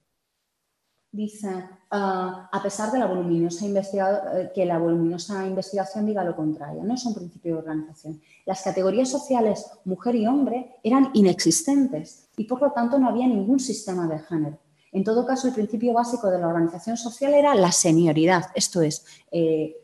dice, 1.15 1.49
ah, 1.91 2.49
a 2.51 2.63
pesar 2.63 2.91
de 2.91 2.99
la 2.99 3.05
voluminosa 3.05 3.65
eh, 3.65 4.51
que 4.53 4.65
la 4.65 4.77
voluminosa 4.77 5.45
investigación 5.47 6.05
diga 6.05 6.23
lo 6.23 6.35
contrario, 6.35 6.83
no 6.83 6.93
es 6.93 7.05
un 7.05 7.13
principio 7.13 7.53
de 7.53 7.59
organización. 7.59 8.21
Las 8.45 8.61
categorías 8.61 9.09
sociales 9.09 9.65
mujer 9.85 10.15
y 10.15 10.27
hombre 10.27 10.75
eran 10.83 11.09
inexistentes 11.13 12.27
y 12.37 12.45
por 12.45 12.61
lo 12.61 12.71
tanto 12.71 12.99
no 12.99 13.09
había 13.09 13.27
ningún 13.27 13.59
sistema 13.59 14.07
de 14.07 14.19
género. 14.19 14.57
En 14.91 15.03
todo 15.03 15.25
caso, 15.25 15.47
el 15.47 15.53
principio 15.53 15.93
básico 15.93 16.29
de 16.29 16.39
la 16.39 16.47
organización 16.47 16.95
social 16.95 17.33
era 17.33 17.53
la 17.55 17.71
senioridad, 17.71 18.45
esto 18.55 18.81
es, 18.81 19.05
eh, 19.31 19.75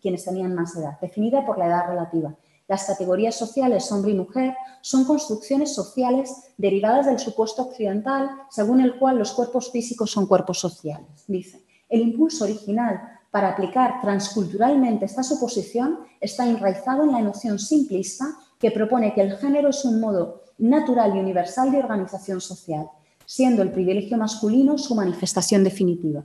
quienes 0.00 0.24
tenían 0.24 0.54
más 0.54 0.76
edad, 0.76 0.98
definida 1.00 1.44
por 1.44 1.58
la 1.58 1.66
edad 1.66 1.88
relativa. 1.88 2.34
Las 2.68 2.84
categorías 2.84 3.36
sociales 3.36 3.92
hombre 3.92 4.10
y 4.10 4.16
mujer 4.16 4.54
son 4.80 5.04
construcciones 5.04 5.72
sociales 5.72 6.34
derivadas 6.56 7.06
del 7.06 7.20
supuesto 7.20 7.62
occidental, 7.62 8.28
según 8.50 8.80
el 8.80 8.98
cual 8.98 9.18
los 9.18 9.32
cuerpos 9.32 9.70
físicos 9.70 10.10
son 10.10 10.26
cuerpos 10.26 10.58
sociales. 10.58 11.06
Dice, 11.28 11.64
el 11.88 12.00
impulso 12.00 12.44
original 12.44 13.00
para 13.30 13.50
aplicar 13.50 14.00
transculturalmente 14.00 15.04
esta 15.04 15.22
suposición 15.22 16.00
está 16.20 16.44
enraizado 16.44 17.04
en 17.04 17.12
la 17.12 17.20
noción 17.20 17.60
simplista 17.60 18.26
que 18.58 18.72
propone 18.72 19.14
que 19.14 19.20
el 19.20 19.36
género 19.36 19.68
es 19.68 19.84
un 19.84 20.00
modo 20.00 20.42
natural 20.58 21.14
y 21.14 21.20
universal 21.20 21.70
de 21.70 21.78
organización 21.78 22.40
social, 22.40 22.88
siendo 23.26 23.62
el 23.62 23.70
privilegio 23.70 24.16
masculino 24.16 24.76
su 24.76 24.94
manifestación 24.96 25.62
definitiva. 25.62 26.24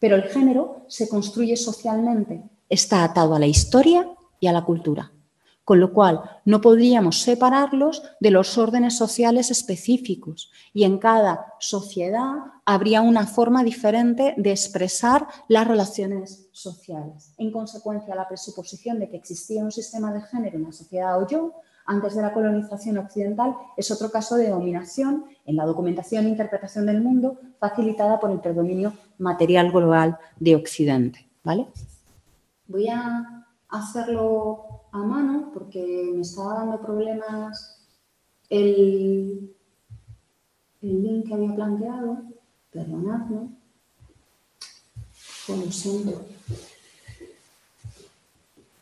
Pero 0.00 0.16
el 0.16 0.24
género 0.24 0.84
se 0.88 1.08
construye 1.08 1.56
socialmente, 1.56 2.42
está 2.68 3.04
atado 3.04 3.36
a 3.36 3.38
la 3.38 3.46
historia 3.46 4.08
y 4.40 4.48
a 4.48 4.52
la 4.52 4.64
cultura 4.64 5.12
con 5.70 5.78
lo 5.78 5.92
cual 5.92 6.20
no 6.46 6.60
podríamos 6.60 7.22
separarlos 7.22 8.02
de 8.18 8.32
los 8.32 8.58
órdenes 8.58 8.96
sociales 8.96 9.52
específicos 9.52 10.50
y 10.74 10.82
en 10.82 10.98
cada 10.98 11.54
sociedad 11.60 12.38
habría 12.64 13.02
una 13.02 13.24
forma 13.24 13.62
diferente 13.62 14.34
de 14.36 14.50
expresar 14.50 15.28
las 15.46 15.68
relaciones 15.68 16.48
sociales. 16.50 17.34
En 17.38 17.52
consecuencia, 17.52 18.16
la 18.16 18.26
presuposición 18.26 18.98
de 18.98 19.10
que 19.10 19.18
existía 19.18 19.62
un 19.62 19.70
sistema 19.70 20.12
de 20.12 20.22
género 20.22 20.56
en 20.56 20.64
la 20.64 20.72
sociedad 20.72 21.22
o 21.22 21.28
yo 21.28 21.54
antes 21.86 22.16
de 22.16 22.22
la 22.22 22.32
colonización 22.32 22.98
occidental 22.98 23.54
es 23.76 23.92
otro 23.92 24.10
caso 24.10 24.34
de 24.34 24.48
dominación 24.48 25.24
en 25.46 25.54
la 25.54 25.66
documentación 25.66 26.26
e 26.26 26.30
interpretación 26.30 26.84
del 26.84 27.00
mundo 27.00 27.38
facilitada 27.60 28.18
por 28.18 28.32
el 28.32 28.40
predominio 28.40 28.92
material 29.18 29.70
global 29.70 30.18
de 30.40 30.56
Occidente. 30.56 31.28
¿vale? 31.44 31.68
Voy 32.66 32.88
a 32.88 33.39
hacerlo 33.70 34.82
a 34.92 34.98
mano 34.98 35.50
porque 35.52 36.10
me 36.14 36.22
estaba 36.22 36.54
dando 36.54 36.80
problemas 36.80 37.86
el, 38.48 39.54
el 40.82 41.02
link 41.02 41.28
que 41.28 41.34
había 41.34 41.54
planteado. 41.54 42.22
Perdonadme. 42.70 43.48
Siento. 45.70 46.24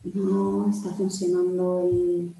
No 0.04 0.68
está 0.68 0.90
funcionando 0.90 1.80
el... 1.80 2.34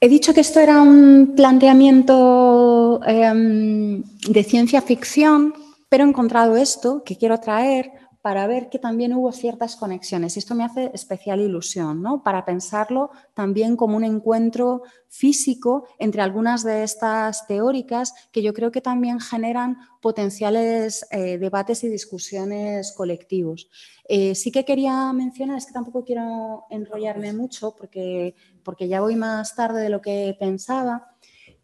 He 0.00 0.08
dicho 0.08 0.34
que 0.34 0.40
esto 0.40 0.60
era 0.60 0.82
un 0.82 1.32
planteamiento 1.34 3.00
em, 3.06 4.02
de 4.28 4.44
ciencia 4.44 4.82
ficción 4.82 5.54
pero 5.88 6.04
he 6.04 6.08
encontrado 6.08 6.56
esto 6.56 7.02
que 7.04 7.16
quiero 7.16 7.38
traer 7.38 7.92
para 8.24 8.46
ver 8.46 8.70
que 8.70 8.78
también 8.78 9.12
hubo 9.12 9.32
ciertas 9.32 9.76
conexiones. 9.76 10.38
Esto 10.38 10.54
me 10.54 10.64
hace 10.64 10.90
especial 10.94 11.42
ilusión, 11.42 12.00
¿no? 12.00 12.22
Para 12.22 12.46
pensarlo 12.46 13.10
también 13.34 13.76
como 13.76 13.98
un 13.98 14.04
encuentro 14.04 14.80
físico 15.10 15.86
entre 15.98 16.22
algunas 16.22 16.64
de 16.64 16.84
estas 16.84 17.46
teóricas 17.46 18.14
que 18.32 18.40
yo 18.40 18.54
creo 18.54 18.70
que 18.70 18.80
también 18.80 19.20
generan 19.20 19.76
potenciales 20.00 21.06
eh, 21.10 21.36
debates 21.36 21.84
y 21.84 21.88
discusiones 21.88 22.92
colectivos. 22.92 23.68
Eh, 24.08 24.34
sí 24.34 24.50
que 24.50 24.64
quería 24.64 25.12
mencionar, 25.12 25.58
es 25.58 25.66
que 25.66 25.74
tampoco 25.74 26.02
quiero 26.02 26.64
enrollarme 26.70 27.34
mucho 27.34 27.76
porque, 27.76 28.34
porque 28.62 28.88
ya 28.88 29.02
voy 29.02 29.16
más 29.16 29.54
tarde 29.54 29.82
de 29.82 29.90
lo 29.90 30.00
que 30.00 30.34
pensaba, 30.40 31.13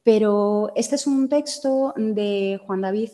pero 0.02 0.72
este 0.74 0.96
es 0.96 1.06
un 1.06 1.28
texto 1.28 1.92
de 1.96 2.60
Juan 2.66 2.80
David 2.80 3.10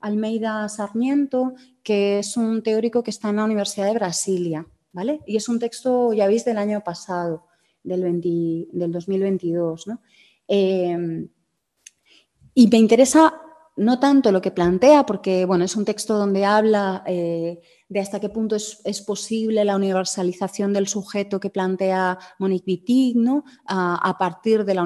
Almeida 0.00 0.68
Sarmiento, 0.68 1.54
que 1.82 2.20
es 2.20 2.36
un 2.36 2.62
teórico 2.62 3.02
que 3.02 3.10
está 3.10 3.30
en 3.30 3.36
la 3.36 3.44
Universidad 3.44 3.86
de 3.86 3.94
Brasilia, 3.94 4.66
¿vale? 4.92 5.20
Y 5.26 5.36
es 5.36 5.48
un 5.48 5.58
texto, 5.58 6.12
ya 6.12 6.26
veis, 6.26 6.44
del 6.44 6.58
año 6.58 6.82
pasado, 6.82 7.46
del, 7.82 8.20
2022, 8.72 9.86
eh, 10.48 11.28
y 12.54 12.66
me 12.68 12.78
interesa 12.78 13.34
no 13.76 13.98
tanto 13.98 14.30
lo 14.32 14.42
que 14.42 14.50
plantea, 14.50 15.06
porque 15.06 15.44
bueno, 15.44 15.64
es 15.64 15.76
un 15.76 15.84
texto 15.84 16.18
donde 16.18 16.44
habla 16.44 17.02
eh, 17.06 17.60
de 17.92 18.00
hasta 18.00 18.18
qué 18.20 18.30
punto 18.30 18.56
es, 18.56 19.02
posible 19.02 19.64
la 19.66 19.76
universalización 19.76 20.72
del 20.72 20.88
sujeto 20.88 21.38
que 21.38 21.50
plantea 21.50 22.18
Monique 22.38 22.64
Wittig, 22.66 23.16
a, 23.66 24.16
partir 24.18 24.64
de 24.64 24.74
la 24.74 24.82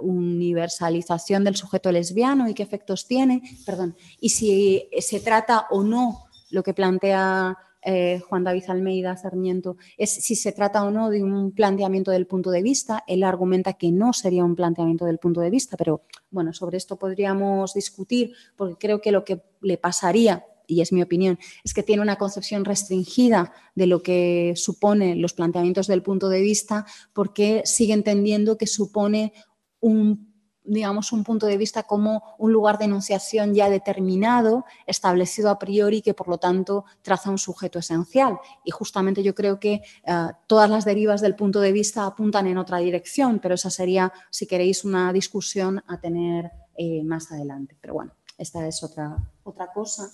universalización 0.00 1.44
del 1.44 1.54
sujeto 1.54 1.92
lesbiano 1.92 2.48
y 2.48 2.54
qué 2.54 2.64
efectos 2.64 3.06
tiene, 3.06 3.42
perdón, 3.64 3.94
y 4.20 4.30
si 4.30 4.88
se 4.98 5.20
trata 5.20 5.68
o 5.70 5.84
no 5.84 6.24
lo 6.50 6.64
que 6.64 6.74
plantea 6.74 7.56
eh, 7.82 8.20
Juan 8.28 8.42
David 8.42 8.64
Almeida 8.66 9.16
Sarmiento 9.16 9.76
es 9.96 10.10
si 10.10 10.34
se 10.34 10.50
trata 10.50 10.82
o 10.82 10.90
no 10.90 11.08
de 11.08 11.22
un 11.22 11.52
planteamiento 11.52 12.10
del 12.10 12.26
punto 12.26 12.50
de 12.50 12.62
vista. 12.62 13.04
Él 13.06 13.22
argumenta 13.22 13.74
que 13.74 13.92
no 13.92 14.12
sería 14.12 14.44
un 14.44 14.56
planteamiento 14.56 15.04
del 15.04 15.18
punto 15.18 15.40
de 15.40 15.50
vista, 15.50 15.76
pero 15.76 16.02
bueno, 16.30 16.52
sobre 16.52 16.78
esto 16.78 16.96
podríamos 16.96 17.74
discutir 17.74 18.32
porque 18.56 18.74
creo 18.76 19.00
que 19.00 19.12
lo 19.12 19.24
que 19.24 19.40
le 19.60 19.78
pasaría 19.78 20.44
y 20.66 20.80
es 20.80 20.92
mi 20.92 21.02
opinión, 21.02 21.38
es 21.64 21.74
que 21.74 21.82
tiene 21.82 22.02
una 22.02 22.16
concepción 22.16 22.64
restringida 22.64 23.52
de 23.74 23.86
lo 23.86 24.02
que 24.02 24.54
supone 24.56 25.16
los 25.16 25.32
planteamientos 25.32 25.86
del 25.86 26.02
punto 26.02 26.28
de 26.28 26.40
vista, 26.40 26.86
porque 27.12 27.62
sigue 27.64 27.92
entendiendo 27.92 28.56
que 28.56 28.66
supone 28.66 29.32
un 29.80 30.36
digamos, 30.66 31.12
un 31.12 31.24
punto 31.24 31.46
de 31.46 31.56
vista 31.56 31.84
como 31.84 32.22
un 32.38 32.52
lugar 32.52 32.78
de 32.78 32.86
enunciación 32.86 33.54
ya 33.54 33.70
determinado, 33.70 34.64
establecido 34.86 35.50
a 35.50 35.58
priori, 35.58 36.02
que 36.02 36.14
por 36.14 36.28
lo 36.28 36.38
tanto 36.38 36.84
traza 37.02 37.30
un 37.30 37.38
sujeto 37.38 37.78
esencial. 37.78 38.38
Y 38.64 38.70
justamente 38.70 39.22
yo 39.22 39.34
creo 39.34 39.58
que 39.58 39.82
eh, 40.04 40.28
todas 40.46 40.68
las 40.68 40.84
derivas 40.84 41.20
del 41.20 41.36
punto 41.36 41.60
de 41.60 41.72
vista 41.72 42.04
apuntan 42.04 42.46
en 42.46 42.58
otra 42.58 42.78
dirección, 42.78 43.38
pero 43.38 43.54
esa 43.54 43.70
sería, 43.70 44.12
si 44.30 44.46
queréis, 44.46 44.84
una 44.84 45.12
discusión 45.12 45.82
a 45.86 46.00
tener 46.00 46.50
eh, 46.76 47.02
más 47.04 47.30
adelante. 47.32 47.76
Pero 47.80 47.94
bueno, 47.94 48.12
esta 48.36 48.66
es 48.66 48.82
otra, 48.82 49.16
otra 49.44 49.72
cosa. 49.72 50.10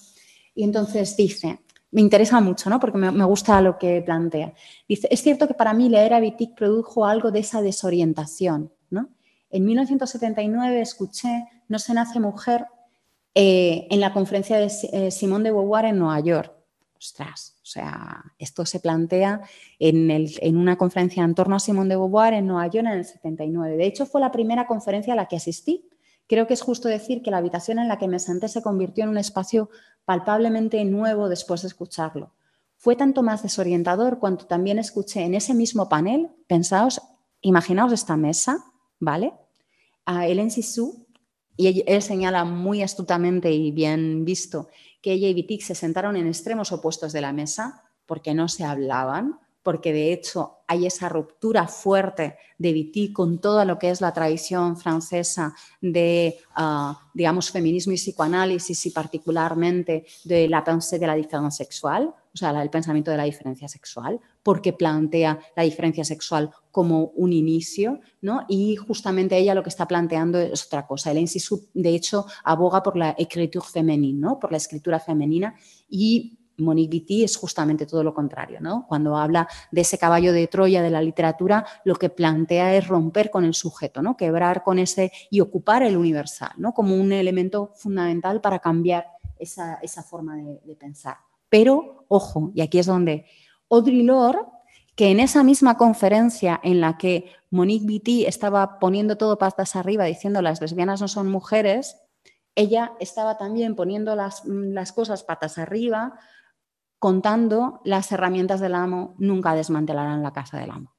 Y 0.54 0.64
entonces 0.64 1.16
dice, 1.16 1.60
me 1.92 2.00
interesa 2.00 2.40
mucho, 2.40 2.70
¿no? 2.70 2.80
porque 2.80 2.98
me, 2.98 3.24
gusta 3.24 3.60
lo 3.60 3.78
que 3.78 4.02
plantea. 4.02 4.54
Dice, 4.88 5.08
es 5.10 5.22
cierto 5.22 5.46
que 5.46 5.54
para 5.54 5.74
mí 5.74 5.88
la 5.88 6.02
era 6.02 6.20
Vitic 6.20 6.54
produjo 6.54 7.04
algo 7.04 7.30
de 7.30 7.40
esa 7.40 7.62
desorientación. 7.62 8.72
¿no? 8.90 9.10
En 9.50 9.64
1979 9.64 10.80
escuché 10.80 11.44
No 11.68 11.78
se 11.78 11.94
nace 11.94 12.18
mujer 12.18 12.66
eh, 13.34 13.86
en 13.90 14.00
la 14.00 14.12
conferencia 14.12 14.58
de 14.58 14.70
eh, 14.92 15.10
Simón 15.10 15.42
de 15.42 15.52
Beauvoir 15.52 15.84
en 15.84 15.98
Nueva 15.98 16.20
York. 16.20 16.52
Ostras, 16.98 17.56
o 17.62 17.66
sea, 17.66 18.22
esto 18.38 18.64
se 18.64 18.78
plantea 18.78 19.42
en, 19.78 20.08
en, 20.10 20.56
una 20.56 20.78
conferencia 20.78 21.24
en 21.24 21.34
torno 21.34 21.56
a 21.56 21.60
Simón 21.60 21.88
de 21.88 21.96
Beauvoir 21.96 22.32
en 22.32 22.46
Nueva 22.46 22.68
York 22.68 22.86
en 22.86 22.98
el 22.98 23.04
79. 23.04 23.76
De 23.76 23.86
hecho, 23.86 24.06
fue 24.06 24.20
la 24.20 24.30
primera 24.30 24.66
conferencia 24.66 25.12
a 25.14 25.16
la 25.16 25.26
que 25.26 25.36
asistí 25.36 25.88
Creo 26.32 26.46
que 26.46 26.54
es 26.54 26.62
justo 26.62 26.88
decir 26.88 27.22
que 27.22 27.30
la 27.30 27.36
habitación 27.36 27.78
en 27.78 27.88
la 27.88 27.98
que 27.98 28.08
me 28.08 28.18
senté 28.18 28.48
se 28.48 28.62
convirtió 28.62 29.04
en 29.04 29.10
un 29.10 29.18
espacio 29.18 29.68
palpablemente 30.04 30.84
nuevo 30.84 31.28
después 31.28 31.62
de 31.62 31.68
escucharlo. 31.68 32.32
Fue 32.76 32.96
tanto 32.96 33.22
más 33.22 33.42
desorientador 33.42 34.18
cuanto 34.18 34.46
también 34.46 34.78
escuché 34.78 35.22
en 35.22 35.34
ese 35.34 35.54
mismo 35.54 35.88
panel, 35.88 36.30
pensaos, 36.48 37.00
imaginaos 37.40 37.92
esta 37.92 38.16
mesa, 38.16 38.64
¿vale? 38.98 39.32
A 40.04 40.26
Ellen 40.26 40.50
Sisu, 40.50 41.06
y 41.56 41.84
él, 41.86 42.02
señala 42.02 42.44
muy 42.44 42.82
astutamente 42.82 43.52
y 43.52 43.70
bien 43.70 44.24
visto 44.24 44.68
que 45.00 45.12
ella 45.12 45.28
y 45.28 45.34
Vitic 45.34 45.62
se 45.62 45.74
sentaron 45.74 46.16
en 46.16 46.26
extremos 46.26 46.72
opuestos 46.72 47.12
de 47.12 47.20
la 47.20 47.32
mesa 47.32 47.84
porque 48.06 48.34
no 48.34 48.48
se 48.48 48.64
hablaban, 48.64 49.38
porque 49.62 49.92
de 49.92 50.12
hecho 50.12 50.58
hay 50.66 50.86
esa 50.86 51.08
ruptura 51.08 51.68
fuerte 51.68 52.36
de 52.58 52.72
Viti 52.72 53.12
con 53.12 53.40
todo 53.40 53.64
lo 53.64 53.78
que 53.78 53.90
es 53.90 54.00
la 54.00 54.12
tradición 54.12 54.76
francesa 54.76 55.54
de, 55.80 56.38
ah, 56.54 57.10
digamos, 57.12 57.50
feminismo 57.50 57.92
y 57.92 57.96
psicoanálisis 57.96 58.86
y 58.86 58.90
particularmente 58.90 60.06
de 60.24 60.48
la 60.48 60.64
pensée 60.64 60.98
de 60.98 61.06
la 61.06 61.14
diferencia 61.14 61.50
sexual, 61.50 62.14
o 62.34 62.36
sea, 62.36 62.50
el 62.62 62.70
pensamiento 62.70 63.10
de 63.10 63.18
la 63.18 63.24
diferencia 63.24 63.68
sexual, 63.68 64.18
porque 64.42 64.72
plantea 64.72 65.38
la 65.54 65.62
diferencia 65.62 66.04
sexual 66.04 66.50
como 66.70 67.12
un 67.14 67.32
inicio, 67.32 68.00
¿no? 68.22 68.46
Y 68.48 68.76
justamente 68.76 69.36
ella 69.36 69.54
lo 69.54 69.62
que 69.62 69.68
está 69.68 69.86
planteando 69.86 70.38
es 70.38 70.64
otra 70.66 70.86
cosa. 70.86 71.10
El 71.10 71.28
Sisu, 71.28 71.68
de 71.74 71.90
hecho, 71.90 72.24
aboga 72.42 72.82
por 72.82 72.96
la 72.96 73.10
escritura 73.10 73.64
femenina, 73.66 74.28
¿no? 74.28 74.38
Por 74.38 74.50
la 74.50 74.56
escritura 74.56 74.98
femenina 74.98 75.54
y 75.90 76.38
Monique 76.62 76.96
Wittig 76.96 77.24
es 77.24 77.36
justamente 77.36 77.86
todo 77.86 78.02
lo 78.02 78.14
contrario. 78.14 78.60
¿no? 78.60 78.86
Cuando 78.88 79.16
habla 79.16 79.48
de 79.70 79.82
ese 79.82 79.98
caballo 79.98 80.32
de 80.32 80.46
Troya 80.46 80.82
de 80.82 80.90
la 80.90 81.02
literatura, 81.02 81.66
lo 81.84 81.96
que 81.96 82.08
plantea 82.08 82.74
es 82.74 82.88
romper 82.88 83.30
con 83.30 83.44
el 83.44 83.54
sujeto, 83.54 84.02
¿no? 84.02 84.16
quebrar 84.16 84.62
con 84.62 84.78
ese 84.78 85.12
y 85.30 85.40
ocupar 85.40 85.82
el 85.82 85.96
universal 85.96 86.52
¿no? 86.56 86.72
como 86.72 86.94
un 86.96 87.12
elemento 87.12 87.72
fundamental 87.74 88.40
para 88.40 88.58
cambiar 88.58 89.06
esa, 89.38 90.02
forma 90.02 90.36
de, 90.36 90.76
pensar. 90.76 91.16
Pero, 91.48 92.04
ojo, 92.08 92.52
y 92.54 92.62
aquí 92.62 92.78
es 92.78 92.86
donde 92.86 93.26
Audre 93.68 94.02
Lorde, 94.02 94.40
que 94.94 95.10
en 95.10 95.20
esa 95.20 95.42
misma 95.42 95.76
conferencia 95.76 96.60
en 96.62 96.80
la 96.80 96.98
que 96.98 97.32
Monique 97.50 97.86
Wittig 97.86 98.26
estaba 98.26 98.78
poniendo 98.78 99.16
todo 99.16 99.38
patas 99.38 99.74
arriba 99.76 100.04
diciendo 100.04 100.42
las 100.42 100.60
lesbianas 100.60 101.00
no 101.00 101.08
son 101.08 101.30
mujeres, 101.30 101.96
ella 102.54 102.92
estaba 103.00 103.38
también 103.38 103.74
poniendo 103.74 104.14
las, 104.14 104.44
las 104.44 104.92
cosas 104.92 105.22
patas 105.22 105.58
arriba 105.58 106.18
contando 107.02 107.80
las 107.82 108.12
herramientas 108.12 108.60
del 108.60 108.76
amo 108.76 109.16
nunca 109.18 109.56
desmantelarán 109.56 110.22
la 110.22 110.32
casa 110.32 110.60
del 110.60 110.70
amo. 110.70 110.94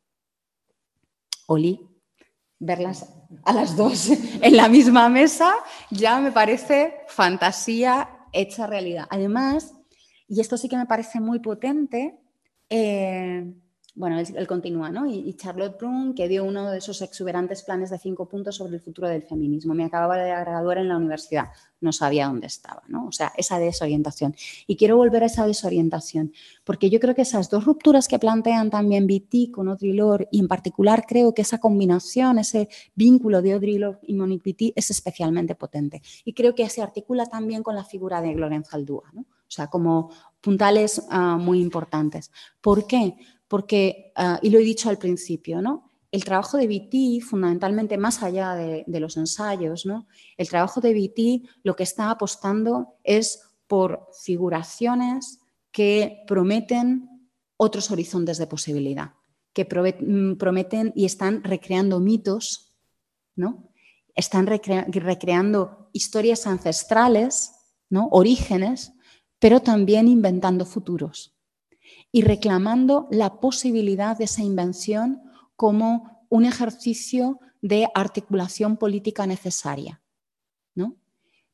Oli, 1.47 1.80
verlas 2.59 3.09
a 3.45 3.53
las 3.53 3.77
dos 3.77 4.09
en 4.41 4.57
la 4.57 4.67
misma 4.67 5.07
mesa 5.07 5.55
ya 5.91 6.19
me 6.19 6.34
parece 6.34 6.93
fantasía 7.07 8.27
hecha 8.34 8.67
realidad. 8.67 9.07
Además, 9.09 9.75
y 10.27 10.41
esto 10.41 10.57
sí 10.57 10.67
que 10.67 10.75
me 10.75 10.88
parece 10.88 11.21
muy 11.21 11.39
potente, 11.39 12.19
eh, 12.69 13.53
bueno, 13.95 14.18
él, 14.20 14.48
continúa, 14.48 14.90
¿no? 14.90 15.06
Y, 15.06 15.36
Charlotte 15.36 15.78
Brun, 15.78 16.15
que 16.15 16.28
dio 16.28 16.44
uno 16.44 16.72
de 16.72 16.80
esos 16.80 17.03
exuberantes 17.03 17.61
planes 17.61 17.91
de 17.91 17.99
cinco 17.99 18.28
puntos 18.28 18.56
sobre 18.56 18.76
el 18.76 18.82
futuro 18.82 19.07
del 19.07 19.22
feminismo. 19.22 19.76
Me 19.76 19.86
acababa 19.86 20.18
de 20.18 20.30
graduar 20.30 20.80
en 20.80 20.88
la 20.88 20.98
universidad, 20.98 21.49
no 21.80 21.94
sabía 21.94 22.26
dónde 22.26 22.48
estaba, 22.48 22.82
¿no? 22.88 23.06
O 23.06 23.11
sea, 23.11 23.32
esa 23.38 23.60
desorientación. 23.60 24.36
Y 24.65 24.78
quiero 24.78 24.98
volver 24.98 25.22
a 25.22 25.28
esa 25.28 25.45
desorientación, 25.45 26.34
porque 26.64 26.90
yo 26.90 26.99
creo 26.99 27.14
que 27.14 27.22
esas 27.22 27.52
dos 27.52 27.65
rupturas 27.65 28.07
que 28.07 28.18
plantean 28.18 28.72
también 28.72 29.06
Vitti 29.06 29.52
con 29.52 29.70
Audre 29.70 29.94
Lorde, 29.94 30.28
y 30.32 30.40
en 30.40 30.48
particular 30.48 31.06
creo 31.07 31.36
que 31.36 31.44
esa 31.44 31.60
combinación, 31.60 32.40
ese 32.40 32.70
vínculo 32.95 33.44
de 33.44 33.53
Audre 33.53 33.78
Lorde 33.78 33.99
y 34.07 34.15
Monique 34.15 34.44
Vitti 34.44 34.74
es 34.76 34.90
especialmente 34.90 35.53
potente. 35.53 36.02
Y 36.26 36.34
creo 36.34 36.56
que 36.56 36.68
se 36.68 36.82
articula 36.82 37.28
también 37.28 37.61
con 37.61 37.76
la 37.76 37.84
figura 37.84 38.22
de 38.22 38.34
Lorenzo 38.34 38.76
Aldúa, 38.76 39.11
¿no? 39.14 39.22
O 39.22 39.56
sea, 39.56 39.68
como 39.68 40.10
puntales 40.41 41.03
ah, 41.11 41.38
muy 41.38 41.61
importantes. 41.61 42.32
¿Por 42.60 42.88
qué? 42.88 43.15
Porque, 43.53 44.11
ah, 44.15 44.39
y 44.41 44.49
lo 44.49 44.57
he 44.57 44.63
dicho 44.63 44.89
al 44.89 44.97
principio, 44.97 45.61
¿no? 45.61 45.88
El 46.11 46.23
trabajo 46.23 46.57
de 46.57 46.65
BT, 46.65 47.23
fundamentalmente 47.23 47.99
más 47.99 48.23
allá 48.23 48.55
de, 48.55 48.99
los 48.99 49.15
ensayos, 49.15 49.85
¿no? 49.85 50.07
El 50.38 50.49
trabajo 50.49 50.81
de 50.81 50.91
BT 50.95 51.47
lo 51.61 51.75
que 51.75 51.84
está 51.84 52.09
apostando 52.09 52.95
es 53.03 53.43
por 53.67 54.07
figuraciones 54.23 55.39
que 55.71 56.23
prometen 56.25 57.30
otros 57.55 57.91
horizontes 57.91 58.39
de 58.39 58.47
posibilidad, 58.47 59.13
que 59.53 59.65
mm, 59.65 60.38
prometen 60.38 60.91
y 60.95 61.05
están 61.05 61.43
recreando 61.43 61.99
mitos, 61.99 62.73
¿no? 63.35 63.69
Están 64.15 64.47
recreando 64.47 65.91
historias 65.93 66.47
ancestrales, 66.47 67.51
¿no? 67.88 68.07
Orígenes, 68.09 68.93
pero 69.38 69.59
también 69.59 70.07
inventando 70.07 70.65
futuros 70.65 71.32
y 72.14 72.22
reclamando 72.22 73.10
la 73.11 73.41
posibilidad 73.41 74.18
de 74.18 74.23
esa 74.23 74.41
invención 74.41 75.22
como 75.57 76.26
un 76.30 76.45
ejercicio 76.45 77.41
de 77.61 77.88
articulación 77.94 78.77
política 78.77 79.27
necesaria. 79.27 79.99
¿no? 80.76 80.95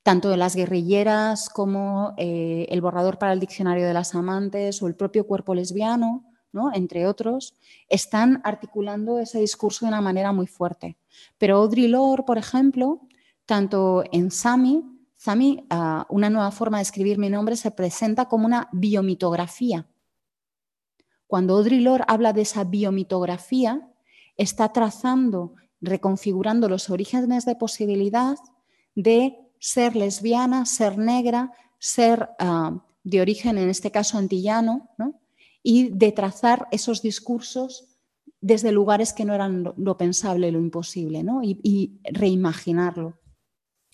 tanto 0.04 0.30
de 0.30 0.38
las 0.38 0.56
guerrilleras 0.56 1.50
como 1.50 2.14
eh, 2.18 2.66
el 2.70 2.82
borrador 2.82 3.20
para 3.20 3.34
el 3.34 3.40
diccionario 3.40 3.86
de 3.86 3.94
las 3.94 4.16
amantes 4.16 4.82
o 4.82 4.88
el 4.88 4.96
propio 4.96 5.28
cuerpo 5.28 5.54
lesbiano, 5.54 6.26
¿no? 6.52 6.74
entre 6.74 7.06
otros, 7.06 7.54
están 7.90 8.42
articulando 8.44 9.20
ese 9.20 9.40
discurso 9.40 9.86
de 9.86 9.90
una 9.90 10.02
manera 10.02 10.32
muy 10.32 10.48
fuerte. 10.48 10.98
Pero 11.38 11.58
Audre 11.58 11.88
Lorde, 11.88 12.24
por 12.24 12.38
ejemplo, 12.38 13.02
tanto 13.46 14.04
en 14.12 14.32
Sami, 14.32 14.84
Sami, 15.16 15.66
ah, 15.70 16.08
una 16.10 16.30
nueva 16.30 16.52
forma 16.52 16.78
de 16.78 16.84
escribir 16.84 17.18
mi 17.18 17.30
nombre, 17.30 17.56
se 17.56 17.72
presenta 17.72 18.26
como 18.26 18.46
una 18.46 18.70
biomitografía. 18.72 19.86
Cuando 21.30 21.56
Audre 21.58 21.80
Lorde 21.80 22.06
habla 22.08 22.34
de 22.34 22.42
esa 22.42 22.64
biomitografía, 22.64 23.88
está 24.36 24.74
trazando, 24.74 25.54
reconfigurando 25.80 26.68
los 26.68 26.90
orígenes 26.90 27.46
de 27.46 27.56
posibilidad 27.56 28.40
de 28.96 29.38
ser 29.60 29.96
lesbiana, 29.96 30.66
ser 30.66 30.98
negra, 30.98 31.52
ser 31.78 32.30
ah, 32.40 32.84
de 33.04 33.22
origen, 33.22 33.60
en 33.60 33.70
este 33.70 33.92
caso, 33.92 34.18
antillano, 34.18 34.90
y 35.62 35.90
de 35.90 36.12
trazar 36.12 36.68
esos 36.72 37.04
discursos 37.04 37.86
desde 38.42 38.72
lugares 38.72 39.14
que 39.14 39.24
no 39.24 39.36
eran 39.36 39.72
lo, 39.78 39.98
pensable, 39.98 40.52
lo 40.52 40.58
imposible, 40.58 41.24
y, 41.44 42.00
reimaginarlo. 42.06 43.20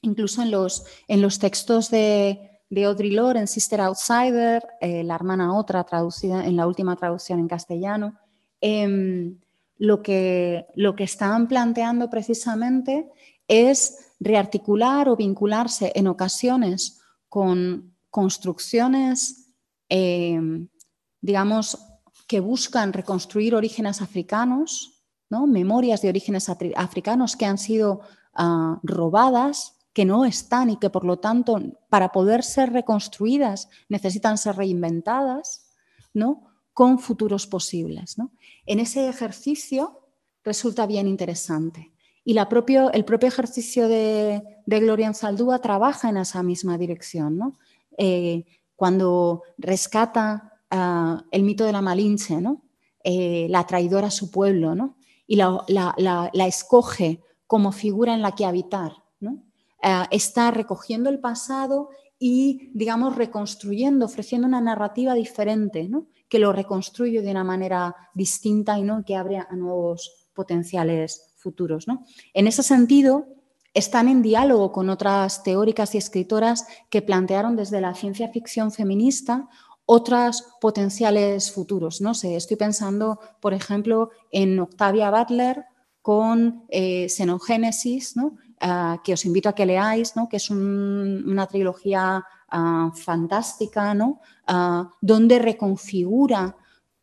Incluso 0.02 0.42
en 0.42 0.52
los, 0.52 0.86
en 1.10 1.22
los 1.22 1.40
textos 1.40 1.90
de, 1.92 2.55
de 2.70 2.86
Audre 2.86 3.12
Lorde, 3.12 3.48
Sister 3.48 3.82
Outsider, 3.82 4.66
eh, 4.82 5.04
La 5.04 5.16
hermana 5.16 5.56
otra, 5.58 5.84
traducida 5.84 6.46
en 6.46 6.56
la 6.56 6.68
última 6.68 6.96
traducción 6.96 7.40
en 7.40 7.48
castellano, 7.48 8.16
em, 8.62 9.40
lo, 9.78 10.02
que, 10.02 10.66
lo 10.76 10.96
que 10.96 11.04
estaban 11.04 11.48
planteando 11.48 12.10
precisamente 12.10 13.10
es 13.48 14.14
rearticular 14.20 15.10
o 15.10 15.16
vincularse 15.16 15.92
en 15.96 16.08
ocasiones 16.08 17.02
con 17.30 17.94
construcciones, 18.10 19.52
em, 19.90 20.68
digamos, 21.22 21.78
que 22.28 22.40
buscan 22.40 22.94
reconstruir 22.94 23.54
orígenes 23.54 24.02
africanos, 24.02 25.04
¿no? 25.30 25.46
memorias 25.48 26.02
de 26.02 26.10
orígenes 26.10 26.50
africanos 26.50 27.36
que 27.36 27.46
han 27.46 27.58
sido 27.58 28.02
ah, 28.34 28.80
robadas, 28.84 29.75
que 29.96 30.06
no 30.06 30.26
están 30.26 30.70
y 30.70 30.78
que 30.78 30.92
por 30.92 31.06
lo 31.06 31.18
tanto 31.18 31.60
para 31.90 32.12
poder 32.12 32.44
ser 32.44 32.72
reconstruidas 32.72 33.70
necesitan 33.90 34.38
ser 34.38 34.58
reinventadas, 34.58 35.72
¿no? 36.14 36.44
con 36.72 37.00
futuros 37.00 37.48
posibles. 37.48 38.18
En 38.68 38.80
ese 38.80 39.10
ejercicio 39.10 40.02
resulta 40.44 40.86
bien 40.86 41.08
interesante. 41.08 41.94
Y 42.24 42.38
el 42.38 42.48
propio 42.48 42.92
ejercicio 43.28 43.88
de, 43.88 44.44
Gloria 44.68 45.14
Zaldúa 45.14 45.60
trabaja 45.60 46.10
en 46.10 46.18
esa 46.18 46.44
misma 46.44 46.78
dirección. 46.78 47.38
¿no? 47.38 47.58
Eh, 47.98 48.46
cuando 48.76 49.44
rescata 49.58 50.56
Ah, 50.78 51.24
el 51.32 51.44
mito 51.44 51.64
de 51.64 51.72
la 51.72 51.82
Malinche, 51.82 52.42
¿no? 52.42 52.64
Eh, 53.04 53.48
la 53.50 53.66
traidora 53.66 54.08
a 54.08 54.12
su 54.12 54.32
pueblo, 54.32 54.76
¿no? 54.76 54.98
y 55.28 55.38
la, 55.38 56.32
escoge 56.48 57.22
como 57.48 57.72
figura 57.72 58.14
en 58.14 58.22
la 58.22 58.34
que 58.34 58.46
habitar. 58.46 58.92
¿No? 59.86 59.92
Ah, 59.92 60.08
está 60.12 60.52
recogiendo 60.52 61.10
el 61.10 61.20
pasado 61.20 61.90
y, 62.18 62.72
digamos, 62.74 63.16
reconstruyendo, 63.16 64.06
ofreciendo 64.06 64.48
una 64.48 64.62
narrativa 64.62 65.14
diferente, 65.14 65.88
¿no? 65.88 66.08
que 66.30 66.40
lo 66.40 66.52
reconstruye 66.52 67.22
de 67.22 67.32
una 67.32 67.44
manera 67.44 67.96
distinta 68.14 68.80
y 68.80 68.84
¿no? 68.84 69.04
que 69.06 69.16
abre 69.16 69.38
a 69.38 69.56
nuevos 69.56 70.30
potenciales 70.34 71.34
futuros. 71.38 71.88
¿no? 71.88 72.06
En 72.34 72.48
ese 72.48 72.64
sentido, 72.64 73.28
están 73.74 74.08
en 74.08 74.22
diálogo 74.22 74.72
con 74.72 74.90
otras 74.90 75.44
teóricas 75.44 75.94
y 75.94 75.98
escritoras 75.98 76.66
que 76.90 77.02
plantearon 77.02 77.56
desde 77.56 77.82
la 77.82 77.94
ciencia 77.94 78.30
ficción 78.30 78.72
feminista 78.72 79.50
otros 79.86 80.46
potenciales 80.62 81.52
futuros. 81.52 82.02
No 82.02 82.14
sé, 82.14 82.36
estoy 82.36 82.58
pensando, 82.58 83.20
por 83.40 83.54
ejemplo, 83.54 84.10
en 84.32 84.60
Octavia 84.60 85.12
Butler 85.12 85.66
con 86.02 86.66
eh, 86.70 87.08
Xenogénesis, 87.10 88.16
ah, 88.62 89.02
que 89.04 89.14
os 89.14 89.26
invito 89.26 89.50
a 89.50 89.56
que 89.56 89.66
leáis, 89.66 90.14
que 90.30 90.38
es 90.38 90.50
una 90.50 91.48
trilogía 91.48 92.24
ah, 92.50 92.92
fantástica, 92.96 93.94
¿no? 93.94 94.22
Ah, 94.48 94.90
donde 95.02 95.40
reconfigura 95.40 96.56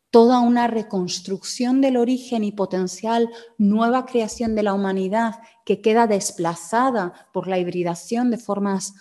toda 0.09 0.39
una 0.39 0.67
reconstrucción 0.67 1.81
del 1.81 1.97
origen 1.97 2.43
y 2.43 2.51
potencial 2.51 3.29
nueva 3.57 4.05
creación 4.05 4.53
de 4.53 4.61
la 4.61 4.73
humanidad 4.73 5.41
que 5.65 5.81
queda 5.81 6.05
desplazada 6.05 7.13
por 7.33 7.47
la 7.47 7.57
hibridación 7.57 8.29
de 8.29 8.37
formas 8.37 8.93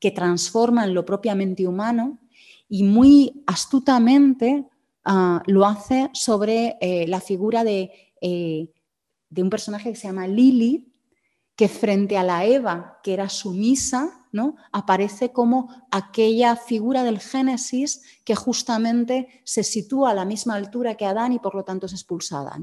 que 0.00 0.10
transforman 0.10 0.92
lo 0.92 1.04
propiamente 1.04 1.68
humano 1.68 2.18
y 2.70 2.84
muy 2.84 3.42
astutamente 3.46 4.64
ah, 5.04 5.42
lo 5.46 5.66
hace 5.66 6.08
sobre 6.14 6.78
eh, 6.80 7.06
la 7.08 7.20
figura 7.20 7.64
de, 7.64 7.90
eh, 8.20 8.70
de, 9.28 9.42
un 9.42 9.50
personaje 9.50 9.90
que 9.90 9.96
se 9.96 10.06
llama 10.06 10.28
Lili, 10.28 10.89
que 11.60 11.68
frente 11.68 12.16
a 12.16 12.22
la 12.22 12.46
Eva, 12.46 13.00
que 13.02 13.12
era 13.12 13.28
sumisa, 13.28 14.24
¿no? 14.32 14.56
aparece 14.72 15.30
como 15.30 15.68
aquella 15.90 16.56
figura 16.56 17.04
del 17.04 17.20
Génesis 17.20 18.00
que 18.24 18.34
justamente 18.34 19.28
se 19.44 19.62
sitúa 19.62 20.12
a 20.12 20.14
la 20.14 20.24
misma 20.24 20.54
altura 20.54 20.94
que 20.94 21.04
Adán 21.04 21.34
y 21.34 21.38
por 21.38 21.54
lo 21.54 21.62
tanto 21.62 21.84
es 21.84 21.92
expulsada, 21.92 22.58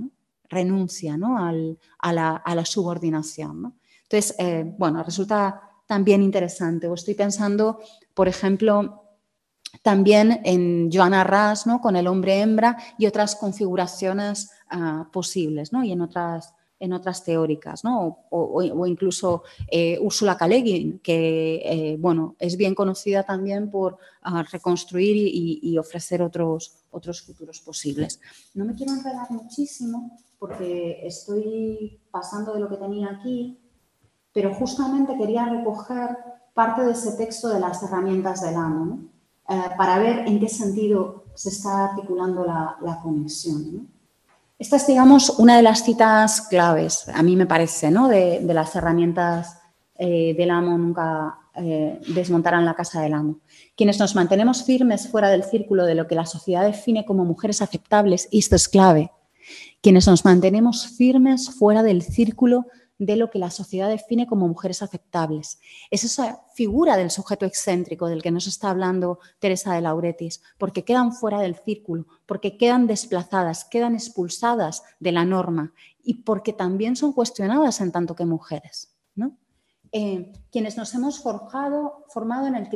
renuncia 0.49 1.15
¿no? 1.15 1.38
a, 1.38 2.11
la, 2.11 2.65
subordinación. 2.65 3.76
Entonces, 4.02 4.36
eh, 4.40 4.65
bueno, 4.80 5.03
resulta 5.03 5.61
también 5.86 6.24
interesante. 6.24 6.88
O 6.88 6.95
estoy 6.95 7.14
pensando, 7.14 7.80
por 8.15 8.28
ejemplo, 8.28 9.03
también 9.84 10.41
en 10.44 10.90
Joanna 10.91 11.24
Ras, 11.24 11.68
¿no? 11.68 11.82
con 11.82 11.95
el 11.95 12.07
hombre 12.07 12.41
hembra 12.41 12.76
y 12.98 13.06
otras 13.06 13.36
configuraciones 13.36 14.49
ah, 14.72 15.07
posibles, 15.14 15.72
¿no? 15.72 15.84
y 15.84 15.91
en 15.91 16.02
otras, 16.02 16.56
en 16.80 16.94
otras 16.94 17.24
teóricas, 17.24 17.84
¿no? 17.84 18.20
o, 18.30 18.86
incluso 18.86 19.44
eh, 19.72 19.98
Úrsula 19.99 20.38
K. 20.38 20.48
que 20.48 21.62
eh, 21.66 21.98
bueno, 21.99 22.36
es 22.40 22.56
bien 22.56 22.76
conocida 22.76 23.24
también 23.24 23.72
por 23.72 23.98
ah, 24.22 24.44
reconstruir 24.44 25.16
y, 25.18 25.78
ofrecer 25.78 26.22
otros, 26.22 26.86
otros 26.91 27.22
futuros 27.22 27.60
posibles. 27.62 28.20
No 28.54 28.66
me 28.66 28.76
quiero 28.76 28.94
enredar 28.94 29.30
muchísimo 29.32 30.18
porque 30.40 31.06
estoy 31.06 31.99
pasando 32.12 32.54
de 32.54 32.60
lo 32.60 32.70
que 32.70 32.78
tenía 32.78 33.10
aquí, 33.10 33.60
pero 34.34 34.54
justamente 34.54 35.18
quería 35.18 35.45
recoger 35.45 36.18
parte 36.54 36.84
de 36.84 36.91
ese 36.91 37.14
texto 37.14 37.49
de 37.49 37.60
las 37.60 37.82
herramientas 37.84 38.41
del 38.41 38.56
amo. 38.56 38.99
Eh, 39.49 39.62
para 39.78 39.98
ver 39.98 40.28
en 40.28 40.40
qué 40.40 40.49
sentido 40.49 41.24
se 41.34 41.49
está 41.49 41.86
articulando 41.86 42.45
la, 42.45 42.99
conexión. 43.02 43.88
Esta 44.60 44.78
es, 44.78 44.88
digamos, 44.88 45.38
una 45.38 45.56
de 45.56 45.62
las 45.62 45.84
citas 45.84 46.42
claves, 46.42 47.08
a 47.14 47.22
mí 47.22 47.36
me 47.36 47.46
parece, 47.46 47.92
¿no? 47.92 48.08
de, 48.08 48.42
las 48.42 48.76
herramientas 48.76 49.60
eh, 50.00 50.34
del 50.36 50.50
amo 50.50 50.76
nunca 50.76 51.38
eh, 51.54 52.00
desmontarán 52.08 52.66
la 52.66 52.74
casa 52.74 53.02
del 53.02 53.14
amo. 53.14 53.40
Quienes 53.76 54.00
nos 54.00 54.16
mantenemos 54.16 54.64
firmes 54.64 55.10
fuera 55.10 55.30
del 55.30 55.44
círculo 55.44 55.86
de 55.86 55.94
lo 55.94 56.08
que 56.08 56.16
la 56.16 56.26
sociedad 56.26 56.66
define 56.66 57.06
como 57.06 57.24
mujeres 57.24 57.62
aceptables, 57.62 58.28
y 58.32 58.40
esto 58.40 58.56
es 58.56 58.68
clave, 58.68 59.12
quienes 59.82 60.08
nos 60.08 60.26
mantenemos 60.26 60.88
firmes 60.88 61.52
fuera 61.52 61.84
del 61.84 62.02
círculo 62.02 62.66
de 62.99 63.15
lo 63.15 63.30
que 63.30 63.40
la 63.40 63.52
sociedad 63.52 63.90
define 63.90 64.28
como 64.28 64.48
mujeres 64.48 64.82
aceptables. 64.82 65.60
Es 65.91 66.03
esa 66.03 66.44
figura 66.53 66.98
del 66.98 67.11
sujeto 67.11 67.45
excéntrico 67.45 68.07
del 68.07 68.24
que 68.24 68.32
nos 68.32 68.48
está 68.48 68.69
hablando 68.69 69.19
Teresa 69.40 69.74
de 69.74 69.82
Lauretis, 69.82 70.41
porque 70.57 70.84
quedan 70.84 71.14
fuera 71.14 71.40
del 71.40 71.56
círculo, 71.56 72.07
porque 72.26 72.57
quedan 72.57 72.88
desplazadas, 72.88 73.65
quedan 73.65 73.94
expulsadas 73.94 74.84
de 74.99 75.11
la 75.11 75.26
norma 75.26 75.74
y 76.03 76.24
porque 76.24 76.53
también 76.53 76.95
son 76.95 77.14
cuestionadas 77.14 77.82
en 77.82 77.91
tanto 77.91 78.15
que 78.15 78.26
mujeres. 78.26 78.94
Eh, 79.94 80.34
quienes 80.52 80.76
nos 80.76 80.94
hemos 80.95 81.22
forjado, 81.22 82.03
formado 82.10 82.45
en 82.48 82.56
el, 82.56 82.68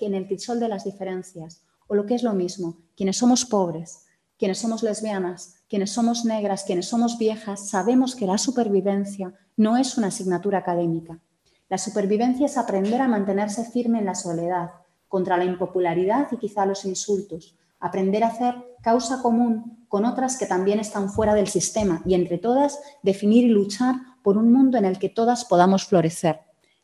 en 0.00 0.14
el 0.14 0.26
crisol 0.26 0.60
de 0.60 0.68
las 0.68 0.84
diferencias, 0.84 1.62
o 1.88 1.94
lo 1.94 2.06
que 2.06 2.14
es 2.14 2.22
lo 2.22 2.32
mismo, 2.32 2.78
quienes 2.96 3.16
somos 3.16 3.44
pobres, 3.44 4.06
quienes 4.38 4.58
somos 4.58 4.82
lesbianas, 4.82 5.56
quienes 5.68 5.90
somos 5.90 6.24
negras, 6.24 6.64
quienes 6.64 6.86
somos 6.86 7.18
viejas, 7.18 7.68
sabemos 7.68 8.14
que 8.14 8.26
la 8.26 8.38
supervivencia 8.38 9.34
no 9.56 9.76
es 9.76 9.96
una 9.96 10.08
asignatura 10.08 10.58
académica. 10.58 11.20
La 11.68 11.78
supervivencia 11.78 12.46
es 12.46 12.58
aprender 12.58 13.00
a 13.00 13.08
mantenerse 13.08 13.64
firme 13.64 13.98
en 13.98 14.06
la 14.06 14.14
soledad, 14.14 14.70
contra 15.08 15.36
la 15.36 15.44
impopularidad 15.44 16.28
y 16.32 16.36
quizá 16.36 16.66
los 16.66 16.84
insultos, 16.84 17.56
aprender 17.80 18.24
a 18.24 18.28
hacer 18.28 18.54
causa 18.82 19.22
común 19.22 19.86
con 19.88 20.04
otras 20.04 20.36
que 20.36 20.46
también 20.46 20.80
están 20.80 21.08
fuera 21.08 21.34
del 21.34 21.46
sistema 21.46 22.02
y 22.04 22.14
entre 22.14 22.38
todas 22.38 22.80
definir 23.02 23.44
y 23.44 23.48
luchar 23.48 23.96
por 24.22 24.36
un 24.36 24.52
mundo 24.52 24.76
en 24.76 24.84
el 24.84 24.98
que 24.98 25.08
todas 25.08 25.44
podamos 25.44 25.84
florecer. 25.84 26.40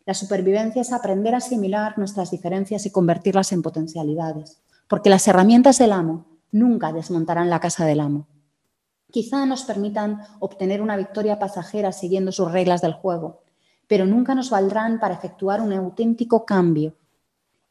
La 0.07 0.15
supervivencia 0.15 0.83
es 0.83 0.93
aprender 0.93 1.35
a 1.35 1.39
asimilar 1.39 1.99
nuestras 1.99 2.31
diferencias 2.31 2.87
y 2.87 2.91
convertirlas 2.91 3.53
en 3.53 3.63
potencialidades, 3.63 4.63
porque 4.89 5.11
las 5.11 5.27
herramientas 5.27 5.79
del 5.79 5.93
amo 5.93 6.27
nunca 6.53 6.93
desmontarán 6.93 7.51
la 7.51 7.61
casa 7.61 7.85
del 7.85 8.01
amo. 8.01 8.27
Quizá 9.11 9.47
nos 9.47 9.65
permitan 9.65 10.21
obtener 10.39 10.83
una 10.83 10.97
victoria 10.97 11.39
pasajera 11.39 11.93
siguiendo 11.93 12.33
sus 12.33 12.51
reglas 12.51 12.81
del 12.81 12.93
juego, 12.93 13.43
pero 13.87 14.07
nunca 14.07 14.35
nos 14.35 14.51
valdrán 14.51 15.01
para 15.01 15.15
efectuar 15.15 15.61
un 15.61 15.73
auténtico 15.73 16.45
cambio. 16.45 16.95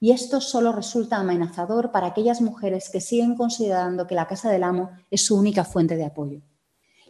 Y 0.01 0.11
esto 0.11 0.41
solo 0.41 0.71
resulta 0.71 1.17
amenazador 1.17 1.91
para 1.91 2.07
aquellas 2.07 2.41
mujeres 2.41 2.89
que 2.89 3.01
siguen 3.01 3.35
considerando 3.35 4.07
que 4.07 4.15
la 4.15 4.27
casa 4.27 4.49
del 4.49 4.63
amo 4.63 4.91
es 5.11 5.25
su 5.25 5.37
única 5.37 5.65
fuente 5.65 5.95
de 5.95 6.05
apoyo. 6.05 6.41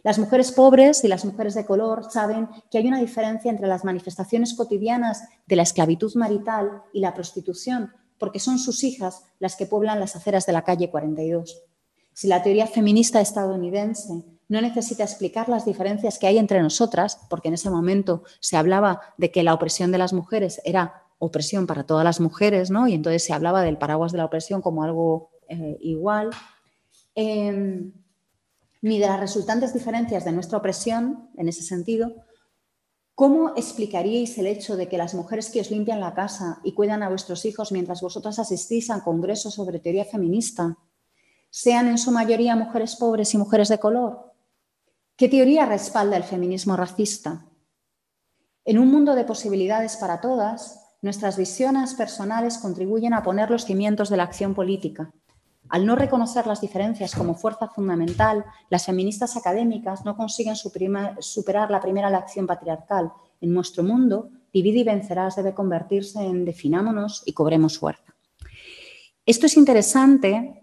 Las 0.02 0.18
mujeres 0.18 0.50
pobres 0.50 1.04
y 1.04 1.08
las 1.08 1.24
mujeres 1.24 1.54
de 1.54 1.66
color 1.66 2.10
saben 2.10 2.48
que 2.70 2.78
hay 2.78 2.88
una 2.88 3.00
diferencia 3.00 3.50
entre 3.50 3.66
las 3.66 3.84
manifestaciones 3.84 4.54
cotidianas 4.54 5.22
de 5.46 5.56
la 5.56 5.62
esclavitud 5.62 6.14
marital 6.14 6.82
y 6.92 7.00
la 7.00 7.14
prostitución, 7.14 7.92
porque 8.18 8.38
son 8.38 8.58
sus 8.58 8.82
hijas 8.82 9.24
las 9.38 9.56
que 9.56 9.66
pueblan 9.66 10.00
las 10.00 10.16
aceras 10.16 10.46
de 10.46 10.52
la 10.52 10.62
calle 10.62 10.90
42. 10.90 11.69
Si 12.20 12.28
la 12.28 12.42
teoría 12.42 12.66
feminista 12.66 13.22
estadounidense 13.22 14.12
no 14.46 14.60
necesita 14.60 15.04
explicar 15.04 15.48
las 15.48 15.64
diferencias 15.64 16.18
que 16.18 16.26
hay 16.26 16.36
entre 16.36 16.60
nosotras, 16.60 17.18
porque 17.30 17.48
en 17.48 17.54
ese 17.54 17.70
momento 17.70 18.24
se 18.40 18.58
hablaba 18.58 19.00
de 19.16 19.30
que 19.30 19.42
la 19.42 19.54
opresión 19.54 19.90
de 19.90 19.96
las 19.96 20.12
mujeres 20.12 20.60
era 20.66 21.06
opresión 21.18 21.66
para 21.66 21.84
todas 21.84 22.04
las 22.04 22.20
mujeres, 22.20 22.70
¿no? 22.70 22.86
Y 22.88 22.92
entonces 22.92 23.24
se 23.24 23.32
hablaba 23.32 23.62
del 23.62 23.78
paraguas 23.78 24.12
de 24.12 24.18
la 24.18 24.26
opresión 24.26 24.60
como 24.60 24.84
algo 24.84 25.30
eh, 25.48 25.78
igual. 25.80 26.28
Em, 27.14 27.94
ni 28.82 28.98
de 28.98 29.06
las 29.06 29.18
resultantes 29.18 29.72
diferencias 29.72 30.22
de 30.26 30.32
nuestra 30.32 30.58
opresión, 30.58 31.30
en 31.38 31.48
ese 31.48 31.62
sentido, 31.62 32.12
¿cómo 33.14 33.54
explicaríais 33.56 34.36
el 34.36 34.46
hecho 34.46 34.76
de 34.76 34.88
que 34.88 34.98
las 34.98 35.14
mujeres 35.14 35.48
que 35.48 35.62
os 35.62 35.70
limpian 35.70 36.00
la 36.00 36.12
casa 36.12 36.60
y 36.64 36.74
cuidan 36.74 37.02
a 37.02 37.08
vuestros 37.08 37.46
hijos 37.46 37.72
mientras 37.72 38.02
vosotras 38.02 38.38
asistís 38.38 38.90
a 38.90 39.02
congresos 39.02 39.54
sobre 39.54 39.78
teoría 39.78 40.04
feminista 40.04 40.76
sean 41.50 41.88
en 41.88 41.98
su 41.98 42.12
mayoría 42.12 42.56
mujeres 42.56 42.96
pobres 42.96 43.34
y 43.34 43.38
mujeres 43.38 43.68
de 43.68 43.78
color? 43.78 44.32
¿Qué 45.16 45.28
teoría 45.28 45.66
respalda 45.66 46.16
el 46.16 46.24
feminismo 46.24 46.76
racista? 46.76 47.44
En 48.64 48.78
un 48.78 48.90
mundo 48.90 49.14
de 49.14 49.24
posibilidades 49.24 49.96
para 49.96 50.20
todas, 50.20 50.96
nuestras 51.02 51.36
visiones 51.36 51.94
personales 51.94 52.58
contribuyen 52.58 53.14
a 53.14 53.22
poner 53.22 53.50
los 53.50 53.64
cimientos 53.64 54.08
de 54.10 54.16
la 54.16 54.22
acción 54.22 54.54
política. 54.54 55.12
Al 55.68 55.86
no 55.86 55.94
reconocer 55.94 56.46
las 56.46 56.60
diferencias 56.60 57.14
como 57.14 57.34
fuerza 57.34 57.68
fundamental, 57.68 58.44
las 58.70 58.86
feministas 58.86 59.36
académicas 59.36 60.04
no 60.04 60.16
consiguen 60.16 60.56
superar 60.56 61.70
la 61.70 61.80
primera 61.80 62.10
lección 62.10 62.46
patriarcal. 62.46 63.12
En 63.40 63.52
nuestro 63.54 63.82
mundo, 63.82 64.30
divide 64.52 64.80
y 64.80 64.84
vencerás 64.84 65.36
debe 65.36 65.54
convertirse 65.54 66.22
en 66.24 66.44
definámonos 66.44 67.22
y 67.24 67.32
cobremos 67.32 67.78
fuerza. 67.78 68.14
Esto 69.24 69.46
es 69.46 69.56
interesante 69.56 70.60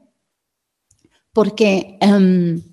porque 1.37 1.99
em, 2.01 2.63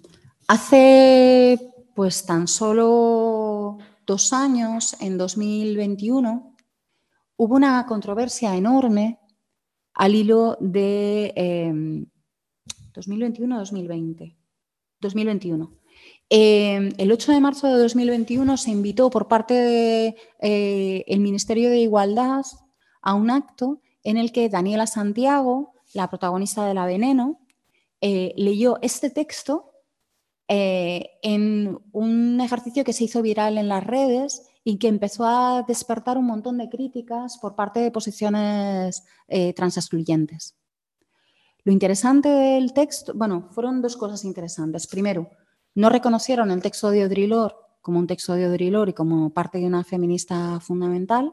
hace 0.48 1.58
pues 1.94 2.24
tan 2.24 2.48
solo 2.48 3.76
dos 4.06 4.32
años, 4.32 4.96
en 5.00 5.18
2021, 5.18 6.56
hubo 7.36 7.56
una 7.56 7.84
controversia 7.84 8.56
enorme 8.56 9.18
al 9.92 10.14
hilo 10.14 10.56
de 10.60 11.34
2021-2020. 12.94 14.22
Em, 14.22 14.34
2021. 14.98 15.70
Em, 16.30 16.90
el 16.96 17.12
8 17.12 17.32
de 17.32 17.40
marzo 17.40 17.66
de 17.66 17.76
2021 17.82 18.56
se 18.56 18.70
invitó 18.70 19.10
por 19.10 19.28
parte 19.28 19.52
del 19.52 20.14
eh, 20.40 21.18
Ministerio 21.18 21.68
de 21.68 21.80
Igualdad 21.80 22.46
a 23.02 23.12
un 23.12 23.30
acto 23.30 23.82
en 24.04 24.16
el 24.16 24.32
que 24.32 24.48
Daniela 24.48 24.86
Santiago, 24.86 25.74
la 25.92 26.08
protagonista 26.08 26.64
de 26.64 26.72
La 26.72 26.86
Veneno, 26.86 27.43
eh, 28.06 28.34
leyó 28.36 28.76
este 28.82 29.08
texto 29.08 29.72
eh, 30.46 31.12
en 31.22 31.78
un 31.90 32.38
ejercicio 32.42 32.84
que 32.84 32.92
se 32.92 33.04
hizo 33.04 33.22
viral 33.22 33.56
en 33.56 33.68
las 33.68 33.82
redes 33.82 34.46
y 34.62 34.76
que 34.76 34.88
empezó 34.88 35.24
a 35.24 35.64
despertar 35.66 36.18
un 36.18 36.26
montón 36.26 36.58
de 36.58 36.68
críticas 36.68 37.38
por 37.38 37.56
parte 37.56 37.80
de 37.80 37.90
posiciones 37.90 39.06
eh, 39.26 39.54
transexcluyentes. 39.54 40.54
Lo 41.64 41.72
interesante 41.72 42.28
del 42.28 42.74
texto, 42.74 43.14
bueno, 43.14 43.48
fueron 43.52 43.80
dos 43.80 43.96
cosas 43.96 44.22
interesantes. 44.26 44.86
Primero, 44.86 45.30
no 45.74 45.88
reconocieron 45.88 46.50
el 46.50 46.60
texto 46.60 46.90
de 46.90 47.06
Odrilor 47.06 47.56
como 47.80 48.00
un 48.00 48.06
texto 48.06 48.34
de 48.34 48.46
Odrilor 48.46 48.90
y 48.90 48.92
como 48.92 49.30
parte 49.30 49.56
de 49.56 49.66
una 49.66 49.82
feminista 49.82 50.60
fundamental. 50.60 51.32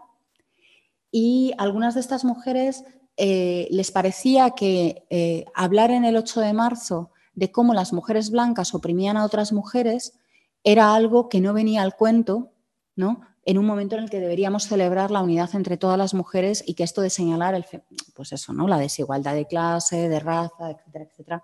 Y 1.12 1.52
algunas 1.58 1.96
de 1.96 2.00
estas 2.00 2.24
mujeres 2.24 2.86
eh, 3.18 3.68
les 3.72 3.92
parecía 3.92 4.52
que 4.52 5.06
eh, 5.10 5.46
hablar 5.54 5.92
en 5.92 6.06
el 6.06 6.16
8 6.16 6.42
de 6.42 6.54
marzo 6.54 7.12
de 7.34 7.52
cómo 7.52 7.74
las 7.74 7.94
mujeres 7.94 8.32
blancas 8.32 8.74
oprimían 8.74 9.18
a 9.18 9.26
otras 9.26 9.52
mujeres 9.52 10.20
era 10.64 10.94
algo 10.96 11.30
que 11.30 11.42
no 11.42 11.54
venía 11.54 11.82
al 11.82 11.96
cuento 11.96 12.54
¿no? 12.96 13.22
en 13.44 13.58
un 13.58 13.66
momento 13.66 13.96
en 13.96 14.04
el 14.04 14.10
que 14.10 14.20
deberíamos 14.20 14.68
celebrar 14.68 15.12
la 15.12 15.22
unidad 15.22 15.50
entre 15.56 15.78
todas 15.78 15.98
las 15.98 16.14
mujeres 16.14 16.64
y 16.66 16.74
que 16.76 16.84
esto 16.84 17.02
de 17.02 17.10
señalar 17.10 17.56
el, 17.56 17.66
pues 18.14 18.32
eso, 18.32 18.54
¿no? 18.54 18.68
la 18.68 18.78
desigualdad 18.78 19.34
de 19.34 19.48
clase, 19.48 20.10
de 20.10 20.20
raza, 20.20 20.72
etcétera, 20.72 21.06
etcétera, 21.06 21.44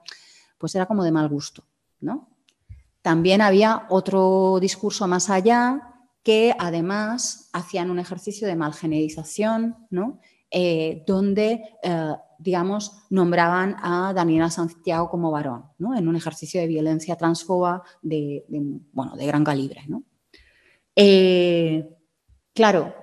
pues 0.57 0.75
era 0.75 0.85
como 0.85 1.03
de 1.03 1.11
mal 1.11 1.27
gusto. 1.29 1.63
¿no? 1.99 2.29
También 3.01 3.41
había 3.41 3.87
otro 3.89 4.59
discurso 4.59 5.07
más 5.07 5.29
allá 5.29 5.95
que 6.23 6.53
además 6.59 7.49
hacían 7.53 7.89
un 7.89 7.99
ejercicio 7.99 8.47
de 8.47 8.55
malgenerización, 8.57 9.87
¿no? 9.89 10.19
Eh, 10.49 11.03
donde, 11.05 11.61
eh, 11.83 12.15
digamos, 12.39 13.03
nombraban 13.09 13.75
a 13.81 14.13
Daniela 14.13 14.49
Santiago 14.49 15.09
como 15.09 15.29
varón, 15.29 15.65
¿no? 15.77 15.97
en 15.97 16.07
un 16.07 16.15
ejercicio 16.15 16.61
de 16.61 16.67
violencia 16.67 17.17
transfoba 17.17 17.83
de, 18.01 18.45
bueno, 18.93 19.17
de 19.17 19.25
gran 19.25 19.43
calibre. 19.43 19.83
¿no? 19.87 20.03
Eh, 20.95 21.89
claro, 22.53 22.93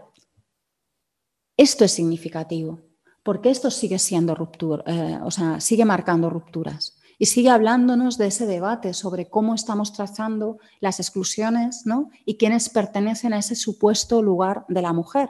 esto 1.54 1.84
es 1.84 1.92
significativo, 1.92 2.80
porque 3.22 3.50
esto 3.50 3.70
sigue 3.70 3.98
siendo 3.98 4.34
ruptura, 4.34 5.22
o 5.24 5.30
sea, 5.30 5.60
sigue 5.60 5.84
marcando 5.84 6.30
rupturas 6.30 6.98
y 7.18 7.26
sigue 7.26 7.50
hablándonos 7.50 8.16
de 8.16 8.28
ese 8.28 8.46
debate 8.46 8.94
sobre 8.94 9.28
cómo 9.28 9.54
estamos 9.54 9.92
trazando 9.92 10.58
las 10.80 10.98
exclusiones 10.98 11.82
¿no? 11.84 12.08
y 12.24 12.38
quiénes 12.38 12.70
pertenecen 12.70 13.34
a 13.34 13.38
ese 13.38 13.54
supuesto 13.54 14.22
lugar 14.22 14.64
de 14.68 14.82
la 14.82 14.94
mujer. 14.94 15.28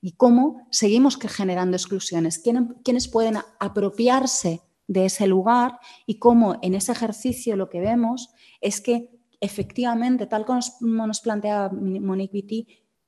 Y 0.00 0.12
cómo 0.12 0.66
seguimos 0.70 1.18
generando 1.18 1.76
exclusiones, 1.76 2.42
quiénes 2.42 3.08
pueden 3.08 3.38
apropiarse 3.58 4.62
de 4.86 5.04
ese 5.04 5.26
lugar 5.26 5.78
y 6.06 6.18
cómo 6.18 6.58
en 6.62 6.74
ese 6.74 6.92
ejercicio 6.92 7.54
lo 7.54 7.68
que 7.68 7.80
vemos 7.80 8.34
es 8.60 8.80
que 8.80 9.10
efectivamente, 9.40 10.26
tal 10.26 10.44
como 10.44 11.06
nos 11.06 11.20
plantea 11.20 11.70
Monique 11.70 12.32
Vitti, 12.32 12.66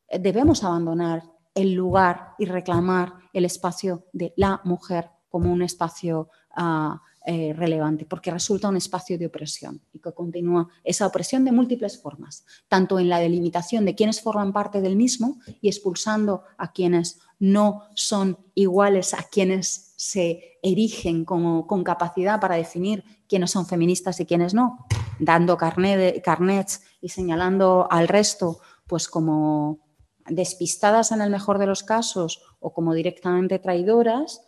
eh, 0.08 0.18
debemos 0.18 0.64
abandonar 0.64 1.22
el 1.54 1.74
lugar 1.74 2.34
y 2.38 2.46
reclamar 2.46 3.14
el 3.32 3.44
espacio 3.44 4.06
de 4.12 4.32
la 4.36 4.60
mujer 4.64 5.10
como 5.28 5.52
un 5.52 5.62
espacio 5.62 6.30
ah, 6.56 7.00
eh, 7.24 7.52
relevante, 7.56 8.04
porque 8.04 8.30
resulta 8.30 8.68
un 8.68 8.76
espacio 8.76 9.16
de 9.16 9.26
opresión 9.26 9.80
y 9.92 10.00
que 10.00 10.12
continúa 10.12 10.68
esa 10.82 11.06
opresión 11.06 11.44
de 11.44 11.52
múltiples 11.52 12.00
formas, 12.00 12.44
tanto 12.68 12.98
en 12.98 13.08
la 13.08 13.20
delimitación 13.20 13.84
de 13.84 13.94
quienes 13.94 14.20
forman 14.20 14.52
parte 14.52 14.80
del 14.80 14.96
mismo 14.96 15.38
y 15.60 15.68
expulsando 15.68 16.42
a 16.58 16.72
quienes 16.72 17.20
no 17.38 17.82
son 17.94 18.38
iguales 18.54 19.14
a 19.14 19.24
quienes 19.24 19.94
se 19.96 20.58
erigen 20.62 21.24
como, 21.24 21.66
con 21.66 21.82
capacidad 21.82 22.40
para 22.40 22.54
definir 22.54 23.04
quiénes 23.28 23.50
son 23.50 23.66
feministas 23.66 24.20
y 24.20 24.26
quiénes 24.26 24.54
no, 24.54 24.86
dando 25.18 25.56
carnets 25.56 26.82
y 27.00 27.08
señalando 27.08 27.88
al 27.90 28.06
resto 28.08 28.60
pues 28.86 29.08
como 29.08 29.80
despistadas 30.26 31.10
en 31.12 31.20
el 31.20 31.30
mejor 31.30 31.58
de 31.58 31.66
los 31.66 31.82
casos 31.82 32.42
o 32.60 32.72
como 32.72 32.94
directamente 32.94 33.58
traidoras 33.58 34.42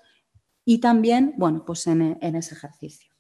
y 0.65 0.78
también, 0.78 1.35
bueno, 1.36 1.65
pues 1.65 1.86
en, 1.86 2.03
ese 2.20 2.55
ejercicio. 2.55 3.12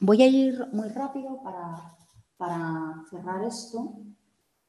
Voy 0.00 0.22
a 0.22 0.26
ir 0.26 0.68
muy 0.72 0.88
rápido 0.88 1.42
para, 1.42 1.96
para 2.36 3.02
cerrar 3.10 3.44
esto. 3.44 3.94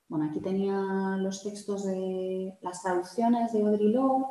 Bueno, 0.07 0.25
aquí 0.25 0.39
tenía 0.39 1.17
los 1.19 1.43
textos 1.43 1.85
de 1.85 2.57
las 2.61 2.81
traducciones 2.81 3.53
de 3.53 3.61
Audre 3.61 3.83
Lorde, 3.83 4.25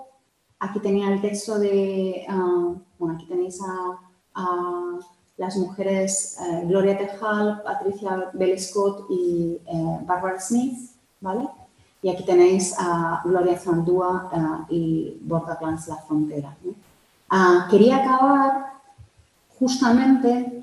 aquí 0.58 0.80
tenía 0.80 1.12
el 1.12 1.20
texto 1.20 1.58
de, 1.58 2.26
ah, 2.28 2.74
bueno, 2.98 3.14
aquí 3.14 3.26
tenéis 3.26 3.60
a, 3.62 4.00
las 5.36 5.56
mujeres 5.56 6.36
eh, 6.40 6.64
Gloria 6.66 6.98
Tejal, 6.98 7.62
Patricia 7.62 8.30
Bell 8.34 8.58
Scott 8.58 9.06
y 9.08 9.60
eh, 9.66 9.98
Barbara 10.02 10.40
Smith, 10.40 10.90
¿vale? 11.20 11.48
Y 12.02 12.10
aquí 12.10 12.24
tenéis 12.24 12.74
a 12.78 13.22
Gloria 13.24 13.56
Zandúa 13.56 14.30
uh, 14.32 14.72
y 14.72 15.18
Borderlands 15.22 15.88
La 15.88 15.96
Frontera. 15.96 16.56
Ah, 17.30 17.66
quería 17.70 17.98
acabar 17.98 18.80
justamente 19.58 20.62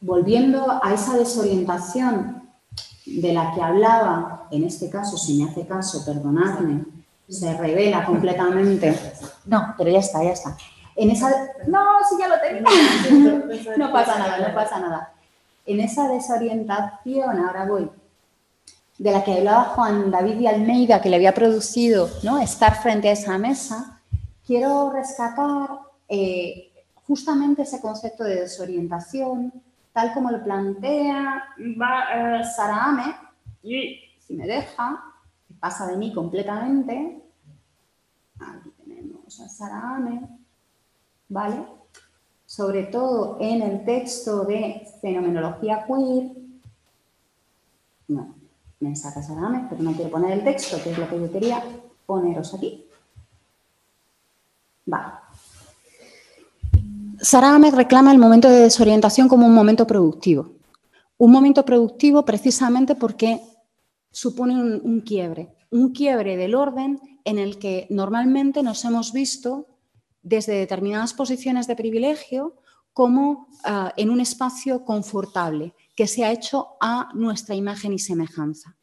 volviendo 0.00 0.78
a 0.82 0.92
esa 0.92 1.16
desorientación 1.16 2.42
de 3.06 3.32
la 3.32 3.52
que 3.54 3.62
hablaba, 3.62 4.48
en 4.50 4.64
este 4.64 4.90
caso, 4.90 5.16
si 5.16 5.38
me 5.42 5.50
hace 5.50 5.66
caso, 5.66 6.04
perdonadme, 6.04 6.84
se 7.28 7.56
revela 7.56 8.04
completamente. 8.04 8.98
No, 9.46 9.74
pero 9.78 9.90
ya 9.90 10.00
está, 10.00 10.22
ya 10.22 10.32
está. 10.32 10.56
En 10.94 11.10
esa, 11.10 11.28
no, 11.66 11.80
si 12.08 12.18
ya 12.18 12.28
lo 12.28 12.36
tengo. 12.40 12.70
no 13.76 13.92
pasa 13.92 14.18
nada, 14.18 14.48
no 14.48 14.54
pasa 14.54 14.80
nada. 14.80 15.12
En 15.66 15.80
esa 15.80 16.08
desorientación, 16.08 17.38
ahora 17.38 17.66
voy, 17.66 17.90
de 18.98 19.10
la 19.10 19.22
que 19.22 19.34
hablaba 19.34 19.64
Juan 19.64 20.10
David 20.10 20.40
y 20.40 20.46
Almeida, 20.46 21.02
que 21.02 21.10
le 21.10 21.16
había 21.16 21.34
producido 21.34 22.08
¿no? 22.22 22.38
estar 22.38 22.80
frente 22.80 23.08
a 23.08 23.12
esa 23.12 23.36
mesa, 23.38 23.95
quiero 24.46 24.90
rescatar 24.92 25.68
eh, 26.08 26.72
justamente 27.06 27.62
ese 27.62 27.80
concepto 27.80 28.24
de 28.24 28.42
desorientación, 28.42 29.52
tal 29.92 30.14
como 30.14 30.30
lo 30.30 30.42
plantea 30.42 31.44
eh, 31.58 32.44
Sara 32.44 32.84
Ame, 32.84 33.16
y 33.62 33.98
si 34.20 34.34
me 34.34 34.46
deja, 34.46 35.02
pasa 35.58 35.86
de 35.86 35.96
mí 35.96 36.12
completamente. 36.14 37.22
Aquí 38.38 38.70
tenemos 38.84 39.40
a 39.40 39.48
Sara 39.48 39.96
Ame, 39.96 40.28
¿vale? 41.28 41.66
Sobre 42.44 42.84
todo 42.84 43.38
en 43.40 43.62
el 43.62 43.84
texto 43.84 44.44
de 44.44 44.86
Fenomenología 45.00 45.84
Queer. 45.86 46.30
No, 48.08 48.34
me 48.78 48.94
saca 48.94 49.22
Sara 49.22 49.46
Ame, 49.46 49.66
pero 49.68 49.82
no 49.82 49.92
quiero 49.92 50.10
poner 50.10 50.32
el 50.32 50.44
texto, 50.44 50.80
que 50.82 50.90
es 50.90 50.98
lo 50.98 51.08
que 51.08 51.20
yo 51.20 51.32
quería 51.32 51.62
poneros 52.06 52.54
aquí. 52.54 52.85
Vale. 54.86 55.12
Sara 57.20 57.58
reclama 57.58 58.12
el 58.12 58.18
momento 58.18 58.48
de 58.48 58.60
desorientación 58.60 59.28
como 59.28 59.46
un 59.46 59.54
momento 59.54 59.86
productivo. 59.86 60.52
Un 61.18 61.32
momento 61.32 61.64
productivo 61.64 62.24
precisamente 62.24 62.94
porque 62.94 63.40
supone 64.10 64.54
un, 64.54 65.00
quiebre, 65.00 65.54
un 65.70 65.92
quiebre 65.92 66.36
del 66.36 66.54
orden 66.54 67.00
en 67.24 67.38
el 67.38 67.58
que 67.58 67.86
normalmente 67.90 68.62
nos 68.62 68.84
hemos 68.84 69.12
visto 69.12 69.66
desde 70.22 70.54
determinadas 70.54 71.14
posiciones 71.14 71.66
de 71.66 71.76
privilegio 71.76 72.56
como 72.92 73.48
ah, 73.64 73.92
en 73.96 74.10
un 74.10 74.20
espacio 74.20 74.84
confortable 74.84 75.74
que 75.94 76.06
se 76.06 76.24
ha 76.24 76.32
hecho 76.32 76.76
a 76.80 77.08
nuestra 77.14 77.54
imagen 77.54 77.92
y 77.92 77.98
semejanza. 77.98 78.76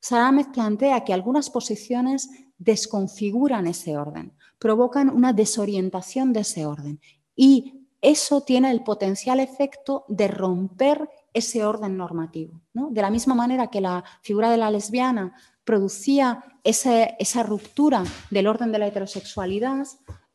Sara 0.00 0.28
Ahmed 0.28 0.46
plantea 0.52 1.04
que 1.04 1.12
algunas 1.12 1.50
posiciones 1.50 2.28
desconfiguran 2.58 3.66
ese 3.66 3.96
orden, 3.96 4.32
provocan 4.58 5.10
una 5.10 5.32
desorientación 5.32 6.32
de 6.32 6.40
ese 6.40 6.66
orden 6.66 7.00
y 7.34 7.86
eso 8.00 8.42
tiene 8.42 8.70
el 8.70 8.82
potencial 8.84 9.40
efecto 9.40 10.04
de 10.08 10.28
romper 10.28 11.08
ese 11.32 11.64
orden 11.64 11.96
normativo. 11.96 12.60
De 12.72 13.02
la 13.02 13.10
misma 13.10 13.34
manera 13.34 13.68
que 13.68 13.80
la 13.80 14.04
figura 14.22 14.50
de 14.50 14.56
la 14.56 14.70
lesbiana 14.70 15.34
producía 15.64 16.44
esa 16.62 17.42
ruptura 17.42 18.04
del 18.30 18.46
orden 18.46 18.70
de 18.70 18.78
la 18.78 18.86
heterosexualidad, 18.86 19.86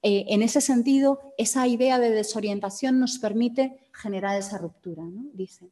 eh, 0.04 0.26
en 0.30 0.42
ese 0.42 0.62
sentido, 0.62 1.20
esa 1.38 1.68
idea 1.68 2.00
de 2.00 2.10
desorientación 2.10 3.00
nos 3.00 3.20
permite 3.20 3.90
generar 3.94 4.38
esa 4.38 4.58
ruptura, 4.58 5.04
dice, 5.34 5.72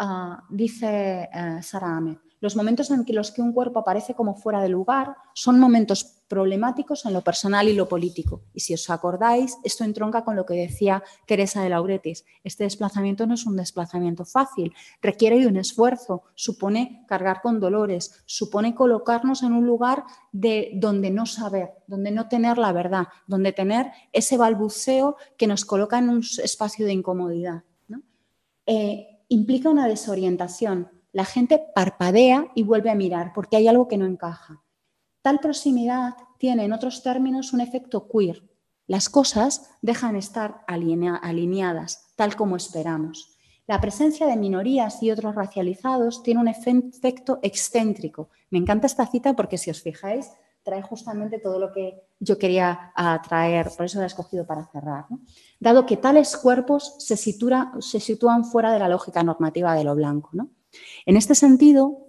uh, 0.00 0.36
dice 0.50 1.28
uh, 1.32 1.62
Sara 1.62 1.96
Ahmed. 1.96 2.18
Los 2.40 2.56
momentos 2.56 2.90
en 2.90 3.04
los 3.08 3.30
que 3.30 3.42
un 3.42 3.52
cuerpo 3.52 3.80
aparece 3.80 4.14
como 4.14 4.34
fuera 4.34 4.62
de 4.62 4.68
lugar 4.68 5.16
son 5.34 5.58
momentos 5.58 6.18
problemáticos 6.28 7.06
en 7.06 7.14
lo 7.14 7.22
personal 7.22 7.68
y 7.68 7.72
lo 7.72 7.88
político. 7.88 8.42
Y 8.52 8.60
si 8.60 8.74
os 8.74 8.88
acordáis, 8.90 9.56
esto 9.64 9.84
entronca 9.84 10.24
con 10.24 10.36
lo 10.36 10.44
que 10.44 10.54
decía 10.54 11.02
Teresa 11.26 11.62
de 11.62 11.70
Lauretis. 11.70 12.24
Este 12.44 12.64
desplazamiento 12.64 13.26
no 13.26 13.34
es 13.34 13.46
un 13.46 13.56
desplazamiento 13.56 14.24
fácil, 14.24 14.72
requiere 15.00 15.40
de 15.40 15.46
un 15.46 15.56
esfuerzo, 15.56 16.22
supone 16.34 17.04
cargar 17.08 17.40
con 17.40 17.60
dolores, 17.60 18.22
supone 18.26 18.74
colocarnos 18.74 19.42
en 19.42 19.52
un 19.52 19.66
lugar 19.66 20.04
de 20.32 20.70
donde 20.74 21.10
no 21.10 21.24
saber, 21.26 21.70
donde 21.86 22.10
no 22.10 22.28
tener 22.28 22.58
la 22.58 22.72
verdad, 22.72 23.08
donde 23.26 23.52
tener 23.52 23.90
ese 24.12 24.36
balbuceo 24.36 25.16
que 25.36 25.46
nos 25.46 25.64
coloca 25.64 25.98
en 25.98 26.10
un 26.10 26.22
espacio 26.42 26.86
de 26.86 26.92
incomodidad. 26.92 27.64
Eh, 28.70 29.22
implica 29.28 29.70
una 29.70 29.88
desorientación, 29.88 30.90
la 31.12 31.24
gente 31.24 31.62
parpadea 31.74 32.48
y 32.54 32.62
vuelve 32.62 32.90
a 32.90 32.94
mirar 32.94 33.32
porque 33.34 33.56
hay 33.56 33.68
algo 33.68 33.88
que 33.88 33.96
no 33.96 34.06
encaja. 34.06 34.62
Tal 35.22 35.40
proximidad 35.40 36.14
tiene, 36.38 36.64
en 36.64 36.72
otros 36.72 37.02
términos, 37.02 37.52
un 37.52 37.60
efecto 37.60 38.08
queer. 38.08 38.42
Las 38.86 39.08
cosas 39.08 39.70
dejan 39.82 40.16
estar 40.16 40.64
alineadas, 40.66 42.12
tal 42.16 42.36
como 42.36 42.56
esperamos. 42.56 43.36
La 43.66 43.80
presencia 43.80 44.26
de 44.26 44.36
minorías 44.36 45.02
y 45.02 45.10
otros 45.10 45.34
racializados 45.34 46.22
tiene 46.22 46.40
un 46.40 46.48
efecto 46.48 47.38
excéntrico. 47.42 48.30
Me 48.50 48.58
encanta 48.58 48.86
esta 48.86 49.06
cita 49.06 49.34
porque, 49.34 49.58
si 49.58 49.70
os 49.70 49.82
fijáis, 49.82 50.30
trae 50.62 50.80
justamente 50.82 51.38
todo 51.38 51.58
lo 51.58 51.72
que 51.72 52.02
yo 52.18 52.38
quería 52.38 52.92
traer, 53.26 53.70
por 53.76 53.86
eso 53.86 53.98
la 53.98 54.04
he 54.04 54.06
escogido 54.06 54.46
para 54.46 54.66
cerrar. 54.66 55.06
Dado 55.60 55.84
que 55.84 55.96
tales 55.96 56.36
cuerpos 56.36 56.94
se, 56.98 57.16
sitúan 57.16 58.44
fuera 58.44 58.72
de 58.72 58.78
la 58.78 58.88
lógica 58.88 59.22
normativa 59.22 59.74
de 59.74 59.84
lo 59.84 59.94
blanco. 59.94 60.30
¿no? 60.32 60.48
En 61.06 61.16
este 61.16 61.34
sentido, 61.34 62.08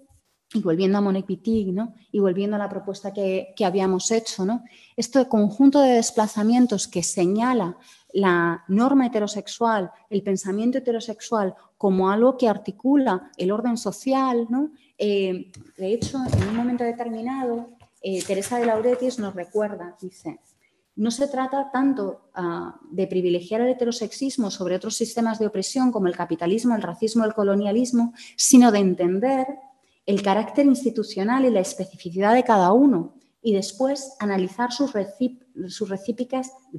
y 0.53 0.61
volviendo 0.61 0.97
a 0.97 1.01
Monique 1.01 1.33
Wittig, 1.33 1.73
¿no? 1.73 1.93
y 2.11 2.19
volviendo 2.19 2.55
a 2.55 2.59
la 2.59 2.69
propuesta 2.69 3.13
que, 3.13 3.53
habíamos 3.63 4.09
hecho, 4.11 4.45
¿no? 4.45 4.63
este 4.95 5.27
conjunto 5.27 5.79
de 5.81 5.93
desplazamientos 5.93 6.87
que 6.87 7.03
señala 7.03 7.77
la 8.13 8.63
norma 8.67 9.07
heterosexual, 9.07 9.91
el 10.09 10.23
pensamiento 10.23 10.79
heterosexual 10.79 11.53
como 11.77 12.09
algo 12.09 12.37
que 12.37 12.49
articula 12.49 13.31
el 13.37 13.51
orden 13.51 13.77
social, 13.77 14.47
¿no? 14.49 14.71
Eh, 14.97 15.51
de 15.77 15.93
hecho, 15.93 16.17
en 16.17 16.49
un 16.49 16.55
momento 16.55 16.83
determinado, 16.83 17.69
eh, 18.01 18.23
Teresa 18.23 18.59
de 18.59 18.65
Lauretis 18.65 19.19
nos 19.19 19.35
recuerda, 19.35 19.95
dice, 20.01 20.39
no 20.99 21.11
se 21.11 21.29
trata 21.29 21.71
tanto 21.71 22.29
ah, 22.33 22.77
de 22.91 23.07
privilegiar 23.07 23.61
el 23.61 23.69
heterosexismo 23.69 24.51
sobre 24.51 24.75
otros 24.75 24.97
sistemas 24.97 25.39
de 25.39 25.47
opresión 25.47 25.93
como 25.93 26.07
el 26.07 26.15
capitalismo, 26.15 26.75
el 26.75 26.81
racismo, 26.81 27.23
el 27.23 27.33
colonialismo, 27.33 28.13
sino 28.35 28.69
de 28.69 28.79
entender 28.79 29.47
el 30.05 30.21
carácter 30.21 30.65
institucional 30.65 31.45
y 31.45 31.51
la 31.51 31.61
especificidad 31.61 32.33
de 32.33 32.43
cada 32.43 32.73
uno 32.73 33.13
y 33.41 33.53
después 33.53 34.17
analizar 34.19 34.73
sus, 34.73 34.91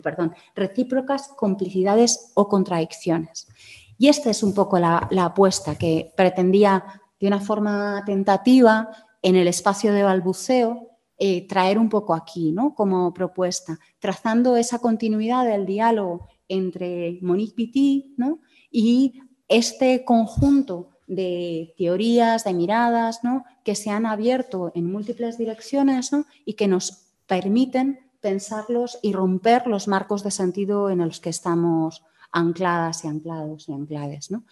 perdón, 0.02 0.34
recíprocas 0.54 1.28
complicidades 1.28 2.32
o 2.34 2.46
contradicciones. 2.46 3.48
Y 3.96 4.08
esta 4.08 4.28
es 4.28 4.42
un 4.42 4.52
poco 4.52 4.78
la 4.78 5.08
apuesta 5.24 5.76
que 5.76 6.12
pretendía 6.14 6.84
de 7.18 7.26
una 7.26 7.40
forma 7.40 8.02
tentativa 8.04 8.90
en 9.22 9.36
el 9.36 9.48
espacio 9.48 9.94
de 9.94 10.02
balbuceo 10.02 10.89
eh, 11.22 11.46
traer 11.46 11.78
un 11.78 11.90
poco 11.90 12.14
aquí, 12.14 12.50
¿no? 12.50 12.74
Como 12.74 13.12
propuesta, 13.12 13.78
trazando 13.98 14.56
esa 14.56 14.78
continuidad 14.78 15.44
del 15.44 15.66
diálogo 15.66 16.28
entre 16.48 17.18
Monique 17.20 17.54
Pitti 17.54 18.14
¿no? 18.16 18.40
y 18.70 19.20
este 19.46 20.02
conjunto 20.06 20.88
de 21.06 21.74
teorías, 21.76 22.44
de 22.44 22.54
miradas, 22.54 23.22
¿no? 23.22 23.44
que 23.64 23.74
se 23.74 23.90
han 23.90 24.06
abierto 24.06 24.72
en 24.74 24.90
múltiples 24.90 25.36
direcciones 25.36 26.10
y 26.46 26.54
que 26.54 26.68
nos 26.68 27.12
permiten 27.26 28.00
pensarlos 28.22 28.98
y 29.02 29.12
romper 29.12 29.66
los 29.66 29.88
marcos 29.88 30.24
de 30.24 30.30
sentido 30.30 30.88
en 30.88 31.00
los 31.00 31.20
que 31.20 31.28
estamos 31.28 32.02
ancladas 32.32 33.04
y 33.04 33.08
anclados 33.08 33.68
y 33.68 33.74
anclades. 33.74 34.30
¿no? 34.30 34.44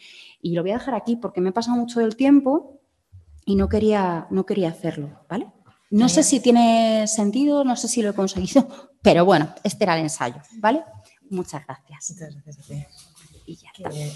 Y 0.42 0.52
lo 0.52 0.60
voy 0.60 0.72
a 0.72 0.78
dejar 0.78 0.96
aquí 0.96 1.16
porque 1.16 1.40
me 1.40 1.48
he 1.48 1.52
pasado 1.52 1.78
mucho 1.78 2.00
del 2.00 2.14
tiempo 2.14 2.78
y 3.46 3.56
no 3.56 3.70
quería, 3.70 4.26
no 4.30 4.44
quería 4.44 4.68
hacerlo, 4.68 5.08
¿vale? 5.30 5.50
No 5.90 6.08
sé 6.08 6.22
si 6.22 6.40
tiene 6.40 7.06
sentido, 7.06 7.64
no 7.64 7.76
sé 7.76 7.88
si 7.88 8.02
lo 8.02 8.10
he 8.10 8.14
conseguido, 8.14 8.68
pero 9.02 9.24
bueno, 9.24 9.54
este 9.64 9.84
era 9.84 9.96
el 9.96 10.02
ensayo, 10.02 10.40
¿vale? 10.58 10.82
Muchas 11.30 11.64
gracias. 11.64 12.10
Muchas 12.10 12.34
gracias 12.34 12.58
a 12.58 12.62
ti. 12.62 12.86
Y 13.48 13.56
ya 13.56 13.70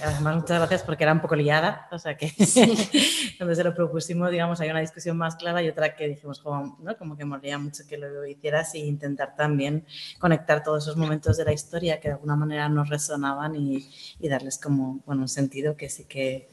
además, 0.05 0.37
muchas 0.37 0.59
gracias 0.59 0.83
porque 0.83 1.05
era 1.05 1.13
un 1.15 1.23
poco 1.23 1.35
liada, 1.35 1.89
o 1.91 1.99
sea 1.99 2.19
que 2.19 2.31
cuando 3.39 3.55
se 3.55 3.65
lo 3.65 3.75
propusimos, 3.75 4.31
digamos, 4.31 4.61
hay 4.61 4.69
una 4.69 4.81
discusión 4.81 5.17
más 5.17 5.37
clara 5.37 5.63
y 5.63 5.71
otra 5.71 5.97
que 5.97 6.07
dijimos, 6.07 6.43
¿no? 6.45 6.99
como 6.99 7.17
que 7.17 7.25
molaría 7.25 7.57
mucho 7.57 7.85
que 7.89 7.97
lo 7.97 8.27
hicieras 8.27 8.75
e 8.75 8.81
intentar 8.81 9.35
también 9.35 9.87
conectar 10.19 10.63
todos 10.63 10.85
esos 10.85 10.99
momentos 10.99 11.39
de 11.39 11.47
la 11.47 11.55
historia 11.55 11.99
que 11.99 12.09
de 12.09 12.15
alguna 12.15 12.37
manera 12.37 12.69
nos 12.69 12.91
resonaban 12.91 13.57
y, 13.57 13.89
y 14.21 14.29
darles 14.29 14.59
como, 14.59 15.01
bueno, 15.07 15.23
un 15.23 15.29
sentido 15.29 15.79
que 15.79 15.89
sí 15.89 16.05
que 16.05 16.51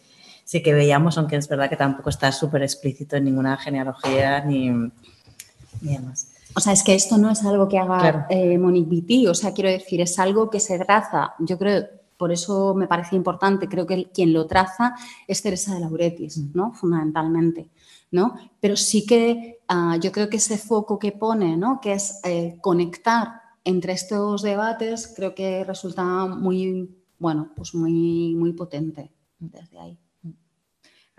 sí 0.49 0.63
que 0.63 0.73
veíamos, 0.73 1.15
aunque 1.19 1.35
es 1.35 1.47
verdad 1.47 1.69
que 1.69 1.75
tampoco 1.75 2.09
está 2.09 2.31
súper 2.31 2.63
explícito 2.63 3.15
en 3.15 3.25
ninguna 3.25 3.55
genealogía 3.55 4.43
ni, 4.43 4.71
ni 4.71 5.93
demás. 5.95 6.31
O 6.55 6.59
sea, 6.59 6.73
es 6.73 6.81
que 6.81 6.95
esto 6.95 7.19
no 7.19 7.29
es 7.29 7.45
algo 7.45 7.67
que 7.67 7.77
haga 7.77 8.25
eh, 8.31 8.57
Monique 8.57 8.89
Vitti, 8.89 9.27
o 9.27 9.35
sea, 9.35 9.53
quiero 9.53 9.69
decir, 9.69 10.01
es 10.01 10.17
algo 10.17 10.49
que 10.49 10.59
se 10.59 10.79
traza, 10.79 11.35
yo 11.37 11.59
creo, 11.59 11.85
por 12.17 12.31
eso 12.31 12.73
me 12.73 12.87
parece 12.87 13.15
importante, 13.15 13.69
creo 13.69 13.85
que 13.85 14.09
quien 14.11 14.33
lo 14.33 14.47
traza 14.47 14.95
es 15.27 15.39
Teresa 15.43 15.75
de 15.75 15.81
Lauretis, 15.81 16.39
mm. 16.39 16.51
¿no? 16.55 16.73
Fundamentalmente, 16.73 17.69
¿no? 18.09 18.33
Pero 18.59 18.75
sí 18.75 19.05
que 19.05 19.59
ah, 19.67 19.97
yo 20.01 20.11
creo 20.11 20.31
que 20.31 20.37
ese 20.37 20.57
foco 20.57 20.97
que 20.97 21.11
pone, 21.11 21.57
¿no? 21.57 21.79
Que 21.79 21.93
es 21.93 22.21
eh, 22.23 22.57
conectar 22.59 23.39
entre 23.63 23.93
estos 23.93 24.41
debates, 24.41 25.13
creo 25.15 25.35
que 25.35 25.63
resulta 25.63 26.25
muy, 26.25 26.89
bueno, 27.19 27.51
pues 27.55 27.75
muy, 27.75 28.33
muy 28.33 28.53
potente 28.53 29.11
desde 29.37 29.77
ahí. 29.77 29.99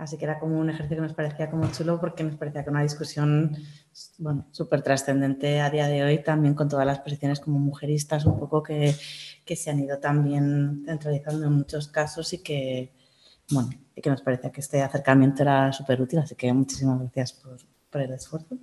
Así 0.00 0.16
que 0.16 0.24
era 0.24 0.38
como 0.38 0.58
un 0.58 0.70
ejercicio 0.70 0.96
que 0.96 1.02
nos 1.02 1.12
parecía 1.12 1.50
como 1.50 1.70
chulo 1.70 2.00
porque 2.00 2.24
nos 2.24 2.36
parecía 2.36 2.64
que 2.64 2.70
una 2.70 2.82
discusión 2.82 3.54
bueno, 4.16 4.46
súper 4.50 4.80
trascendente 4.80 5.60
a 5.60 5.68
día 5.68 5.88
de 5.88 6.02
hoy, 6.02 6.22
también 6.22 6.54
con 6.54 6.70
todas 6.70 6.86
las 6.86 7.00
posiciones 7.00 7.38
como 7.38 7.58
mujeristas, 7.58 8.24
un 8.24 8.38
poco 8.38 8.62
que, 8.62 8.94
que, 9.44 9.56
se 9.56 9.68
han 9.70 9.78
ido 9.78 9.98
también 9.98 10.84
centralizando 10.86 11.44
en 11.46 11.52
muchos 11.52 11.88
casos 11.88 12.32
y 12.32 12.38
que, 12.38 12.94
bueno, 13.50 13.68
y 13.94 14.00
que 14.00 14.08
nos 14.08 14.22
parecía 14.22 14.50
que 14.50 14.62
este 14.62 14.80
acercamiento 14.80 15.42
era 15.42 15.70
súper 15.70 16.00
útil, 16.00 16.20
así 16.20 16.34
que 16.34 16.50
muchísimas 16.50 16.98
gracias 16.98 17.34
por, 17.34 17.58
por 17.90 18.00
el 18.00 18.12
esfuerzo. 18.12 18.56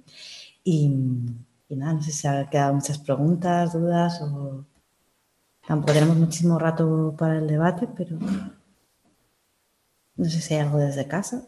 Y, 0.64 0.89
nada, 1.69 1.93
no 1.93 2.01
sé 2.01 2.14
si 2.14 2.27
ha 2.27 2.49
quedado 2.49 2.73
muchas 2.73 2.97
preguntas, 2.97 3.73
dudas 3.73 4.22
o... 4.23 4.65
Tampoco 5.68 5.93
tenemos 5.93 6.18
muchísimo 6.18 6.57
rato 6.57 7.14
para 7.15 7.38
el 7.38 7.47
debate, 7.47 7.88
pero 7.95 8.18
no 10.18 10.26
sé 10.26 10.41
si 10.41 10.53
hay 10.56 10.61
algo 10.61 10.80
desde 10.80 11.07
casa. 11.07 11.44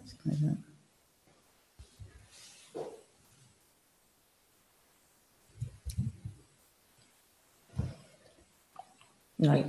No 9.37 9.51
hay. 9.51 9.65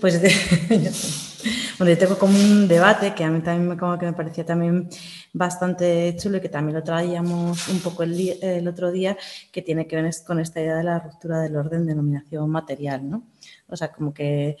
Pues 0.00 0.20
bueno, 1.78 1.92
yo 1.92 1.98
tengo 1.98 2.18
como 2.18 2.38
un 2.38 2.68
debate 2.68 3.14
que 3.14 3.24
a 3.24 3.30
mí 3.30 3.40
también 3.40 3.70
me, 3.70 3.76
como 3.76 3.98
que 3.98 4.06
me 4.06 4.12
parecía 4.12 4.44
también 4.44 4.88
bastante 5.32 6.14
chulo 6.16 6.36
y 6.36 6.40
que 6.40 6.48
también 6.48 6.76
lo 6.76 6.84
traíamos 6.84 7.68
un 7.68 7.80
poco 7.80 8.02
el, 8.02 8.68
otro 8.68 8.92
día, 8.92 9.16
que 9.50 9.62
tiene 9.62 9.86
que 9.86 9.96
ver 9.96 10.12
con 10.26 10.38
esta 10.40 10.60
idea 10.60 10.76
de 10.76 10.84
la 10.84 10.98
ruptura 10.98 11.40
del 11.40 11.56
orden 11.56 11.86
de 11.86 11.92
denominación 11.92 12.50
material, 12.50 13.08
¿no? 13.08 13.26
O 13.68 13.76
sea, 13.76 13.90
como 13.90 14.12
que... 14.14 14.56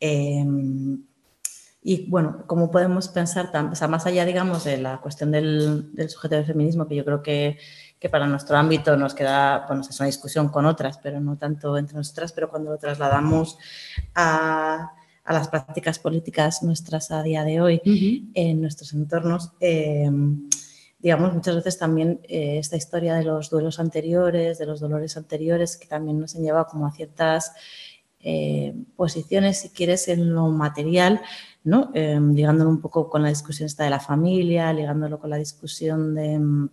Em, 0.00 1.04
y 1.84 2.10
bueno, 2.10 2.42
¿cómo 2.48 2.72
podemos 2.72 3.08
pensar, 3.08 3.52
o 3.70 3.74
sea, 3.76 3.86
más 3.86 4.06
allá, 4.06 4.24
digamos, 4.24 4.64
de 4.64 4.78
la 4.78 5.00
cuestión 5.00 5.30
del, 5.30 5.94
del 5.94 6.10
sujeto 6.10 6.34
del 6.34 6.46
feminismo, 6.46 6.88
que 6.88 6.96
yo 6.96 7.04
creo 7.04 7.22
que 7.22 7.58
que 8.04 8.10
para 8.10 8.26
nuestro 8.26 8.58
ámbito 8.58 8.98
nos 8.98 9.14
queda, 9.14 9.64
bueno, 9.66 9.80
es 9.80 9.98
una 9.98 10.06
discusión 10.08 10.50
con 10.50 10.66
otras, 10.66 10.98
pero 10.98 11.20
no 11.20 11.38
tanto 11.38 11.78
entre 11.78 11.96
nosotras, 11.96 12.34
pero 12.34 12.50
cuando 12.50 12.70
lo 12.70 12.76
trasladamos 12.76 13.56
a, 14.14 14.92
a 15.24 15.32
las 15.32 15.48
prácticas 15.48 15.98
políticas 15.98 16.62
nuestras 16.62 17.10
a 17.10 17.22
día 17.22 17.44
de 17.44 17.62
hoy 17.62 17.80
en 18.34 18.60
nuestros 18.60 18.92
entornos, 18.92 19.52
eh, 19.58 20.10
digamos, 20.98 21.32
muchas 21.32 21.56
veces 21.56 21.78
también 21.78 22.20
eh, 22.24 22.58
esta 22.58 22.76
historia 22.76 23.14
de 23.14 23.24
los 23.24 23.48
duelos 23.48 23.80
anteriores, 23.80 24.58
de 24.58 24.66
los 24.66 24.80
dolores 24.80 25.16
anteriores, 25.16 25.78
que 25.78 25.86
también 25.86 26.20
nos 26.20 26.36
han 26.36 26.42
llevado 26.42 26.66
como 26.66 26.86
a 26.86 26.92
ciertas 26.92 27.52
eh, 28.20 28.74
posiciones, 28.96 29.60
si 29.60 29.70
quieres, 29.70 30.08
en 30.08 30.34
lo 30.34 30.48
material, 30.48 31.22
¿no? 31.64 31.90
ligándolo 31.94 32.70
un 32.70 32.80
poco 32.80 33.08
con 33.10 33.22
la 33.22 33.30
discusión 33.30 33.66
esta 33.66 33.84
de 33.84 33.90
la 33.90 34.00
familia, 34.00 34.72
ligándolo 34.72 35.18
con 35.18 35.30
la 35.30 35.36
discusión 35.36 36.14
de 36.14 36.68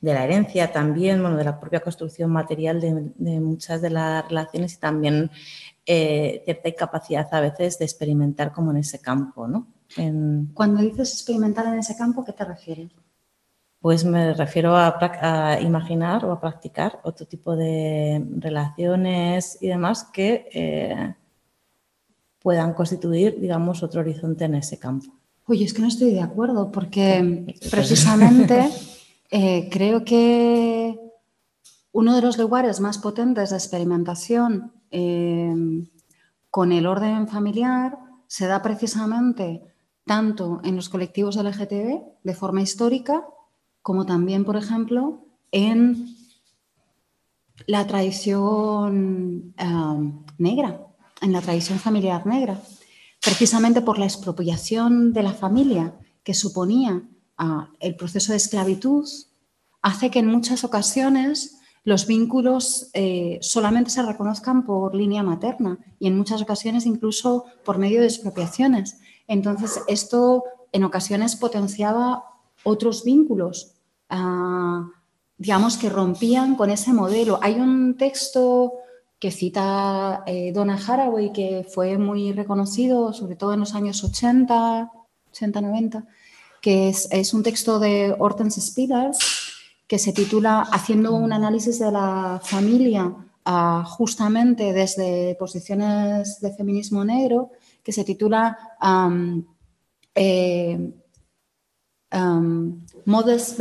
de 0.00 0.14
la 0.14 0.24
herencia 0.24 0.72
también, 0.72 1.20
bueno, 1.20 1.36
de 1.36 1.44
la 1.44 1.58
propia 1.58 1.80
construcción 1.80 2.30
material 2.30 2.80
de, 2.80 3.40
muchas 3.40 3.82
de 3.82 3.90
las 3.90 4.28
relaciones 4.28 4.74
y 4.74 4.78
también 4.78 5.30
eh, 5.84 6.42
cierta 6.44 6.68
incapacidad 6.68 7.28
a 7.32 7.40
veces 7.40 7.78
de 7.78 7.84
experimentar 7.84 8.52
como 8.52 8.70
en 8.70 8.78
ese 8.78 9.00
campo, 9.00 9.48
¿no? 9.48 9.66
Cuando 10.54 10.82
dices 10.82 11.14
experimentar 11.14 11.66
en 11.66 11.78
ese 11.78 11.96
campo, 11.96 12.24
¿qué 12.24 12.32
te 12.32 12.44
refieres? 12.44 12.92
Pues 13.80 14.04
me 14.04 14.34
refiero 14.34 14.76
a, 14.76 15.58
imaginar 15.60 16.24
o 16.24 16.32
a 16.32 16.40
practicar 16.40 17.00
otro 17.04 17.26
tipo 17.26 17.56
de 17.56 18.24
relaciones 18.38 19.56
y 19.60 19.68
demás 19.68 20.04
que 20.12 20.48
eh, 20.52 21.14
puedan 22.40 22.74
constituir, 22.74 23.40
digamos, 23.40 23.82
otro 23.82 24.00
horizonte 24.00 24.44
en 24.44 24.54
ese 24.54 24.78
campo. 24.78 25.12
Oye, 25.46 25.64
es 25.64 25.72
que 25.72 25.82
no 25.82 25.88
estoy 25.88 26.12
de 26.12 26.20
acuerdo 26.20 26.70
porque 26.70 27.56
precisamente 27.70 28.70
Eh, 29.30 29.68
creo 29.70 30.04
que 30.04 30.98
uno 31.92 32.14
de 32.14 32.22
los 32.22 32.38
lugares 32.38 32.80
más 32.80 32.98
potentes 32.98 33.50
de 33.50 33.56
experimentación 33.56 34.72
em, 34.90 35.86
con 36.50 36.72
el 36.72 36.86
orden 36.86 37.28
familiar 37.28 37.98
se 38.26 38.46
da 38.46 38.62
precisamente 38.62 39.62
tanto 40.04 40.60
en 40.64 40.76
los 40.76 40.88
colectivos 40.88 41.36
LGTB 41.36 42.00
de 42.22 42.34
forma 42.34 42.62
histórica, 42.62 43.26
como 43.82 44.06
también, 44.06 44.44
por 44.44 44.56
ejemplo, 44.56 45.26
en 45.52 46.08
la 47.66 47.86
tradición 47.86 49.52
em, 49.58 50.24
negra, 50.38 50.87
en 51.20 51.32
la 51.32 51.40
tradición 51.40 51.78
familiar 51.78 52.26
negra, 52.26 52.60
precisamente 53.20 53.80
por 53.80 53.98
la 53.98 54.06
expropiación 54.06 55.12
de 55.12 55.22
la 55.22 55.32
familia 55.32 55.94
que 56.22 56.34
suponía 56.34 57.02
el 57.80 57.96
proceso 57.96 58.32
de 58.32 58.38
esclavitud 58.38 59.08
hace 59.82 60.10
que 60.10 60.18
en 60.18 60.26
muchas 60.26 60.64
ocasiones 60.64 61.58
los 61.84 62.06
vínculos 62.06 62.90
eh, 62.92 63.38
solamente 63.40 63.90
se 63.90 64.02
reconozcan 64.02 64.66
por 64.66 64.94
línea 64.94 65.22
materna 65.22 65.78
y 65.98 66.08
en 66.08 66.18
muchas 66.18 66.42
ocasiones 66.42 66.84
incluso 66.84 67.44
por 67.64 67.78
medio 67.78 68.00
de 68.00 68.06
expropiaciones. 68.06 68.98
Entonces, 69.26 69.80
esto 69.86 70.44
en 70.72 70.84
ocasiones 70.84 71.36
potenciaba 71.36 72.24
otros 72.64 73.04
vínculos, 73.04 73.74
ah, 74.10 74.90
digamos, 75.38 75.76
que 75.76 75.88
rompían 75.88 76.56
con 76.56 76.70
ese 76.70 76.92
modelo. 76.92 77.38
Hay 77.40 77.54
un 77.54 77.96
texto 77.96 78.72
que 79.18 79.30
cita 79.30 80.22
eh, 80.26 80.52
Donna 80.52 80.76
Haraway, 80.76 81.32
que 81.32 81.66
fue 81.68 81.98
muy 81.98 82.32
reconocido, 82.32 83.12
sobre 83.12 83.36
todo 83.36 83.52
en 83.52 83.60
los 83.60 83.74
años 83.74 84.02
80, 84.04 84.92
80, 85.30 85.60
90, 85.60 86.04
que 86.60 86.88
es, 86.88 87.34
un 87.34 87.42
texto 87.42 87.78
de 87.78 88.14
Hortense 88.18 88.60
Spiders 88.60 89.18
que 89.86 89.98
se 89.98 90.12
titula 90.12 90.60
Haciendo 90.60 91.14
un 91.14 91.32
análisis 91.32 91.78
de 91.78 91.90
la 91.90 92.40
familia 92.44 93.12
ah, 93.44 93.84
justamente 93.86 94.72
desde 94.72 95.34
posiciones 95.36 96.40
de 96.40 96.52
feminismo 96.52 97.04
negro, 97.04 97.50
que 97.82 97.92
se 97.92 98.04
titula 98.04 98.56
eh, 100.14 100.92
Mother's, 103.06 103.56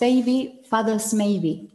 Baby, 0.00 0.62
Father's 0.68 1.14
Maybe. 1.14 1.68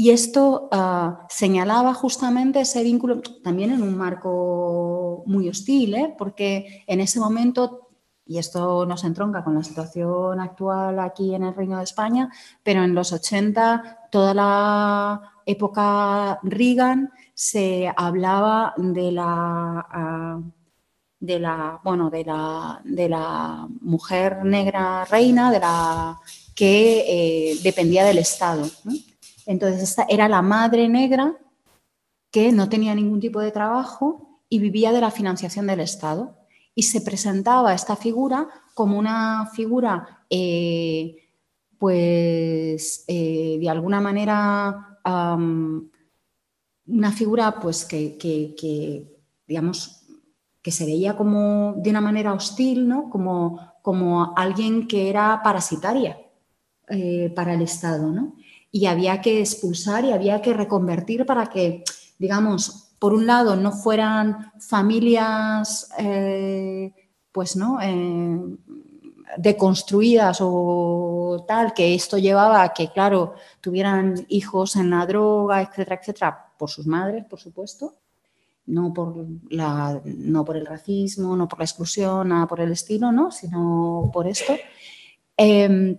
Y 0.00 0.10
esto 0.10 0.68
ah, 0.70 1.26
señalaba 1.28 1.92
justamente 1.92 2.60
ese 2.60 2.84
vínculo 2.84 3.20
también 3.42 3.72
en 3.72 3.82
un 3.82 3.96
marco 3.96 5.24
muy 5.26 5.48
hostil, 5.48 5.96
¿eh? 5.96 6.14
porque 6.16 6.84
en 6.86 7.00
ese 7.00 7.18
momento 7.18 7.88
y 8.24 8.38
esto 8.38 8.86
nos 8.86 9.02
entronca 9.02 9.42
con 9.42 9.56
la 9.56 9.64
situación 9.64 10.38
actual 10.38 11.00
aquí 11.00 11.34
en 11.34 11.42
el 11.42 11.52
Reino 11.52 11.78
de 11.78 11.82
España, 11.82 12.30
pero 12.62 12.84
en 12.84 12.94
los 12.94 13.12
80, 13.12 14.10
toda 14.12 14.34
la 14.34 15.20
época 15.44 16.38
Reagan, 16.44 17.10
se 17.34 17.92
hablaba 17.96 18.74
de 18.76 19.10
la, 19.10 19.84
ah, 19.90 20.40
de 21.18 21.40
la, 21.40 21.80
bueno, 21.82 22.08
de 22.08 22.24
la, 22.24 22.80
de 22.84 23.08
la 23.08 23.66
mujer 23.80 24.44
negra 24.44 25.04
reina, 25.06 25.50
de 25.50 25.58
la 25.58 26.20
que 26.54 27.52
eh, 27.52 27.58
dependía 27.64 28.04
del 28.04 28.18
Estado. 28.18 28.64
Entonces, 29.48 29.82
esta 29.82 30.04
era 30.10 30.28
la 30.28 30.42
madre 30.42 30.90
negra 30.90 31.34
que 32.30 32.52
no 32.52 32.68
tenía 32.68 32.94
ningún 32.94 33.18
tipo 33.18 33.40
de 33.40 33.50
trabajo 33.50 34.42
y 34.50 34.58
vivía 34.58 34.92
de 34.92 35.00
la 35.00 35.10
financiación 35.10 35.66
del 35.66 35.80
Estado 35.80 36.36
y 36.74 36.82
se 36.82 37.00
presentaba 37.00 37.72
esta 37.72 37.96
figura 37.96 38.46
como 38.74 38.98
una 38.98 39.46
figura, 39.54 40.26
eh, 40.28 41.16
pues, 41.78 43.04
eh, 43.08 43.56
de 43.58 43.70
alguna 43.70 44.02
manera, 44.02 45.00
una 46.86 47.12
figura, 47.12 47.58
pues, 47.58 47.86
que, 47.86 48.18
digamos, 49.46 50.04
que 50.60 50.70
se 50.70 50.84
veía 50.84 51.16
como 51.16 51.72
de 51.78 51.88
una 51.88 52.02
manera 52.02 52.34
hostil, 52.34 52.86
¿no? 52.86 53.08
Como, 53.08 53.58
como 53.80 54.34
alguien 54.36 54.86
que 54.86 55.08
era 55.08 55.40
parasitaria 55.42 56.18
eh, 56.90 57.32
para 57.34 57.54
el 57.54 57.62
Estado, 57.62 58.12
¿no? 58.12 58.36
Y 58.70 58.86
había 58.86 59.20
que 59.20 59.40
expulsar 59.40 60.04
y 60.04 60.12
había 60.12 60.42
que 60.42 60.52
reconvertir 60.52 61.24
para 61.24 61.46
que, 61.46 61.84
digamos, 62.18 62.88
por 62.98 63.14
un 63.14 63.26
lado, 63.26 63.56
no 63.56 63.72
fueran 63.72 64.52
familias, 64.60 65.90
eh, 65.98 66.92
pues, 67.32 67.56
¿no? 67.56 67.78
Eh, 67.80 68.40
deconstruidas 69.36 70.38
o 70.40 71.44
tal, 71.46 71.72
que 71.74 71.94
esto 71.94 72.18
llevaba 72.18 72.62
a 72.62 72.72
que, 72.72 72.90
claro, 72.90 73.34
tuvieran 73.60 74.26
hijos 74.28 74.76
en 74.76 74.90
la 74.90 75.06
droga, 75.06 75.62
etcétera, 75.62 76.00
etcétera, 76.00 76.52
por 76.58 76.70
sus 76.70 76.86
madres, 76.86 77.24
por 77.26 77.38
supuesto, 77.38 77.94
no 78.66 78.92
por, 78.92 79.26
la, 79.50 80.00
no 80.04 80.44
por 80.44 80.56
el 80.56 80.66
racismo, 80.66 81.36
no 81.36 81.48
por 81.48 81.58
la 81.58 81.64
exclusión, 81.64 82.28
nada 82.28 82.46
por 82.46 82.60
el 82.60 82.72
estilo, 82.72 83.12
¿no? 83.12 83.30
sino 83.30 84.10
por 84.12 84.26
esto. 84.26 84.54
Em, 85.36 85.96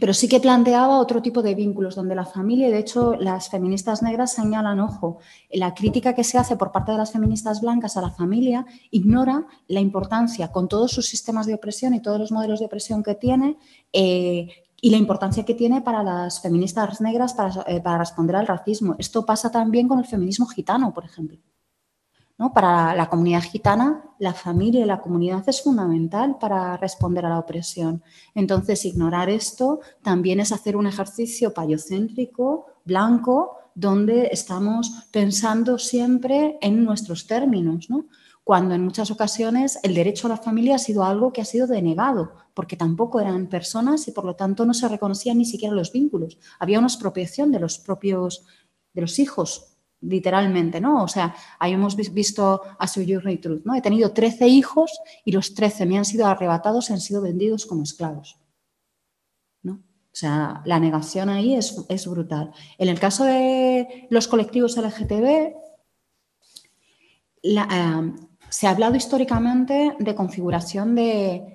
pero 0.00 0.14
sí 0.14 0.28
que 0.28 0.40
planteaba 0.40 0.98
otro 0.98 1.22
tipo 1.22 1.42
de 1.42 1.54
vínculos 1.54 1.96
donde 1.96 2.14
la 2.14 2.24
familia, 2.24 2.68
de 2.68 2.78
hecho 2.78 3.14
las 3.16 3.48
feministas 3.48 4.02
negras 4.02 4.32
señalan, 4.32 4.80
ojo, 4.80 5.18
la 5.50 5.74
crítica 5.74 6.14
que 6.14 6.24
se 6.24 6.38
hace 6.38 6.56
por 6.56 6.72
parte 6.72 6.92
de 6.92 6.98
las 6.98 7.12
feministas 7.12 7.60
blancas 7.60 7.96
a 7.96 8.02
la 8.02 8.10
familia 8.10 8.64
ignora 8.90 9.46
la 9.66 9.80
importancia 9.80 10.52
con 10.52 10.68
todos 10.68 10.92
sus 10.92 11.06
sistemas 11.06 11.46
de 11.46 11.54
opresión 11.54 11.94
y 11.94 12.02
todos 12.02 12.18
los 12.18 12.32
modelos 12.32 12.60
de 12.60 12.66
opresión 12.66 13.02
que 13.02 13.14
tiene 13.14 13.58
eh, 13.92 14.48
y 14.80 14.90
la 14.90 14.96
importancia 14.96 15.44
que 15.44 15.54
tiene 15.54 15.80
para 15.80 16.04
las 16.04 16.40
feministas 16.40 17.00
negras 17.00 17.34
para, 17.34 17.64
eh, 17.66 17.80
para 17.80 17.98
responder 17.98 18.36
al 18.36 18.46
racismo. 18.46 18.94
Esto 18.98 19.26
pasa 19.26 19.50
también 19.50 19.88
con 19.88 19.98
el 19.98 20.06
feminismo 20.06 20.46
gitano, 20.46 20.94
por 20.94 21.04
ejemplo. 21.04 21.38
¿No? 22.38 22.52
Para 22.52 22.94
la 22.94 23.10
comunidad 23.10 23.42
gitana, 23.42 24.04
la 24.18 24.32
familia 24.32 24.82
y 24.82 24.86
la 24.86 25.00
comunidad 25.00 25.46
es 25.48 25.62
fundamental 25.62 26.38
para 26.38 26.76
responder 26.76 27.26
a 27.26 27.30
la 27.30 27.38
opresión. 27.38 28.02
Entonces, 28.34 28.84
ignorar 28.84 29.28
esto 29.28 29.80
también 30.02 30.40
es 30.40 30.52
hacer 30.52 30.76
un 30.76 30.86
ejercicio 30.86 31.52
payocéntrico, 31.52 32.66
blanco, 32.84 33.56
donde 33.74 34.28
estamos 34.32 35.08
pensando 35.12 35.78
siempre 35.78 36.58
en 36.60 36.84
nuestros 36.84 37.26
términos, 37.26 37.90
¿no? 37.90 38.06
cuando 38.48 38.74
en 38.74 38.82
muchas 38.82 39.10
ocasiones 39.10 39.78
el 39.82 39.94
derecho 39.94 40.26
a 40.26 40.30
la 40.30 40.38
familia 40.38 40.76
ha 40.76 40.78
sido 40.78 41.04
algo 41.04 41.34
que 41.34 41.42
ha 41.42 41.44
sido 41.44 41.66
denegado, 41.66 42.32
porque 42.54 42.78
tampoco 42.78 43.20
eran 43.20 43.48
personas 43.48 44.08
y 44.08 44.12
por 44.12 44.24
lo 44.24 44.36
tanto 44.36 44.64
no 44.64 44.72
se 44.72 44.88
reconocían 44.88 45.36
ni 45.36 45.44
siquiera 45.44 45.74
los 45.74 45.92
vínculos. 45.92 46.38
Había 46.58 46.78
una 46.78 46.88
expropiación 46.88 47.52
de 47.52 47.60
los 47.60 47.78
propios, 47.78 48.46
de 48.94 49.02
los 49.02 49.18
hijos, 49.18 49.77
literalmente, 50.00 50.80
¿no? 50.80 51.02
O 51.02 51.08
sea, 51.08 51.34
ahí 51.58 51.72
hemos 51.72 51.96
visto 51.96 52.62
a 52.78 52.86
Sojourner 52.86 53.40
Truth, 53.40 53.62
¿no? 53.64 53.74
He 53.74 53.80
tenido 53.80 54.12
13 54.12 54.46
hijos 54.48 54.98
y 55.24 55.32
los 55.32 55.54
13 55.54 55.86
me 55.86 55.98
han 55.98 56.04
sido 56.04 56.26
arrebatados 56.26 56.90
y 56.90 56.92
han 56.92 57.00
sido 57.00 57.22
vendidos 57.22 57.66
como 57.66 57.82
esclavos. 57.82 58.38
¿no? 59.62 59.74
O 59.74 60.14
sea, 60.14 60.62
la 60.64 60.78
negación 60.78 61.28
ahí 61.28 61.54
es, 61.54 61.84
es 61.88 62.06
brutal. 62.06 62.52
En 62.78 62.88
el 62.88 63.00
caso 63.00 63.24
de 63.24 64.06
los 64.10 64.28
colectivos 64.28 64.76
LGTB, 64.76 65.54
eh, 67.42 68.12
se 68.50 68.66
ha 68.66 68.70
hablado 68.70 68.96
históricamente 68.96 69.94
de 69.98 70.14
configuración 70.14 70.94
de, 70.94 71.54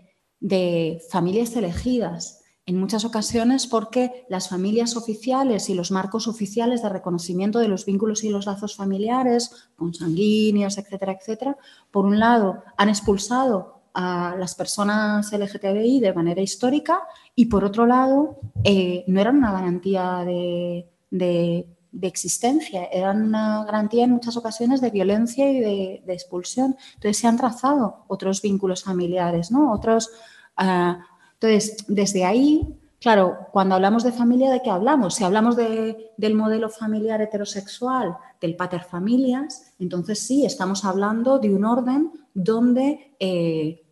familias 1.09 1.55
elegidas, 1.55 2.42
en 2.65 2.79
muchas 2.79 3.05
ocasiones 3.05 3.67
porque 3.67 4.25
las 4.29 4.49
familias 4.49 4.95
oficiales 4.95 5.69
y 5.69 5.73
los 5.73 5.91
marcos 5.91 6.27
oficiales 6.27 6.81
de 6.81 6.89
reconocimiento 6.89 7.59
de 7.59 7.67
los 7.67 7.85
vínculos 7.85 8.23
y 8.23 8.29
los 8.29 8.45
lazos 8.45 8.75
familiares, 8.75 9.69
consanguíneos, 9.75 10.77
etcétera, 10.77 11.13
etcétera, 11.13 11.57
por 11.91 12.05
un 12.05 12.19
lado 12.19 12.63
han 12.77 12.89
expulsado 12.89 13.81
a 13.93 14.35
las 14.39 14.55
personas 14.55 15.31
LGTBI 15.31 15.99
de 15.99 16.13
manera 16.13 16.41
histórica 16.41 17.01
y 17.35 17.45
por 17.45 17.63
otro 17.63 17.85
lado 17.85 18.39
eh, 18.63 19.03
no 19.07 19.21
eran 19.21 19.37
una 19.37 19.51
garantía 19.51 20.23
de 20.25 20.87
de 21.93 22.07
existencia, 22.07 22.85
eran 22.91 23.21
una 23.21 23.63
garantía 23.63 24.03
en 24.03 24.11
muchas 24.11 24.35
ocasiones 24.35 24.81
de 24.81 24.89
violencia 24.89 25.49
y 25.49 25.59
de, 25.59 26.13
expulsión. 26.13 26.75
Entonces 26.95 27.17
se 27.17 27.27
han 27.27 27.37
trazado 27.37 28.03
otros 28.07 28.41
vínculos 28.41 28.83
familiares, 28.83 29.51
¿no? 29.51 29.71
Otros. 29.71 30.09
Ah, 30.57 31.05
entonces, 31.43 31.83
desde 31.89 32.23
ahí, 32.23 32.79
claro, 33.01 33.47
cuando 33.51 33.75
hablamos 33.75 34.03
de 34.05 34.13
familia, 34.13 34.49
¿de 34.49 34.61
qué 34.61 34.69
hablamos? 34.69 35.15
Si 35.15 35.25
hablamos 35.25 35.57
del 35.57 36.35
modelo 36.35 36.69
familiar 36.69 37.21
heterosexual, 37.21 38.15
del 38.39 38.55
paterfamilias, 38.55 39.73
entonces 39.77 40.19
sí, 40.19 40.45
estamos 40.45 40.85
hablando 40.85 41.39
de 41.39 41.53
un 41.53 41.65
orden 41.65 42.11
donde 42.33 43.15
eh, 43.19 43.83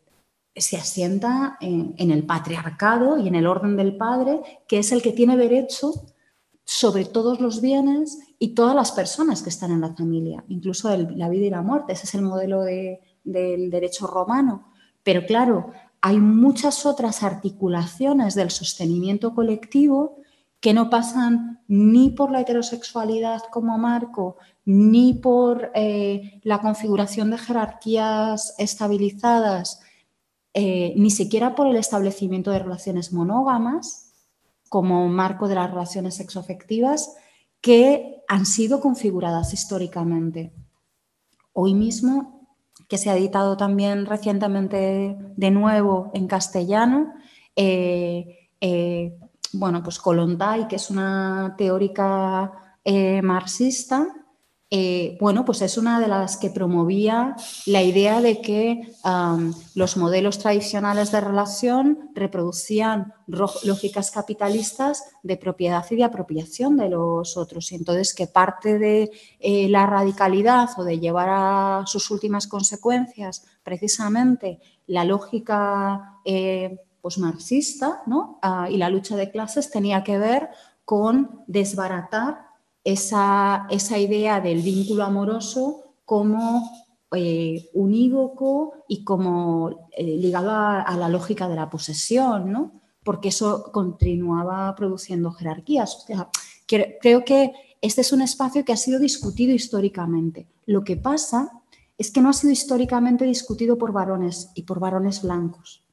se 0.55 0.77
asienta 0.77 1.57
en, 1.59 1.93
en, 1.97 2.09
el 2.09 2.25
patriarcado 2.25 3.17
y 3.17 3.27
en 3.27 3.35
el 3.35 3.47
orden 3.47 3.75
del 3.75 3.97
padre, 3.97 4.39
que 4.65 4.79
es 4.79 4.93
el 4.93 5.01
que 5.01 5.11
tiene 5.11 5.35
derecho 5.35 5.91
sobre 6.63 7.03
todos 7.03 7.41
los 7.41 7.59
bienes 7.59 8.17
y 8.39 8.55
todas 8.55 8.75
las 8.75 8.93
personas 8.93 9.41
que 9.41 9.49
están 9.49 9.71
en 9.71 9.81
la 9.81 9.93
familia, 9.93 10.45
incluso 10.47 10.89
la 10.95 11.27
vida 11.27 11.45
y 11.47 11.49
la 11.49 11.61
muerte. 11.61 11.91
Ese 11.91 12.05
es 12.05 12.15
el 12.15 12.21
modelo 12.21 12.63
del 12.63 13.69
derecho 13.69 14.07
romano. 14.07 14.71
Pero 15.03 15.25
claro, 15.25 15.71
hay 16.01 16.19
muchas 16.19 16.85
otras 16.85 17.21
articulaciones 17.21 18.33
del 18.33 18.49
sostenimiento 18.49 19.35
colectivo 19.35 20.17
que 20.59 20.73
no 20.73 20.89
pasan 20.89 21.61
ni 21.67 22.09
por 22.09 22.31
la 22.31 22.41
heterosexualidad 22.41 23.41
como 23.51 23.77
marco, 23.77 24.37
ni 24.65 25.13
por 25.13 25.71
eh, 25.73 26.39
la 26.43 26.59
configuración 26.59 27.31
de 27.31 27.37
jerarquías 27.37 28.55
estabilizadas, 28.57 29.81
eh, 30.53 30.93
ni 30.97 31.09
siquiera 31.09 31.55
por 31.55 31.67
el 31.67 31.77
establecimiento 31.77 32.51
de 32.51 32.59
relaciones 32.59 33.13
monógamas, 33.13 34.13
como 34.69 35.07
marco 35.07 35.47
de 35.47 35.55
las 35.55 35.69
relaciones 35.69 36.15
sexoafectivas 36.15 37.15
que 37.59 38.21
han 38.27 38.45
sido 38.45 38.79
configuradas 38.79 39.53
históricamente. 39.53 40.53
Hoy 41.53 41.73
mismo, 41.73 42.40
que 42.91 42.97
se 42.97 43.09
ha 43.09 43.15
editado 43.15 43.55
también 43.55 44.05
recientemente 44.05 45.15
de 45.37 45.49
nuevo 45.49 46.11
en 46.13 46.27
castellano, 46.27 47.13
eh, 47.55 48.49
eh, 48.59 49.17
bueno, 49.53 49.81
pues 49.81 49.97
que 50.67 50.75
es 50.75 50.89
una 50.89 51.55
teórica 51.57 52.51
eh, 52.83 53.21
marxista, 53.21 54.20
eh, 54.73 55.17
bueno, 55.19 55.43
pues 55.43 55.61
es 55.61 55.77
una 55.77 55.99
de 55.99 56.07
las 56.07 56.37
que 56.37 56.49
promovía 56.49 57.35
la 57.65 57.83
idea 57.83 58.21
de 58.21 58.39
que 58.41 58.89
los 59.75 59.97
modelos 59.97 60.39
tradicionales 60.39 61.11
de 61.11 61.19
relación 61.19 62.09
reproducían 62.15 63.13
lógicas 63.27 64.11
capitalistas 64.11 65.03
de 65.23 65.35
propiedad 65.35 65.85
y 65.89 65.97
de 65.97 66.05
apropiación 66.05 66.77
de 66.77 66.87
los 66.87 67.35
otros. 67.35 67.69
Y 67.73 67.75
entonces 67.75 68.15
que 68.15 68.27
parte 68.27 68.79
de 68.79 69.11
eh, 69.41 69.67
la 69.67 69.85
radicalidad 69.87 70.69
o 70.77 70.85
de 70.85 70.99
llevar 70.99 71.27
a 71.29 71.83
sus 71.85 72.09
últimas 72.09 72.47
consecuencias 72.47 73.45
precisamente 73.63 74.61
la 74.87 75.03
lógica 75.03 76.21
eh, 76.23 76.79
pues 77.01 77.17
marxista 77.17 78.03
ah, 78.41 78.69
y 78.69 78.77
la 78.77 78.89
lucha 78.89 79.17
de 79.17 79.31
clases 79.31 79.69
tenía 79.69 80.01
que 80.05 80.17
ver 80.17 80.49
con 80.85 81.43
desbaratar 81.47 82.50
esa, 82.83 83.67
idea 83.97 84.41
del 84.41 84.61
vínculo 84.61 85.03
amoroso 85.03 85.95
como 86.05 86.69
eh, 87.15 87.69
unívoco 87.73 88.73
y 88.87 89.03
como 89.03 89.89
eh, 89.91 90.03
ligado 90.03 90.51
a, 90.51 90.95
la 90.97 91.09
lógica 91.09 91.47
de 91.47 91.55
la 91.55 91.69
posesión, 91.69 92.51
¿no? 92.51 92.81
porque 93.03 93.29
eso 93.29 93.71
continuaba 93.71 94.75
produciendo 94.75 95.31
jerarquías. 95.31 96.05
creo 96.67 97.25
que 97.25 97.51
este 97.81 98.01
es 98.01 98.13
un 98.13 98.21
espacio 98.21 98.63
que 98.63 98.73
ha 98.73 98.77
sido 98.77 98.99
discutido 98.99 99.53
históricamente. 99.53 100.47
Lo 100.65 100.83
que 100.83 100.97
pasa 100.97 101.51
es 101.97 102.11
que 102.11 102.21
no 102.21 102.29
ha 102.29 102.33
sido 102.33 102.53
históricamente 102.53 103.25
discutido 103.25 103.77
por 103.77 103.91
varones 103.91 104.51
y 104.55 104.63
por 104.63 104.79
varones 104.79 105.23
blancos. 105.23 105.83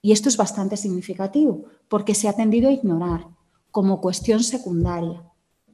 Y 0.00 0.12
esto 0.12 0.28
es 0.28 0.36
bastante 0.36 0.76
significativo, 0.76 1.64
porque 1.88 2.14
se 2.14 2.28
ha 2.28 2.32
tendido 2.32 2.68
a 2.68 2.72
ignorar 2.72 3.26
como 3.70 4.00
cuestión 4.00 4.42
secundaria. 4.42 5.22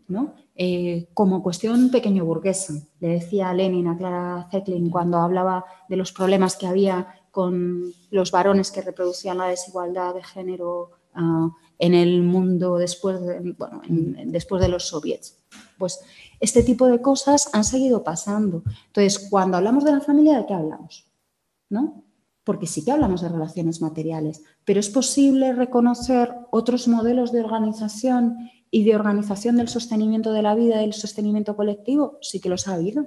¿no? 0.09 0.35
Eh, 0.57 1.09
como 1.15 1.43
cuestión 1.43 1.91
pequeño 1.91 2.25
burguesa. 2.25 2.75
Le 3.01 3.09
decía 3.09 3.53
Lenin 3.53 3.89
a 3.89 3.99
Clara 3.99 4.49
Zetkin 4.53 4.89
cuando 4.89 5.19
hablaba 5.19 5.65
de 5.89 5.97
los 5.97 6.13
problemas 6.13 6.55
que 6.57 6.69
había 6.69 7.09
con 7.33 7.93
los 8.13 8.31
varones 8.31 8.71
que 8.71 8.81
reproducían 8.81 9.39
la 9.39 9.49
desigualdad 9.49 10.15
de 10.15 10.23
género 10.23 10.93
ah, 11.15 11.51
en 11.81 11.95
el 11.95 12.23
mundo 12.23 12.77
después 12.77 13.21
de, 13.21 13.57
después 14.27 14.63
de 14.63 14.69
los 14.69 14.87
soviets. 14.87 15.41
Pues 15.77 15.99
este 16.39 16.63
tipo 16.63 16.87
de 16.87 17.03
cosas 17.03 17.51
han 17.53 17.65
seguido 17.65 18.05
pasando. 18.05 18.63
Entonces, 18.87 19.27
cuando 19.29 19.57
hablamos 19.57 19.85
de 19.85 19.91
la 19.91 20.01
familia, 20.01 20.39
¿de 20.39 20.47
qué 20.47 20.55
hablamos? 20.55 21.09
¿No? 21.69 22.05
Porque 22.45 22.69
sí 22.69 22.85
que 22.85 22.93
hablamos 22.93 23.23
de 23.23 23.29
relaciones 23.29 23.81
materiales, 23.81 24.45
pero 24.65 24.79
es 24.79 24.89
posible 24.89 25.53
reconocer 25.53 26.33
otros 26.53 26.87
modelos 26.87 27.33
de 27.33 27.41
organización 27.41 28.37
y 28.75 28.83
de 28.83 28.97
organización 28.97 29.57
del 29.57 29.69
sostenimiento 29.69 30.33
de 30.33 30.43
la 30.43 30.57
vida 30.57 30.83
y 30.83 30.87
el 30.87 30.95
sostenimiento 30.95 31.55
colectivo, 31.55 32.19
sí 32.21 32.41
que 32.41 32.49
los 32.49 32.67
ha 32.67 32.75
habido. 32.75 33.07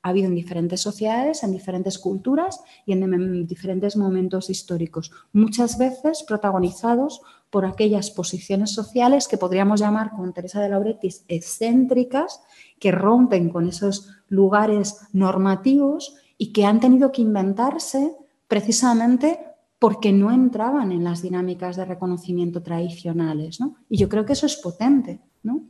Ha 0.00 0.10
habido 0.10 0.28
en 0.28 0.36
diferentes 0.36 0.80
sociedades, 0.80 1.42
en 1.42 1.50
diferentes 1.50 1.98
culturas 1.98 2.60
y 2.86 2.92
en 2.92 3.44
diferentes 3.48 3.96
momentos 3.96 4.48
históricos, 4.48 5.10
muchas 5.32 5.76
veces 5.76 6.22
protagonizados 6.22 7.20
por 7.50 7.66
aquellas 7.66 8.12
posiciones 8.12 8.70
sociales 8.70 9.26
que 9.26 9.38
podríamos 9.38 9.80
llamar, 9.80 10.12
con 10.12 10.32
Teresa 10.32 10.60
de 10.60 10.68
Lauretis, 10.68 11.24
excéntricas, 11.26 12.40
que 12.78 12.92
rompen 12.92 13.48
con 13.48 13.66
esos 13.66 14.10
lugares 14.28 15.00
normativos 15.12 16.14
y 16.36 16.52
que 16.52 16.64
han 16.64 16.78
tenido 16.78 17.10
que 17.10 17.22
inventarse 17.22 18.14
precisamente 18.46 19.47
porque 19.78 20.12
no 20.12 20.32
entraban 20.32 20.92
en 20.92 21.04
las 21.04 21.22
dinámicas 21.22 21.76
de 21.76 21.84
reconocimiento 21.84 22.62
tradicionales. 22.62 23.58
Y 23.88 23.96
yo 23.96 24.08
creo 24.08 24.24
que 24.24 24.32
eso 24.32 24.46
es 24.46 24.56
potente, 24.56 25.20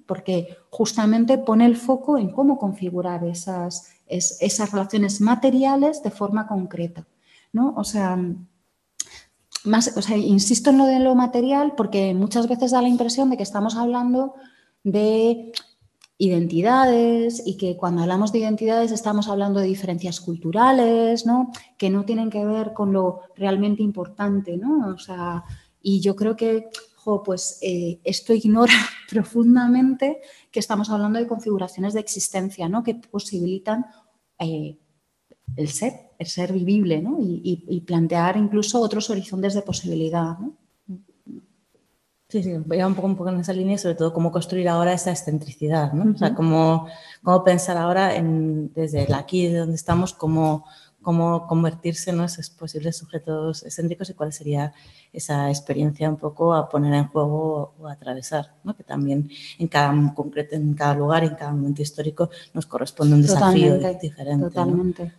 porque 0.06 0.56
justamente 0.70 1.38
pone 1.38 1.66
el 1.66 1.76
foco 1.76 2.16
en 2.16 2.30
cómo 2.30 2.58
configurar 2.58 3.24
esas, 3.24 3.90
esas 4.06 4.72
relaciones 4.72 5.20
materiales 5.20 6.02
de 6.02 6.10
forma 6.10 6.46
concreta. 6.46 7.06
¿no? 7.52 7.74
O 7.76 7.84
sea, 7.84 8.18
más, 9.64 9.96
o 9.96 10.02
sea, 10.02 10.16
insisto 10.16 10.70
en 10.70 10.78
lo 10.78 10.86
de 10.86 11.00
lo 11.00 11.14
material 11.14 11.74
porque 11.76 12.14
muchas 12.14 12.48
veces 12.48 12.70
da 12.70 12.82
la 12.82 12.88
impresión 12.88 13.30
de 13.30 13.36
que 13.36 13.42
estamos 13.42 13.76
hablando 13.76 14.34
de 14.84 15.52
identidades 16.18 17.40
y 17.46 17.56
que 17.56 17.76
cuando 17.76 18.02
hablamos 18.02 18.32
de 18.32 18.40
identidades 18.40 18.90
estamos 18.90 19.28
hablando 19.28 19.60
de 19.60 19.68
diferencias 19.68 20.20
culturales, 20.20 21.24
¿no? 21.24 21.52
Que 21.76 21.90
no 21.90 22.04
tienen 22.04 22.28
que 22.28 22.44
ver 22.44 22.72
con 22.74 22.92
lo 22.92 23.20
realmente 23.36 23.84
importante, 23.84 24.56
¿no? 24.56 24.88
O 24.88 24.98
sea, 24.98 25.44
y 25.80 26.00
yo 26.00 26.16
creo 26.16 26.36
que, 26.36 26.68
pues 27.24 27.58
eh, 27.62 28.00
esto 28.04 28.34
ignora 28.34 28.74
profundamente 29.10 30.20
que 30.50 30.60
estamos 30.60 30.90
hablando 30.90 31.18
de 31.18 31.26
configuraciones 31.26 31.94
de 31.94 32.00
existencia, 32.00 32.68
¿no? 32.68 32.82
Que 32.82 32.96
posibilitan 32.96 33.86
eh, 34.38 34.76
el 35.56 35.68
ser, 35.68 35.92
el 36.18 36.26
ser 36.26 36.52
vivible, 36.52 37.00
¿no? 37.00 37.16
Y, 37.20 37.82
plantear 37.86 38.36
incluso 38.36 38.80
otros 38.80 39.08
horizontes 39.08 39.54
de 39.54 39.62
posibilidad, 39.62 40.36
¿no? 40.38 40.57
Sí, 42.28 42.42
sí, 42.42 42.52
voy 42.58 42.78
a 42.78 42.86
un 42.86 42.94
poco, 42.94 43.06
un 43.06 43.16
poco 43.16 43.30
en 43.30 43.40
esa 43.40 43.54
línea, 43.54 43.78
sobre 43.78 43.94
todo 43.94 44.12
cómo 44.12 44.30
construir 44.30 44.68
ahora 44.68 44.92
esa 44.92 45.10
excentricidad, 45.10 45.94
¿no? 45.94 46.12
O 46.12 46.18
sea, 46.18 46.34
cómo, 46.34 46.86
cómo 47.22 47.42
pensar 47.42 47.78
ahora 47.78 48.14
en, 48.14 48.70
desde 48.74 49.04
el 49.04 49.14
aquí, 49.14 49.48
de 49.48 49.60
donde 49.60 49.76
estamos, 49.76 50.12
cómo, 50.12 50.66
cómo 51.00 51.46
convertirse 51.46 52.10
en 52.10 52.20
esos 52.20 52.50
posibles 52.50 52.98
sujetos 52.98 53.62
excéntricos 53.62 54.10
y 54.10 54.12
cuál 54.12 54.34
sería 54.34 54.74
esa 55.10 55.48
experiencia 55.48 56.06
un 56.10 56.18
poco 56.18 56.52
a 56.52 56.68
poner 56.68 56.92
en 56.92 57.06
juego 57.06 57.72
o 57.78 57.88
a 57.88 57.92
atravesar, 57.92 58.56
¿no? 58.62 58.76
que 58.76 58.84
también 58.84 59.30
en 59.58 59.68
cada 59.68 59.94
concreto, 60.14 60.54
en 60.54 60.74
cada 60.74 60.94
lugar, 60.94 61.24
en 61.24 61.34
cada 61.34 61.52
momento 61.52 61.80
histórico 61.80 62.28
nos 62.52 62.66
corresponde 62.66 63.14
un 63.14 63.22
desafío 63.22 63.78
diferente. 64.02 64.48
Totalmente. 64.48 65.14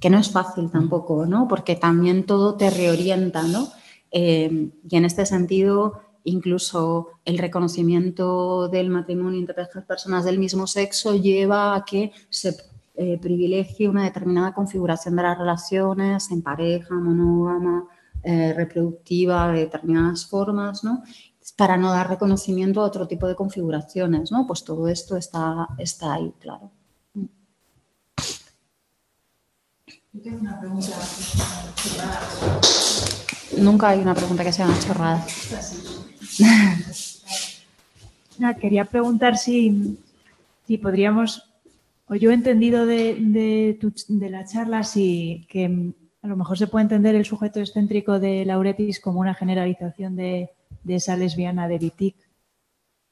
Que 0.00 0.08
no 0.08 0.18
es 0.18 0.30
fácil 0.30 0.70
tampoco, 0.70 1.26
¿no? 1.26 1.46
porque 1.46 1.76
también 1.76 2.24
todo 2.24 2.54
te 2.54 2.70
reorienta, 2.70 3.42
¿no? 3.42 3.68
Eh, 4.10 4.70
y 4.88 4.96
en 4.96 5.04
este 5.04 5.26
sentido, 5.26 6.00
incluso 6.24 7.08
el 7.24 7.38
reconocimiento 7.38 8.68
del 8.68 8.90
matrimonio 8.90 9.40
entre 9.40 9.54
personas 9.86 10.24
del 10.24 10.38
mismo 10.38 10.66
sexo 10.66 11.14
lleva 11.14 11.74
a 11.74 11.84
que 11.84 12.12
se 12.28 12.56
eh, 13.00 13.16
privilegie 13.16 13.88
una 13.88 14.02
determinada 14.02 14.52
configuración 14.52 15.14
de 15.14 15.22
las 15.22 15.38
relaciones 15.38 16.32
en 16.32 16.42
pareja, 16.42 16.96
monógama, 16.96 17.86
eh, 18.24 18.52
reproductiva, 18.52 19.52
de 19.52 19.60
determinadas 19.60 20.26
formas, 20.26 20.82
¿no? 20.82 21.04
Para 21.56 21.76
no 21.76 21.90
dar 21.90 22.08
reconocimiento 22.08 22.80
a 22.80 22.84
otro 22.84 23.06
tipo 23.06 23.28
de 23.28 23.36
configuraciones, 23.36 24.32
¿no? 24.32 24.46
Pues 24.48 24.64
todo 24.64 24.88
esto 24.88 25.16
está, 25.16 25.68
está 25.78 26.14
ahí, 26.14 26.34
claro. 26.40 26.72
Yo 30.12 30.20
tengo 30.20 30.40
una 30.40 30.58
pregunta 30.58 30.96
Nunca 33.56 33.88
hay 33.88 34.00
una 34.00 34.14
pregunta 34.14 34.44
que 34.44 34.52
sea 34.52 34.66
una 34.66 34.78
chorrada. 34.78 35.26
quería 38.60 38.84
preguntar 38.84 39.36
si, 39.36 39.98
si 40.66 40.78
podríamos 40.78 41.48
o 42.08 42.14
yo 42.14 42.30
he 42.30 42.34
entendido 42.34 42.86
de, 42.86 43.78
la 44.08 44.44
charla 44.46 44.82
si 44.82 45.46
que 45.48 45.92
a 46.22 46.26
lo 46.26 46.36
mejor 46.36 46.56
se 46.56 46.66
puede 46.66 46.84
entender 46.84 47.14
el 47.14 47.24
sujeto 47.24 47.60
excéntrico 47.60 48.18
de 48.18 48.44
Lauretis 48.46 48.98
como 48.98 49.20
una 49.20 49.34
generalización 49.34 50.16
de, 50.16 50.50
esa 50.86 51.16
lesbiana 51.16 51.68
de 51.68 51.76
Wittig. 51.76 52.14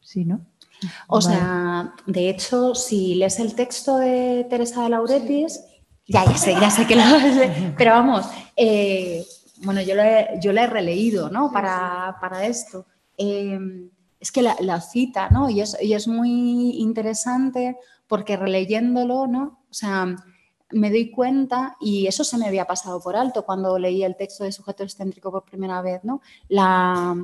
¿Sí, 0.01 0.25
no? 0.25 0.41
O 1.09 1.21
sea, 1.21 1.95
de 2.07 2.31
hecho, 2.31 2.75
si 2.75 3.17
lees 3.17 3.39
el 3.39 3.55
texto 3.55 3.99
de 3.99 4.47
Teresa 4.49 4.85
de 4.85 4.91
Lauretis, 4.91 5.61
ya, 6.07 6.25
ya 6.25 6.37
sé, 6.37 6.53
ya 6.53 6.71
sé 6.71 6.87
que 6.87 6.97
lo 6.97 7.03
pero 7.77 7.91
vamos, 7.91 8.27
eh, 8.57 9.27
bueno, 9.63 9.81
yo 9.83 9.95
lo, 9.95 10.03
he, 10.03 10.39
yo 10.41 10.53
he 10.53 10.67
releído, 10.67 11.31
¿no? 11.31 11.51
Para, 11.51 12.47
esto. 12.47 12.87
Eh, 13.17 13.59
es 14.19 14.33
que 14.33 14.43
la, 14.43 14.81
cita, 14.81 15.29
¿no? 15.31 15.51
Y 15.51 15.61
es, 15.61 15.77
y 15.81 15.93
es 15.93 16.09
muy 16.09 16.77
interesante 16.79 17.77
porque 18.07 18.37
releyéndolo, 18.37 19.27
¿no? 19.27 19.65
O 19.71 19.75
sea, 19.75 20.17
me 20.71 20.91
doy 20.91 21.11
cuenta, 21.11 21.77
y 21.81 22.07
eso 22.07 22.25
se 22.25 22.39
me 22.39 22.47
había 22.47 22.67
pasado 22.67 23.01
por 23.01 23.17
alto 23.17 23.45
cuando 23.45 23.79
leí 23.79 24.03
el 24.03 24.17
texto 24.17 24.45
de 24.45 24.53
sujeto 24.53 24.83
excéntrico 24.83 25.31
por 25.31 25.45
primera 25.45 25.81
vez, 25.81 26.03
¿no? 26.05 26.21
La, 26.49 27.15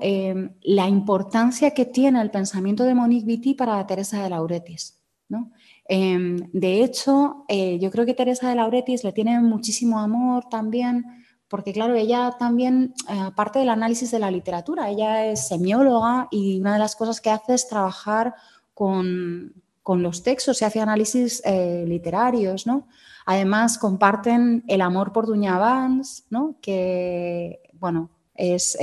em, 0.00 0.54
la 0.62 0.88
importancia 0.88 1.72
que 1.72 1.86
tiene 1.86 2.20
el 2.20 2.30
pensamiento 2.30 2.84
de 2.84 2.94
Monique 2.94 3.26
Vitti 3.26 3.54
para 3.54 3.86
Teresa 3.86 4.22
de 4.22 4.30
Lauretis, 4.30 5.02
¿no? 5.28 5.52
Em, 5.84 6.36
de 6.52 6.82
hecho, 6.82 7.44
eh, 7.48 7.78
yo 7.80 7.90
creo 7.90 8.06
que 8.06 8.14
Teresa 8.14 8.48
de 8.48 8.54
Lauretis 8.54 9.04
le 9.04 9.12
tiene 9.12 9.40
muchísimo 9.40 9.98
amor 9.98 10.44
también, 10.48 11.04
porque 11.48 11.72
claro, 11.72 11.94
ella 11.94 12.36
también, 12.38 12.94
eh, 13.08 13.18
aparte 13.18 13.58
del 13.58 13.68
análisis 13.68 14.10
de 14.10 14.18
la 14.18 14.30
literatura, 14.30 14.88
ella 14.88 15.26
es 15.26 15.48
semióloga 15.48 16.28
y 16.30 16.60
una 16.60 16.74
de 16.74 16.78
las 16.78 16.96
cosas 16.96 17.20
que 17.20 17.30
hace 17.30 17.54
es 17.54 17.68
trabajar 17.68 18.34
con, 18.74 19.54
los 19.86 20.22
textos 20.22 20.62
y 20.62 20.64
hace 20.64 20.80
análisis 20.80 21.42
eh, 21.44 21.84
literarios, 21.86 22.66
¿no? 22.66 22.86
Además, 23.26 23.78
comparten 23.78 24.64
el 24.68 24.80
amor 24.80 25.12
por 25.12 25.26
Duña 25.26 25.58
Vans, 25.58 26.24
¿no? 26.30 26.56
Que, 26.62 27.60
bueno, 27.74 28.10
es, 28.34 28.76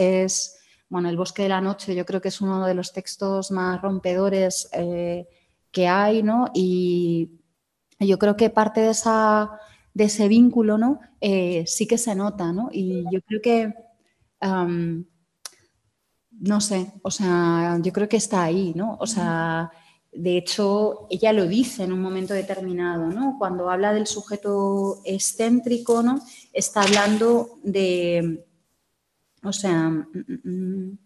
bueno, 0.90 1.10
El 1.10 1.18
bosque 1.18 1.44
de 1.44 1.50
la 1.50 1.62
noche 1.62 1.96
yo 1.96 2.06
creo 2.06 2.22
que 2.22 2.30
es 2.30 2.42
uno 2.42 2.66
de 2.66 2.74
los 2.74 2.94
textos 2.94 3.52
más 3.52 3.82
rompedores 3.82 4.70
eh, 4.74 5.28
que 5.72 5.88
hay, 5.88 6.24
¿no? 6.24 6.48
Y 6.54 7.32
yo 8.00 8.18
creo 8.20 8.36
que 8.38 8.50
parte 8.50 8.82
de, 8.82 8.92
esa, 8.92 9.52
de 9.94 10.06
ese 10.06 10.28
vínculo, 10.28 10.78
¿no? 10.78 11.00
Eh, 11.22 11.66
sí 11.68 11.88
que 11.88 11.98
se 11.98 12.16
nota, 12.16 12.54
¿no? 12.54 12.70
Y 12.72 13.04
yo 13.12 13.22
creo 13.22 13.42
que 13.42 13.74
no 16.40 16.62
sé, 16.62 16.94
o 17.04 17.12
sea, 17.12 17.78
yo 17.82 17.92
creo 17.92 18.08
que 18.08 18.18
está 18.18 18.44
ahí, 18.44 18.74
¿no? 18.76 18.98
O 19.00 19.08
sea, 19.08 19.72
de 20.12 20.38
hecho, 20.38 21.08
ella 21.10 21.34
lo 21.34 21.46
dice 21.48 21.84
en 21.84 21.92
un 21.94 22.02
momento 22.02 22.34
determinado, 22.34 23.08
¿no? 23.08 23.36
Cuando 23.38 23.70
habla 23.70 23.94
del 23.94 24.08
sujeto 24.08 25.02
excéntrico, 25.06 26.02
¿no? 26.02 26.20
Está 26.54 26.82
hablando 26.84 27.60
de, 27.64 28.46
o 29.44 29.54
sea, 29.54 29.90
mm, 29.90 30.08
mm, 30.14 30.50
mm, 30.50 30.98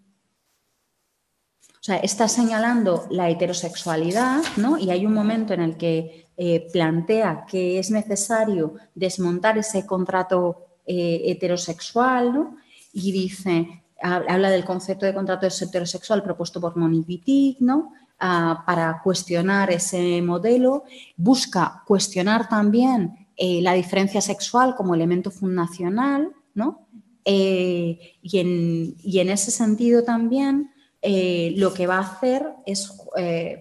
o 1.83 1.85
sea, 1.85 1.97
está 1.97 2.29
señalando 2.29 3.07
la 3.09 3.29
heterosexualidad, 3.29 4.41
¿no? 4.55 4.77
Y 4.77 4.89
hay 4.89 5.05
un 5.05 5.13
momento 5.13 5.53
en 5.53 5.59
el 5.59 5.75
que 5.75 6.29
eh, 6.37 6.65
plantea 6.71 7.43
que 7.45 7.77
es 7.77 7.91
necesario 7.91 8.75
desmontar 8.95 9.57
ese 9.57 9.85
contrato 9.85 10.65
eh, 10.85 11.23
heterosexual, 11.25 12.33
¿no? 12.33 12.55
Y 12.93 13.11
dice, 13.11 13.83
habla 14.01 14.49
del 14.49 14.63
concepto 14.63 15.05
de 15.05 15.13
contrato 15.13 15.45
heterosexual 15.45 16.23
propuesto 16.23 16.61
por 16.61 16.77
Monique 16.77 17.05
Wittig, 17.09 17.57
¿no? 17.59 17.91
Ah, 18.17 18.63
para 18.65 19.01
cuestionar 19.03 19.69
ese 19.69 20.21
modelo, 20.21 20.85
busca 21.17 21.83
cuestionar 21.85 22.47
también 22.47 23.27
eh, 23.35 23.61
la 23.61 23.73
diferencia 23.73 24.21
sexual 24.21 24.75
como 24.75 24.95
elemento 24.95 25.31
fundacional, 25.31 26.31
¿no? 26.53 26.87
Y, 27.25 27.99
en, 28.33 29.29
ese 29.29 29.51
sentido 29.51 30.03
también 30.03 30.72
eh, 31.03 31.53
lo 31.57 31.73
que 31.73 31.85
va 31.85 31.97
a 31.97 32.13
hacer 32.13 32.47
es, 32.65 32.97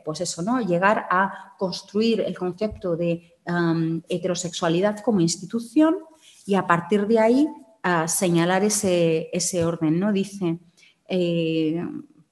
pues 0.04 0.20
eso, 0.20 0.42
¿no? 0.42 0.60
Llegar 0.60 1.06
a 1.10 1.54
construir 1.58 2.20
el 2.20 2.38
concepto 2.38 2.96
de 2.96 3.36
heterosexualidad 4.08 5.00
como 5.00 5.20
institución 5.20 5.96
y 6.46 6.54
a 6.54 6.66
partir 6.66 7.06
de 7.08 7.18
ahí 7.18 7.48
señalar 8.06 8.62
ese, 8.64 9.64
orden, 9.64 9.98
¿no? 9.98 10.12
Dice, 10.12 10.58
eh, 11.08 11.84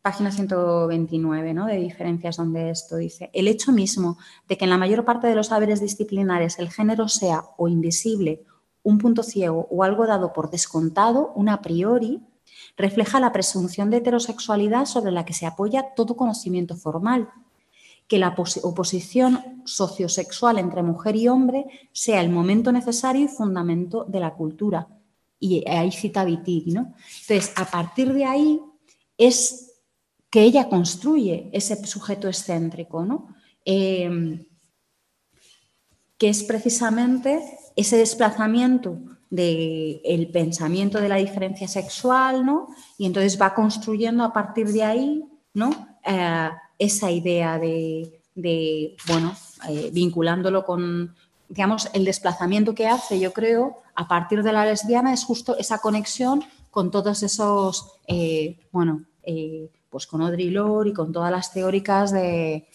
página 0.03 0.31
129, 0.31 1.55
¿no? 1.55 1.66
De 1.66 1.77
diferencias 1.77 2.37
donde 2.37 2.70
esto 2.70 2.97
dice, 2.97 3.31
el 3.32 3.49
hecho 3.49 3.73
mismo 3.73 4.19
de 4.49 4.57
que 4.57 4.65
en 4.65 4.70
la 4.70 4.78
mayor 4.78 5.05
parte 5.05 5.27
de 5.27 5.35
los 5.35 5.49
saberes 5.49 5.81
disciplinares 5.81 6.59
el 6.59 6.70
género 6.70 7.09
sea 7.09 7.45
o 7.57 7.69
invisible, 7.69 8.45
un 8.82 8.99
punto 8.99 9.23
ciego 9.23 9.66
o 9.70 9.85
algo 9.85 10.07
dado 10.07 10.32
por 10.32 10.51
descontado, 10.51 11.32
un 11.35 11.49
a 11.49 11.61
priori, 11.61 12.23
refleja 12.77 13.21
la 13.21 13.33
presunción 13.33 13.91
de 13.91 13.99
heterosexualidad 13.99 14.87
sobre 14.87 15.13
la 15.13 15.25
que 15.25 15.33
se 15.33 15.47
apoya 15.47 15.95
todo 15.95 16.17
conocimiento 16.17 16.77
formal, 16.77 17.29
que 18.07 18.19
la 18.19 18.35
oposición 18.63 19.63
sociosexual 19.65 20.59
entre 20.59 20.83
mujer 20.83 21.15
y 21.17 21.29
hombre 21.29 21.67
sea 21.93 22.21
el 22.21 22.31
momento 22.31 22.73
necesario 22.73 23.23
y 23.23 23.29
fundamento 23.29 24.05
de 24.05 24.21
la 24.21 24.35
cultura, 24.35 24.89
y 25.39 25.67
ahí 25.69 25.91
cita 25.91 26.25
Wittig, 26.25 26.75
¿no? 26.75 26.95
Entonces, 27.23 27.53
a 27.57 27.65
partir 27.65 28.13
de 28.13 28.25
ahí 28.25 28.61
es 29.17 29.73
que 30.29 30.43
ella 30.43 30.69
construye 30.69 31.49
ese 31.53 31.85
sujeto 31.87 32.29
excéntrico, 32.29 33.05
¿no? 33.05 33.35
Em, 33.65 34.45
que 36.19 36.29
es 36.29 36.43
precisamente 36.45 37.43
ese 37.77 37.97
desplazamiento 37.97 38.99
del 39.31 40.28
pensamiento 40.32 41.01
de 41.01 41.09
la 41.09 41.16
diferencia 41.16 41.69
sexual, 41.69 42.44
¿no? 42.44 42.69
Y 42.98 43.07
entonces 43.07 43.40
va 43.40 43.55
construyendo 43.55 44.24
a 44.24 44.32
partir 44.32 44.69
de 44.69 44.82
ahí, 44.82 45.24
¿no? 45.55 45.98
Eh, 46.05 46.51
esa 46.78 47.11
idea 47.11 47.59
de, 47.59 48.23
bueno, 49.07 49.35
eh, 49.69 49.90
vinculándolo 49.93 50.65
con, 50.65 51.15
digamos, 51.48 51.89
el 51.93 52.05
desplazamiento 52.05 52.74
que 52.74 52.89
hace, 52.89 53.20
yo 53.20 53.32
creo, 53.32 53.82
a 53.94 54.09
partir 54.09 54.43
de 54.43 54.52
la 54.52 54.65
lesbiana 54.65 55.12
es 55.12 55.24
justo 55.24 55.57
esa 55.57 55.78
conexión 55.78 56.43
con 56.70 56.90
todos 56.90 57.23
esos, 57.23 57.98
eh, 58.09 58.59
bueno, 58.73 59.05
pues 59.90 60.07
con 60.09 60.23
Audre 60.23 60.44
Lorde 60.44 60.90
y 60.90 60.93
con 60.93 61.12
todas 61.12 61.31
las 61.31 61.52
teóricas 61.52 62.11
de, 62.11 62.66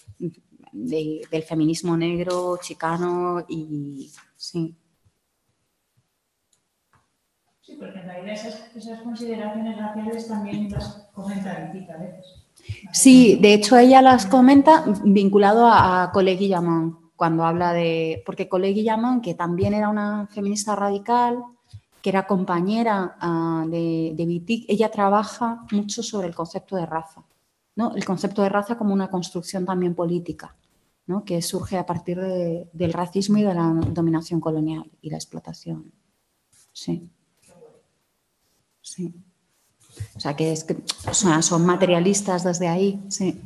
del 0.72 1.42
feminismo 1.46 1.96
negro, 1.96 2.58
chicano 2.62 3.44
y 3.46 4.10
sí. 4.36 4.74
Sí, 7.66 7.74
porque 7.80 7.98
en 7.98 8.04
realidad 8.04 8.32
esas, 8.32 9.00
consideraciones 9.02 9.76
raciales 9.76 10.28
también 10.28 10.70
las 10.70 11.08
comenta 11.12 11.50
a 11.50 11.98
veces. 11.98 12.46
Sí, 12.92 13.38
de 13.42 13.54
hecho 13.54 13.76
ella 13.76 14.02
las 14.02 14.26
comenta 14.26 14.84
vinculado 15.02 15.66
a, 15.66 16.04
a 16.04 16.12
Colegui 16.12 16.54
cuando 17.16 17.44
habla 17.44 17.72
de... 17.72 18.22
Porque 18.24 18.48
Colette 18.48 18.76
Guillamón, 18.76 19.20
que 19.20 19.34
también 19.34 19.74
era 19.74 19.88
una 19.88 20.28
feminista 20.28 20.76
radical, 20.76 21.42
que 22.00 22.10
era 22.10 22.28
compañera 22.28 23.16
ah, 23.18 23.64
de, 23.66 24.12
de 24.14 24.64
ella 24.68 24.88
trabaja 24.92 25.64
mucho 25.72 26.04
sobre 26.04 26.28
el 26.28 26.36
concepto 26.36 26.76
de 26.76 26.86
raza, 26.86 27.24
¿no? 27.74 27.96
El 27.96 28.04
concepto 28.04 28.42
de 28.42 28.48
raza 28.48 28.78
como 28.78 28.94
una 28.94 29.10
construcción 29.10 29.66
también 29.66 29.96
política, 29.96 30.54
¿no? 31.06 31.24
Que 31.24 31.42
surge 31.42 31.78
a 31.78 31.84
partir 31.84 32.20
del 32.20 32.92
racismo 32.92 33.38
y 33.38 33.42
de 33.42 33.54
la 33.54 33.72
dominación 33.90 34.40
colonial 34.40 34.88
y 35.02 35.10
la 35.10 35.16
explotación. 35.16 35.90
Sí. 36.72 37.10
Sí. 38.86 39.12
O 40.14 40.20
sea, 40.20 40.36
que, 40.36 40.52
es 40.52 40.62
que 40.62 40.76
son 41.12 41.66
materialistas 41.66 42.44
desde 42.44 42.68
ahí, 42.68 43.02
sí. 43.08 43.40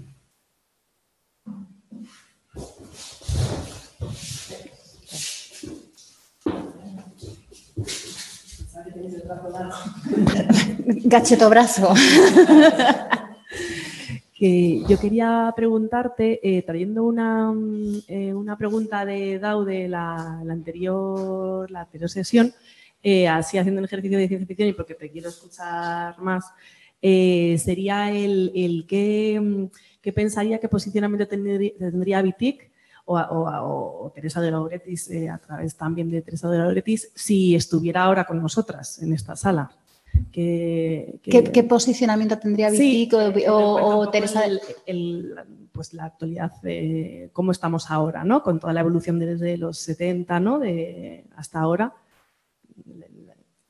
Gacheto 11.05 11.49
brazo. 11.49 11.95
yo 14.41 14.99
quería 14.99 15.53
preguntarte, 15.55 16.41
eh, 16.43 16.63
trayendo 16.63 17.05
una, 17.05 17.53
eh, 18.09 18.35
una, 18.35 18.57
pregunta 18.57 19.05
de 19.05 19.39
Dau 19.39 19.65
de 19.65 19.89
la, 19.89 20.41
anterior, 20.49 21.71
la 21.71 21.83
anterior 21.83 22.09
sesión, 22.11 22.53
eh, 23.03 23.29
así 23.29 23.59
haciendo 23.59 23.81
un 23.81 23.85
ejercicio 23.85 24.19
de 24.19 24.29
ciencia 24.29 24.47
ficción 24.47 24.69
y 24.69 24.73
porque 24.73 24.95
te 24.95 25.11
quiero 25.11 25.29
escuchar 25.29 26.19
más, 26.21 26.45
sería 27.01 28.11
el, 28.11 28.53
el 28.55 28.87
qué, 28.87 30.13
pensaría, 30.15 30.59
qué 30.59 30.69
posicionamiento 30.69 31.27
tendría, 31.27 31.73
tendría 31.79 32.23
Vitic 32.23 32.71
o, 33.07 34.13
Teresa 34.15 34.41
de 34.41 34.51
Lauretis, 34.51 35.11
a 35.31 35.39
través 35.39 35.77
también 35.77 36.11
de 36.11 36.23
Teresa 36.23 36.49
de 36.49 36.59
Lauretis, 36.59 37.11
si 37.15 37.55
estuviera 37.55 38.05
ahora 38.05 38.25
con 38.25 38.41
nosotras 38.41 39.03
en 39.03 39.13
esta 39.13 39.35
sala. 39.35 39.71
¿Qué, 40.33 41.67
posicionamiento 41.69 42.39
tendría 42.39 42.71
Vitic 42.71 43.15
o, 43.49 44.11
Teresa? 44.11 44.43
El, 44.87 45.35
pues 45.73 45.95
la 45.95 46.07
actualidad, 46.07 46.53
cómo 47.33 47.53
estamos 47.53 47.91
ahora, 47.91 48.25
¿no? 48.25 48.43
Con 48.43 48.61
toda 48.61 48.73
la 48.73 48.81
evolución 48.81 49.19
desde 49.19 49.57
los 49.57 49.79
70, 49.79 50.41
¿no? 50.41 50.59
De, 50.59 51.25
hasta 51.37 51.61
ahora. 51.61 51.95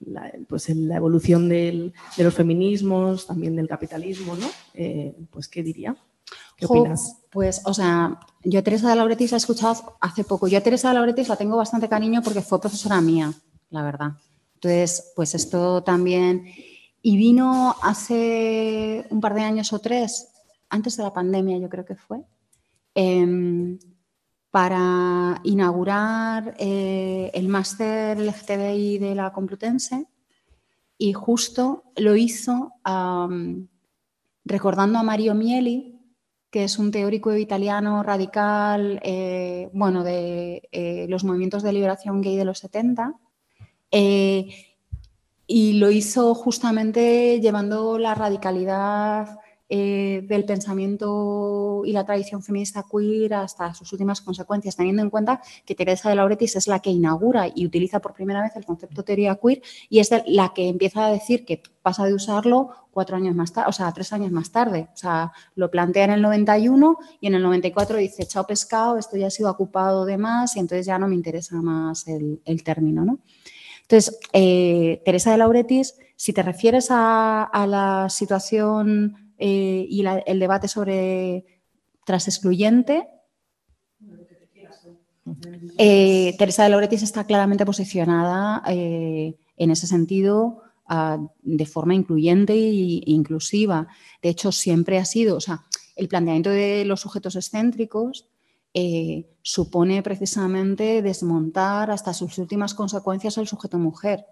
La, 0.00 0.32
pues 0.48 0.68
la 0.70 0.96
evolución 0.96 1.48
de 1.48 1.92
los 2.16 2.34
feminismos, 2.34 3.26
también 3.26 3.54
del 3.54 3.68
capitalismo, 3.68 4.34
¿no? 4.34 4.46
Eh, 4.74 5.14
pues, 5.30 5.46
¿qué 5.46 5.62
diría? 5.62 5.94
¿Qué 6.56 6.66
opinas? 6.66 7.18
Pues, 7.30 7.60
o 7.64 7.74
sea, 7.74 8.18
yo 8.44 8.60
a 8.60 8.62
Teresa 8.62 8.88
de 8.88 8.96
Lauretis 8.96 9.30
la 9.30 9.36
he 9.36 9.38
escuchado 9.38 9.96
hace 10.00 10.24
poco. 10.24 10.48
Yo 10.48 10.58
a 10.58 10.62
Teresa 10.62 10.88
de 10.88 10.94
Lauretis 10.94 11.28
la 11.28 11.36
tengo 11.36 11.56
bastante 11.56 11.88
cariño 11.88 12.22
porque 12.22 12.40
fue 12.40 12.60
profesora 12.60 13.00
mía, 13.00 13.32
la 13.68 13.82
verdad. 13.82 14.12
Entonces, 14.54 15.12
pues 15.14 15.34
esto 15.34 15.82
también... 15.82 16.46
Y 17.02 17.16
vino 17.16 17.74
hace 17.82 19.06
un 19.08 19.22
par 19.22 19.32
de 19.34 19.40
años 19.40 19.72
o 19.72 19.78
tres, 19.78 20.28
antes 20.68 20.96
de 20.96 21.02
la 21.02 21.12
pandemia 21.12 21.58
yo 21.58 21.68
creo 21.68 21.84
que 21.84 21.96
fue, 21.96 22.22
em, 22.94 23.78
para 24.50 25.40
inaugurar 25.44 26.54
eh, 26.58 27.30
el 27.34 27.48
máster 27.48 28.18
LGTBI 28.18 28.98
de 28.98 29.14
la 29.14 29.32
Complutense 29.32 30.06
y 30.98 31.12
justo 31.12 31.84
lo 31.96 32.16
hizo 32.16 32.72
recordando 34.44 34.98
a 34.98 35.02
Mario 35.02 35.34
Mieli, 35.34 35.98
que 36.50 36.64
es 36.64 36.78
un 36.78 36.90
teórico 36.90 37.34
italiano 37.34 38.02
radical, 38.02 39.00
eh, 39.02 39.70
bueno, 39.72 40.02
de 40.02 40.68
eh, 40.72 41.06
los 41.08 41.24
movimientos 41.24 41.62
de 41.62 41.72
liberación 41.72 42.20
gay 42.20 42.36
de 42.36 42.44
los 42.44 42.58
70 42.58 43.14
eh, 43.92 44.48
y 45.46 45.74
lo 45.74 45.90
hizo 45.90 46.34
justamente 46.34 47.40
llevando 47.40 47.98
la 47.98 48.14
radicalidad 48.14 49.38
eh, 49.72 50.24
del 50.26 50.44
pensamiento 50.44 51.82
y 51.84 51.92
la 51.92 52.04
tradición 52.04 52.42
feminista 52.42 52.84
queer 52.90 53.34
hasta 53.34 53.72
sus 53.72 53.92
últimas 53.92 54.20
consecuencias, 54.20 54.74
teniendo 54.74 55.00
en 55.00 55.10
cuenta 55.10 55.40
que 55.64 55.76
Teresa 55.76 56.08
de 56.08 56.16
Lauretis 56.16 56.56
es 56.56 56.66
la 56.66 56.80
que 56.80 56.90
inaugura 56.90 57.46
y 57.54 57.66
utiliza 57.66 58.00
por 58.00 58.12
primera 58.12 58.42
vez 58.42 58.56
el 58.56 58.64
concepto 58.64 59.04
teoría 59.04 59.36
queer 59.36 59.62
y 59.88 60.00
es 60.00 60.10
la 60.26 60.52
que 60.52 60.68
empieza 60.68 61.06
a 61.06 61.12
decir 61.12 61.44
que 61.44 61.62
pasa 61.82 62.04
de 62.04 62.14
usarlo 62.14 62.70
cuatro 62.90 63.16
años 63.16 63.36
más 63.36 63.52
tarde, 63.52 63.68
o 63.68 63.72
sea, 63.72 63.92
tres 63.92 64.12
años 64.12 64.32
más 64.32 64.50
tarde. 64.50 64.88
O 64.92 64.96
sea, 64.96 65.32
lo 65.54 65.70
plantea 65.70 66.04
en 66.04 66.10
el 66.10 66.22
91 66.22 66.98
y 67.20 67.28
en 67.28 67.34
el 67.34 67.42
94 67.44 67.96
dice, 67.98 68.26
chao 68.26 68.46
pescado, 68.46 68.98
esto 68.98 69.16
ya 69.16 69.28
ha 69.28 69.30
sido 69.30 69.50
ocupado 69.50 70.04
de 70.04 70.18
más 70.18 70.56
y 70.56 70.58
entonces 70.58 70.86
ya 70.86 70.98
no 70.98 71.06
me 71.06 71.14
interesa 71.14 71.62
más 71.62 72.08
el, 72.08 72.64
término, 72.64 73.04
¿no? 73.04 73.20
Entonces, 73.82 74.18
eh, 74.32 75.00
Teresa 75.04 75.30
de 75.30 75.38
Lauretis, 75.38 75.96
si 76.16 76.32
te 76.32 76.42
refieres 76.42 76.88
a, 76.90 77.48
la 77.66 78.08
situación 78.10 79.29
eh, 79.40 79.86
y 79.88 80.04
el 80.06 80.38
debate 80.38 80.68
sobre 80.68 81.62
tras 82.04 82.28
excluyente, 82.28 83.08
eh, 85.78 86.34
Teresa 86.38 86.64
de 86.64 86.70
Lauretis 86.70 87.02
está 87.02 87.24
claramente 87.24 87.66
posicionada 87.66 88.62
en 88.66 89.70
ese 89.70 89.86
sentido 89.86 90.62
de 91.42 91.66
forma 91.66 91.94
incluyente 91.94 92.52
e 92.52 93.02
inclusiva. 93.06 93.88
De 94.22 94.28
hecho, 94.28 94.52
siempre 94.52 94.98
ha 94.98 95.04
sido, 95.04 95.36
o 95.36 95.40
sea, 95.40 95.64
el 95.96 96.08
planteamiento 96.08 96.50
de 96.50 96.84
los 96.84 97.00
sujetos 97.00 97.36
excéntricos 97.36 98.30
eh, 98.72 99.28
supone 99.42 100.00
precisamente 100.02 101.02
desmontar 101.02 101.90
hasta 101.90 102.14
sus 102.14 102.38
últimas 102.38 102.72
consecuencias 102.72 103.36
al 103.36 103.48
sujeto 103.48 103.78
mujer, 103.78 104.26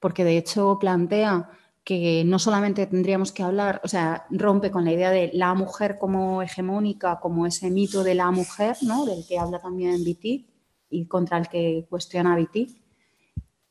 porque 0.00 0.24
de 0.24 0.36
hecho 0.38 0.76
plantea 0.80 1.48
que 1.88 2.22
no 2.22 2.38
solamente 2.38 2.86
tendríamos 2.86 3.32
que 3.32 3.42
hablar, 3.42 3.80
o 3.82 3.88
sea, 3.88 4.26
rompe 4.28 4.70
con 4.70 4.84
la 4.84 4.92
idea 4.92 5.10
de 5.10 5.30
la 5.32 5.54
mujer 5.54 5.96
como 5.98 6.42
hegemónica, 6.42 7.18
como 7.18 7.46
ese 7.46 7.70
mito 7.70 8.04
de 8.04 8.14
la 8.14 8.30
mujer, 8.30 8.76
¿no? 8.82 9.06
del 9.06 9.24
que 9.26 9.38
habla 9.38 9.58
también 9.58 10.04
Vitti 10.04 10.46
y 10.90 11.06
contra 11.06 11.38
el 11.38 11.48
que 11.48 11.86
cuestiona 11.88 12.36
Vitti. 12.36 12.82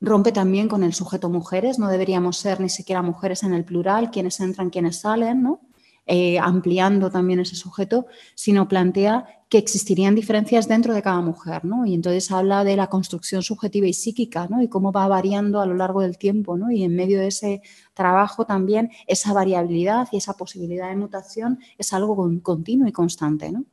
Rompe 0.02 0.32
también 0.32 0.68
con 0.68 0.84
el 0.84 0.96
sujeto 0.96 1.30
mujeres, 1.30 1.78
no 1.78 1.90
deberíamos 1.90 2.38
ser 2.38 2.60
ni 2.60 2.70
siquiera 2.70 3.04
mujeres 3.04 3.44
en 3.44 3.54
el 3.54 3.64
plural, 3.64 4.10
quienes 4.10 4.40
entran, 4.40 4.72
quienes 4.72 5.02
salen, 5.02 5.44
¿no? 5.44 5.62
Eh, 6.10 6.40
ampliando 6.40 7.12
también 7.12 7.42
ese 7.42 7.58
sujeto, 7.58 8.06
sino 8.34 8.70
plantea 8.70 9.26
que 9.50 9.58
existirían 9.58 10.16
diferencias 10.16 10.66
dentro 10.70 10.94
de 10.94 11.02
cada 11.02 11.20
mujer, 11.20 11.66
¿no? 11.66 11.86
Y 11.86 11.94
entonces 11.94 12.32
habla 12.32 12.64
de 12.64 12.78
la 12.78 12.88
construcción 12.88 13.44
subjetiva 13.44 13.88
y 13.88 13.94
psíquica, 13.94 14.48
¿no? 14.50 14.62
Y 14.62 14.70
cómo 14.70 14.94
va 14.94 15.10
variando 15.10 15.60
a 15.60 15.66
lo 15.66 15.74
largo 15.74 16.00
del 16.00 16.18
tiempo, 16.18 16.56
¿no? 16.56 16.72
Y 16.72 16.84
en 16.84 16.96
medio 16.96 17.20
de 17.20 17.28
ese 17.28 17.62
trabajo 17.94 18.46
también 18.46 18.90
esa 19.06 19.34
variabilidad 19.34 20.08
y 20.14 20.18
esa 20.18 20.38
posibilidad 20.38 20.88
de 20.88 20.96
mutación 20.96 21.60
es 21.78 21.92
algo 21.92 22.16
continuo 22.42 22.88
y 22.88 22.94
constante, 22.94 23.52
¿no? 23.52 23.66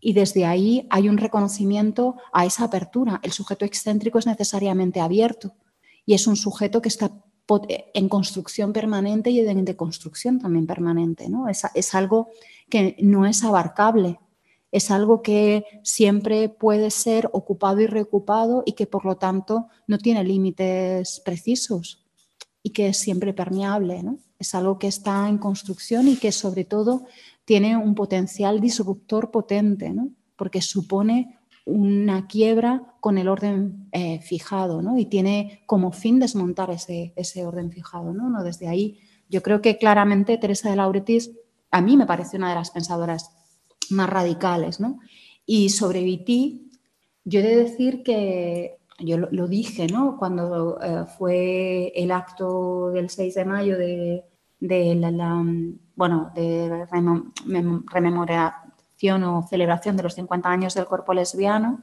Y 0.00 0.12
desde 0.12 0.44
ahí 0.44 0.86
hay 0.90 1.08
un 1.08 1.16
reconocimiento 1.16 2.16
a 2.34 2.44
esa 2.44 2.64
apertura. 2.64 3.20
El 3.22 3.32
sujeto 3.32 3.64
excéntrico 3.64 4.18
es 4.18 4.26
necesariamente 4.26 5.00
abierto 5.00 5.54
y 6.04 6.12
es 6.12 6.26
un 6.26 6.36
sujeto 6.36 6.82
que 6.82 6.88
está 6.88 7.10
en 7.94 8.08
construcción 8.08 8.72
permanente 8.72 9.30
y 9.30 9.40
en 9.40 9.64
deconstrucción 9.64 10.38
también 10.38 10.66
permanente. 10.66 11.28
¿no? 11.28 11.48
Es, 11.48 11.62
es 11.74 11.94
algo 11.94 12.28
que 12.68 12.96
no 13.00 13.26
es 13.26 13.42
abarcable, 13.44 14.18
es 14.70 14.90
algo 14.90 15.22
que 15.22 15.64
siempre 15.82 16.48
puede 16.50 16.90
ser 16.90 17.30
ocupado 17.32 17.80
y 17.80 17.86
reocupado 17.86 18.62
y 18.66 18.72
que 18.72 18.86
por 18.86 19.06
lo 19.06 19.16
tanto 19.16 19.68
no 19.86 19.98
tiene 19.98 20.24
límites 20.24 21.20
precisos 21.24 22.04
y 22.62 22.70
que 22.70 22.88
es 22.88 22.98
siempre 22.98 23.32
permeable. 23.32 24.02
¿no? 24.02 24.18
Es 24.38 24.54
algo 24.54 24.78
que 24.78 24.88
está 24.88 25.28
en 25.28 25.38
construcción 25.38 26.06
y 26.08 26.16
que 26.16 26.32
sobre 26.32 26.64
todo 26.64 27.04
tiene 27.46 27.78
un 27.78 27.94
potencial 27.94 28.60
disruptor 28.60 29.30
potente, 29.30 29.90
¿no? 29.90 30.10
porque 30.36 30.60
supone 30.60 31.37
una 31.68 32.26
quiebra 32.26 32.94
con 33.00 33.18
el 33.18 33.28
orden 33.28 33.88
eh, 33.92 34.20
fijado 34.20 34.80
¿no? 34.80 34.98
y 34.98 35.04
tiene 35.04 35.62
como 35.66 35.92
fin 35.92 36.18
desmontar 36.18 36.70
ese, 36.70 37.12
ese 37.14 37.44
orden 37.44 37.70
fijado. 37.70 38.14
¿no? 38.14 38.30
¿no? 38.30 38.42
Desde 38.42 38.68
ahí 38.68 38.98
yo 39.28 39.42
creo 39.42 39.60
que 39.60 39.76
claramente 39.76 40.38
Teresa 40.38 40.70
de 40.70 40.76
Lauretis 40.76 41.32
a 41.70 41.82
mí 41.82 41.98
me 41.98 42.06
parece 42.06 42.38
una 42.38 42.48
de 42.48 42.54
las 42.54 42.70
pensadoras 42.70 43.36
más 43.90 44.08
radicales. 44.08 44.80
¿no? 44.80 44.98
Y 45.44 45.68
sobre 45.68 46.02
Viti, 46.02 46.70
yo 47.24 47.40
he 47.40 47.42
de 47.42 47.56
decir 47.56 48.02
que 48.02 48.78
yo 48.98 49.18
lo, 49.18 49.46
dije 49.46 49.88
¿no? 49.88 50.16
cuando 50.18 50.80
eh, 50.82 51.04
fue 51.18 51.92
el 51.94 52.10
acto 52.12 52.90
del 52.92 53.10
6 53.10 53.34
de 53.34 53.44
mayo 53.44 53.76
de, 53.76 54.24
de 54.58 54.94
la, 54.94 55.44
bueno, 55.94 56.32
de 56.34 56.86
o 59.06 59.46
celebración 59.48 59.96
de 59.96 60.02
los 60.02 60.14
50 60.14 60.48
años 60.48 60.74
del 60.74 60.86
cuerpo 60.86 61.14
lesbiano. 61.14 61.80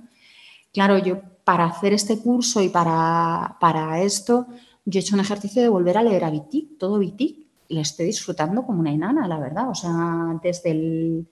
Claro, 0.73 0.97
yo 0.97 1.21
para 1.43 1.65
hacer 1.65 1.93
este 1.93 2.19
curso 2.19 2.61
y 2.61 2.69
para, 2.69 3.57
para 3.59 4.01
esto, 4.01 4.47
yo 4.83 4.99
he 4.99 5.01
hecho 5.01 5.15
un 5.15 5.21
ejercicio 5.21 5.61
de 5.61 5.69
volver 5.69 5.97
a 5.97 6.03
leer 6.03 6.25
a 6.25 6.29
Vitic, 6.29 6.77
todo 6.77 6.99
Vitic, 6.99 7.37
y 7.67 7.75
le 7.75 7.81
estoy 7.81 8.07
disfrutando 8.07 8.63
como 8.65 8.81
una 8.81 8.91
enana, 8.91 9.27
la 9.27 9.39
verdad. 9.39 9.69
O 9.69 9.75
sea, 9.75 10.37
desde 10.43 10.71
el, 10.71 11.27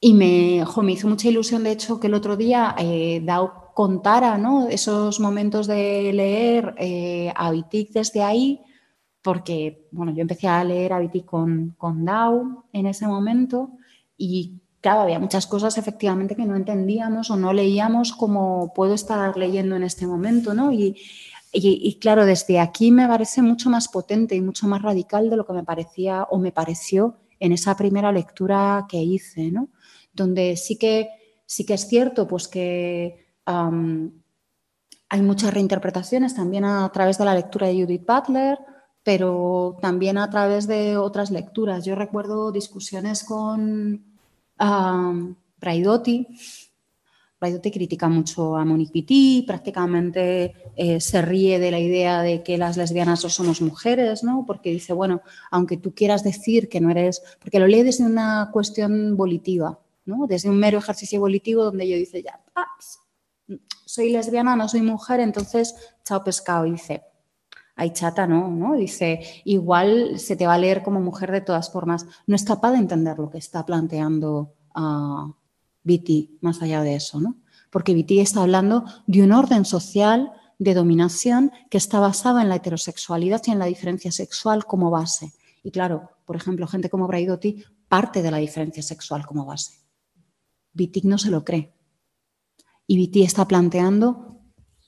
y 0.00 0.14
me, 0.14 0.64
me 0.82 0.92
hizo 0.92 1.08
mucha 1.08 1.28
ilusión, 1.28 1.62
de 1.62 1.72
hecho, 1.72 2.00
que 2.00 2.08
el 2.08 2.14
otro 2.14 2.36
día 2.36 2.74
eh, 2.78 3.22
Dao 3.24 3.72
contara 3.72 4.36
¿no? 4.36 4.68
esos 4.68 5.20
momentos 5.20 5.66
de 5.66 6.12
leer 6.12 6.74
eh, 6.76 7.32
a 7.34 7.50
Vitic 7.52 7.90
desde 7.92 8.22
ahí, 8.22 8.60
porque 9.22 9.88
bueno, 9.92 10.12
yo 10.12 10.22
empecé 10.22 10.48
a 10.48 10.64
leer 10.64 10.92
a 10.92 10.98
Vitic 10.98 11.24
con, 11.24 11.74
con 11.78 12.04
Dao 12.04 12.64
en 12.72 12.86
ese 12.86 13.06
momento 13.06 13.70
y 14.24 14.62
claro, 14.80 15.00
había 15.00 15.18
muchas 15.18 15.48
cosas 15.48 15.78
efectivamente 15.78 16.36
que 16.36 16.44
no 16.44 16.54
entendíamos 16.54 17.30
o 17.30 17.36
no 17.36 17.52
leíamos 17.52 18.12
como 18.12 18.72
puedo 18.72 18.94
estar 18.94 19.36
leyendo 19.36 19.74
en 19.74 19.82
este 19.82 20.06
momento, 20.06 20.54
¿no? 20.54 20.72
Y, 20.72 20.96
y, 21.52 21.98
claro, 21.98 22.24
desde 22.24 22.60
aquí 22.60 22.92
me 22.92 23.06
parece 23.06 23.42
mucho 23.42 23.68
más 23.68 23.88
potente 23.88 24.34
y 24.34 24.40
mucho 24.40 24.66
más 24.68 24.80
radical 24.80 25.28
de 25.28 25.36
lo 25.36 25.44
que 25.44 25.52
me 25.52 25.64
parecía 25.64 26.22
o 26.30 26.38
me 26.38 26.52
pareció 26.52 27.18
en 27.40 27.52
esa 27.52 27.76
primera 27.76 28.10
lectura 28.12 28.86
que 28.88 28.98
hice, 28.98 29.50
¿no? 29.50 29.68
Donde 30.12 30.56
sí 30.56 30.78
que, 30.78 31.08
sí 31.44 31.66
que 31.66 31.74
es 31.74 31.88
cierto 31.88 32.26
pues 32.26 32.48
que 32.48 33.26
hay 33.44 35.20
muchas 35.20 35.52
reinterpretaciones 35.52 36.34
también 36.34 36.64
a 36.64 36.88
través 36.92 37.18
de 37.18 37.24
la 37.24 37.34
lectura 37.34 37.66
de 37.66 37.74
Judith 37.74 38.06
Butler, 38.06 38.58
pero 39.02 39.76
también 39.82 40.16
a 40.16 40.30
través 40.30 40.66
de 40.68 40.96
otras 40.96 41.30
lecturas. 41.30 41.84
Yo 41.84 41.96
recuerdo 41.96 42.52
discusiones 42.52 43.24
con 43.24 44.11
Braidotti, 45.60 46.26
Braidotti 47.42 47.72
critica 47.72 48.08
mucho 48.08 48.56
a 48.56 48.64
Monique 48.64 48.92
Wittig, 48.94 49.44
prácticamente 49.44 50.54
eh, 50.76 51.00
se 51.00 51.22
ríe 51.22 51.58
de 51.58 51.72
la 51.72 51.80
idea 51.80 52.22
de 52.22 52.44
que 52.44 52.56
las 52.56 52.76
lesbianas 52.76 53.24
no 53.24 53.30
somos 53.30 53.60
mujeres, 53.60 54.22
¿no? 54.22 54.44
Porque 54.46 54.70
dice, 54.70 54.92
bueno, 54.92 55.22
aunque 55.50 55.76
tú 55.76 55.92
quieras 55.92 56.22
decir 56.22 56.68
que 56.68 56.80
no 56.80 56.90
eres, 56.90 57.20
porque 57.40 57.58
lo 57.58 57.66
lee 57.66 57.82
desde 57.82 58.04
una 58.04 58.50
cuestión 58.52 59.16
volitiva, 59.16 59.80
¿no? 60.04 60.28
Desde 60.28 60.50
un 60.50 60.58
mero 60.58 60.78
ejercicio 60.78 61.18
volitivo 61.18 61.64
donde 61.64 61.88
yo 61.88 61.96
dice, 61.96 62.22
ya, 62.22 62.40
ah, 62.54 62.66
soy 63.84 64.10
lesbiana, 64.10 64.54
no 64.54 64.68
soy 64.68 64.82
mujer, 64.82 65.18
entonces, 65.18 65.74
chao 66.04 66.22
pescado, 66.22 66.62
dice. 66.62 67.02
Hay 67.74 67.92
chata, 67.92 68.26
no, 68.26 68.48
¿no? 68.48 68.74
Dice, 68.74 69.20
igual 69.44 70.18
se 70.18 70.36
te 70.36 70.46
va 70.46 70.54
a 70.54 70.58
leer 70.58 70.82
como 70.82 71.00
mujer 71.00 71.32
de 71.32 71.40
todas 71.40 71.70
formas. 71.70 72.06
No 72.26 72.36
es 72.36 72.44
capaz 72.44 72.72
de 72.72 72.78
entender 72.78 73.18
lo 73.18 73.30
que 73.30 73.38
está 73.38 73.64
planteando 73.64 74.54
uh, 74.76 75.32
Viti 75.82 76.38
más 76.40 76.62
allá 76.62 76.82
de 76.82 76.94
eso, 76.94 77.20
¿no? 77.20 77.36
Porque 77.70 77.94
Viti 77.94 78.20
está 78.20 78.42
hablando 78.42 78.84
de 79.06 79.22
un 79.22 79.32
orden 79.32 79.64
social 79.64 80.32
de 80.58 80.74
dominación 80.74 81.50
que 81.70 81.78
está 81.78 81.98
basado 81.98 82.38
en 82.40 82.48
la 82.48 82.56
heterosexualidad 82.56 83.42
y 83.46 83.50
en 83.50 83.58
la 83.58 83.66
diferencia 83.66 84.12
sexual 84.12 84.64
como 84.64 84.90
base. 84.90 85.32
Y 85.62 85.70
claro, 85.70 86.10
por 86.26 86.36
ejemplo, 86.36 86.66
gente 86.66 86.90
como 86.90 87.06
Braidotti 87.06 87.64
parte 87.88 88.22
de 88.22 88.30
la 88.30 88.38
diferencia 88.38 88.82
sexual 88.82 89.26
como 89.26 89.44
base. 89.44 89.80
Wittig 90.74 91.04
no 91.04 91.18
se 91.18 91.30
lo 91.30 91.44
cree. 91.44 91.74
Y 92.86 92.96
Viti 92.96 93.22
está 93.22 93.46
planteando 93.46 94.40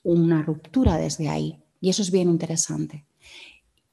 una 0.03 0.41
ruptura 0.43 0.97
desde 0.97 1.29
ahí. 1.29 1.64
Y 1.85 1.89
eso 1.89 2.01
es 2.01 2.09
bien 2.09 2.31
interesante. 2.31 3.05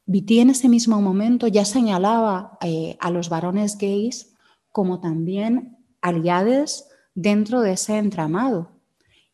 Viti 0.06 0.39
en 0.39 0.48
ese 0.48 0.66
mismo 0.66 1.02
momento 1.02 1.47
ya 1.47 1.66
señalaba 1.66 2.56
eh, 2.62 2.97
a 3.01 3.10
los 3.10 3.28
varones 3.28 3.77
gays 3.77 4.35
como 4.70 4.98
también 4.98 5.77
aliados 6.01 6.86
dentro 7.14 7.60
de 7.60 7.73
ese 7.73 7.98
entramado. 7.98 8.70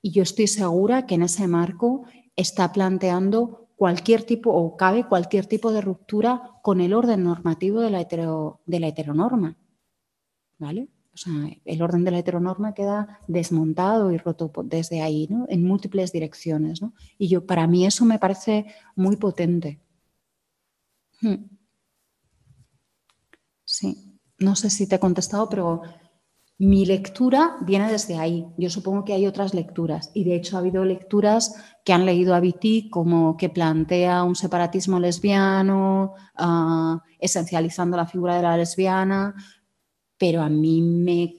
Y 0.02 0.10
yo 0.10 0.24
estoy 0.24 0.48
segura 0.48 1.06
que 1.06 1.14
en 1.14 1.22
ese 1.22 1.46
marco 1.46 2.02
está 2.34 2.72
planteando 2.72 3.68
cualquier 3.76 4.24
tipo 4.24 4.50
o 4.50 4.76
cabe 4.76 5.06
cualquier 5.06 5.46
tipo 5.46 5.70
de 5.70 5.80
ruptura 5.80 6.58
con 6.64 6.80
el 6.80 6.94
orden 6.94 7.22
normativo 7.22 7.80
de 7.80 7.90
la, 7.90 8.02
de 8.02 8.80
la 8.80 8.88
heteronorma. 8.88 9.56
¿Vale? 10.58 10.88
El 11.64 11.82
orden 11.82 12.04
de 12.04 12.10
la 12.10 12.18
heteronorma 12.18 12.74
queda 12.74 13.20
desmontado 13.26 14.12
y 14.12 14.18
roto 14.18 14.50
desde 14.64 15.02
ahí, 15.02 15.26
¿no? 15.30 15.46
En 15.48 15.64
múltiples 15.64 16.12
direcciones, 16.12 16.82
¿no? 16.82 16.94
Y 17.18 17.28
yo, 17.28 17.46
para 17.46 17.66
mí 17.66 17.86
eso 17.86 18.04
me 18.04 18.18
parece 18.18 18.66
muy 18.96 19.16
potente. 19.16 19.80
Hmm. 21.20 21.46
Sí, 23.64 24.18
no 24.38 24.56
sé 24.56 24.70
si 24.70 24.86
te 24.86 24.96
he 24.96 25.00
contestado, 25.00 25.48
pero 25.48 25.82
mi 26.58 26.84
lectura 26.84 27.56
viene 27.60 27.90
desde 27.90 28.18
ahí. 28.18 28.46
Yo 28.56 28.68
supongo 28.68 29.04
que 29.04 29.12
hay 29.12 29.26
otras 29.26 29.54
lecturas 29.54 30.10
y 30.12 30.24
de 30.24 30.34
hecho 30.34 30.56
ha 30.56 30.60
habido 30.60 30.84
lecturas 30.84 31.54
que 31.84 31.92
han 31.92 32.04
leído 32.04 32.34
a 32.34 32.40
Viti 32.40 32.90
como 32.90 33.36
que 33.36 33.48
plantea 33.48 34.24
un 34.24 34.34
separatismo 34.34 34.98
lesbiano, 34.98 36.14
ah, 36.36 37.00
esencializando 37.20 37.96
la 37.96 38.06
figura 38.06 38.36
de 38.36 38.42
la 38.42 38.56
lesbiana, 38.56 39.36
pero 40.18 40.42
a 40.42 40.48
mí 40.48 40.82
me 40.82 41.36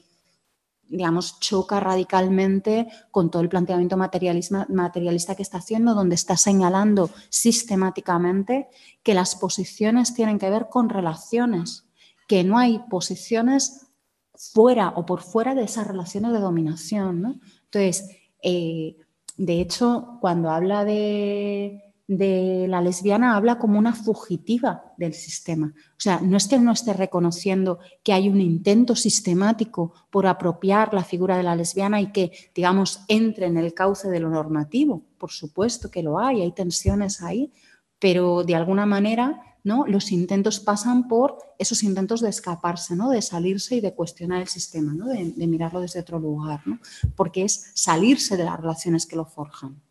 digamos, 0.90 1.40
choca 1.40 1.80
radicalmente 1.80 2.88
con 3.12 3.30
todo 3.30 3.44
el 3.44 3.50
planteamiento 3.50 3.96
materialista 3.96 5.36
que 5.36 5.44
está 5.44 5.60
haciendo, 5.60 5.94
donde 5.94 6.16
está 6.16 6.36
señalando 6.36 7.12
sistemáticamente 7.30 8.68
que 9.04 9.14
las 9.14 9.36
posiciones 9.36 10.16
tienen 10.16 10.40
que 10.40 10.50
ver 10.50 10.68
con 10.68 10.90
relaciones, 10.90 11.86
que 12.28 12.44
no 12.44 12.58
hay 12.58 12.80
posiciones 12.90 13.88
fuera 14.36 14.90
o 14.96 15.06
por 15.06 15.22
fuera 15.22 15.54
de 15.54 15.64
esas 15.64 15.86
relaciones 15.86 16.34
de 16.34 16.40
dominación. 16.40 17.40
Entonces, 17.66 18.10
eh, 18.42 18.98
de 19.38 19.62
hecho, 19.62 20.18
cuando 20.22 20.50
habla 20.50 20.86
de, 20.86 21.84
la 22.08 22.82
lesbiana, 22.82 23.36
habla 23.36 23.60
como 23.60 23.78
una 23.78 23.94
fugitiva 23.94 24.89
del 25.00 25.14
sistema. 25.14 25.74
O 25.76 26.00
sea, 26.00 26.20
no 26.22 26.38
es 26.38 26.48
que 26.48 26.60
no 26.60 26.72
esté 26.72 26.94
reconociendo 26.94 27.80
que 28.04 28.14
hay 28.14 28.30
un 28.30 28.40
intento 28.42 28.96
sistemático 28.96 29.94
por 30.12 30.28
apropiar 30.28 30.94
la 30.94 31.04
figura 31.04 31.38
de 31.38 31.44
la 31.44 31.56
lesbiana 31.56 32.02
y 32.02 32.12
que, 32.12 32.32
digamos, 32.54 33.02
entre 33.08 33.48
en 33.48 33.58
el 33.58 33.74
cauce 33.74 34.10
de 34.10 34.20
lo 34.20 34.30
normativo. 34.30 35.04
Por 35.18 35.32
supuesto 35.32 35.90
que 35.90 36.04
lo 36.04 36.20
hay, 36.20 36.42
hay 36.42 36.52
tensiones 36.52 37.22
ahí, 37.22 37.52
pero 38.00 38.44
de 38.44 38.56
alguna 38.56 38.86
manera 38.86 39.42
¿no? 39.64 39.86
Los 39.88 40.12
intentos 40.12 40.60
pasan 40.60 41.08
por 41.08 41.38
esos 41.58 41.84
intentos 41.84 42.22
de 42.22 42.30
escaparse, 42.30 42.96
¿no? 42.96 43.10
De 43.10 43.22
salirse 43.22 43.76
y 43.76 43.82
de 43.82 43.94
cuestionar 43.94 44.42
el 44.42 44.48
sistema, 44.48 44.94
¿no? 44.94 45.08
De, 45.08 45.48
mirarlo 45.48 45.82
desde 45.82 46.00
otro 46.00 46.20
lugar, 46.20 46.62
¿no? 46.66 46.80
Porque 47.16 47.44
es 47.44 47.72
salirse 47.76 48.38
de 48.38 48.46
las 48.46 48.60
relaciones 48.60 49.06
que 49.06 49.16
lo 49.16 49.26
forjan. 49.26 49.82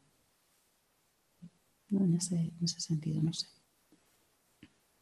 En, 1.90 2.14
ese, 2.14 2.80
sentido, 2.80 3.22
no 3.22 3.32
sé. 3.32 3.46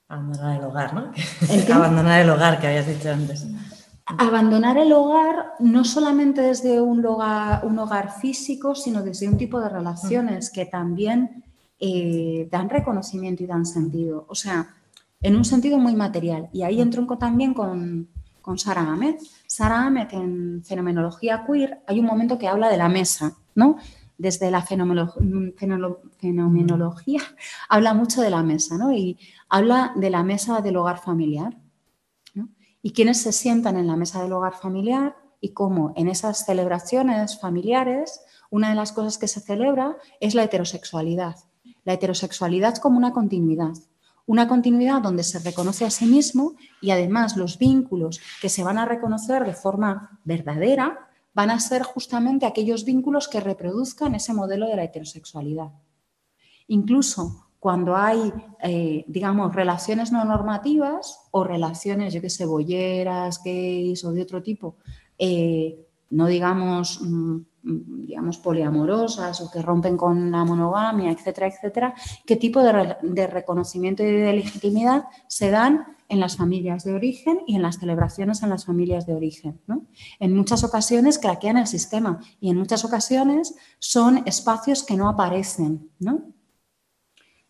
Abandonar 0.08 0.58
el 0.58 0.64
hogar, 0.64 0.94
¿no? 0.94 1.12
Abandonar 1.74 2.20
el 2.20 2.30
hogar 2.30 2.60
que 2.60 2.66
habías 2.68 2.86
dicho 2.86 3.10
antes. 3.10 3.46
Abandonar 4.06 4.78
el 4.78 4.92
hogar 4.92 5.54
no 5.58 5.84
solamente 5.84 6.40
desde 6.40 6.80
un 6.80 7.04
hogar, 7.04 7.64
un 7.64 7.78
hogar 7.78 8.12
físico, 8.20 8.76
sino 8.76 9.02
desde 9.02 9.28
un 9.28 9.36
tipo 9.36 9.60
de 9.60 9.68
relaciones 9.68 10.50
que 10.50 10.64
también 10.64 11.42
eh, 11.80 12.48
dan 12.50 12.70
reconocimiento 12.70 13.42
y 13.42 13.46
dan 13.46 13.66
sentido. 13.66 14.26
O 14.28 14.34
sea, 14.36 14.68
en 15.20 15.34
un 15.34 15.44
sentido 15.44 15.78
muy 15.78 15.96
material. 15.96 16.48
Y 16.52 16.62
ahí 16.62 16.80
entro 16.80 17.04
también 17.18 17.52
con, 17.52 18.08
con 18.40 18.58
Sara 18.58 18.82
Ahmed. 18.82 19.16
Sara 19.48 19.86
Ahmed 19.86 20.06
en 20.12 20.62
Fenomenología 20.64 21.44
Queer 21.44 21.80
hay 21.86 21.98
un 21.98 22.06
momento 22.06 22.38
que 22.38 22.46
habla 22.46 22.68
de 22.68 22.76
la 22.76 22.88
mesa, 22.88 23.36
¿no? 23.56 23.76
Desde 24.18 24.50
la 24.50 24.62
fenomenología 24.62 27.20
habla 27.68 27.94
mucho 27.94 28.22
de 28.22 28.30
la 28.30 28.42
mesa, 28.42 28.78
¿no? 28.78 28.92
Y 28.92 29.18
habla 29.48 29.92
de 29.96 30.10
la 30.10 30.22
mesa 30.22 30.60
del 30.60 30.76
hogar 30.76 30.98
familiar. 30.98 31.56
Y 32.82 32.92
quienes 32.92 33.20
se 33.20 33.32
sientan 33.32 33.76
en 33.76 33.86
la 33.86 33.96
mesa 33.96 34.22
del 34.22 34.32
hogar 34.32 34.54
familiar 34.54 35.16
y 35.40 35.50
cómo 35.50 35.92
en 35.96 36.08
esas 36.08 36.46
celebraciones 36.46 37.40
familiares 37.40 38.20
una 38.48 38.70
de 38.70 38.76
las 38.76 38.92
cosas 38.92 39.18
que 39.18 39.28
se 39.28 39.40
celebra 39.40 39.96
es 40.20 40.34
la 40.34 40.44
heterosexualidad 40.44 41.36
la 41.86 41.94
heterosexualidad 41.94 42.76
como 42.76 42.98
una 42.98 43.12
continuidad. 43.12 43.72
Una 44.26 44.48
continuidad 44.48 45.00
donde 45.00 45.22
se 45.22 45.38
reconoce 45.38 45.84
a 45.84 45.90
sí 45.90 46.04
mismo 46.04 46.56
y 46.82 46.90
además 46.90 47.36
los 47.36 47.58
vínculos 47.58 48.20
que 48.42 48.48
se 48.48 48.64
van 48.64 48.76
a 48.76 48.84
reconocer 48.84 49.46
de 49.46 49.54
forma 49.54 50.18
verdadera 50.24 51.05
van 51.36 51.50
a 51.50 51.60
ser 51.60 51.82
justamente 51.82 52.46
aquellos 52.46 52.86
vínculos 52.86 53.28
que 53.28 53.40
reproduzcan 53.40 54.14
ese 54.14 54.32
modelo 54.32 54.66
de 54.68 54.76
la 54.76 54.84
heterosexualidad. 54.84 55.70
Incluso 56.68 57.50
cuando 57.58 57.94
hay, 57.94 58.32
eh, 58.62 59.04
digamos, 59.06 59.54
relaciones 59.54 60.10
no 60.12 60.24
normativas 60.24 61.28
o 61.32 61.44
relaciones, 61.44 62.14
yo 62.14 62.22
qué 62.22 62.30
sé, 62.30 62.46
bolleras, 62.46 63.42
gays 63.44 64.02
o 64.06 64.12
de 64.12 64.22
otro 64.22 64.42
tipo, 64.42 64.76
eh, 65.18 65.86
no 66.08 66.26
digamos 66.26 67.02
mm, 67.02 67.36
digamos, 67.66 68.38
poliamorosas 68.38 69.40
o 69.40 69.50
que 69.50 69.60
rompen 69.60 69.96
con 69.96 70.30
la 70.30 70.44
monogamia, 70.44 71.10
etcétera, 71.10 71.48
etcétera, 71.48 71.94
qué 72.24 72.36
tipo 72.36 72.62
de, 72.62 73.26
reconocimiento 73.26 74.04
y 74.04 74.06
de 74.06 74.32
legitimidad 74.32 75.06
se 75.26 75.50
dan 75.50 75.96
en 76.08 76.20
las 76.20 76.36
familias 76.36 76.84
de 76.84 76.94
origen 76.94 77.40
y 77.48 77.56
en 77.56 77.62
las 77.62 77.80
celebraciones 77.80 78.44
en 78.44 78.50
las 78.50 78.64
familias 78.64 79.06
de 79.06 79.14
origen. 79.14 79.60
En 80.20 80.36
muchas 80.36 80.62
ocasiones 80.62 81.18
craquean 81.18 81.56
el 81.56 81.66
sistema 81.66 82.20
y 82.40 82.50
en 82.50 82.58
muchas 82.58 82.84
ocasiones 82.84 83.56
son 83.80 84.22
espacios 84.26 84.84
que 84.84 84.96
no 84.96 85.08
aparecen. 85.08 85.90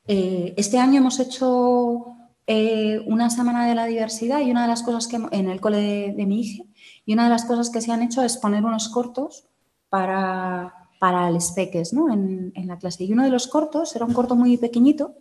Eh, 0.06 0.54
este 0.56 0.78
año 0.78 0.98
hemos 1.00 1.20
hecho 1.20 2.16
eh, 2.46 3.00
una 3.06 3.28
semana 3.28 3.66
de 3.66 3.74
la 3.74 3.84
diversidad 3.84 4.40
y 4.40 4.50
una 4.50 4.62
de 4.62 4.68
las 4.68 4.82
cosas 4.82 5.08
que 5.08 5.16
en 5.16 5.50
el 5.50 5.60
cole 5.60 6.14
de, 6.16 6.26
mi 6.26 6.40
hija 6.40 6.64
y 7.04 7.12
una 7.12 7.24
de 7.24 7.30
las 7.30 7.44
cosas 7.44 7.68
que 7.68 7.82
se 7.82 7.92
han 7.92 8.02
hecho 8.02 8.22
es 8.22 8.38
poner 8.38 8.64
unos 8.64 8.88
cortos 8.88 9.50
para, 9.96 10.74
para 10.98 11.30
el 11.30 11.38
peques 11.54 11.94
¿no? 11.94 12.12
en, 12.12 12.52
en 12.54 12.66
la 12.66 12.78
clase. 12.78 13.04
Y 13.04 13.12
uno 13.14 13.24
de 13.24 13.30
los 13.30 13.46
cortos 13.46 13.96
era 13.96 14.04
un 14.04 14.12
corto 14.12 14.36
muy 14.36 14.58
pequeñito, 14.58 15.14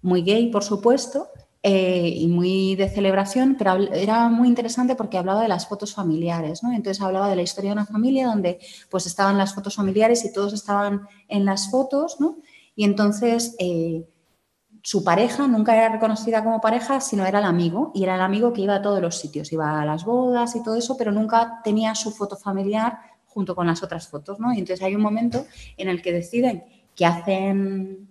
muy 0.00 0.22
gay, 0.22 0.50
por 0.50 0.64
supuesto, 0.64 1.28
eh, 1.62 2.14
y 2.16 2.26
muy 2.28 2.76
de 2.76 2.88
celebración, 2.88 3.56
pero 3.58 3.74
era 3.92 4.30
muy 4.30 4.48
interesante 4.48 4.96
porque 4.96 5.18
hablaba 5.18 5.42
de 5.42 5.48
las 5.48 5.68
fotos 5.68 5.92
familiares, 5.92 6.62
¿no? 6.62 6.72
Entonces 6.72 7.02
hablaba 7.02 7.28
de 7.28 7.36
la 7.36 7.42
historia 7.42 7.72
de 7.72 7.74
una 7.74 7.84
familia 7.84 8.28
donde 8.28 8.58
pues 8.90 9.04
estaban 9.04 9.36
las 9.36 9.54
fotos 9.54 9.74
familiares 9.74 10.24
y 10.24 10.32
todos 10.32 10.54
estaban 10.54 11.02
en 11.28 11.44
las 11.44 11.70
fotos, 11.70 12.18
¿no? 12.20 12.38
Y 12.74 12.84
entonces 12.84 13.54
eh, 13.58 14.08
su 14.82 15.04
pareja 15.04 15.46
nunca 15.46 15.76
era 15.76 15.90
reconocida 15.90 16.42
como 16.42 16.62
pareja, 16.62 17.02
sino 17.02 17.26
era 17.26 17.40
el 17.40 17.44
amigo, 17.44 17.92
y 17.94 18.04
era 18.04 18.14
el 18.14 18.22
amigo 18.22 18.54
que 18.54 18.62
iba 18.62 18.76
a 18.76 18.82
todos 18.82 19.02
los 19.02 19.18
sitios, 19.18 19.52
iba 19.52 19.82
a 19.82 19.84
las 19.84 20.06
bodas 20.06 20.56
y 20.56 20.62
todo 20.62 20.76
eso, 20.76 20.96
pero 20.96 21.12
nunca 21.12 21.60
tenía 21.62 21.94
su 21.94 22.10
foto 22.12 22.36
familiar 22.36 23.09
junto 23.30 23.54
con 23.54 23.66
las 23.66 23.82
otras 23.82 24.08
fotos, 24.08 24.38
¿no? 24.38 24.52
Y 24.52 24.58
entonces 24.58 24.84
hay 24.84 24.94
un 24.94 25.02
momento 25.02 25.46
en 25.76 25.88
el 25.88 26.02
que 26.02 26.12
deciden 26.12 26.64
que 26.94 27.06
hacen 27.06 28.08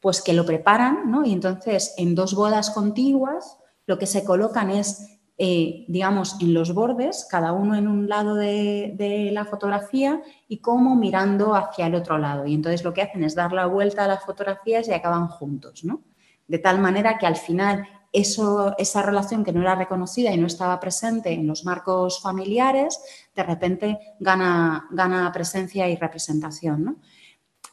pues 0.00 0.20
que 0.20 0.32
lo 0.32 0.44
preparan, 0.44 1.10
¿no? 1.10 1.24
Y 1.24 1.32
entonces 1.32 1.94
en 1.96 2.16
dos 2.16 2.34
bodas 2.34 2.70
contiguas 2.70 3.58
lo 3.86 3.98
que 3.98 4.06
se 4.06 4.24
colocan 4.24 4.70
es, 4.70 5.20
eh, 5.38 5.84
digamos, 5.86 6.40
en 6.40 6.54
los 6.54 6.74
bordes, 6.74 7.26
cada 7.30 7.52
uno 7.52 7.76
en 7.76 7.86
un 7.86 8.08
lado 8.08 8.34
de, 8.34 9.30
la 9.32 9.44
fotografía 9.44 10.20
y 10.48 10.58
como 10.58 10.96
mirando 10.96 11.54
hacia 11.54 11.86
el 11.86 11.94
otro 11.94 12.18
lado. 12.18 12.46
Y 12.46 12.54
entonces 12.54 12.82
lo 12.82 12.92
que 12.92 13.02
hacen 13.02 13.22
es 13.22 13.36
dar 13.36 13.52
la 13.52 13.66
vuelta 13.66 14.04
a 14.04 14.08
las 14.08 14.24
fotografías 14.24 14.88
y 14.88 14.92
acaban 14.92 15.28
juntos, 15.28 15.84
¿no? 15.84 16.02
De 16.48 16.58
tal 16.58 16.80
manera 16.80 17.18
que 17.18 17.26
al 17.26 17.36
final 17.36 17.86
eso, 18.12 18.74
esa 18.78 19.02
relación 19.02 19.42
que 19.42 19.52
no 19.52 19.62
era 19.62 19.74
reconocida 19.74 20.32
y 20.32 20.38
no 20.38 20.46
estaba 20.46 20.78
presente 20.78 21.32
en 21.32 21.46
los 21.46 21.64
marcos 21.64 22.20
familiares, 22.20 23.00
de 23.34 23.42
repente 23.42 23.98
gana, 24.20 24.86
gana 24.90 25.32
presencia 25.32 25.88
y 25.88 25.96
representación, 25.96 26.84
¿no? 26.84 26.96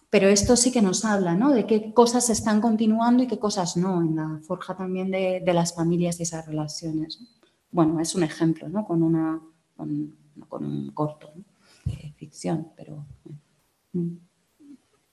Pero 0.10 0.28
esto 0.28 0.56
sí 0.56 0.72
que 0.72 0.82
nos 0.82 1.06
habla 1.06 1.36
¿no? 1.36 1.52
de 1.52 1.68
qué 1.68 1.94
cosas 1.94 2.32
están 2.32 2.62
continuando 2.62 3.22
y 3.22 3.28
qué 3.28 3.38
cosas 3.38 3.78
no 3.78 4.02
en 4.02 4.16
la 4.16 4.40
forja 4.42 4.76
también 4.76 5.12
de, 5.12 5.44
las 5.54 5.76
familias 5.76 6.20
y 6.20 6.24
esas 6.24 6.48
relaciones. 6.48 7.20
Bueno, 7.70 8.00
es 8.00 8.16
un 8.16 8.24
ejemplo 8.24 8.68
¿no? 8.70 8.86
con, 8.86 9.04
una, 9.04 9.40
con, 9.78 10.16
un 10.52 10.92
corto 10.94 11.32
de 11.86 12.14
ficción, 12.18 12.72
pero... 12.76 13.06
Mm. 13.94 14.29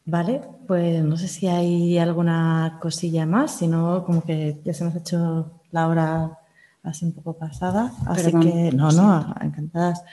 Vale, 0.08 0.40
pues 0.68 1.02
no 1.02 1.16
sé 1.16 1.26
si 1.26 1.48
hay 1.48 1.98
alguna 1.98 2.78
cosilla 2.80 3.26
más, 3.26 3.58
si 3.58 3.66
no, 3.66 4.04
como 4.04 4.22
que 4.22 4.60
ya 4.64 4.72
se 4.72 4.84
nos 4.84 4.94
ha 4.94 4.98
hecho 4.98 5.50
la 5.72 5.88
hora 5.88 6.38
así 6.84 7.04
un 7.04 7.12
poco 7.12 7.32
pasada. 7.32 7.92
Así 8.06 8.30
que, 8.30 8.70
no, 8.72 8.92
no, 8.92 9.34
encantadas. 9.40 10.04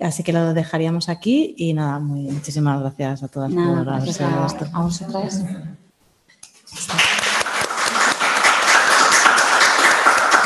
Así 0.00 0.22
que 0.22 0.32
lo 0.32 0.54
dejaríamos 0.54 1.08
aquí 1.08 1.56
y 1.58 1.74
nada, 1.74 1.98
muy, 1.98 2.22
muchísimas 2.22 2.80
gracias 2.80 3.24
a 3.24 3.28
todas 3.28 3.52
por 3.52 3.88
haberse 3.88 4.24
esto. 4.46 4.66
A 4.72 4.82
vosotras. 4.82 5.44